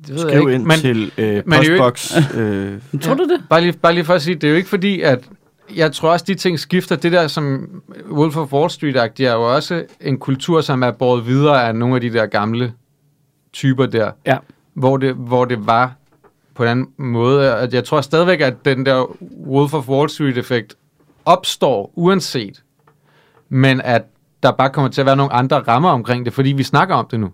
Det 0.07 0.09
ved 0.09 0.17
jeg 0.17 0.31
Skriv 0.31 0.41
ikke. 0.41 0.55
ind 0.55 0.65
Men, 0.65 0.77
til 0.77 1.13
øh, 1.19 1.43
men 1.47 1.61
det 1.61 1.69
er 1.69 1.75
jo 1.77 1.91
postbox. 1.91 2.37
øh, 2.37 2.81
Tror 3.03 3.15
du 3.15 3.23
det? 3.23 3.45
Bare 3.51 3.61
lige, 3.61 3.73
bare 3.73 3.95
lige 3.95 4.05
for 4.05 4.15
at 4.15 4.23
sige, 4.23 4.35
det 4.35 4.45
er 4.45 4.51
jo 4.51 4.57
ikke 4.57 4.69
fordi, 4.69 5.01
at 5.01 5.29
jeg 5.77 5.93
tror 5.93 6.11
også, 6.11 6.25
de 6.29 6.35
ting 6.35 6.59
skifter. 6.59 6.97
Det 6.97 7.13
der 7.13 7.27
som 7.27 7.69
Wolf 8.11 8.37
of 8.37 8.53
Wall 8.53 8.71
street 8.71 8.97
er 8.97 9.33
jo 9.33 9.55
også 9.55 9.85
en 10.01 10.19
kultur, 10.19 10.61
som 10.61 10.83
er 10.83 10.91
båret 10.91 11.27
videre 11.27 11.67
af 11.69 11.75
nogle 11.75 11.95
af 11.95 12.01
de 12.01 12.13
der 12.13 12.27
gamle 12.27 12.73
typer 13.53 13.87
der, 13.87 14.11
Ja. 14.27 14.39
hvor 14.75 14.97
det, 14.97 15.15
hvor 15.15 15.45
det 15.45 15.67
var 15.67 15.93
på 16.55 16.63
en 16.63 16.69
anden 16.69 16.89
måde. 16.99 17.55
At 17.55 17.75
jeg 17.75 17.85
tror 17.85 18.01
stadigvæk, 18.01 18.41
at 18.41 18.65
den 18.65 18.87
der 18.87 19.17
Wolf 19.47 19.75
of 19.75 19.89
Wall 19.89 20.09
Street-effekt 20.09 20.75
opstår 21.25 21.93
uanset, 21.95 22.63
men 23.49 23.81
at 23.81 24.03
der 24.43 24.53
bare 24.53 24.71
kommer 24.71 24.91
til 24.91 25.01
at 25.01 25.07
være 25.07 25.17
nogle 25.17 25.33
andre 25.33 25.59
rammer 25.59 25.91
omkring 25.91 26.25
det, 26.25 26.33
fordi 26.33 26.53
vi 26.53 26.63
snakker 26.63 26.95
om 26.95 27.07
det 27.11 27.21
nu, 27.21 27.31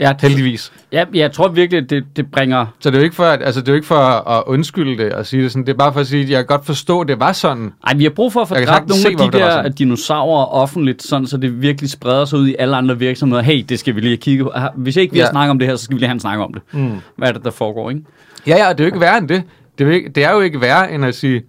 Ja, 0.00 0.12
heldigvis. 0.20 0.72
ja, 0.92 1.04
jeg 1.14 1.32
tror 1.32 1.48
virkelig, 1.48 1.90
det, 1.90 2.04
det 2.16 2.30
bringer... 2.30 2.66
Så 2.80 2.90
det 2.90 2.96
er 2.96 3.00
jo 3.00 3.04
ikke 3.04 3.16
for 3.16 3.24
at, 3.24 3.42
altså 3.42 3.60
det 3.60 3.68
er 3.68 3.72
jo 3.72 3.76
ikke 3.76 3.86
for 3.86 3.94
at 4.30 4.42
undskylde 4.46 5.04
det 5.04 5.12
og 5.12 5.26
sige 5.26 5.42
det 5.42 5.52
sådan. 5.52 5.66
Det 5.66 5.72
er 5.72 5.76
bare 5.76 5.92
for 5.92 6.00
at 6.00 6.06
sige, 6.06 6.22
at 6.22 6.30
jeg 6.30 6.38
kan 6.38 6.46
godt 6.46 6.66
forstå, 6.66 7.00
at 7.00 7.08
det 7.08 7.20
var 7.20 7.32
sådan. 7.32 7.72
Ej, 7.86 7.94
vi 7.94 8.02
har 8.04 8.10
brug 8.10 8.32
for 8.32 8.40
at 8.40 8.48
få 8.48 8.54
dræbt 8.54 8.88
nogle 8.88 9.02
se, 9.02 9.08
af 9.08 9.16
de 9.16 9.24
det 9.24 9.32
der 9.32 9.68
dinosaurer 9.68 10.44
offentligt, 10.46 11.02
sådan, 11.02 11.26
så 11.26 11.36
det 11.36 11.62
virkelig 11.62 11.90
spreder 11.90 12.24
sig 12.24 12.38
ud 12.38 12.48
i 12.48 12.56
alle 12.58 12.76
andre 12.76 12.98
virksomheder. 12.98 13.42
Hey, 13.42 13.64
det 13.68 13.78
skal 13.78 13.94
vi 13.96 14.00
lige 14.00 14.16
kigge 14.16 14.44
på. 14.44 14.52
Hvis 14.76 14.96
ikke 14.96 15.12
vi 15.12 15.18
har 15.18 15.26
Ja. 15.26 15.30
snakket 15.30 15.50
om 15.50 15.58
det 15.58 15.68
her, 15.68 15.76
så 15.76 15.84
skal 15.84 15.94
vi 15.94 15.98
lige 16.00 16.08
have 16.08 16.14
en 16.14 16.20
snak 16.20 16.38
om 16.38 16.52
det. 16.54 16.62
mm. 16.72 16.90
Hvad 17.16 17.28
er 17.28 17.32
det, 17.32 17.44
der 17.44 17.50
foregår, 17.50 17.90
ikke? 17.90 18.02
Ja, 18.46 18.56
ja, 18.66 18.72
det 18.72 18.80
er 18.80 18.84
jo 18.84 18.86
ikke 18.86 19.00
værre 19.00 19.18
end 19.18 19.28
det. 19.28 19.42
Det 19.78 19.84
er, 19.84 19.88
jo 19.88 19.94
ikke, 19.94 20.08
det 20.08 20.24
er 20.24 20.32
jo 20.32 20.40
ikke 20.40 20.60
værre 20.60 20.92
end 20.92 21.04
at 21.04 21.14
sige, 21.14 21.42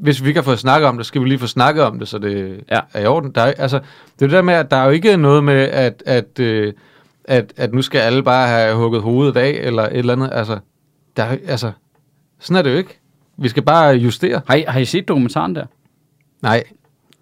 hvis 0.00 0.22
vi 0.22 0.28
ikke 0.28 0.38
har 0.40 0.44
fået 0.44 0.58
snakket 0.58 0.88
om 0.88 0.96
det, 0.96 1.06
skal 1.06 1.22
vi 1.22 1.28
lige 1.28 1.38
få 1.38 1.46
snakket 1.46 1.84
om 1.84 1.98
det, 1.98 2.08
så 2.08 2.18
det 2.18 2.60
Ja. 2.70 2.78
er 2.94 3.02
i 3.02 3.06
orden. 3.06 3.30
Der 3.34 3.40
er, 3.42 3.52
altså, 3.58 3.78
det 3.78 4.22
er 4.22 4.26
det 4.26 4.30
der 4.30 4.42
med, 4.42 4.54
at 4.54 4.70
der 4.70 4.76
er 4.76 4.84
jo 4.84 4.90
ikke 4.90 5.16
noget 5.16 5.44
med, 5.44 5.54
at, 5.68 6.02
at, 6.06 6.40
øh, 6.40 6.72
at, 7.28 7.52
at 7.56 7.72
nu 7.74 7.82
skal 7.82 7.98
alle 7.98 8.22
bare 8.22 8.48
have 8.48 8.76
hugget 8.76 9.02
hovedet 9.02 9.36
af, 9.36 9.50
eller 9.62 9.82
et 9.82 9.96
eller 9.96 10.12
andet. 10.12 10.30
Altså, 10.32 10.58
der 11.16 11.22
er, 11.24 11.36
altså, 11.46 11.72
sådan 12.40 12.56
er 12.56 12.62
det 12.62 12.72
jo 12.72 12.76
ikke. 12.76 12.98
Vi 13.36 13.48
skal 13.48 13.62
bare 13.62 13.94
justere. 13.94 14.40
Har 14.46 14.54
I, 14.54 14.64
har 14.68 14.80
I 14.80 14.84
set 14.84 15.08
dokumentaren 15.08 15.54
der? 15.54 15.66
Nej, 16.42 16.52
jeg 16.52 16.62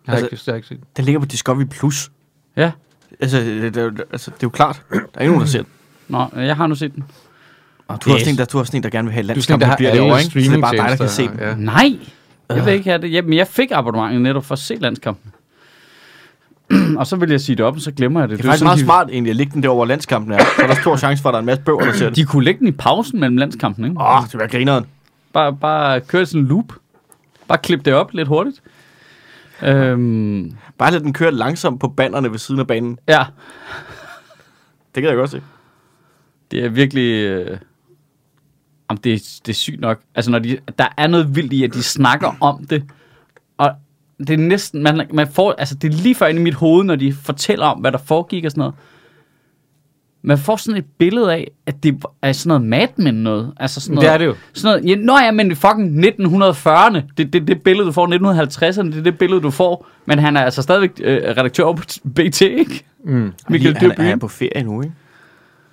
har 0.06 0.12
Altså- 0.12 0.26
ikke, 0.32 0.42
jeg 0.46 0.52
har 0.52 0.56
ikke 0.56 0.68
set. 0.68 0.80
Den 0.96 1.04
ligger 1.04 1.18
på 1.20 1.26
Discovery 1.26 1.64
Plus. 1.64 2.10
Ja. 2.56 2.70
Altså, 3.20 3.38
det, 3.40 3.74
det, 3.74 4.02
altså, 4.12 4.30
det 4.30 4.36
er 4.36 4.40
jo 4.42 4.48
klart. 4.48 4.82
Der 4.90 4.96
er 5.14 5.20
ikke 5.20 5.32
nogen, 5.32 5.40
der 5.40 5.46
ser 5.46 5.58
den. 5.62 5.68
Nå, 6.08 6.26
jeg 6.36 6.56
har 6.56 6.66
nu 6.66 6.74
set 6.74 6.94
den. 6.94 7.04
Og 7.88 8.04
du 8.04 8.10
har 8.10 8.16
Yes. 8.16 8.22
sådan 8.22 8.34
en, 8.34 8.38
der, 8.38 8.44
du 8.44 8.56
har 8.56 8.64
sådan 8.64 8.78
en, 8.78 8.82
der 8.82 8.90
gerne 8.90 9.06
vil 9.06 9.12
have 9.12 9.22
er 9.52 9.54
en, 9.54 9.60
der 9.60 9.66
har 9.66 9.76
bliver 9.76 9.92
derovre, 9.94 10.18
ikke? 10.20 10.30
Så 10.44 10.50
det 10.50 10.56
er 10.56 10.60
bare 10.60 10.76
dig, 10.76 10.88
der 10.88 10.96
kan 10.96 11.08
se 11.08 11.22
den. 11.22 11.34
streamingtjenester, 11.36 11.56
Nej, 11.64 11.98
jeg 12.56 12.64
vil 12.66 12.72
ikke 12.74 12.90
have 12.90 13.02
det. 13.02 13.12
Jamen, 13.12 13.32
jeg 13.32 13.46
fik 13.46 13.70
abonnementet 13.70 14.20
netop 14.22 14.44
for 14.44 14.52
at 14.52 14.58
se 14.58 14.74
landskampen. 14.74 15.32
og 16.98 17.06
så 17.06 17.16
vil 17.16 17.30
jeg 17.30 17.40
sige 17.40 17.56
det 17.56 17.64
op, 17.64 17.74
og 17.74 17.80
så 17.80 17.92
glemmer 17.92 18.20
jeg 18.20 18.28
det. 18.28 18.38
Det 18.38 18.44
er 18.44 18.48
faktisk 18.48 18.58
sådan, 18.58 18.66
meget 18.68 18.78
de, 18.78 18.84
smart 18.84 19.08
egentlig 19.10 19.30
at 19.30 19.36
lægge 19.36 19.52
den 19.52 19.62
der 19.62 19.68
over 19.68 19.86
landskampen 19.86 20.32
er. 20.32 20.38
Så 20.38 20.62
er 20.62 20.66
der 20.66 20.74
stor 20.74 20.96
chance 20.96 21.22
for, 21.22 21.28
at 21.28 21.32
der 21.32 21.36
er 21.38 21.40
en 21.40 21.46
masse 21.46 21.62
bøger, 21.62 21.80
der 21.80 21.92
ser. 21.92 22.10
De 22.10 22.24
kunne 22.24 22.44
lægge 22.44 22.58
den 22.60 22.68
i 22.68 22.72
pausen 22.72 23.20
mellem 23.20 23.36
landskampen, 23.36 23.84
ikke? 23.84 23.96
Åh, 24.00 24.22
det 24.32 24.40
var 24.40 24.46
grineren. 24.46 24.84
Bare, 25.32 25.56
bare 25.56 26.00
køre 26.00 26.26
sådan 26.26 26.40
en 26.40 26.46
loop. 26.48 26.72
Bare 27.48 27.58
klip 27.58 27.84
det 27.84 27.94
op 27.94 28.12
lidt 28.12 28.28
hurtigt. 28.28 28.62
Øhm, 29.62 30.52
Bare 30.78 30.90
lad 30.92 31.00
den 31.00 31.12
køre 31.12 31.30
langsomt 31.32 31.80
på 31.80 31.88
banderne 31.88 32.30
ved 32.32 32.38
siden 32.38 32.60
af 32.60 32.66
banen. 32.66 32.98
ja, 33.08 33.24
Det 34.94 35.02
kan 35.02 35.04
jeg 35.10 35.16
godt 35.16 35.30
se. 35.30 35.42
det 36.50 36.64
er 36.64 36.68
virkelig... 36.68 37.24
Øh, 37.24 37.58
jamen, 38.90 39.00
det, 39.04 39.12
er- 39.14 39.40
det 39.46 39.52
er 39.52 39.54
sygt 39.56 39.80
nok. 39.80 40.00
Altså, 40.14 40.30
når 40.30 40.38
de, 40.38 40.58
der 40.78 40.86
er 40.96 41.06
noget 41.06 41.36
vildt 41.36 41.52
i, 41.52 41.64
at 41.64 41.74
de 41.74 41.82
snakker 41.82 42.32
om 42.40 42.64
det. 42.66 42.84
Det 44.18 44.30
er 44.30 44.36
næsten... 44.36 44.82
Man, 44.82 45.06
man 45.12 45.28
får, 45.32 45.52
altså, 45.58 45.74
det 45.74 45.92
er 45.94 45.96
lige 45.96 46.14
før 46.14 46.26
inde 46.26 46.40
i 46.40 46.44
mit 46.44 46.54
hoved, 46.54 46.84
når 46.84 46.96
de 46.96 47.12
fortæller 47.24 47.66
om, 47.66 47.78
hvad 47.78 47.92
der 47.92 47.98
foregik 47.98 48.44
og 48.44 48.50
sådan 48.50 48.60
noget. 48.60 48.74
man 50.22 50.38
får 50.38 50.56
sådan 50.56 50.78
et 50.78 50.84
billede 50.98 51.32
af, 51.32 51.50
at 51.66 51.82
det 51.82 52.04
er 52.22 52.32
sådan 52.32 52.48
noget 52.48 52.62
Mad 52.62 52.88
Men 52.96 53.14
noget. 53.14 53.52
Altså 53.60 53.80
sådan 53.80 53.96
Det 53.96 54.02
noget, 54.02 54.14
er 54.14 54.18
det 54.18 54.26
jo. 54.26 54.34
Sådan 54.54 54.80
noget, 54.82 54.96
ja, 54.98 55.02
nå 55.04 55.18
ja, 55.18 55.30
men 55.30 55.56
fucking 55.56 56.04
1940'erne. 56.06 57.00
Det, 57.16 57.32
det, 57.32 57.48
det 57.48 57.62
billede, 57.62 57.86
du 57.86 57.92
får 57.92 58.06
1950'erne, 58.06 58.82
det 58.86 58.98
er 58.98 59.02
det 59.02 59.18
billede, 59.18 59.40
du 59.40 59.50
får. 59.50 59.86
Men 60.06 60.18
han 60.18 60.36
er 60.36 60.40
altså 60.44 60.62
stadigvæk 60.62 60.90
øh, 61.04 61.20
redaktør 61.22 61.64
på 61.72 61.82
BT, 62.14 62.40
ikke? 62.40 62.84
Mm. 63.04 63.32
Michael 63.48 63.76
han, 63.76 63.90
Dyrby. 63.90 64.00
han 64.00 64.12
er 64.12 64.16
på 64.16 64.28
ferie 64.28 64.62
nu, 64.64 64.82
ikke? 64.82 64.94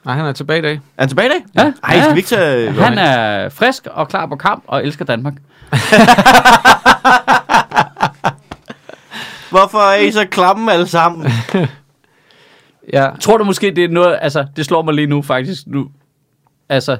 Nej, 0.05 0.15
han 0.15 0.25
er 0.25 0.31
tilbage 0.31 0.59
i 0.59 0.61
dag. 0.61 0.73
Er 0.73 0.79
han 1.01 1.09
tilbage 1.09 1.27
i 1.27 1.31
dag? 1.31 1.63
Ja, 1.63 1.71
Ej, 1.83 1.95
ja. 1.95 2.03
skal 2.03 2.15
vi 2.15 2.19
ikke 2.19 2.29
tage... 2.29 2.71
Han 2.71 2.97
er 2.97 3.49
frisk 3.49 3.87
og 3.91 4.07
klar 4.07 4.25
på 4.25 4.35
kamp 4.35 4.63
og 4.67 4.85
elsker 4.85 5.05
Danmark. 5.05 5.33
Hvorfor 9.53 9.77
er 9.77 9.95
I 9.95 10.11
så 10.11 10.25
klamme 10.25 10.71
alle 10.73 10.87
sammen? 10.87 11.27
Ja. 12.93 13.09
Tror 13.19 13.37
du 13.37 13.43
måske, 13.43 13.71
det 13.75 13.83
er 13.83 13.87
noget, 13.87 14.17
altså, 14.21 14.45
det 14.55 14.65
slår 14.65 14.81
mig 14.81 14.93
lige 14.93 15.07
nu 15.07 15.21
faktisk 15.21 15.67
nu. 15.67 15.89
Altså, 16.69 16.97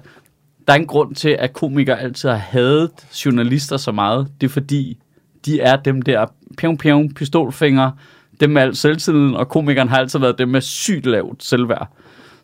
der 0.68 0.74
er 0.74 0.78
en 0.78 0.88
grund 0.88 1.16
til, 1.16 1.30
at 1.30 1.54
komikere 1.54 2.00
altid 2.00 2.30
har 2.30 2.36
hadet 2.36 2.92
journalister 3.26 3.78
så 3.78 3.92
meget. 3.92 4.28
Det 4.42 4.48
er 4.48 4.52
fordi, 4.52 4.98
de 5.46 5.62
er 5.62 5.76
dem 5.76 6.02
der 6.02 6.26
pjong 6.58 6.80
pjong 6.80 7.16
pistolfingre, 7.16 7.92
dem 8.40 8.50
med 8.50 8.62
al 8.62 8.76
selvtilliden, 8.76 9.36
og 9.36 9.50
komikeren 9.50 9.90
har 9.90 9.98
altid 9.98 10.20
været 10.20 10.38
dem 10.38 10.50
med 10.50 10.62
sygt 10.62 11.06
lavt 11.06 11.44
selvværd, 11.44 11.88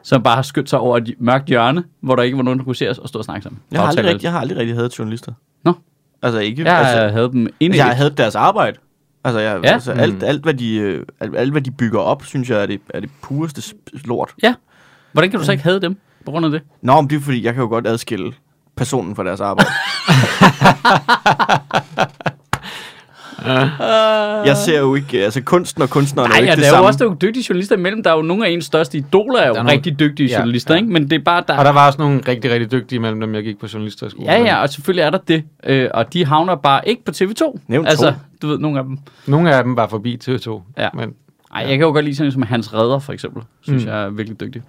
som 0.03 0.23
bare 0.23 0.35
har 0.35 0.41
skyndt 0.41 0.69
sig 0.69 0.79
over 0.79 0.97
et 0.97 1.15
mørkt 1.19 1.45
hjørne, 1.45 1.83
hvor 2.01 2.15
der 2.15 2.23
ikke 2.23 2.37
var 2.37 2.43
nogen, 2.43 2.59
der 2.59 2.65
kunne 2.65 2.75
se 2.75 2.89
os 2.89 2.97
og 2.97 3.09
stå 3.09 3.19
og 3.19 3.25
snakke 3.25 3.43
sammen. 3.43 3.61
Jeg 3.71 3.81
har, 3.81 3.87
aldrig, 3.87 4.05
rigtig, 4.05 4.23
jeg 4.23 4.31
har 4.31 4.39
aldrig 4.39 4.57
rigtig 4.57 4.75
hadet 4.75 4.99
journalister. 4.99 5.31
Nå. 5.63 5.73
Altså 6.21 6.39
ikke... 6.39 6.63
Jeg 6.63 6.77
altså, 6.77 6.93
altså, 6.93 7.13
havde 7.13 7.31
dem 7.31 7.47
inde 7.59 7.77
jeg 7.77 7.85
har 7.85 7.93
hadet 7.93 8.17
deres 8.17 8.35
arbejde. 8.35 8.77
Altså, 9.23 9.39
jeg, 9.39 9.59
Ja. 9.63 9.73
altså 9.73 9.91
alt, 9.91 10.23
alt, 10.23 10.43
hvad 10.43 10.53
de, 10.53 10.75
øh, 10.75 11.05
alt, 11.19 11.37
alt, 11.37 11.51
hvad 11.51 11.61
de 11.61 11.71
bygger 11.71 11.99
op, 11.99 12.23
synes 12.25 12.49
jeg 12.49 12.61
er 12.61 12.65
det, 12.65 12.81
er 12.89 12.99
det 12.99 13.09
pureste 13.21 13.75
lort. 14.05 14.33
Ja. 14.43 14.53
Hvordan 15.11 15.29
kan 15.31 15.39
du 15.39 15.45
så 15.45 15.51
ikke 15.51 15.63
have 15.63 15.79
dem 15.79 15.97
på 16.25 16.31
grund 16.31 16.45
af 16.45 16.51
det? 16.51 16.61
Nå, 16.81 17.01
men 17.01 17.09
det 17.09 17.15
er 17.15 17.19
fordi, 17.19 17.43
jeg 17.45 17.53
kan 17.53 17.61
jo 17.63 17.69
godt 17.69 17.87
adskille 17.87 18.33
personen 18.75 19.15
fra 19.15 19.23
deres 19.23 19.41
arbejde. 19.41 19.69
jeg 24.45 24.57
ser 24.57 24.79
jo 24.79 24.95
ikke, 24.95 25.23
altså 25.23 25.41
kunsten 25.43 25.81
og 25.81 25.89
kunstneren 25.89 26.31
er 26.31 26.33
Nej, 26.33 26.39
jo 26.39 26.45
ja, 26.45 26.51
ikke 26.51 26.55
det 26.55 26.63
der 26.63 26.67
er 26.67 26.71
jo 26.71 26.75
samme. 26.75 26.87
også 26.87 27.03
nogle 27.03 27.17
dygtige 27.21 27.45
journalister 27.49 27.75
imellem. 27.75 28.03
Der 28.03 28.11
er 28.11 28.15
jo 28.15 28.21
nogle 28.21 28.45
af 28.47 28.49
ens 28.51 28.65
største 28.65 28.97
idoler, 28.97 29.39
er 29.39 29.47
jo 29.47 29.53
Der 29.53 29.59
er 29.59 29.63
nogle- 29.63 29.71
rigtig 29.71 29.99
dygtige 29.99 30.29
Ja, 30.29 30.37
journalister, 30.37 30.73
ja. 30.73 30.79
ikke? 30.81 30.93
Men 30.93 31.09
det 31.09 31.13
er 31.19 31.23
bare, 31.23 31.43
der, 31.47 31.57
Og 31.57 31.65
der 31.65 31.71
var 31.71 31.87
også 31.87 31.99
nogle 31.99 32.21
rigtig, 32.27 32.51
rigtig 32.51 32.71
dygtige 32.71 32.99
mellem 32.99 33.19
dem, 33.19 33.35
jeg 33.35 33.43
gik 33.43 33.59
på 33.59 33.67
journalisterskole. 33.73 34.31
Ja, 34.31 34.41
ja, 34.41 34.61
og 34.61 34.69
selvfølgelig 34.69 35.01
er 35.01 35.09
der 35.09 35.17
det. 35.17 35.43
Øh, 35.63 35.89
og 35.93 36.13
de 36.13 36.25
havner 36.25 36.55
bare 36.55 36.87
ikke 36.89 37.05
på 37.05 37.11
TV2. 37.15 37.59
Nævn 37.67 37.87
altså, 37.87 38.09
to. 38.11 38.15
du 38.41 38.47
ved, 38.47 38.57
nogle 38.57 38.77
af 38.79 38.83
dem. 38.85 38.97
Nogle 39.27 39.55
af 39.55 39.63
dem 39.63 39.75
var 39.77 39.87
forbi 39.87 40.19
TV2. 40.25 40.61
Ja. 40.77 40.89
Men 40.93 41.13
Ej, 41.55 41.61
jeg 41.61 41.69
kan 41.77 41.81
jo 41.81 41.91
godt 41.91 42.05
lide 42.05 42.15
sådan 42.15 42.31
som 42.31 42.41
Hans 42.41 42.73
Redder, 42.73 42.99
for 42.99 43.13
eksempel. 43.13 43.43
Synes 43.61 43.83
Mm. 43.85 43.89
jeg 43.91 44.03
er 44.03 44.09
virkelig 44.09 44.39
dygtig. 44.39 44.61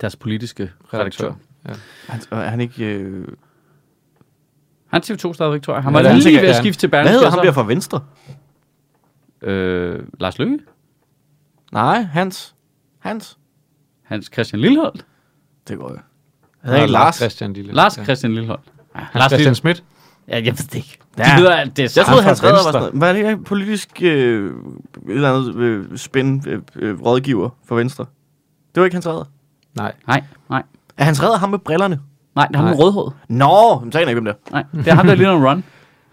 Deres 0.00 0.16
politiske 0.16 0.70
redaktør. 0.94 1.24
redaktør. 1.24 1.74
Han, 2.08 2.20
er 2.44 2.48
han 2.50 2.60
ikke... 2.60 2.84
Øh, 2.84 3.24
Han 4.88 5.02
er 5.10 5.14
TV2 5.14 5.32
stadigvæk, 5.34 5.62
tror 5.62 5.74
jeg. 5.74 5.82
Han 5.82 5.92
Ja, 5.92 5.96
var 5.96 6.02
det 6.02 6.08
er 6.08 6.12
han 6.12 6.22
lige 6.22 6.40
ved 6.40 6.48
at 6.48 6.54
ja. 6.54 6.60
skifte 6.60 6.80
til 6.80 6.88
hvad 6.88 6.98
Berlingske. 6.98 7.12
hedder 7.12 7.26
og 7.26 7.32
ham 7.32 7.38
så- 7.38 7.44
der 7.46 7.52
fra 7.52 7.64
Venstre? 7.66 8.00
Øh, 9.42 10.02
Lars 10.20 10.38
Løkke? 10.38 10.58
Nej, 11.72 12.02
Hans. 12.02 12.54
Hans. 12.98 13.38
Hans 14.04 14.30
Christian 14.32 14.60
Lilleholdt? 14.60 15.06
Det 15.68 15.78
går 15.78 15.90
jo. 15.90 15.98
Han 16.62 16.72
Han 16.72 16.82
er 16.82 16.86
Lars. 16.86 17.16
Christian 17.16 17.52
Lille. 17.52 17.72
Lars 17.72 17.98
ja. 17.98 18.04
Christian 18.04 18.32
Lilleholdt. 18.34 18.62
Ja, 18.96 19.00
Hans 19.12 19.24
Christian 19.32 19.54
Schmidt. 19.54 19.84
Ja, 20.28 20.34
jeg 20.36 20.44
ved 20.46 20.52
det 20.52 20.74
ikke. 20.74 20.98
De 21.18 21.22
Ja. 21.22 21.36
hedder, 21.36 21.64
det 21.64 21.78
er 21.78 21.92
Jeg 21.96 22.06
troede, 22.06 22.22
Hans 22.22 22.40
fra 22.40 22.46
Redder 22.46 22.58
var 22.64 22.72
sådan 22.72 22.80
noget. 22.80 22.94
Hvad 22.98 23.08
er 23.08 23.12
det 23.12 23.26
her? 23.38 23.44
Politisk 23.44 23.88
øh, 24.02 24.50
et 25.08 25.14
eller 25.14 25.34
andet 25.34 25.56
øh, 25.56 25.98
spænd 25.98 26.46
øh, 26.46 26.62
øh, 26.76 27.00
rådgiver 27.02 27.50
for 27.64 27.74
Venstre. 27.76 28.06
Det 28.74 28.80
var 28.80 28.84
ikke 28.84 28.94
Hans 28.94 29.06
Redder. 29.06 29.24
Nej. 29.74 29.92
Nej, 30.06 30.24
nej. 30.50 30.62
Er 30.96 31.04
Hans 31.04 31.22
Redder 31.22 31.36
ham 31.38 31.50
med 31.50 31.58
brillerne? 31.58 32.00
Nej, 32.38 32.46
det 32.46 32.54
er 32.54 32.58
ham 32.58 32.64
med 32.68 32.74
Nej. 32.76 32.84
rødhåret. 32.84 33.12
Nå, 33.28 33.80
men 33.82 33.92
så 33.92 33.98
aner 33.98 34.08
jeg 34.08 34.16
ikke, 34.16 34.20
hvem 34.20 34.24
det 34.24 34.34
er. 34.34 34.52
Nej, 34.52 34.64
det 34.84 34.88
er 34.88 34.94
ham, 34.94 35.06
der 35.06 35.14
lige 35.14 35.32
en 35.32 35.46
run. 35.48 35.64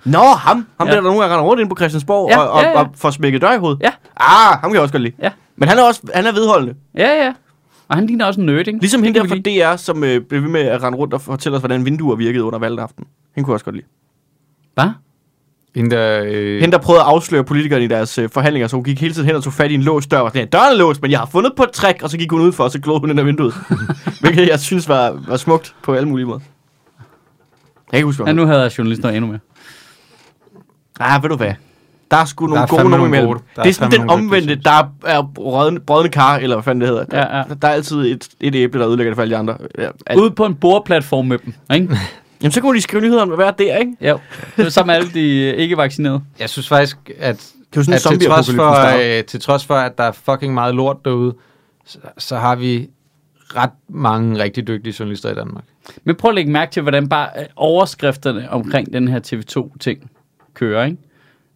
Nå, 0.06 0.20
ham. 0.20 0.68
Ham 0.80 0.88
Ja. 0.88 0.94
der, 0.96 1.02
der 1.02 1.02
nogle 1.08 1.20
gange 1.22 1.36
render 1.36 1.46
rundt 1.50 1.62
ind 1.62 1.70
på 1.70 1.76
Christiansborg 1.76 2.30
Ja, 2.32 2.38
og, 2.40 2.50
og, 2.52 2.62
ja, 2.62 2.70
ja. 2.70 2.80
og 2.80 2.88
får 2.96 3.10
smækket 3.10 3.42
dør 3.42 3.52
i 3.54 3.58
hovedet. 3.58 3.80
Ja. 3.82 3.92
Ah, 4.18 4.60
ham 4.62 4.70
kan 4.70 4.74
jeg 4.74 4.82
også 4.82 4.92
godt 4.94 5.04
lide. 5.04 5.16
Ja. 5.22 5.32
Men 5.56 5.70
han 5.70 5.78
er 5.78 5.84
også 5.84 6.02
han 6.14 6.26
er 6.26 6.32
vedholdende. 6.32 6.76
Ja, 6.98 7.24
ja. 7.26 7.34
Og 7.88 7.96
han 7.96 8.08
ligner 8.08 8.26
også 8.26 8.40
en 8.40 8.46
nerd, 8.46 8.68
ikke? 8.68 8.80
Ligesom 8.80 9.04
hende 9.04 9.20
der 9.20 9.28
fra. 9.28 9.36
DR, 9.74 9.76
som 9.76 10.04
øh, 10.04 10.22
blev 10.22 10.42
ved 10.42 10.50
med 10.50 10.62
at 10.62 10.84
rende 10.84 10.98
rundt 10.98 11.14
og 11.14 11.22
fortælle 11.22 11.56
os, 11.56 11.62
hvordan 11.62 11.86
vinduer 11.86 12.16
virkede 12.16 12.44
under 12.44 12.60
valgaften. 12.60 13.04
Hende 13.36 13.46
kunne 13.46 13.52
jeg 13.52 13.54
også 13.56 13.66
godt 13.66 13.76
lide. 13.76 13.88
Hvad? 14.74 14.86
Hende 15.76 15.96
der... 15.96 16.24
Øh, 16.26 16.60
Hende, 16.62 16.72
der 16.72 16.78
prøvede 16.78 17.02
at 17.02 17.08
afsløre 17.08 17.44
politikerne 17.44 17.84
i 17.84 17.88
deres 17.88 18.18
øh, 18.18 18.30
forhandlinger, 18.30 18.68
så 18.68 18.76
hun 18.76 18.84
gik 18.84 19.02
hele 19.02 19.14
tiden 19.14 19.26
hen 19.28 19.36
og 19.36 19.44
tog 19.44 19.54
fat 19.54 19.72
i 19.72 19.74
en 19.74 19.82
låst 19.84 20.12
dør. 20.12 20.20
Og 20.20 20.32
sådan, 20.32 20.48
døren 20.48 20.74
er 20.74 20.78
låst, 20.78 21.02
men 21.02 21.12
jeg 21.12 21.20
har 21.20 21.26
fundet 21.26 21.54
på 21.58 21.64
et 21.64 21.72
trick, 21.72 22.04
og 22.04 22.10
så 22.10 22.18
gik 22.18 22.32
hun 22.32 22.42
ud 22.42 22.52
for, 22.52 22.64
og 22.64 22.72
så 22.72 22.80
glod 22.80 23.00
hun 23.00 23.10
ind 23.10 23.20
ad 23.20 23.26
vinduet. 23.26 23.54
Hvilket 24.22 24.48
jeg 24.50 24.60
synes 24.60 24.90
var, 24.90 25.20
var 25.28 25.38
smukt 25.38 25.76
på 25.84 25.94
alle 25.94 26.10
mulige 26.10 26.26
måder. 26.26 26.40
Jeg 27.92 28.00
kan 28.00 28.06
huske, 28.06 28.24
hvad 28.24 28.34
Ja, 28.34 28.36
nu 28.36 28.46
havde 28.46 28.62
jeg 28.62 28.78
journalister 28.78 29.10
endnu 29.10 29.28
mere. 29.32 29.40
Ah, 31.00 31.24
ved 31.24 31.30
du 31.30 31.36
hvad? 31.36 31.52
Der 32.12 32.18
er 32.18 32.26
sgu 32.26 32.46
nogle 32.48 32.62
er 32.62 32.68
gode 32.68 32.78
nogen 32.82 32.92
nogle 32.92 33.08
imellem. 33.08 33.28
gode. 33.28 33.40
Der 33.56 33.62
Det 33.62 33.70
er 33.70 33.70
er 33.70 33.74
sådan 33.74 34.00
den 34.00 34.10
omvendte, 34.10 34.56
der 34.56 34.90
er 35.06 35.32
brødne, 35.36 35.80
brødne 35.80 36.10
kar, 36.10 36.36
eller 36.38 36.56
hvad 36.56 36.64
fanden 36.64 36.82
det 36.82 36.90
hedder. 36.90 37.06
Ja, 37.12 37.38
ja. 37.38 37.44
Der, 37.50 37.56
der 37.56 37.68
er 37.68 37.72
altid 37.72 37.98
et, 38.12 38.28
et 38.42 38.56
æble, 38.56 38.80
der 38.80 38.88
ødelægger 38.88 39.12
det 39.12 39.16
for 39.16 39.22
alle 39.22 39.34
de 39.34 39.40
andre. 39.40 39.58
Ja, 39.78 40.16
Ude 40.18 40.32
på 40.32 40.46
en 40.46 40.56
bordplatform 40.56 41.26
med 41.26 41.38
dem, 41.38 41.54
ikke? 41.74 41.98
Jamen, 42.42 42.52
så 42.52 42.62
kunne 42.62 42.78
de 42.78 42.82
skrive 42.82 43.02
nyheder 43.02 43.22
om 43.22 43.32
at 43.32 43.38
være 43.38 43.54
der, 43.58 43.78
ikke? 43.78 43.96
Ja, 44.02 44.16
det 44.58 44.66
er 44.66 44.70
sammen 44.70 44.88
med 44.88 44.96
alle 44.96 45.14
de 45.14 45.42
øh, 45.42 45.54
ikke 45.54 45.78
vaccinerede. 45.78 46.22
Jeg 46.40 46.50
synes 46.50 46.68
faktisk, 46.68 46.98
at, 47.18 47.54
Det 47.74 47.80
er 47.80 47.84
sådan 47.84 48.16
en 48.16 48.18
at 48.18 48.20
til, 48.20 48.28
trods 48.28 48.52
for, 48.56 49.18
øh, 49.18 49.24
til 49.24 49.40
trods 49.40 49.66
for, 49.66 49.76
at 49.76 49.98
der 49.98 50.04
er 50.04 50.12
fucking 50.12 50.54
meget 50.54 50.76
lort 50.76 51.06
derude, 51.06 51.36
så, 51.86 51.98
så 52.18 52.38
har 52.38 52.56
vi 52.56 52.90
ret 53.56 53.72
mange 53.88 54.44
rigtig 54.44 54.68
dygtige 54.68 54.96
journalister 55.00 55.32
i 55.32 55.36
Danmark. 55.36 55.64
Men 56.04 56.16
prøv 56.16 56.30
at 56.30 56.36
lægge 56.36 56.52
mærke 56.52 56.72
til, 56.72 56.82
hvordan 56.82 57.10
bare 57.10 57.30
øh, 57.40 57.46
overskrifterne 57.56 58.52
omkring 58.52 58.94
den 58.94 59.08
her 59.08 59.20
TV2-ting 59.20 60.12
kører, 60.54 60.86
ikke? 60.86 60.98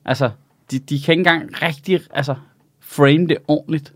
Altså, 0.05 0.29
de, 0.71 0.79
de 0.79 1.01
kan 1.01 1.11
ikke 1.11 1.19
engang 1.19 1.61
rigtig 1.61 2.01
altså, 2.13 2.35
frame 2.79 3.27
det 3.27 3.37
ordentligt. 3.47 3.93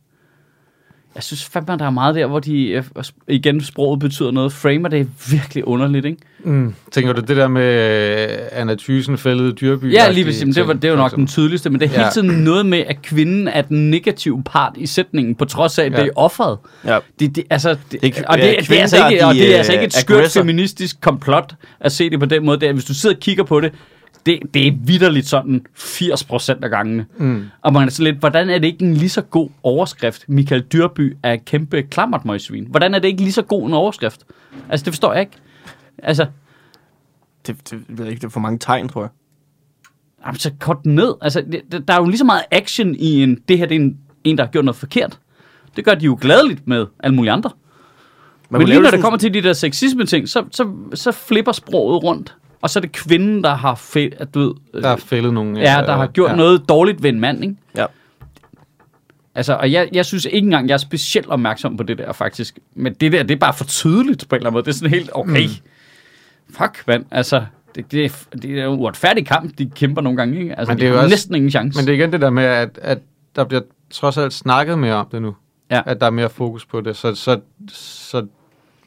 Jeg 1.15 1.23
synes 1.23 1.45
fandme, 1.45 1.77
der 1.77 1.85
er 1.85 1.89
meget 1.89 2.15
der, 2.15 2.25
hvor 2.27 2.39
de, 2.39 2.67
øh, 2.67 2.83
igen, 3.27 3.61
sproget 3.63 3.99
betyder 3.99 4.31
noget. 4.31 4.53
Framer 4.53 4.89
det 4.89 4.99
er 4.99 5.05
virkelig 5.31 5.67
underligt, 5.67 6.05
ikke? 6.05 6.17
Mm. 6.43 6.73
Tænker 6.91 7.13
du 7.13 7.21
det 7.21 7.37
der 7.37 7.47
med 7.47 7.63
øh, 8.31 8.37
Anna 8.51 8.75
Thysen 8.75 9.17
fældede 9.17 9.51
dyrby? 9.53 9.93
Ja, 9.93 10.11
lige 10.11 10.25
præcis. 10.25 10.55
Det, 10.55 10.67
var, 10.67 10.73
det 10.73 10.83
er 10.85 10.89
jo 10.89 10.95
nok 10.95 11.15
den 11.15 11.27
tydeligste, 11.27 11.69
men 11.69 11.79
det 11.79 11.85
er 11.85 11.89
hele 11.89 12.03
Ja. 12.03 12.09
tiden 12.09 12.29
noget 12.29 12.65
med, 12.65 12.79
at 12.87 13.01
kvinden 13.01 13.47
er 13.47 13.61
den 13.61 13.89
negative 13.91 14.43
part 14.43 14.73
i 14.77 14.85
sætningen, 14.85 15.35
på 15.35 15.45
trods 15.45 15.79
af, 15.79 15.85
at 15.85 15.91
Ja. 15.91 15.97
det 15.97 16.05
er 16.07 16.11
offeret. 16.15 16.57
Ja. 16.85 16.99
Det, 17.19 17.35
det, 17.35 17.43
altså, 17.49 17.77
det, 17.91 18.01
Det 18.01 18.17
er- 18.19 18.23
og 18.27 18.37
det, 18.37 18.43
det, 18.69 18.77
er 18.77 18.81
altså 18.81 18.97
der 18.97 19.09
ikke, 19.09 19.21
de, 19.21 19.25
og 19.27 19.33
det 19.35 19.45
er 19.47 19.51
øh, 19.51 19.57
altså 19.57 19.71
ikke 19.73 19.85
et 19.85 19.93
skørt 19.93 20.17
aggressor. 20.17 20.41
feministisk 20.41 21.01
komplot 21.01 21.53
at 21.79 21.91
se 21.91 22.09
det 22.09 22.19
på 22.19 22.25
den 22.25 22.45
måde. 22.45 22.59
Det 22.59 22.69
er, 22.69 22.73
hvis 22.73 22.85
du 22.85 22.93
sidder 22.93 23.15
og 23.15 23.19
kigger 23.19 23.43
på 23.43 23.59
det, 23.59 23.71
det, 24.25 24.39
det 24.53 24.67
er 24.67 24.71
vidderligt 24.83 25.27
sådan 25.27 25.65
80% 25.77 26.63
af 26.63 26.69
gangene. 26.69 27.05
Mm. 27.17 27.45
Og 27.61 27.73
man 27.73 27.87
er 27.87 27.91
så 27.91 28.03
lidt, 28.03 28.17
hvordan 28.17 28.49
er 28.49 28.59
det 28.59 28.67
ikke 28.67 28.85
en 28.85 28.93
lige 28.93 29.09
så 29.09 29.21
god 29.21 29.49
overskrift? 29.63 30.25
Michael 30.27 30.61
Dyrby 30.61 31.17
er 31.23 31.35
kæmpe 31.35 31.81
klammertmøgsvin. 31.83 32.67
Hvordan 32.69 32.93
er 32.93 32.99
det 32.99 33.07
ikke 33.07 33.21
lige 33.21 33.31
så 33.33 33.41
god 33.41 33.67
en 33.67 33.73
overskrift? 33.73 34.23
Altså, 34.69 34.85
det 34.85 34.93
forstår 34.93 35.13
jeg 35.13 35.21
ikke. 35.21 35.33
Altså, 36.03 36.25
Det, 37.47 37.69
det, 37.71 37.83
jeg 37.89 37.97
ved 37.97 38.05
ikke, 38.07 38.19
det 38.19 38.25
er 38.25 38.29
for 38.29 38.39
mange 38.39 38.59
tegn, 38.59 38.89
tror 38.89 39.01
jeg. 39.01 39.09
Jamen, 40.25 40.39
så 40.39 40.51
kort 40.59 40.77
den 40.83 40.95
ned. 40.95 41.13
Altså, 41.21 41.43
det, 41.71 41.87
der 41.87 41.93
er 41.93 41.97
jo 41.97 42.05
lige 42.05 42.17
så 42.17 42.25
meget 42.25 42.43
action 42.51 42.95
i 42.95 43.23
en, 43.23 43.39
det 43.47 43.57
her 43.57 43.65
det 43.65 43.75
er 43.75 43.79
en, 43.79 43.97
en, 44.23 44.37
der 44.37 44.43
har 44.43 44.51
gjort 44.51 44.65
noget 44.65 44.75
forkert. 44.75 45.19
Det 45.75 45.85
gør 45.85 45.93
de 45.93 46.05
jo 46.05 46.17
gladeligt 46.21 46.67
med 46.67 46.85
alle 46.99 47.15
mulige 47.15 47.31
andre. 47.31 47.49
Men, 48.49 48.59
kunne 48.61 48.65
lige 48.65 48.75
når 48.75 48.81
det 48.81 48.83
det 48.85 48.89
sådan- 48.91 49.01
kommer 49.01 49.17
til 49.17 49.33
de 49.33 49.41
der 49.41 49.53
sexisme-ting, 49.53 50.29
så, 50.29 50.43
så, 50.51 50.71
så 50.93 51.11
flipper 51.11 51.51
sproget 51.51 52.03
rundt. 52.03 52.35
Og 52.63 52.69
så 52.69 52.79
er 52.79 52.81
det 52.81 52.91
kvinden, 52.91 53.43
der 53.43 53.53
har, 53.55 53.95
at 54.19 54.33
du 54.33 54.39
ved, 54.39 54.81
Der 54.81 54.89
er 54.89 54.95
fældet 54.95 55.33
nogle... 55.33 55.59
ja, 55.59 55.81
der 55.85 55.95
har 55.95 56.07
gjort 56.07 56.31
ja. 56.31 56.35
noget 56.35 56.69
dårligt 56.69 57.03
ved 57.03 57.09
en 57.09 57.19
mand, 57.19 57.43
ikke? 57.43 57.55
Ja. 57.77 57.85
Altså, 59.35 59.53
og 59.53 59.71
jeg, 59.71 59.89
jeg 59.93 60.05
synes 60.05 60.25
ikke 60.25 60.37
engang, 60.45 60.67
jeg 60.67 60.73
er 60.73 60.77
specielt 60.77 61.27
opmærksom 61.27 61.77
på 61.77 61.83
det 61.83 61.97
der, 61.97 62.11
faktisk. 62.13 62.59
Men 62.75 62.93
det 62.93 63.11
der, 63.11 63.23
det 63.23 63.31
er 63.35 63.39
bare 63.39 63.53
for 63.53 63.63
tydeligt 63.63 64.25
på 64.29 64.35
en 64.35 64.37
eller 64.37 64.47
anden 64.49 64.53
måde. 64.53 64.65
Det 64.65 64.69
er 64.71 64.75
sådan 64.75 64.89
helt, 64.89 65.09
okay, 65.13 65.43
mm. 65.47 66.53
fuck, 66.53 66.83
mand. 66.87 67.05
Altså, 67.11 67.45
det, 67.75 67.91
det, 67.91 68.05
er, 68.05 68.09
det 68.41 68.59
er 68.59 68.67
en 68.67 68.79
uretfærdig 68.79 69.25
kamp, 69.27 69.57
de 69.57 69.71
kæmper 69.75 70.01
nogle 70.01 70.17
gange, 70.17 70.39
ikke? 70.39 70.59
Altså, 70.59 70.71
Men 70.71 70.77
de 70.77 70.81
det 70.85 70.89
er 70.89 70.93
har 70.95 71.03
også- 71.03 71.09
næsten 71.13 71.35
ingen 71.35 71.51
chance. 71.51 71.79
Men 71.79 71.85
det 71.87 71.91
er 71.93 71.97
igen 71.97 72.11
det 72.11 72.21
der 72.21 72.29
med, 72.29 72.43
at, 72.43 72.79
at 72.81 72.99
der 73.35 73.43
bliver 73.43 73.61
trods 73.91 74.17
alt 74.17 74.33
snakket 74.33 74.79
mere 74.79 74.93
om 74.95 75.07
det 75.11 75.21
nu. 75.21 75.35
Ja. 75.71 75.81
At 75.85 75.99
der 76.01 76.05
er 76.05 76.11
mere 76.11 76.29
fokus 76.29 76.65
på 76.65 76.81
det. 76.81 76.95
Så, 76.95 77.15
så, 77.15 77.39
så 77.69 78.25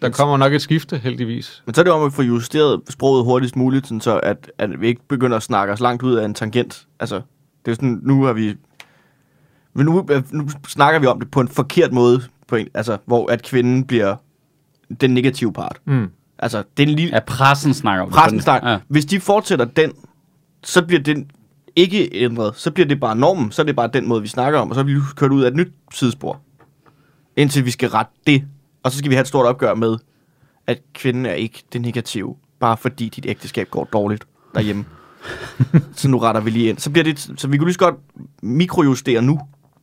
der 0.03 0.11
kommer 0.11 0.37
nok 0.37 0.53
et 0.53 0.63
skifte, 0.63 0.99
heldigvis. 0.99 1.63
Men 1.67 1.75
så 1.75 1.81
er 1.81 1.83
det 1.83 1.93
om 1.93 2.03
at 2.03 2.13
få 2.13 2.23
justeret 2.23 2.81
sproget 2.89 3.25
hurtigst 3.25 3.57
muligt, 3.57 3.87
sådan 3.87 4.01
så 4.01 4.19
at, 4.19 4.51
at 4.59 4.81
vi 4.81 4.87
ikke 4.87 5.09
begynder 5.09 5.37
at 5.37 5.43
snakke 5.43 5.73
os 5.73 5.81
langt 5.81 6.03
ud 6.03 6.15
af 6.15 6.25
en 6.25 6.35
tangent. 6.35 6.87
Altså, 7.01 7.21
det 7.65 7.71
er 7.71 7.75
sådan, 7.75 8.01
nu 8.03 8.25
har 8.25 8.33
vi... 8.33 8.55
Men 9.75 9.87
nu, 9.87 10.07
øh, 10.11 10.23
nu 10.31 10.49
snakker 10.69 11.01
vi 11.01 11.07
om 11.07 11.21
det 11.21 11.31
på 11.31 11.41
en 11.41 11.49
forkert 11.49 11.93
måde, 11.93 12.23
på 12.49 12.57
en, 12.57 12.69
altså, 12.75 12.99
hvor 13.07 13.31
at 13.31 13.43
kvinden 13.43 13.85
bliver 13.85 14.17
den 15.01 15.15
negative 15.15 15.53
part. 15.53 15.79
Mm. 15.85 16.11
Altså, 16.39 16.63
det 16.77 16.83
er 16.83 16.89
en 16.89 16.95
lille... 16.95 17.15
Ja, 17.15 17.21
pressen 17.27 17.75
snakker 17.75 18.05
om 18.05 18.11
pressen 18.11 18.37
det. 18.37 18.43
snakker. 18.45 18.71
Ja. 18.71 18.79
Hvis 18.89 19.05
de 19.05 19.21
fortsætter 19.21 19.65
den, 19.65 19.93
så 20.65 20.87
bliver 20.87 21.03
den 21.03 21.31
ikke 21.77 22.11
ændret. 22.13 22.57
Så 22.57 22.71
bliver 22.71 22.87
det 22.89 23.01
bare 23.01 23.17
normen. 23.17 23.53
Så 23.53 23.63
er 23.63 23.67
det 23.67 23.77
bare 23.77 23.91
den 23.93 24.09
måde, 24.09 24.23
vi 24.23 24.29
snakker 24.29 24.59
om, 24.59 24.69
og 24.69 24.75
så 24.75 24.81
er 24.81 24.85
vi 24.85 24.95
kørt 25.17 25.33
ud 25.33 25.43
af 25.43 25.49
et 25.49 25.57
nyt 25.57 25.73
sidespor. 25.93 26.41
Indtil 27.37 27.65
vi 27.65 27.71
skal 27.71 27.89
rette 27.89 28.13
det. 28.27 28.45
Og 28.87 28.93
så 28.93 28.99
skal 28.99 29.11
vi 29.11 29.15
have 29.15 29.21
et 29.21 29.29
stort 29.29 29.47
opgør 29.47 29.75
med, 29.75 29.99
at 30.67 30.83
kvinden 30.95 31.27
er 31.27 31.33
ikke 31.33 31.63
det 31.73 31.81
negative, 31.81 32.37
bare 32.61 32.77
fordi 32.77 33.09
dit 33.09 33.27
ægteskab 33.29 33.71
går 33.71 33.85
dårligt 33.85 34.27
derhjemme. 34.55 34.85
så 35.97 36.09
nu 36.09 36.19
retter 36.19 36.41
vi 36.41 36.51
lige 36.51 36.69
ind. 36.69 36.79
Så, 36.79 36.91
bliver 36.91 37.05
det, 37.05 37.31
så 37.37 37.49
vi 37.49 37.57
kunne 37.57 37.67
lige 37.67 37.75
så 37.75 37.79
godt 37.79 37.95
mikrojustere 38.43 39.23
nu. 39.23 39.41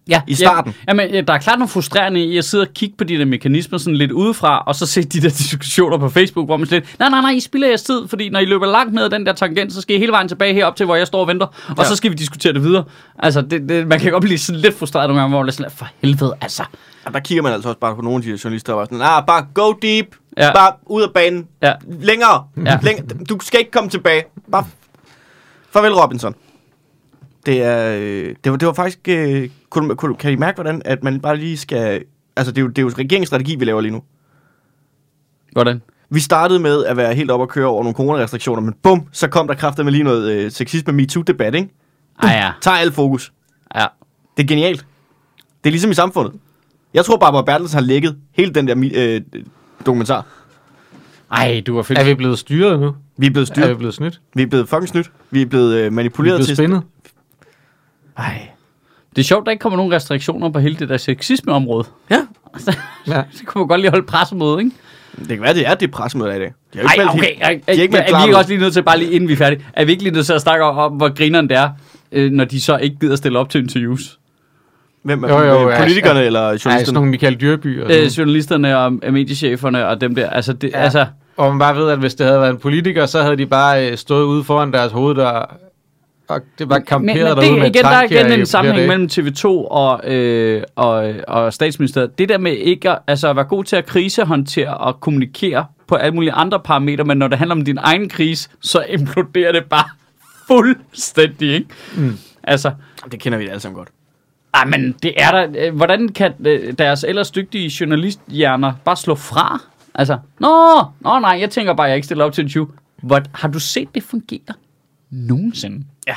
Ja, 0.07 0.21
I 0.27 0.35
starten. 0.35 0.71
Ja, 0.87 0.91
jamen, 0.91 1.09
ja, 1.13 1.21
der 1.21 1.33
er 1.33 1.37
klart 1.37 1.59
noget 1.59 1.69
frustrerende 1.69 2.23
i 2.25 2.37
at 2.37 2.45
sidde 2.45 2.61
og 2.61 2.67
kigge 2.73 2.95
på 2.97 3.03
de 3.03 3.17
der 3.17 3.25
mekanismer 3.25 3.77
sådan 3.77 3.95
lidt 3.95 4.11
udefra, 4.11 4.63
og 4.67 4.75
så 4.75 4.85
se 4.85 5.03
de 5.03 5.21
der 5.21 5.29
diskussioner 5.43 5.97
på 5.97 6.09
Facebook, 6.09 6.45
hvor 6.47 6.57
man 6.57 6.67
slet, 6.67 6.95
nej, 6.99 7.09
nej, 7.09 7.21
nej, 7.21 7.31
I 7.31 7.39
spilder 7.39 7.67
jeres 7.67 7.83
tid, 7.83 8.07
fordi 8.07 8.29
når 8.29 8.39
I 8.39 8.45
løber 8.45 8.65
langt 8.65 8.93
med 8.93 9.09
den 9.09 9.25
der 9.25 9.33
tangent, 9.33 9.73
så 9.73 9.81
skal 9.81 9.95
I 9.95 9.99
hele 9.99 10.11
vejen 10.11 10.27
tilbage 10.27 10.53
herop 10.53 10.75
til, 10.75 10.85
hvor 10.85 10.95
jeg 10.95 11.07
står 11.07 11.19
og 11.21 11.27
venter, 11.27 11.45
og 11.69 11.75
Ja. 11.77 11.83
så 11.83 11.95
skal 11.95 12.11
vi 12.11 12.15
diskutere 12.15 12.53
det 12.53 12.63
videre. 12.63 12.83
Altså, 13.19 13.41
det, 13.41 13.69
det, 13.69 13.87
man 13.87 13.99
kan 13.99 14.11
godt 14.11 14.23
blive 14.23 14.37
sådan 14.37 14.61
lidt 14.61 14.77
frustreret 14.79 15.09
nogle 15.09 15.21
gange, 15.21 15.29
hvor 15.31 15.39
man 15.39 15.47
er 15.47 15.51
sådan, 15.51 15.63
lidt, 15.65 15.77
for 15.77 15.87
helvede, 16.01 16.33
altså. 16.41 16.63
Og 17.05 17.13
der 17.13 17.19
kigger 17.19 17.43
man 17.43 17.53
altså 17.53 17.69
også 17.69 17.79
bare 17.79 17.95
på 17.95 18.01
nogle 18.01 18.17
af 18.17 18.21
de 18.23 18.39
journalister, 18.43 18.73
der 18.73 18.77
var 18.77 18.85
sådan, 18.85 19.01
ah, 19.01 19.25
bare 19.27 19.45
go 19.53 19.71
deep, 19.81 20.05
Ja. 20.37 20.45
ja. 20.45 20.53
bare 20.53 20.71
ud 20.85 21.01
af 21.01 21.09
banen, 21.13 21.47
Ja. 21.61 21.73
længere, 22.01 22.43
Ja. 22.57 22.61
ja. 22.71 22.77
længere, 22.83 23.05
du 23.29 23.37
skal 23.41 23.59
ikke 23.59 23.71
komme 23.71 23.89
tilbage, 23.89 24.23
bare 24.51 24.65
farvel 25.71 25.93
Robinson. 25.93 26.35
Det 27.45 27.61
er, 27.61 27.97
øh, 27.99 28.35
det 28.43 28.51
var, 28.51 28.57
det 28.57 28.65
var 28.67 28.73
faktisk, 28.73 28.99
øh, 29.07 29.49
kunne, 29.69 29.95
kunne, 29.95 30.15
kan 30.15 30.31
I 30.31 30.35
mærke, 30.35 30.55
hvordan, 30.55 30.81
at 30.85 31.03
man 31.03 31.19
bare 31.21 31.37
lige 31.37 31.57
skal, 31.57 32.03
altså 32.35 32.51
det 32.51 32.57
er 32.57 32.61
jo, 32.61 32.67
det 32.67 32.77
er 32.77 32.81
jo 32.81 32.89
regeringsstrategi, 32.89 33.55
vi 33.55 33.65
laver 33.65 33.81
lige 33.81 33.91
nu. 33.91 34.03
Hvordan? 35.51 35.81
Vi 36.09 36.19
startede 36.19 36.59
med 36.59 36.85
at 36.85 36.97
være 36.97 37.13
helt 37.15 37.31
op 37.31 37.39
og 37.39 37.49
køre 37.49 37.67
over 37.67 37.83
nogle 37.83 37.95
coronarestriktioner, 37.95 38.61
men 38.61 38.73
bum, 38.83 39.07
så 39.11 39.27
kom 39.27 39.47
der 39.47 39.53
kræfter 39.53 39.83
med 39.83 39.91
lige 39.91 40.03
noget 40.03 40.31
øh, 40.31 40.51
sexisme 40.51 40.93
MeToo-debat, 40.93 41.55
ikke? 41.55 41.69
Ej 42.23 42.29
ja, 42.29 42.51
Tager 42.61 42.77
alt 42.77 42.93
fokus. 42.93 43.33
ja. 43.75 43.85
Det 44.37 44.43
er 44.43 44.47
genialt. 44.47 44.85
Det 45.63 45.69
er 45.69 45.71
ligesom 45.71 45.91
i 45.91 45.93
samfundet. 45.93 46.33
Jeg 46.93 47.05
tror, 47.05 47.17
Barbara 47.17 47.41
Bertelsen 47.41 47.77
har 47.77 47.85
lækket 47.85 48.17
hele 48.31 48.53
den 48.53 48.67
der 48.67 48.89
øh, 48.95 49.21
dokumentar. 49.85 50.25
Ej, 51.31 51.61
du 51.67 51.75
var 51.75 51.81
fedt. 51.83 51.99
Er 51.99 52.03
vi 52.03 52.13
blevet 52.13 52.39
styret 52.39 52.79
nu? 52.79 52.95
Vi 53.17 53.25
er 53.27 53.31
blevet 53.31 53.49
Er 53.49 53.53
styret. 53.53 53.69
vi 53.69 53.75
blevet 53.75 53.93
snydt? 53.93 54.21
Vi 54.35 54.41
er 54.41 54.47
blevet 54.47 54.69
fucking 54.69 54.87
snydt. 54.89 55.11
Vi 55.31 55.41
er 55.41 55.45
blevet 55.45 55.73
øh, 55.75 55.81
Vi 55.81 55.85
er 55.85 55.89
manipuleret 55.89 56.37
blevet 56.37 56.47
til... 56.47 56.55
spændet? 56.55 56.81
Ej. 58.17 58.47
Det 59.15 59.21
er 59.21 59.23
sjovt, 59.23 59.45
der 59.45 59.51
ikke 59.51 59.61
kommer 59.61 59.77
nogen 59.77 59.93
restriktioner 59.93 60.49
på 60.49 60.59
hele 60.59 60.75
det 60.75 60.89
der 60.89 60.97
sexisme-område. 60.97 61.85
Ja. 62.09 62.17
Ja. 63.07 63.23
så 63.33 63.43
kunne 63.45 63.59
man 63.61 63.67
godt 63.67 63.81
lige 63.81 63.91
holde 63.91 64.05
pressemøde, 64.05 64.59
ikke? 64.59 64.71
Det 65.19 65.27
kan 65.27 65.41
være, 65.41 65.53
det 65.53 65.67
er 65.67 65.73
det 65.73 65.91
pressemøde 65.91 66.35
i 66.35 66.39
dag. 66.39 66.53
De 66.73 66.79
har 66.79 66.81
jo 66.81 66.87
Ej, 66.87 66.93
ikke 66.93 67.03
meldt 67.05 67.11
okay. 67.11 67.23
helt- 67.27 67.39
de 67.39 67.43
har 67.43 67.71
ikke 67.71 67.83
er, 67.97 68.01
meldt 68.01 68.13
er 68.15 68.17
vi 68.19 68.23
ikke 68.25 68.37
også 68.37 68.49
lige 68.49 68.59
nødt 68.61 68.73
til, 68.73 68.83
bare 68.83 68.97
lige 68.99 69.11
inden 69.11 69.27
vi 69.29 69.33
er 69.33 69.37
færdige, 69.37 69.65
er 69.73 69.85
vi 69.85 69.91
ikke 69.91 70.03
lige 70.03 70.13
nødt 70.13 70.25
til 70.25 70.33
at 70.33 70.41
snakke 70.41 70.65
om, 70.65 70.91
hvor 70.93 71.13
grineren 71.15 71.49
det 71.49 71.57
er, 71.57 71.69
øh, 72.11 72.31
når 72.31 72.45
de 72.45 72.61
så 72.61 72.77
ikke 72.77 72.97
gider 73.01 73.15
stille 73.15 73.39
op 73.39 73.49
til 73.49 73.61
interviews? 73.61 74.19
Hvem 75.03 75.23
er 75.23 75.29
Jo, 75.29 75.39
jo, 75.39 75.67
øh, 75.69 75.73
ja, 75.73 75.79
politikerne 75.79 76.19
ja. 76.19 76.25
eller 76.25 76.39
Ej, 76.41 76.57
sådan 76.57 76.59
journalisterne? 76.71 76.93
nogle 76.95 77.09
Michael 77.11 77.41
Dyrby 77.41 77.81
og 77.81 77.89
sådan. 77.91 78.03
Øh, 78.05 78.09
journalisterne 78.17 78.77
og 78.77 78.93
øh, 79.03 79.13
mediecheferne 79.13 79.87
og 79.87 80.01
dem 80.01 80.15
der, 80.15 80.29
altså, 80.29 80.53
det, 80.53 80.69
ja. 80.71 80.77
Ja. 80.77 80.83
altså 80.83 81.05
Og 81.37 81.49
man 81.49 81.59
bare 81.59 81.75
ved, 81.75 81.89
at 81.89 81.99
hvis 81.99 82.15
det 82.15 82.25
havde 82.25 82.39
været 82.39 82.51
en 82.51 82.57
politiker, 82.57 83.05
så 83.05 83.21
havde 83.21 83.37
de 83.37 83.45
bare 83.45 83.91
øh, 83.91 83.97
stået 83.97 84.23
ude 84.23 84.43
foran 84.43 84.71
deres 84.73 84.91
hoved 84.91 85.15
og 86.27 86.41
det 86.59 86.69
var 86.69 86.75
men, 86.75 86.85
kamperet 86.85 87.17
men 87.17 87.25
derude 87.25 87.45
det, 87.45 87.59
med 87.59 87.67
igen, 87.75 87.83
der 87.83 87.89
er 87.89 88.03
igen 88.03 88.39
en 88.39 88.45
sammenhæng 88.45 88.87
mellem 88.87 89.09
TV2 89.11 89.45
og, 89.47 90.11
øh, 90.13 90.63
og, 90.75 91.13
og 91.27 91.53
statsministeriet. 91.53 92.17
Det 92.17 92.29
der 92.29 92.37
med 92.37 92.51
ikke 92.51 92.89
at, 92.89 92.99
altså 93.07 93.29
at 93.29 93.35
være 93.35 93.45
god 93.45 93.63
til 93.63 93.75
at 93.75 93.85
krisehåndtere 93.85 94.77
og 94.77 94.99
kommunikere 94.99 95.65
på 95.87 95.95
alle 95.95 96.15
mulige 96.15 96.31
andre 96.31 96.59
parametre, 96.59 97.03
men 97.03 97.17
når 97.17 97.27
det 97.27 97.37
handler 97.37 97.55
om 97.55 97.65
din 97.65 97.77
egen 97.81 98.09
krise, 98.09 98.49
så 98.61 98.85
imploderer 98.89 99.51
det 99.51 99.65
bare 99.65 99.89
fuldstændig, 100.47 101.53
ikke? 101.53 101.67
Mm. 101.95 102.17
Altså, 102.43 102.71
Det 103.11 103.19
kender 103.19 103.37
vi 103.37 103.47
alle 103.47 103.59
sammen 103.59 103.77
godt. 103.77 103.89
ej, 104.53 104.65
men 104.65 104.95
det 105.03 105.13
er 105.17 105.31
der, 105.31 105.67
øh, 105.67 105.75
hvordan 105.75 106.09
kan 106.09 106.33
øh, 106.45 106.73
deres 106.77 107.03
ellers 107.03 107.31
dygtige 107.31 107.71
journalisthjerner 107.79 108.73
bare 108.85 108.95
slå 108.95 109.15
fra? 109.15 109.61
Altså, 109.95 110.17
nå, 110.39 110.81
nå 110.99 111.19
nej, 111.19 111.37
jeg 111.39 111.49
tænker 111.49 111.73
bare, 111.73 111.87
at 111.87 111.89
jeg 111.89 111.95
ikke 111.95 112.05
stiller 112.05 112.25
op 112.25 112.33
til 112.33 112.41
en 112.41 112.45
interview. 112.45 112.67
Hvor, 113.03 113.21
har 113.33 113.47
du 113.47 113.59
set 113.59 113.95
det 113.95 114.03
fungere? 114.03 114.53
Nogensinde? 115.13 115.85
Ja. 116.07 116.15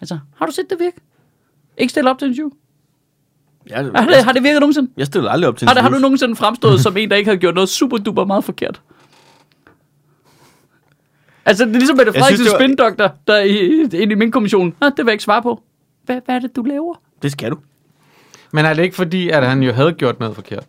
Altså, 0.00 0.18
har 0.36 0.46
du 0.46 0.52
set 0.52 0.70
det 0.70 0.78
virke? 0.80 0.96
Ikke 1.78 1.90
stille 1.90 2.10
op 2.10 2.18
til 2.18 2.26
en 2.26 2.32
interview? 2.32 2.50
Jeg, 3.70 3.76
Har 3.94 4.06
det, 4.06 4.24
har 4.24 4.32
det 4.32 4.42
virket 4.42 4.60
nogensinde? 4.60 4.90
jeg 4.96 5.06
stiller 5.06 5.30
aldrig 5.30 5.48
op 5.48 5.56
til 5.56 5.68
Har, 5.68 5.74
det, 5.74 5.82
har 5.82 5.90
du 5.90 5.98
nogensinde 5.98 6.36
fremstået 6.36 6.80
som 6.80 6.96
en, 6.96 7.10
der 7.10 7.16
ikke 7.16 7.30
har 7.30 7.36
gjort 7.36 7.54
noget 7.54 7.68
super 7.68 7.96
duper 7.96 8.24
meget 8.24 8.44
forkert? 8.44 8.82
Altså, 11.44 11.64
det 11.64 11.74
er 11.74 11.78
ligesom 11.78 11.96
Mette 11.96 12.12
Jeg 12.14 12.24
synes, 12.24 12.24
Frederiksen 12.24 12.44
det 12.46 12.52
var- 12.52 12.58
spindoktor, 12.58 13.14
der 13.26 13.38
i, 13.40 14.00
inde 14.02 14.12
i 14.12 14.14
min 14.14 14.30
kommission. 14.30 14.74
Nå, 14.80 14.86
det 14.88 14.96
vil 14.98 15.04
jeg 15.06 15.12
ikke 15.12 15.24
svare 15.24 15.42
på. 15.42 15.62
Hvad, 16.04 16.20
hvad 16.24 16.34
er 16.34 16.38
det, 16.38 16.56
du 16.56 16.62
laver? 16.62 16.94
Det 17.22 17.32
skal 17.32 17.50
du. 17.50 17.58
Men 18.52 18.64
er 18.64 18.74
det 18.74 18.82
ikke 18.82 18.96
fordi, 18.96 19.28
at 19.28 19.48
han 19.48 19.62
jo 19.62 19.72
havde 19.72 19.92
gjort 19.92 20.20
noget 20.20 20.34
forkert? 20.34 20.64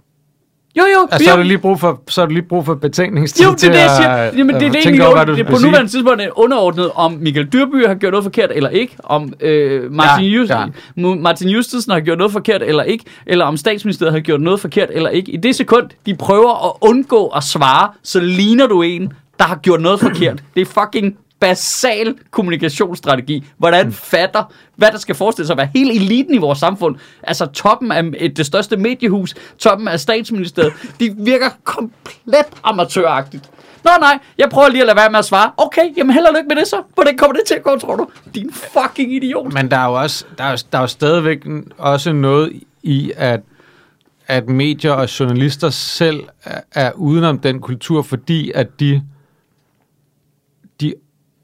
Jo, 0.78 0.84
jo, 0.84 1.08
Altså, 1.12 1.26
så 1.26 1.30
har 1.30 1.38
du 1.38 1.44
lige 1.44 1.58
brug 1.58 1.80
for, 1.80 2.02
så 2.08 2.22
har 2.22 2.26
du 2.26 2.34
lige 2.34 2.44
brug 2.44 2.66
for 2.66 2.76
betænkningstid 2.76 3.46
Jo, 3.46 3.52
det 3.52 3.64
er 3.64 3.72
det, 3.72 3.80
jeg 3.80 3.90
siger. 3.98 4.24
Jamen, 4.38 4.56
det 4.56 4.68
er 4.68 4.72
det 4.72 4.76
egentlig, 4.76 5.08
over, 5.08 5.26
du 5.26 5.36
det 5.36 5.48
på 5.48 5.58
nuværende 5.64 5.92
tidspunkt 5.92 6.22
er 6.22 6.40
underordnet, 6.40 6.92
om 6.96 7.12
Michael 7.12 7.48
Dyrby 7.54 7.88
har 7.88 7.96
gjort 7.96 8.12
noget 8.12 8.24
forkert 8.24 8.52
eller 8.56 8.70
ikke, 8.70 8.96
om 9.04 9.34
øh, 9.42 9.92
Martin, 9.92 10.26
Ja, 10.26 10.32
Just, 10.38 10.52
ja. 10.52 10.66
Martin 11.16 11.50
Justesen 11.50 11.92
har 11.92 12.00
gjort 12.00 12.18
noget 12.18 12.34
forkert 12.34 12.62
eller 12.64 12.84
ikke, 12.84 13.04
eller 13.26 13.46
om 13.46 13.58
statsministeriet 13.58 14.14
har 14.14 14.20
gjort 14.20 14.42
noget 14.42 14.60
forkert 14.60 14.90
eller 14.92 15.10
ikke. 15.10 15.32
I 15.32 15.38
det 15.38 15.56
sekund, 15.56 15.90
de 16.06 16.16
prøver 16.16 16.66
at 16.70 16.90
undgå 16.90 17.28
at 17.28 17.44
svare, 17.44 17.90
så 18.04 18.20
ligner 18.20 18.68
du 18.68 18.82
en, 18.82 19.14
der 19.40 19.46
har 19.46 19.56
gjort 19.56 19.82
noget 19.82 20.00
forkert. 20.00 20.44
Det 20.56 20.62
er 20.62 20.66
fucking 20.66 21.18
basal 21.40 22.16
kommunikationsstrategi. 22.32 23.46
Hvordan 23.58 23.92
fatter, 23.92 24.54
hvad 24.76 24.92
der 24.92 24.98
skal 24.98 25.16
forestille 25.16 25.48
sig 25.48 25.54
at 25.54 25.58
være 25.58 25.70
hele 25.76 25.94
eliten 25.96 26.34
i 26.34 26.38
vores 26.38 26.60
samfund. 26.60 26.96
Altså 27.24 27.46
toppen 27.46 27.92
af 27.92 28.04
et, 28.18 28.38
det 28.38 28.46
største 28.46 28.78
mediehus, 28.78 29.36
toppen 29.60 29.88
af 29.88 30.00
statsministeriet. 30.00 30.74
De 31.00 31.16
virker 31.18 31.50
komplet 31.64 32.46
amatøragtigt. 32.64 33.50
Nå 33.84 33.92
nej, 34.00 34.20
jeg 34.38 34.50
prøver 34.50 34.70
lige 34.70 34.82
at 34.82 34.88
lade 34.88 34.98
være 34.98 35.10
med 35.10 35.20
at 35.20 35.26
svare. 35.26 35.52
Okay, 35.58 35.98
jamen 35.98 36.14
held 36.14 36.26
og 36.26 36.34
lykke 36.34 36.48
med 36.48 36.56
det 36.56 36.68
så. 36.68 36.82
Hvordan 36.94 37.18
kommer 37.18 37.34
det 37.34 37.44
til 37.48 37.56
at 37.56 37.64
gå, 37.64 37.78
tror 37.78 37.96
du? 37.96 38.08
Din 38.36 38.52
fucking 38.54 39.14
idiot. 39.14 39.54
Men 39.54 39.72
der 39.72 39.78
er 39.78 39.86
jo 39.86 39.94
også, 39.94 40.26
der 40.38 40.44
er, 40.44 40.64
der 40.72 40.78
er 40.78 40.82
jo 40.82 40.88
stadigvæk 40.88 41.48
også 41.78 42.14
noget 42.14 42.62
i, 42.84 43.12
at, 43.16 43.40
at 44.28 44.50
medier 44.50 44.92
og 44.92 45.20
journalister 45.20 45.70
selv 45.70 46.24
er, 46.44 46.62
er 46.74 46.92
udenom 46.92 47.40
den 47.40 47.60
kultur, 47.60 48.02
fordi 48.02 48.52
at 48.56 48.80
de 48.80 49.02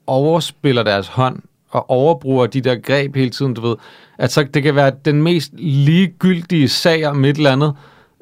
overspiller 0.07 0.83
deres 0.83 1.07
hånd 1.07 1.39
og 1.69 1.89
overbruger 1.89 2.47
de 2.47 2.61
der 2.61 2.75
greb 2.75 3.15
hele 3.15 3.29
tiden, 3.29 3.53
du 3.53 3.61
ved. 3.61 3.75
At 4.17 4.31
så 4.31 4.43
det 4.53 4.63
kan 4.63 4.75
være 4.75 4.91
den 5.05 5.23
mest 5.23 5.51
ligegyldige 5.57 6.69
sag 6.69 7.07
om 7.07 7.25
et 7.25 7.37
eller 7.37 7.51
andet, 7.51 7.73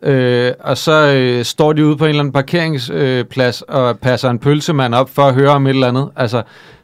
øh, 0.04 0.52
og 0.60 0.78
så 0.78 1.14
øh, 1.16 1.46
står 1.46 1.74
de 1.74 1.86
ude 1.86 1.98
på 1.98 2.06
en 2.06 2.10
eller 2.10 2.20
anden 2.20 2.34
parkeringsplads 2.34 3.64
øh, 3.70 3.76
og 3.76 4.00
passer 4.00 4.30
en 4.30 4.40
pølsemand 4.40 4.96
op 4.96 5.10
for 5.10 5.22
at 5.22 5.34
høre 5.34 5.50
om 5.50 5.68
et 5.68 5.70
eller 5.70 5.88
andet. 5.88 6.10
Altså, 6.16 6.44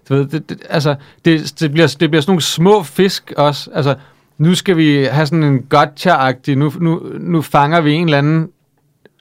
du 0.10 0.16
ved, 0.16 0.26
det, 0.26 0.50
det, 0.50 0.62
altså, 0.70 0.96
det, 1.26 1.54
det, 1.60 1.72
bliver, 1.72 1.96
det 2.00 2.10
bliver 2.10 2.22
sådan 2.22 2.32
nogle 2.32 2.42
små 2.42 2.84
fisk 2.84 3.34
også. 3.38 3.70
Altså, 3.74 3.96
nu 4.38 4.56
skal 4.56 4.78
vi 4.78 5.04
have 5.04 5.26
sådan 5.26 5.44
en 5.44 5.68
gotcha-agtig, 5.74 6.56
nu, 6.56 6.74
nu, 6.80 7.02
nu 7.20 7.42
fanger 7.42 7.82
vi 7.82 7.94
en 7.94 8.06
eller 8.06 8.18
anden 8.18 8.50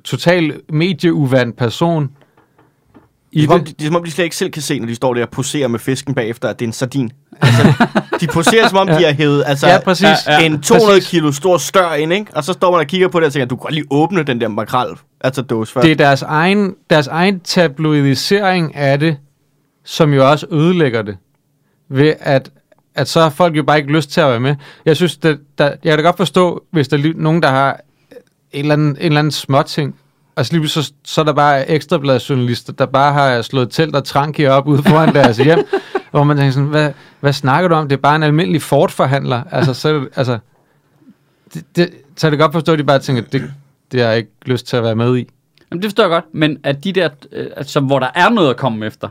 total 0.05 0.61
medieuvandt 0.68 1.57
person 1.57 2.11
i 3.37 3.43
er, 3.43 3.47
som 3.47 3.53
om, 3.55 3.61
det. 3.61 3.68
de, 3.68 3.74
det 3.74 3.82
er 3.82 3.87
som 3.87 3.97
om, 3.97 4.05
de 4.05 4.11
slet 4.11 4.24
ikke 4.24 4.37
selv 4.37 4.51
kan 4.51 4.62
se, 4.62 4.78
når 4.78 4.87
de 4.87 4.95
står 4.95 5.14
der 5.14 5.22
og 5.22 5.28
poserer 5.30 5.68
med 5.68 5.78
fisken 5.78 6.14
bagefter, 6.14 6.49
at 6.49 6.59
det 6.59 6.64
er 6.64 6.68
en 6.68 6.72
sardin. 6.72 7.11
Altså, 7.41 7.87
de 8.20 8.26
poserer, 8.26 8.68
som 8.68 8.78
om 8.78 8.87
de 8.87 8.93
har 8.93 9.12
hævet 9.12 9.45
altså, 9.47 9.66
Ja, 9.68 9.78
præcis. 9.80 10.03
Ja, 10.05 10.32
ja. 10.32 10.47
en 10.47 10.62
200 10.62 10.97
Præcis. 10.97 11.11
kilo 11.11 11.32
stor 11.32 11.59
stør 11.59 11.93
ind, 11.95 12.12
ikke? 12.12 12.26
Og 12.34 12.45
så 12.45 12.53
står 12.53 12.70
man 12.70 12.80
og 12.80 12.87
kigger 12.87 13.09
på 13.09 13.20
det 13.20 13.26
og 13.26 13.32
tænker, 13.32 13.47
du 13.47 13.57
kan 13.57 13.62
godt 13.62 13.74
lige 13.74 13.87
åbne 13.91 14.22
den 14.22 14.41
der 14.41 14.49
makrel, 14.49 14.89
altså 15.20 15.43
dåse 15.43 15.72
først. 15.72 15.84
Det 15.84 15.93
er 15.93 15.97
deres 15.97 16.22
egen, 16.22 16.74
deres 16.91 17.07
egen 17.07 17.41
tabloidisering 17.41 18.74
af 18.76 18.99
det, 19.01 19.16
som 19.84 20.12
jo 20.14 20.30
også 20.30 20.47
ødelægger 20.53 21.03
det. 21.03 21.16
Ved 21.91 22.14
at, 22.20 22.51
at 22.95 23.09
så 23.09 23.20
har 23.20 23.30
folk 23.30 23.57
jo 23.57 23.62
bare 23.62 23.78
ikke 23.78 23.93
lyst 23.93 24.11
til 24.11 24.20
at 24.20 24.30
være 24.30 24.41
med. 24.41 24.55
Jeg 24.84 24.97
synes, 24.97 25.16
det, 25.16 25.39
der, 25.59 25.64
jeg 25.64 25.78
kan 25.84 25.99
da 25.99 26.03
godt 26.03 26.16
forstå, 26.16 26.64
hvis 26.70 26.89
der 26.89 26.97
er 26.97 27.12
nogen, 27.16 27.43
der 27.43 27.49
har 27.49 27.80
en 28.53 28.61
eller 28.61 28.72
anden, 28.72 28.89
en 28.89 28.97
eller 29.01 29.18
anden 29.18 29.30
småting, 29.30 29.95
Altså 30.37 30.57
lige 30.57 30.68
så, 30.68 30.93
så 31.05 31.20
er 31.20 31.24
der 31.24 31.32
bare 31.32 31.70
ekstrabladsjournalister, 31.70 32.72
der 32.72 32.87
bare 32.87 33.12
har 33.12 33.43
slået 33.43 33.70
telt 33.70 33.97
og 33.97 34.05
tranki 34.05 34.47
op 34.47 34.66
ude 34.66 34.82
foran 34.82 35.14
deres 35.14 35.37
hjem, 35.37 35.59
hvor 36.11 36.24
man 36.24 36.37
tænker 36.37 36.53
sådan, 36.53 36.68
hvad, 36.68 36.93
hvad 37.20 37.32
snakker 37.32 37.68
du 37.68 37.74
om? 37.74 37.89
Det 37.89 37.97
er 37.97 38.01
bare 38.01 38.16
en 38.16 38.22
almindelig 38.22 38.62
Ford-forhandler. 38.62 39.43
Altså, 39.51 39.74
så, 39.74 40.09
altså, 40.16 40.39
det, 41.55 41.64
det, 41.76 41.91
så 42.16 42.26
er 42.26 42.30
det 42.30 42.39
godt 42.41 42.53
forstå, 42.53 42.72
at 42.72 42.78
de 42.78 42.84
bare 42.84 42.99
tænker, 42.99 43.22
det, 43.22 43.53
det 43.93 44.01
har 44.01 44.09
jeg 44.09 44.18
ikke 44.18 44.30
lyst 44.47 44.66
til 44.66 44.76
at 44.76 44.82
være 44.82 44.95
med 44.95 45.16
i. 45.16 45.28
Jamen, 45.70 45.82
det 45.82 45.89
forstår 45.89 46.03
jeg 46.03 46.11
godt, 46.11 46.24
men 46.32 46.59
at 46.64 46.84
de 46.84 46.93
der, 46.93 47.09
øh, 47.32 47.47
altså, 47.57 47.80
hvor 47.80 47.99
der 47.99 48.09
er 48.14 48.28
noget 48.28 48.51
at 48.51 48.57
komme 48.57 48.87
efter, 48.87 49.09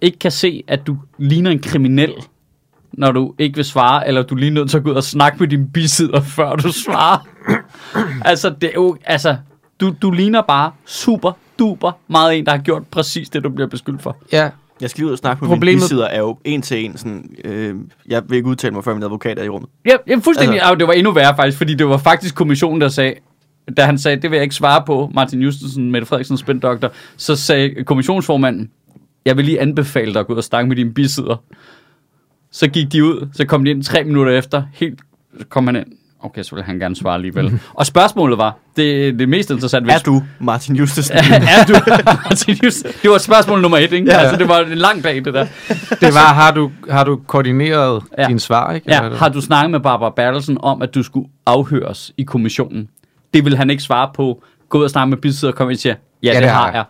ikke 0.00 0.18
kan 0.18 0.30
se, 0.30 0.64
at 0.68 0.86
du 0.86 0.98
ligner 1.18 1.50
en 1.50 1.60
kriminel, 1.60 2.14
når 2.92 3.12
du 3.12 3.34
ikke 3.38 3.56
vil 3.56 3.64
svare, 3.64 4.08
eller 4.08 4.22
du 4.22 4.34
lige 4.34 4.50
nødt 4.50 4.70
til 4.70 4.76
at 4.76 4.84
gå 4.84 4.90
ud 4.90 4.94
og 4.94 5.04
snakke 5.04 5.38
med 5.38 5.48
din 5.48 5.70
bisidder, 5.70 6.20
før 6.20 6.56
du 6.56 6.72
svarer. 6.72 7.28
altså, 8.30 8.50
det 8.60 8.68
er 8.68 8.74
jo, 8.74 8.96
altså, 9.04 9.36
du, 9.82 9.94
du 10.02 10.10
ligner 10.10 10.42
bare 10.42 10.72
super 10.86 11.32
duper 11.58 11.92
meget 12.08 12.38
en, 12.38 12.44
der 12.46 12.50
har 12.52 12.58
gjort 12.58 12.86
præcis 12.86 13.28
det, 13.30 13.44
du 13.44 13.48
bliver 13.48 13.68
beskyldt 13.68 14.02
for. 14.02 14.16
Ja, 14.32 14.50
Jeg 14.80 14.90
skal 14.90 15.00
lige 15.00 15.06
ud 15.06 15.12
og 15.12 15.18
snakke 15.18 15.44
med 15.44 15.48
Problemet- 15.48 15.58
Problemet... 15.58 15.74
mine 15.74 15.84
bisidder, 15.84 16.06
er 16.06 16.18
jo 16.18 16.38
en 16.44 16.62
til 16.62 16.84
en 16.84 16.96
sådan, 16.96 17.34
øh, 17.44 17.74
jeg 18.08 18.22
vil 18.28 18.36
ikke 18.36 18.48
udtale 18.48 18.74
mig, 18.74 18.84
før 18.84 18.94
min 18.94 19.02
advokat 19.02 19.38
er 19.38 19.42
i 19.42 19.48
rummet. 19.48 19.70
Ja, 19.86 19.96
ja 20.08 20.14
fuldstændig. 20.16 20.54
Altså- 20.54 20.68
Altså, 20.68 20.74
det 20.78 20.86
var 20.86 20.92
endnu 20.92 21.12
værre 21.12 21.36
faktisk, 21.36 21.58
fordi 21.58 21.74
det 21.74 21.88
var 21.88 21.96
faktisk 21.98 22.34
kommissionen, 22.34 22.80
der 22.80 22.88
sagde, 22.88 23.14
da 23.76 23.84
han 23.84 23.98
sagde, 23.98 24.22
det 24.22 24.30
vil 24.30 24.36
jeg 24.36 24.42
ikke 24.42 24.54
svare 24.54 24.82
på, 24.86 25.10
Martin 25.14 25.40
Justensen, 25.42 25.90
Mette 25.90 26.06
Frederiksen, 26.06 26.36
spændoktor, 26.36 26.92
så 27.16 27.36
sagde 27.36 27.84
kommissionsformanden, 27.84 28.70
jeg 29.24 29.36
vil 29.36 29.44
lige 29.44 29.60
anbefale 29.60 30.12
dig 30.12 30.20
at 30.20 30.26
gå 30.26 30.32
ud 30.32 30.38
og 30.38 30.44
snakke 30.44 30.68
med 30.68 30.76
dine 30.76 30.94
bisider. 30.94 31.42
Så 32.50 32.68
gik 32.68 32.92
de 32.92 33.04
ud, 33.04 33.28
så 33.32 33.44
kom 33.46 33.64
de 33.64 33.70
ind 33.70 33.82
tre 33.82 34.04
minutter 34.04 34.32
efter, 34.38 34.62
helt 34.74 35.00
kom 35.48 35.66
han 35.66 35.76
ind. 35.76 35.86
Okay, 36.22 36.42
så 36.42 36.54
ville 36.54 36.64
han 36.64 36.78
gerne 36.78 36.96
svare 36.96 37.14
alligevel. 37.14 37.60
og 37.74 37.86
spørgsmålet 37.86 38.38
var, 38.38 38.56
det, 38.76 39.18
det 39.18 39.28
mest 39.28 39.50
interessante... 39.50 39.90
Er 39.92 39.98
du 39.98 40.22
Martin 40.38 40.76
Justesen? 40.76 41.16
er 41.56 41.64
du 41.68 41.74
Martin 42.04 42.54
Just? 42.64 42.86
Det 43.02 43.10
var 43.10 43.18
spørgsmål 43.18 43.60
nummer 43.60 43.78
et, 43.78 43.92
ikke? 43.92 44.12
Ja. 44.12 44.18
Altså, 44.18 44.36
det 44.36 44.48
var 44.48 44.58
en 44.58 44.78
lang 44.78 45.04
dag, 45.04 45.24
det 45.24 45.34
der. 45.34 45.46
Det 46.00 46.14
var, 46.14 46.34
har 46.34 46.50
du, 46.50 46.70
har 46.90 47.04
du 47.04 47.20
koordineret 47.26 48.02
Ja. 48.18 48.22
ja. 48.22 48.28
din 48.28 48.38
svar, 48.38 48.72
ikke? 48.72 48.90
Ja, 48.90 49.08
har 49.14 49.28
du 49.28 49.40
snakket 49.40 49.70
med 49.70 49.80
Barbara 49.80 50.10
Bertelsen 50.16 50.58
om, 50.60 50.82
at 50.82 50.94
du 50.94 51.02
skulle 51.02 51.28
afhøres 51.46 52.12
i 52.16 52.22
kommissionen? 52.22 52.88
Det 53.34 53.44
vil 53.44 53.56
han 53.56 53.70
ikke 53.70 53.82
svare 53.82 54.10
på. 54.14 54.42
Gå 54.68 54.78
ud 54.78 54.84
og 54.84 54.90
snakke 54.90 55.10
med 55.10 55.16
bisider 55.18 55.52
og 55.52 55.56
komme 55.56 55.72
ind 55.72 55.76
og 55.76 55.80
sige, 55.80 55.96
ja, 56.22 56.28
ja 56.28 56.34
det, 56.34 56.42
det 56.42 56.50
har 56.50 56.72
jeg. 56.72 56.84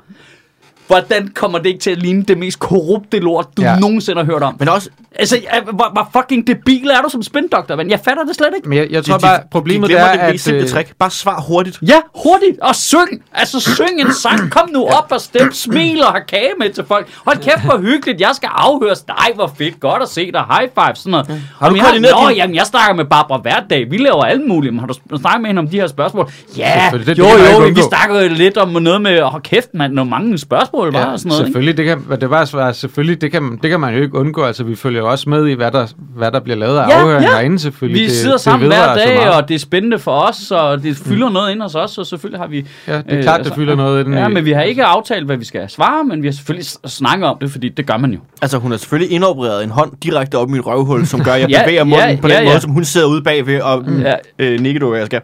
Hvordan 0.87 1.29
kommer 1.29 1.59
det 1.59 1.67
ikke 1.67 1.81
til 1.81 1.91
at 1.91 1.99
ligne 1.99 2.23
det 2.23 2.39
mest 2.39 2.59
korrupte 2.59 3.19
lort, 3.19 3.47
du 3.57 3.63
ja. 3.63 3.73
Ja. 3.73 3.79
nogensinde 3.79 4.25
har 4.25 4.33
hørt 4.33 4.43
om? 4.43 4.57
Men 4.59 4.69
også, 4.69 4.91
Altså, 5.19 5.37
hvor, 5.73 5.91
hvor 5.93 6.09
fucking 6.13 6.47
debil 6.47 6.87
er 6.91 7.03
du 7.03 7.09
som 7.09 7.23
spindoktor, 7.23 7.77
men 7.77 7.91
jeg 7.91 8.01
fatter 8.05 8.25
det 8.25 8.37
slet 8.37 8.49
ikke. 8.57 8.69
Men 8.69 8.79
jeg, 8.79 8.87
jeg 8.91 9.05
tror 9.05 9.17
de, 9.17 9.23
bare, 9.23 9.37
de, 9.39 9.43
problemet 9.51 9.89
de 9.91 9.95
det 9.95 10.01
glemmer 10.03 10.19
er, 10.23 10.27
det 10.27 10.33
mest 10.35 10.45
simple 10.45 10.59
at... 10.63 10.65
øh, 10.69 10.71
trick. 10.71 10.93
Bare 10.99 11.11
svar 11.11 11.41
hurtigt. 11.49 11.79
Ja, 11.89 12.01
hurtigt, 12.25 12.61
og 12.63 12.75
syng! 12.75 13.23
Altså, 13.33 13.61
syng 13.61 14.01
en 14.01 14.13
sang. 14.15 14.51
Kom 14.51 14.69
nu 14.73 14.85
op 14.87 15.07
og 15.11 15.21
stem, 15.21 15.53
smil 15.53 16.01
og 16.05 16.13
har 16.13 16.21
kage 16.29 16.51
med 16.59 16.71
til 16.73 16.85
folk. 16.85 17.09
Hold 17.27 17.37
kæft, 17.39 17.65
hvor 17.65 17.79
hyggeligt. 17.79 18.21
Jeg 18.21 18.31
skal 18.35 18.49
afhøres. 18.53 19.07
Nej, 19.07 19.33
hvor 19.35 19.53
fedt. 19.59 19.81
Godt 19.81 20.03
at 20.03 20.09
se 20.09 20.33
dig. 20.33 20.45
High 20.51 20.69
five. 20.75 20.95
Sådan 20.95 21.11
noget. 21.11 21.43
Har 21.61 21.69
du 21.69 21.75
jeg 21.77 22.01
Nå, 22.01 22.29
din- 22.29 22.37
jamen, 22.37 22.57
jeg 22.57 22.67
snakker 22.67 22.95
med 22.95 23.05
Barbara 23.05 23.39
hver 23.39 23.61
dag. 23.71 23.91
Vi 23.91 23.97
laver 23.97 24.23
alt 24.25 24.47
muligt. 24.49 24.75
Men 24.75 24.81
har 24.81 24.87
du 24.87 24.95
snakket 25.19 25.41
med 25.41 25.49
hende 25.49 25.61
om 25.61 25.69
de 25.69 25.81
her 25.81 25.87
spørgsmål? 25.87 26.31
Ja, 26.57 26.91
det- 26.93 27.19
jo, 27.19 27.25
det 27.25 27.67
ikke 27.67 27.81
jo. 27.81 28.17
Vi 28.19 28.23
jo 28.25 28.29
lidt 28.29 28.57
om 28.57 28.69
noget 28.69 29.03
med, 29.03 29.21
hold 29.23 29.43
kæft, 29.43 29.75
man, 29.75 29.91
nogle 29.91 30.11
mange 30.11 30.39
spørgsmål 30.39 30.93
var 30.93 31.01
Ja, 31.01 31.07
og 31.13 31.19
sådan 31.19 31.29
noget. 31.29 31.41
Ikke? 31.41 31.47
selvfølgelig, 31.47 31.77
det 31.77 31.85
kan, 32.09 32.21
det 32.21 32.31
var 32.31 32.45
svært, 32.45 32.77
selvfølgelig, 32.77 33.21
det 33.21 33.33
kan, 33.33 33.59
det 33.63 33.71
kan 33.71 33.81
man 33.81 33.95
jo 33.95 34.03
ikke 34.03 34.15
undgå, 34.19 34.45
altså 34.45 34.65
vi 34.65 34.77
følger 34.77 35.02
jo 35.03 35.11
også 35.11 35.31
med 35.31 35.47
i, 35.47 35.53
hvad 35.53 35.71
der, 35.71 35.87
hvad 36.17 36.31
der 36.31 36.41
bliver 36.41 36.57
lavet 36.57 36.79
af 36.79 36.89
Ja, 36.89 36.95
afhøringer 36.95 37.31
ja. 37.31 37.37
herinde, 37.37 37.59
selvfølgelig. 37.59 38.03
Vi 38.03 38.07
det, 38.07 38.17
sidder 38.17 38.35
det 38.35 38.41
sammen 38.41 38.69
hver 38.69 38.77
vedrører 38.77 38.99
så 38.99 39.05
dag, 39.05 39.31
og 39.31 39.49
det 39.49 39.55
er 39.55 39.59
spændende 39.59 39.99
for 39.99 40.21
os, 40.21 40.51
og 40.51 40.83
det 40.83 40.97
fylder 40.97 41.31
noget 41.31 41.53
ind 41.53 41.63
hos 41.63 41.75
os, 41.75 41.99
og 41.99 42.07
selvfølgelig 42.07 42.41
har 42.41 42.47
vi... 42.47 42.67
Ja, 42.89 42.97
det 42.97 43.19
er 43.19 43.23
klart, 43.23 43.45
det 43.45 43.55
fylder 43.55 43.75
noget 43.75 44.01
i 44.01 44.05
den. 44.05 44.15
Ja, 44.15 44.29
men 44.29 44.45
vi 44.45 44.53
har 44.53 44.63
ikke 44.63 44.85
aftalt, 44.85 45.27
hvad 45.27 45.37
vi 45.37 45.45
skal 45.45 45.71
svare, 45.71 46.05
men 46.05 46.23
vi 46.23 46.27
har 46.27 46.33
selvfølgelig 46.33 46.67
snakket 46.87 47.29
om 47.29 47.39
det, 47.41 47.51
fordi 47.51 47.69
det 47.69 47.87
gør 47.87 47.97
man 47.97 48.13
jo. 48.13 48.19
Altså, 48.43 48.59
hun 48.59 48.71
har 48.71 48.79
selvfølgelig 48.79 49.15
indopereret 49.15 49.65
en 49.65 49.71
hånd 49.71 49.93
direkte 50.03 50.39
op 50.39 50.49
i 50.49 50.53
mit 50.53 50.67
røvhul, 50.67 51.07
som 51.07 51.25
gør, 51.25 51.33
at 51.33 51.41
jeg 51.41 51.51
Ja, 51.63 51.63
bevæger 51.65 51.85
munden 51.85 52.11
ja, 52.11 52.17
på 52.21 52.29
den 52.29 52.37
ja, 52.37 52.43
ja. 52.43 52.49
måde, 52.49 52.61
som 52.61 52.71
hun 52.71 52.85
sidder 52.85 53.07
ude 53.07 53.23
bagved 53.23 53.61
og 53.61 53.85
mm. 53.87 54.01
Ja. 54.01 54.15
øh, 54.39 54.61
nikker 54.61 54.81
du, 54.81 54.89
hvad 54.89 54.99
jeg 54.99 55.07
skal. 55.07 55.21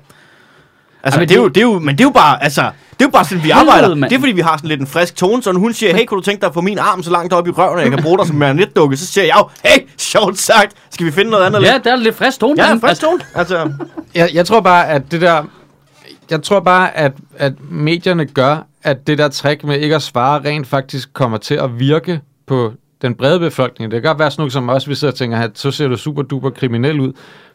Altså, 1.08 1.18
Ej, 1.18 1.22
men 1.22 1.28
det, 1.28 1.36
er 1.36 1.40
jo, 1.40 1.48
det- 1.48 1.56
er 1.56 1.62
jo, 1.62 1.78
men 1.78 1.94
det 1.98 2.00
er 2.00 2.04
jo 2.04 2.10
bare, 2.10 2.42
altså, 2.42 2.60
det 2.62 3.00
er 3.00 3.04
jo 3.04 3.10
bare 3.10 3.24
sådan, 3.24 3.44
vi 3.44 3.48
Helvede, 3.48 3.72
arbejder. 3.72 3.94
mand. 3.94 4.10
Det 4.10 4.16
er 4.16 4.20
fordi, 4.20 4.32
vi 4.32 4.40
har 4.40 4.56
sådan 4.56 4.68
lidt 4.68 4.80
en 4.80 4.86
frisk 4.86 5.16
tone, 5.16 5.42
så 5.42 5.52
når 5.52 5.60
hun 5.60 5.72
siger, 5.72 5.96
hey, 5.96 6.04
kunne 6.04 6.18
du 6.18 6.24
tænke 6.24 6.40
dig 6.40 6.46
at 6.48 6.54
få 6.54 6.60
min 6.60 6.78
arm 6.78 7.02
så 7.02 7.10
langt 7.10 7.32
op 7.32 7.48
i 7.48 7.50
røven, 7.50 7.78
at 7.78 7.84
jeg 7.84 7.92
kan 7.92 8.02
bruge 8.02 8.18
dig 8.18 8.26
som 8.26 8.36
marionetdukke, 8.36 8.96
så 8.96 9.06
siger 9.06 9.24
jeg 9.24 9.34
jo, 9.38 9.48
hey, 9.64 9.78
sjovt 9.98 10.38
sagt, 10.38 10.72
skal 10.90 11.06
vi 11.06 11.10
finde 11.10 11.30
noget 11.30 11.44
andet? 11.44 11.62
Ja, 11.62 11.78
der 11.84 11.92
er 11.92 11.96
lidt 11.96 12.14
frisk 12.14 12.40
tone. 12.40 12.64
ja, 12.64 12.72
en 12.72 12.80
frisk 12.80 13.00
tone. 13.00 13.20
Altså, 13.34 13.72
Jeg, 14.14 14.30
jeg 14.34 14.46
tror 14.46 14.60
bare, 14.60 14.88
at 14.88 15.02
det 15.10 15.20
der... 15.20 15.42
Jeg 16.30 16.42
tror 16.42 16.60
bare, 16.60 16.96
at, 16.96 17.12
at 17.36 17.52
medierne 17.70 18.26
gør, 18.26 18.66
at 18.82 19.06
det 19.06 19.18
der 19.18 19.28
trick 19.28 19.64
med 19.64 19.78
ikke 19.78 19.94
at 19.94 20.02
svare 20.02 20.40
rent 20.44 20.66
faktisk 20.66 21.12
kommer 21.12 21.38
til 21.38 21.54
at 21.54 21.78
virke 21.80 22.20
på 22.46 22.72
den 23.02 23.14
brede 23.14 23.38
befolkning. 23.40 23.90
Det 23.90 24.02
kan 24.02 24.08
godt 24.10 24.18
være 24.18 24.30
sådan 24.30 24.40
noget 24.40 24.52
som 24.52 24.68
os, 24.68 24.88
vi 24.88 24.94
sidder 24.94 25.12
og 25.12 25.18
tænker, 25.18 25.38
at 25.38 25.50
så 25.54 25.70
ser 25.70 25.88
du 25.88 25.96
super 25.96 26.22
duper 26.22 26.50
kriminel 26.50 27.00
ud. 27.00 27.12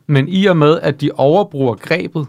Men 0.08 0.28
i 0.28 0.45
og 0.45 0.58
med, 0.58 0.80
at 0.82 1.01
de 1.01 1.10
overbruger 1.16 1.76
grebet, 1.76 2.28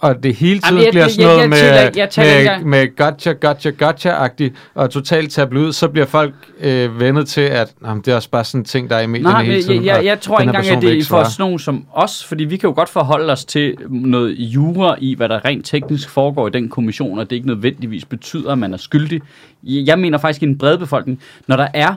og 0.00 0.22
det 0.22 0.34
hele 0.34 0.60
tiden 0.60 0.74
Jamen, 0.74 0.84
jeg- 0.84 0.90
bliver 0.90 1.04
jeg- 1.04 1.10
sådan 1.12 1.48
noget 1.48 1.60
jeg- 1.62 1.72
jeg 1.72 1.74
taler 1.74 1.84
med, 1.90 1.92
jeg 1.96 2.10
taler 2.10 2.52
ikke 2.54 2.68
med, 2.68 2.80
med 2.80 2.96
gotcha, 2.96 3.32
gotcha, 3.32 3.70
gotcha-agtigt, 3.70 4.54
og 4.74 4.90
totalt 4.90 5.32
tabloid, 5.32 5.72
så 5.72 5.88
bliver 5.88 6.06
folk 6.06 6.34
øh, 6.60 7.00
vendet 7.00 7.28
til, 7.28 7.40
at 7.40 7.74
jamen, 7.86 8.02
det 8.04 8.12
er 8.12 8.16
også 8.16 8.30
bare 8.30 8.44
sådan 8.44 8.60
en 8.60 8.64
ting, 8.64 8.90
der 8.90 8.96
er 8.96 9.00
i 9.00 9.06
medierne 9.06 9.32
Nej, 9.32 9.44
hele 9.44 9.62
tiden. 9.62 9.84
jeg, 9.84 9.96
jeg, 9.96 10.04
jeg 10.04 10.20
tror 10.20 10.40
ikke 10.40 10.48
engang, 10.48 10.68
at 10.76 10.82
det 10.82 10.98
er 10.98 11.04
for 11.04 11.24
sådan 11.24 11.34
nogen 11.42 11.58
som 11.58 11.84
os, 11.92 12.24
fordi 12.24 12.44
vi 12.44 12.56
kan 12.56 12.68
jo 12.70 12.74
godt 12.74 12.88
forholde 12.88 13.32
os 13.32 13.44
til 13.44 13.74
noget 13.90 14.34
jura 14.38 14.96
i, 15.00 15.14
hvad 15.14 15.28
der 15.28 15.44
rent 15.44 15.66
teknisk 15.66 16.08
foregår 16.10 16.46
i 16.46 16.50
den 16.50 16.68
kommission, 16.68 17.18
og 17.18 17.30
det 17.30 17.36
ikke 17.36 17.48
nødvendigvis 17.48 18.04
betyder, 18.04 18.52
at 18.52 18.58
man 18.58 18.72
er 18.72 18.78
skyldig. 18.78 19.20
Jeg 19.64 19.98
mener 19.98 20.18
faktisk 20.18 20.42
i 20.42 20.46
den 20.46 20.58
brede 20.58 20.78
befolkning, 20.78 21.20
når 21.46 21.56
der 21.56 21.68
er 21.74 21.94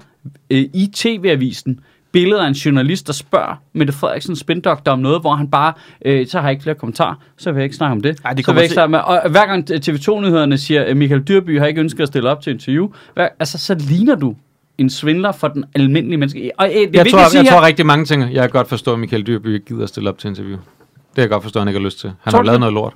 øh, 0.50 0.66
i 0.74 0.90
tv-avisen 0.96 1.80
billeder 2.12 2.44
af 2.44 2.48
en 2.48 2.54
journalist, 2.54 3.08
der 3.08 3.14
spørger 3.14 3.62
Mette 3.74 3.94
Frederiksen 3.94 4.36
spindoktor 4.36 4.92
om 4.92 5.00
noget, 5.00 5.22
hvor 5.22 5.36
han 5.36 5.48
bare, 5.48 5.74
øh, 6.06 6.28
så 6.28 6.38
har 6.40 6.48
jeg 6.48 6.52
ikke 6.52 6.64
flere 6.64 6.76
kommentarer, 6.76 7.16
så 7.38 7.52
vil 7.52 7.60
jeg 7.60 7.64
ikke 7.64 7.76
snakke 7.76 7.92
om 7.92 8.02
det. 8.02 8.18
Ej, 8.26 8.34
det 8.34 8.46
så 8.46 8.52
vil 8.52 8.58
jeg 8.58 8.64
ikke 8.64 8.74
snakke 8.74 8.92
med, 8.92 9.00
og 9.00 9.30
hver 9.30 9.46
gang 9.46 9.70
TV2-nyhederne 9.72 10.58
siger, 10.58 10.84
at 10.84 10.98
Michael 10.98 11.22
Dyrby 11.22 11.60
har 11.60 11.66
ikke 11.66 11.82
ønsket 11.82 12.02
at 12.02 12.08
stille 12.08 12.30
op 12.30 12.42
til 12.42 12.54
interview, 12.54 12.90
hver, 13.14 13.28
altså 13.40 13.58
så 13.58 13.76
ligner 13.90 14.16
du 14.16 14.36
en 14.78 14.90
svindler 14.90 15.32
for 15.32 15.48
den 15.48 15.66
almindelige 15.76 16.18
menneske. 16.18 16.52
Og, 16.58 16.68
øh, 16.70 16.74
det 16.74 16.96
Jeg, 16.96 17.08
tror, 17.12 17.30
sige 17.30 17.44
jeg 17.44 17.52
her- 17.52 17.60
tror 17.60 17.66
rigtig 17.68 17.86
mange 17.86 18.06
ting. 18.06 18.22
Jeg 18.34 18.42
kan 18.44 18.50
godt 18.50 18.70
forstå, 18.70 18.94
at 18.94 19.00
Michael 19.00 19.28
Dyrby 19.28 19.54
ikke 19.54 19.66
gider 19.66 19.84
at 19.84 19.90
stille 19.90 20.10
op 20.10 20.18
til 20.20 20.28
interview. 20.28 20.58
Det 20.58 21.16
kan 21.16 21.22
jeg 21.22 21.30
godt 21.30 21.44
forstå, 21.44 21.60
at 21.60 21.62
han 21.62 21.68
ikke 21.68 21.80
har 21.80 21.86
lyst 21.86 22.00
til. 22.00 22.12
Han 22.22 22.32
Tror 22.32 22.38
har 22.40 22.44
lavet 22.44 22.54
det? 22.56 22.60
noget 22.60 22.74
lort. 22.74 22.94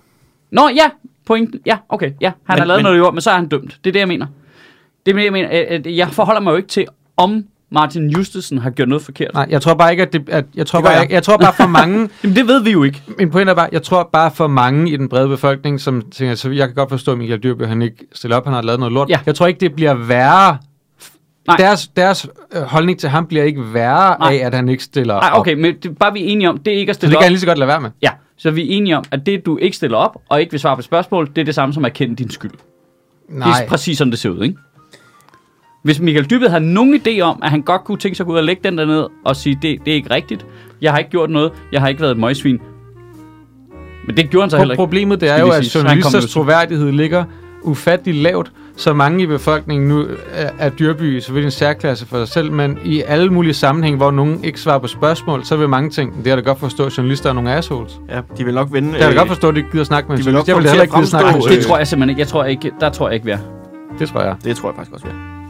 Nå, 0.51 0.70
ja, 0.76 0.89
pointen. 1.26 1.59
Ja, 1.66 1.78
okay, 1.89 2.11
ja. 2.22 2.32
Han 2.43 2.53
Men- 2.55 2.59
har 2.59 2.66
lavet 2.66 2.78
men- 2.80 2.84
noget 2.84 2.97
jord, 2.97 3.14
men 3.14 3.22
så 3.22 3.30
er 3.32 3.36
han 3.36 3.47
dømt. 3.47 3.78
Det 3.84 3.89
er 3.89 3.91
det, 3.91 3.99
jeg 3.99 4.07
mener. 4.07 4.26
Det 5.05 5.11
er 5.11 5.16
det, 5.16 5.24
jeg 5.24 5.32
mener. 5.34 5.49
Øh, 5.72 5.82
øh, 5.86 5.97
Jeg 5.97 6.07
forholder 6.09 6.41
mig 6.41 6.51
jo 6.51 6.55
ikke 6.57 6.70
til, 6.70 6.86
om 7.18 7.45
Martin 7.74 8.10
Justesen 8.10 8.58
har 8.58 8.70
gjort 8.70 8.90
noget 8.90 9.02
forkert. 9.04 9.34
Nej, 9.34 9.48
jeg 9.50 9.62
tror 9.62 9.74
bare 9.74 9.92
ikke, 9.92 10.04
at 10.04 10.14
det... 10.14 10.30
At, 10.30 10.46
jeg, 10.56 10.68
tror 10.68 10.80
Det 10.80 10.86
bare, 10.86 10.94
jeg. 10.94 11.02
jeg. 11.04 11.12
jeg 11.12 11.24
tror 11.24 11.38
bare 11.38 11.54
for 11.54 11.68
mange... 11.80 12.10
Jamen, 12.24 12.36
det 12.36 12.48
ved 12.48 12.64
vi 12.64 12.72
jo 12.72 12.84
ikke. 12.84 13.02
min 13.20 13.32
pointe 13.32 13.50
er 13.52 13.56
bare, 13.56 13.70
jeg 13.72 13.84
tror 13.84 14.10
bare 14.14 14.32
for 14.32 14.48
mange 14.48 14.92
i 14.92 14.98
den 14.98 15.10
brede 15.10 15.28
befolkning, 15.28 15.82
som 15.82 16.02
tænker, 16.12 16.36
så 16.36 16.50
jeg 16.52 16.68
kan 16.68 16.76
godt 16.76 16.90
forstå, 16.90 17.12
at 17.12 17.18
Michael 17.18 17.44
Dyrby, 17.44 17.64
han 17.66 17.82
ikke 17.82 17.98
stiller 18.14 18.38
op, 18.38 18.46
han 18.46 18.54
har 18.54 18.62
lavet 18.62 18.80
noget 18.80 18.94
lort. 18.94 19.10
Ja. 19.10 19.20
Jeg 19.26 19.36
tror 19.36 19.48
ikke, 19.48 19.60
det 19.60 19.74
bliver 19.74 19.94
værre. 19.94 20.58
Nej. 21.48 21.58
Deres, 21.58 21.88
deres 21.88 22.28
øh, 22.56 22.62
holdning 22.62 23.00
til 23.00 23.10
ham 23.10 23.26
bliver 23.28 23.44
ikke 23.44 23.74
værre 23.74 24.16
Nej. 24.20 24.34
af, 24.42 24.46
at 24.46 24.54
han 24.54 24.70
ikke 24.70 24.84
stiller 24.84 25.14
Nej, 25.20 25.30
op. 25.34 25.40
okay, 25.40 25.54
men 25.54 25.76
det, 25.84 25.98
bare 25.98 26.14
vi 26.14 26.24
er 26.24 26.28
enige 26.28 26.50
om, 26.50 26.58
det 26.58 26.74
er 26.74 26.78
ikke 26.78 26.90
at 26.90 26.96
stille 26.96 27.10
det 27.12 27.18
op. 27.18 27.22
kan 27.22 27.26
han 27.26 27.32
lige 27.32 27.40
så 27.40 27.46
godt 27.46 27.58
lade 27.58 27.68
være 27.68 27.82
med. 27.82 27.90
Ja, 28.02 28.10
så 28.38 28.52
vi 28.52 28.62
er 28.62 28.78
enige 28.78 28.98
om, 28.98 29.04
at 29.12 29.26
det, 29.26 29.46
du 29.46 29.58
ikke 29.58 29.78
stiller 29.78 29.98
op, 29.98 30.18
og 30.30 30.40
ikke 30.40 30.52
vil 30.52 30.60
svare 30.60 30.76
på 30.76 30.82
spørgsmål, 30.82 31.28
det 31.36 31.38
er 31.38 31.46
det 31.46 31.56
samme 31.56 31.74
som 31.74 31.86
at 31.86 31.94
kende 31.94 32.16
din 32.16 32.30
skyld. 32.30 32.52
Nej. 33.30 33.48
Det 33.58 33.64
er 33.66 33.70
præcis 33.70 33.98
sådan, 33.98 34.12
det 34.12 34.20
ser 34.20 34.30
ud, 34.30 34.42
ikke? 34.44 34.56
Hvis 35.84 36.00
Michael 36.00 36.30
Dybved 36.30 36.50
har 36.50 36.60
nogen 36.60 36.96
idé 37.08 37.20
om, 37.22 37.40
at 37.44 37.50
han 37.50 37.62
godt 37.62 37.84
kunne 37.84 37.98
tænke 37.98 38.16
sig 38.16 38.24
at 38.24 38.28
gå 38.28 38.34
ud 38.34 38.38
og 38.38 38.44
lægge 38.44 38.62
den 38.64 38.78
der 38.78 38.86
ned 38.86 39.06
og 39.26 39.36
sige, 39.36 39.58
det, 39.62 39.80
det 39.86 39.92
er 39.92 39.96
ikke 39.96 40.12
rigtigt, 40.14 40.46
jeg 40.82 40.92
har 40.92 40.98
ikke 41.00 41.12
gjort 41.12 41.30
noget, 41.30 41.52
jeg 41.72 41.82
har 41.82 41.88
ikke 41.88 42.02
været 42.02 42.12
et 42.12 42.18
møgsvin. 42.18 42.60
Men 44.08 44.18
det 44.18 44.30
gjorde 44.30 44.44
han 44.44 44.50
så 44.50 44.58
heller 44.58 44.74
ikke. 44.74 44.82
Problemet 44.82 45.22
det 45.22 45.30
er 45.30 45.40
jo, 45.40 45.50
at 45.50 45.76
journalisters 45.76 46.24
jo- 46.24 46.28
troværdighed 46.30 46.92
ligger 46.92 47.24
ufattelig 47.64 48.22
lavt, 48.22 48.52
så 48.76 48.94
mange 48.94 49.24
i 49.24 49.26
befolkningen 49.26 49.90
nu 49.90 50.06
er, 50.34 50.50
er 50.60 50.70
dyrby 50.70 51.20
selvfølgelig 51.20 51.48
en 51.48 51.52
særklasse 51.52 52.06
for 52.06 52.18
sig 52.18 52.28
selv, 52.28 52.52
men 52.52 52.78
i 52.86 53.02
alle 53.02 53.30
mulige 53.34 53.54
sammenhænge, 53.54 53.98
hvor 53.98 54.12
nogen 54.12 54.44
ikke 54.44 54.60
svarer 54.60 54.80
på 54.80 54.88
spørgsmål, 54.88 55.46
så 55.46 55.56
vil 55.58 55.70
mange 55.70 55.90
ting, 55.90 56.18
det 56.18 56.28
har 56.28 56.36
da 56.36 56.42
godt 56.42 56.60
forstå, 56.60 56.86
at 56.86 56.98
journalister 56.98 57.30
er 57.30 57.34
nogle 57.34 57.54
assholes. 57.54 58.00
ja, 58.10 58.22
de 58.38 58.46
vil 58.46 58.54
nok 58.54 58.68
vende... 58.72 58.94
Det 58.94 59.02
har 59.02 59.10
øh, 59.10 59.14
da 59.16 59.20
godt 59.20 59.28
forstå, 59.30 59.48
at 59.50 59.56
de 59.56 59.60
ikke 59.60 59.72
gider 59.72 59.84
snakke 59.84 60.10
med 60.10 60.18
de 60.18 60.24
vil 60.26 60.34
nok 60.34 60.48
journalist. 60.48 60.48
Jeg 60.48 60.58
vil 60.58 60.70
heller 60.70 60.84
ikke 60.84 60.96
gider 60.96 61.08
snakke 61.08 61.32
med 61.40 61.42
Det 61.50 61.58
en 61.58 61.64
tror 61.64 61.78
jeg 61.78 61.88
simpelthen 61.88 62.10
ikke. 62.10 62.20
Jeg 62.20 62.28
tror 62.28 62.44
ikke, 62.44 62.72
der 62.80 62.90
tror 62.90 63.08
jeg 63.08 63.14
ikke, 63.14 63.26
vi 63.26 63.32
er. 63.32 63.38
Det 64.00 64.10
tror 64.10 64.22
jeg. 64.22 64.36
Det 64.44 64.56
tror 64.58 64.70
jeg 64.70 64.76
faktisk 64.76 64.94
også, 64.94 65.06
vi 65.06 65.12
er. 65.12 65.43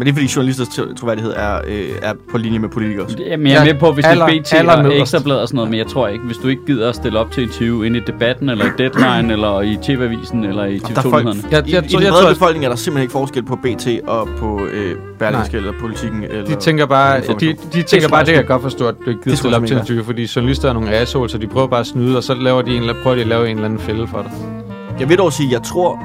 Men 0.00 0.06
det 0.06 0.12
er 0.12 0.14
fordi 0.16 0.30
journalisters 0.36 0.68
tro- 0.68 0.94
troværdighed 0.98 1.32
er, 1.36 1.60
øh, 1.66 1.88
er 2.02 2.12
på 2.30 2.38
linje 2.38 2.58
med 2.58 2.68
politikers. 2.68 3.16
Jamen, 3.26 3.46
jeg 3.46 3.54
er 3.54 3.64
Ja, 3.64 3.72
med 3.72 3.80
på, 3.80 3.92
hvis 3.92 4.04
det 4.04 4.12
er 4.18 4.26
BT 4.26 4.52
nederst. 4.82 5.00
Ekstrablad 5.00 5.36
og 5.36 5.48
sådan 5.48 5.56
noget, 5.56 5.70
men 5.70 5.78
jeg 5.78 5.86
tror 5.86 6.08
ikke, 6.08 6.24
hvis 6.24 6.36
du 6.36 6.48
ikke 6.48 6.62
gider 6.66 6.88
at 6.88 6.94
stille 6.94 7.18
op 7.18 7.30
til 7.32 7.42
interview 7.42 7.82
inde 7.82 7.98
i 7.98 8.02
debatten, 8.06 8.48
eller 8.50 8.64
i 8.64 8.68
Deadline, 8.78 9.32
eller 9.36 9.60
i 9.60 9.78
TV-avisen, 9.82 10.44
eller 10.44 10.64
i 10.64 10.78
folk, 10.78 10.98
TV2-nyhederne. 10.98 11.42
Jeg- 11.50 11.68
I, 11.68 11.72
jeg 11.74 11.84
I 11.84 11.88
tror- 11.88 11.98
den 11.98 12.04
jeg 12.06 12.12
brede 12.12 12.34
befolkning 12.34 12.64
er 12.64 12.68
der 12.68 12.76
simpelthen 12.76 13.02
ikke 13.02 13.12
forskel 13.12 13.42
på 13.42 13.56
BT 13.56 13.86
og 14.06 14.28
på 14.38 14.60
øh, 14.72 14.96
Berlingske 15.18 15.56
eller 15.56 15.72
Politikken. 15.80 16.22
Eller 16.24 16.44
De 16.44 16.54
tænker 16.54 16.86
bare, 16.86 17.12
de, 17.20 17.24
Information. 17.26 17.56
de 17.72 17.82
tænker 17.82 18.08
bare, 18.08 18.18
jeg 18.18 18.26
det 18.26 18.32
kan 18.34 18.40
jeg 18.40 18.46
godt 18.48 18.62
forstå, 18.62 18.86
at 18.88 18.94
du 19.04 19.10
ikke 19.10 19.22
gider 19.24 19.36
stille 19.36 19.50
jeg 19.54 19.56
op 19.62 19.62
til 19.62 19.68
simpelthen 19.68 19.94
interview, 19.96 20.04
fordi 20.04 20.28
journalister 20.36 20.68
er 20.68 20.72
nogle 20.72 20.90
assholes, 20.90 21.32
så 21.32 21.38
de 21.38 21.46
prøver 21.46 21.66
bare 21.66 21.80
at 21.80 21.86
snyde, 21.86 22.16
og 22.16 22.22
så 22.22 22.34
laver 22.34 22.62
de 22.62 22.70
en, 22.76 22.80
eller- 22.80 22.94
prøver 23.02 23.14
de 23.16 23.20
at 23.22 23.28
lave 23.28 23.48
en 23.50 23.56
eller 23.56 23.64
anden 23.64 23.78
fælde 23.80 24.06
for 24.06 24.22
dig. 24.22 24.30
Jeg 25.00 25.08
vil 25.08 25.18
dog 25.18 25.32
sige, 25.32 25.48
jeg 25.52 25.62
tror... 25.62 25.98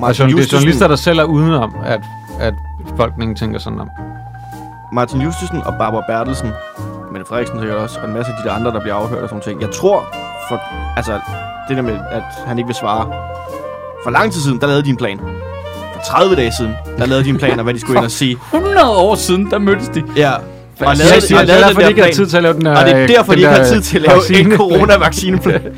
Martin 0.00 0.22
journal- 0.26 0.36
det 0.42 0.52
er 0.52 0.56
journalister, 0.56 0.88
der 0.88 0.96
selv 0.96 1.18
er 1.18 1.24
udenom, 1.24 1.74
at, 1.86 2.00
at 2.40 2.54
befolkningen 2.90 3.36
tænker 3.36 3.58
sådan 3.58 3.80
om. 3.80 3.88
Martin 4.92 5.20
Justesen 5.20 5.62
og 5.62 5.74
Barbara 5.78 6.02
Bertelsen, 6.08 6.50
Mette 7.12 7.26
Frederiksen 7.28 7.58
sikkert 7.58 7.78
også, 7.78 7.98
og 8.00 8.08
en 8.08 8.14
masse 8.14 8.32
af 8.32 8.38
de 8.42 8.48
der 8.48 8.54
andre, 8.54 8.70
der 8.72 8.80
bliver 8.80 8.94
afhørt 8.94 9.22
og 9.22 9.28
sådan 9.28 9.42
ting. 9.42 9.60
Jeg 9.60 9.70
tror, 9.70 10.06
for, 10.48 10.60
altså 10.96 11.20
det 11.68 11.76
der 11.76 11.82
med, 11.82 11.98
at 12.10 12.22
han 12.46 12.58
ikke 12.58 12.66
vil 12.68 12.74
svare. 12.76 13.12
For 14.04 14.10
lang 14.10 14.32
tid 14.32 14.40
siden, 14.40 14.60
der 14.60 14.66
lavede 14.66 14.84
de 14.84 14.90
en 14.90 14.96
plan. 14.96 15.18
For 15.94 16.00
30 16.06 16.36
dage 16.36 16.52
siden, 16.58 16.72
der 16.98 17.06
lavede 17.06 17.24
de 17.24 17.28
en 17.28 17.38
plan 17.38 17.58
af, 17.58 17.64
hvad 17.64 17.74
de 17.74 17.80
skulle 17.80 17.98
ind 17.98 18.04
og 18.04 18.10
sige. 18.10 18.38
100 18.54 18.90
år 18.96 19.14
siden, 19.14 19.50
der 19.50 19.58
mødtes 19.58 19.88
de. 19.88 20.02
Ja, 20.16 20.32
og 20.34 20.40
Og 20.80 20.96
lavede, 20.96 21.14
jeg 21.14 21.22
siger, 21.22 21.40
og 21.40 21.46
det 21.46 21.54
er 21.54 21.60
lavede 21.60 21.74
derfor, 21.74 21.80
den 21.80 21.80
de 21.80 21.82
der 21.82 21.88
ikke 21.88 22.00
har 22.02 22.06
plan. 22.08 22.14
tid 22.16 22.26
til 22.26 22.36
at 22.36 22.42
lave 22.42 22.54
den 22.54 22.66
her... 22.66 22.76
Og 22.78 22.84
det 22.86 22.96
er 22.96 23.06
derfor, 23.06 23.32
de 23.32 23.40
den 23.42 23.50
ikke 23.50 23.60
har 23.62 23.64
tid 23.68 23.80
til 23.82 23.96
at 23.96 24.02
lave 24.02 24.14
en 24.14 24.18
vaccineplan. 24.20 24.58
coronavaccineplan. 24.58 25.62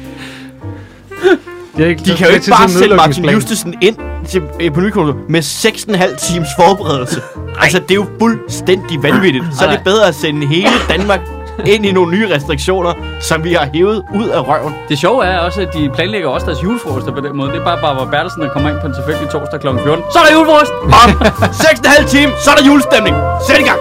De, 1.81 1.89
ikke, 1.89 2.05
De 2.05 2.17
kan 2.17 2.27
jo 2.29 2.35
ikke 2.35 2.51
bare 2.51 2.69
sætte 2.69 2.97
Martin 2.97 3.31
Justesen 3.31 3.75
ind 3.81 3.97
til, 4.29 4.43
øh, 4.61 4.73
på 4.73 4.81
Nykommando 4.81 5.21
med 5.29 5.43
6,5 5.43 6.17
times 6.17 6.49
forberedelse. 6.59 7.23
Altså, 7.61 7.79
det 7.79 7.91
er 7.91 7.95
jo 7.95 8.07
fuldstændig 8.21 9.03
vanvittigt. 9.03 9.45
Så 9.59 9.67
er 9.67 9.71
det 9.71 9.81
bedre 9.85 10.09
at 10.09 10.15
sende 10.15 10.47
hele 10.47 10.71
Danmark 10.89 11.21
ind 11.67 11.87
i 11.87 11.93
nogle 11.93 12.11
nye 12.17 12.35
restriktioner, 12.35 12.93
som 13.21 13.45
vi 13.45 13.53
har 13.53 13.69
hævet 13.75 14.05
ud 14.15 14.29
af 14.29 14.49
røven. 14.49 14.75
Det 14.89 14.99
sjove 14.99 15.25
er 15.25 15.39
også, 15.39 15.61
at 15.61 15.69
de 15.75 15.91
planlægger 15.95 16.29
også 16.29 16.47
deres 16.47 16.63
julefrokoster 16.63 17.13
på 17.13 17.21
den 17.21 17.37
måde. 17.37 17.51
Det 17.53 17.61
er 17.61 17.65
bare 17.65 17.79
Barbara 17.81 18.11
Bertelsen, 18.11 18.43
der 18.43 18.49
kommer 18.49 18.71
ind 18.71 18.79
på 18.81 18.87
en 18.87 18.95
tilfældig 18.95 19.29
torsdag 19.29 19.61
kl. 19.61 19.67
14. 19.85 20.05
Så 20.13 20.19
er 20.19 20.25
der 20.25 20.33
julefrokost! 20.35 20.73
Om 20.83 21.11
6,5 21.51 22.09
time, 22.09 22.33
så 22.45 22.51
er 22.51 22.55
der 22.55 22.65
julestemning. 22.67 23.17
Sæt 23.47 23.59
i 23.59 23.63
gang! 23.63 23.81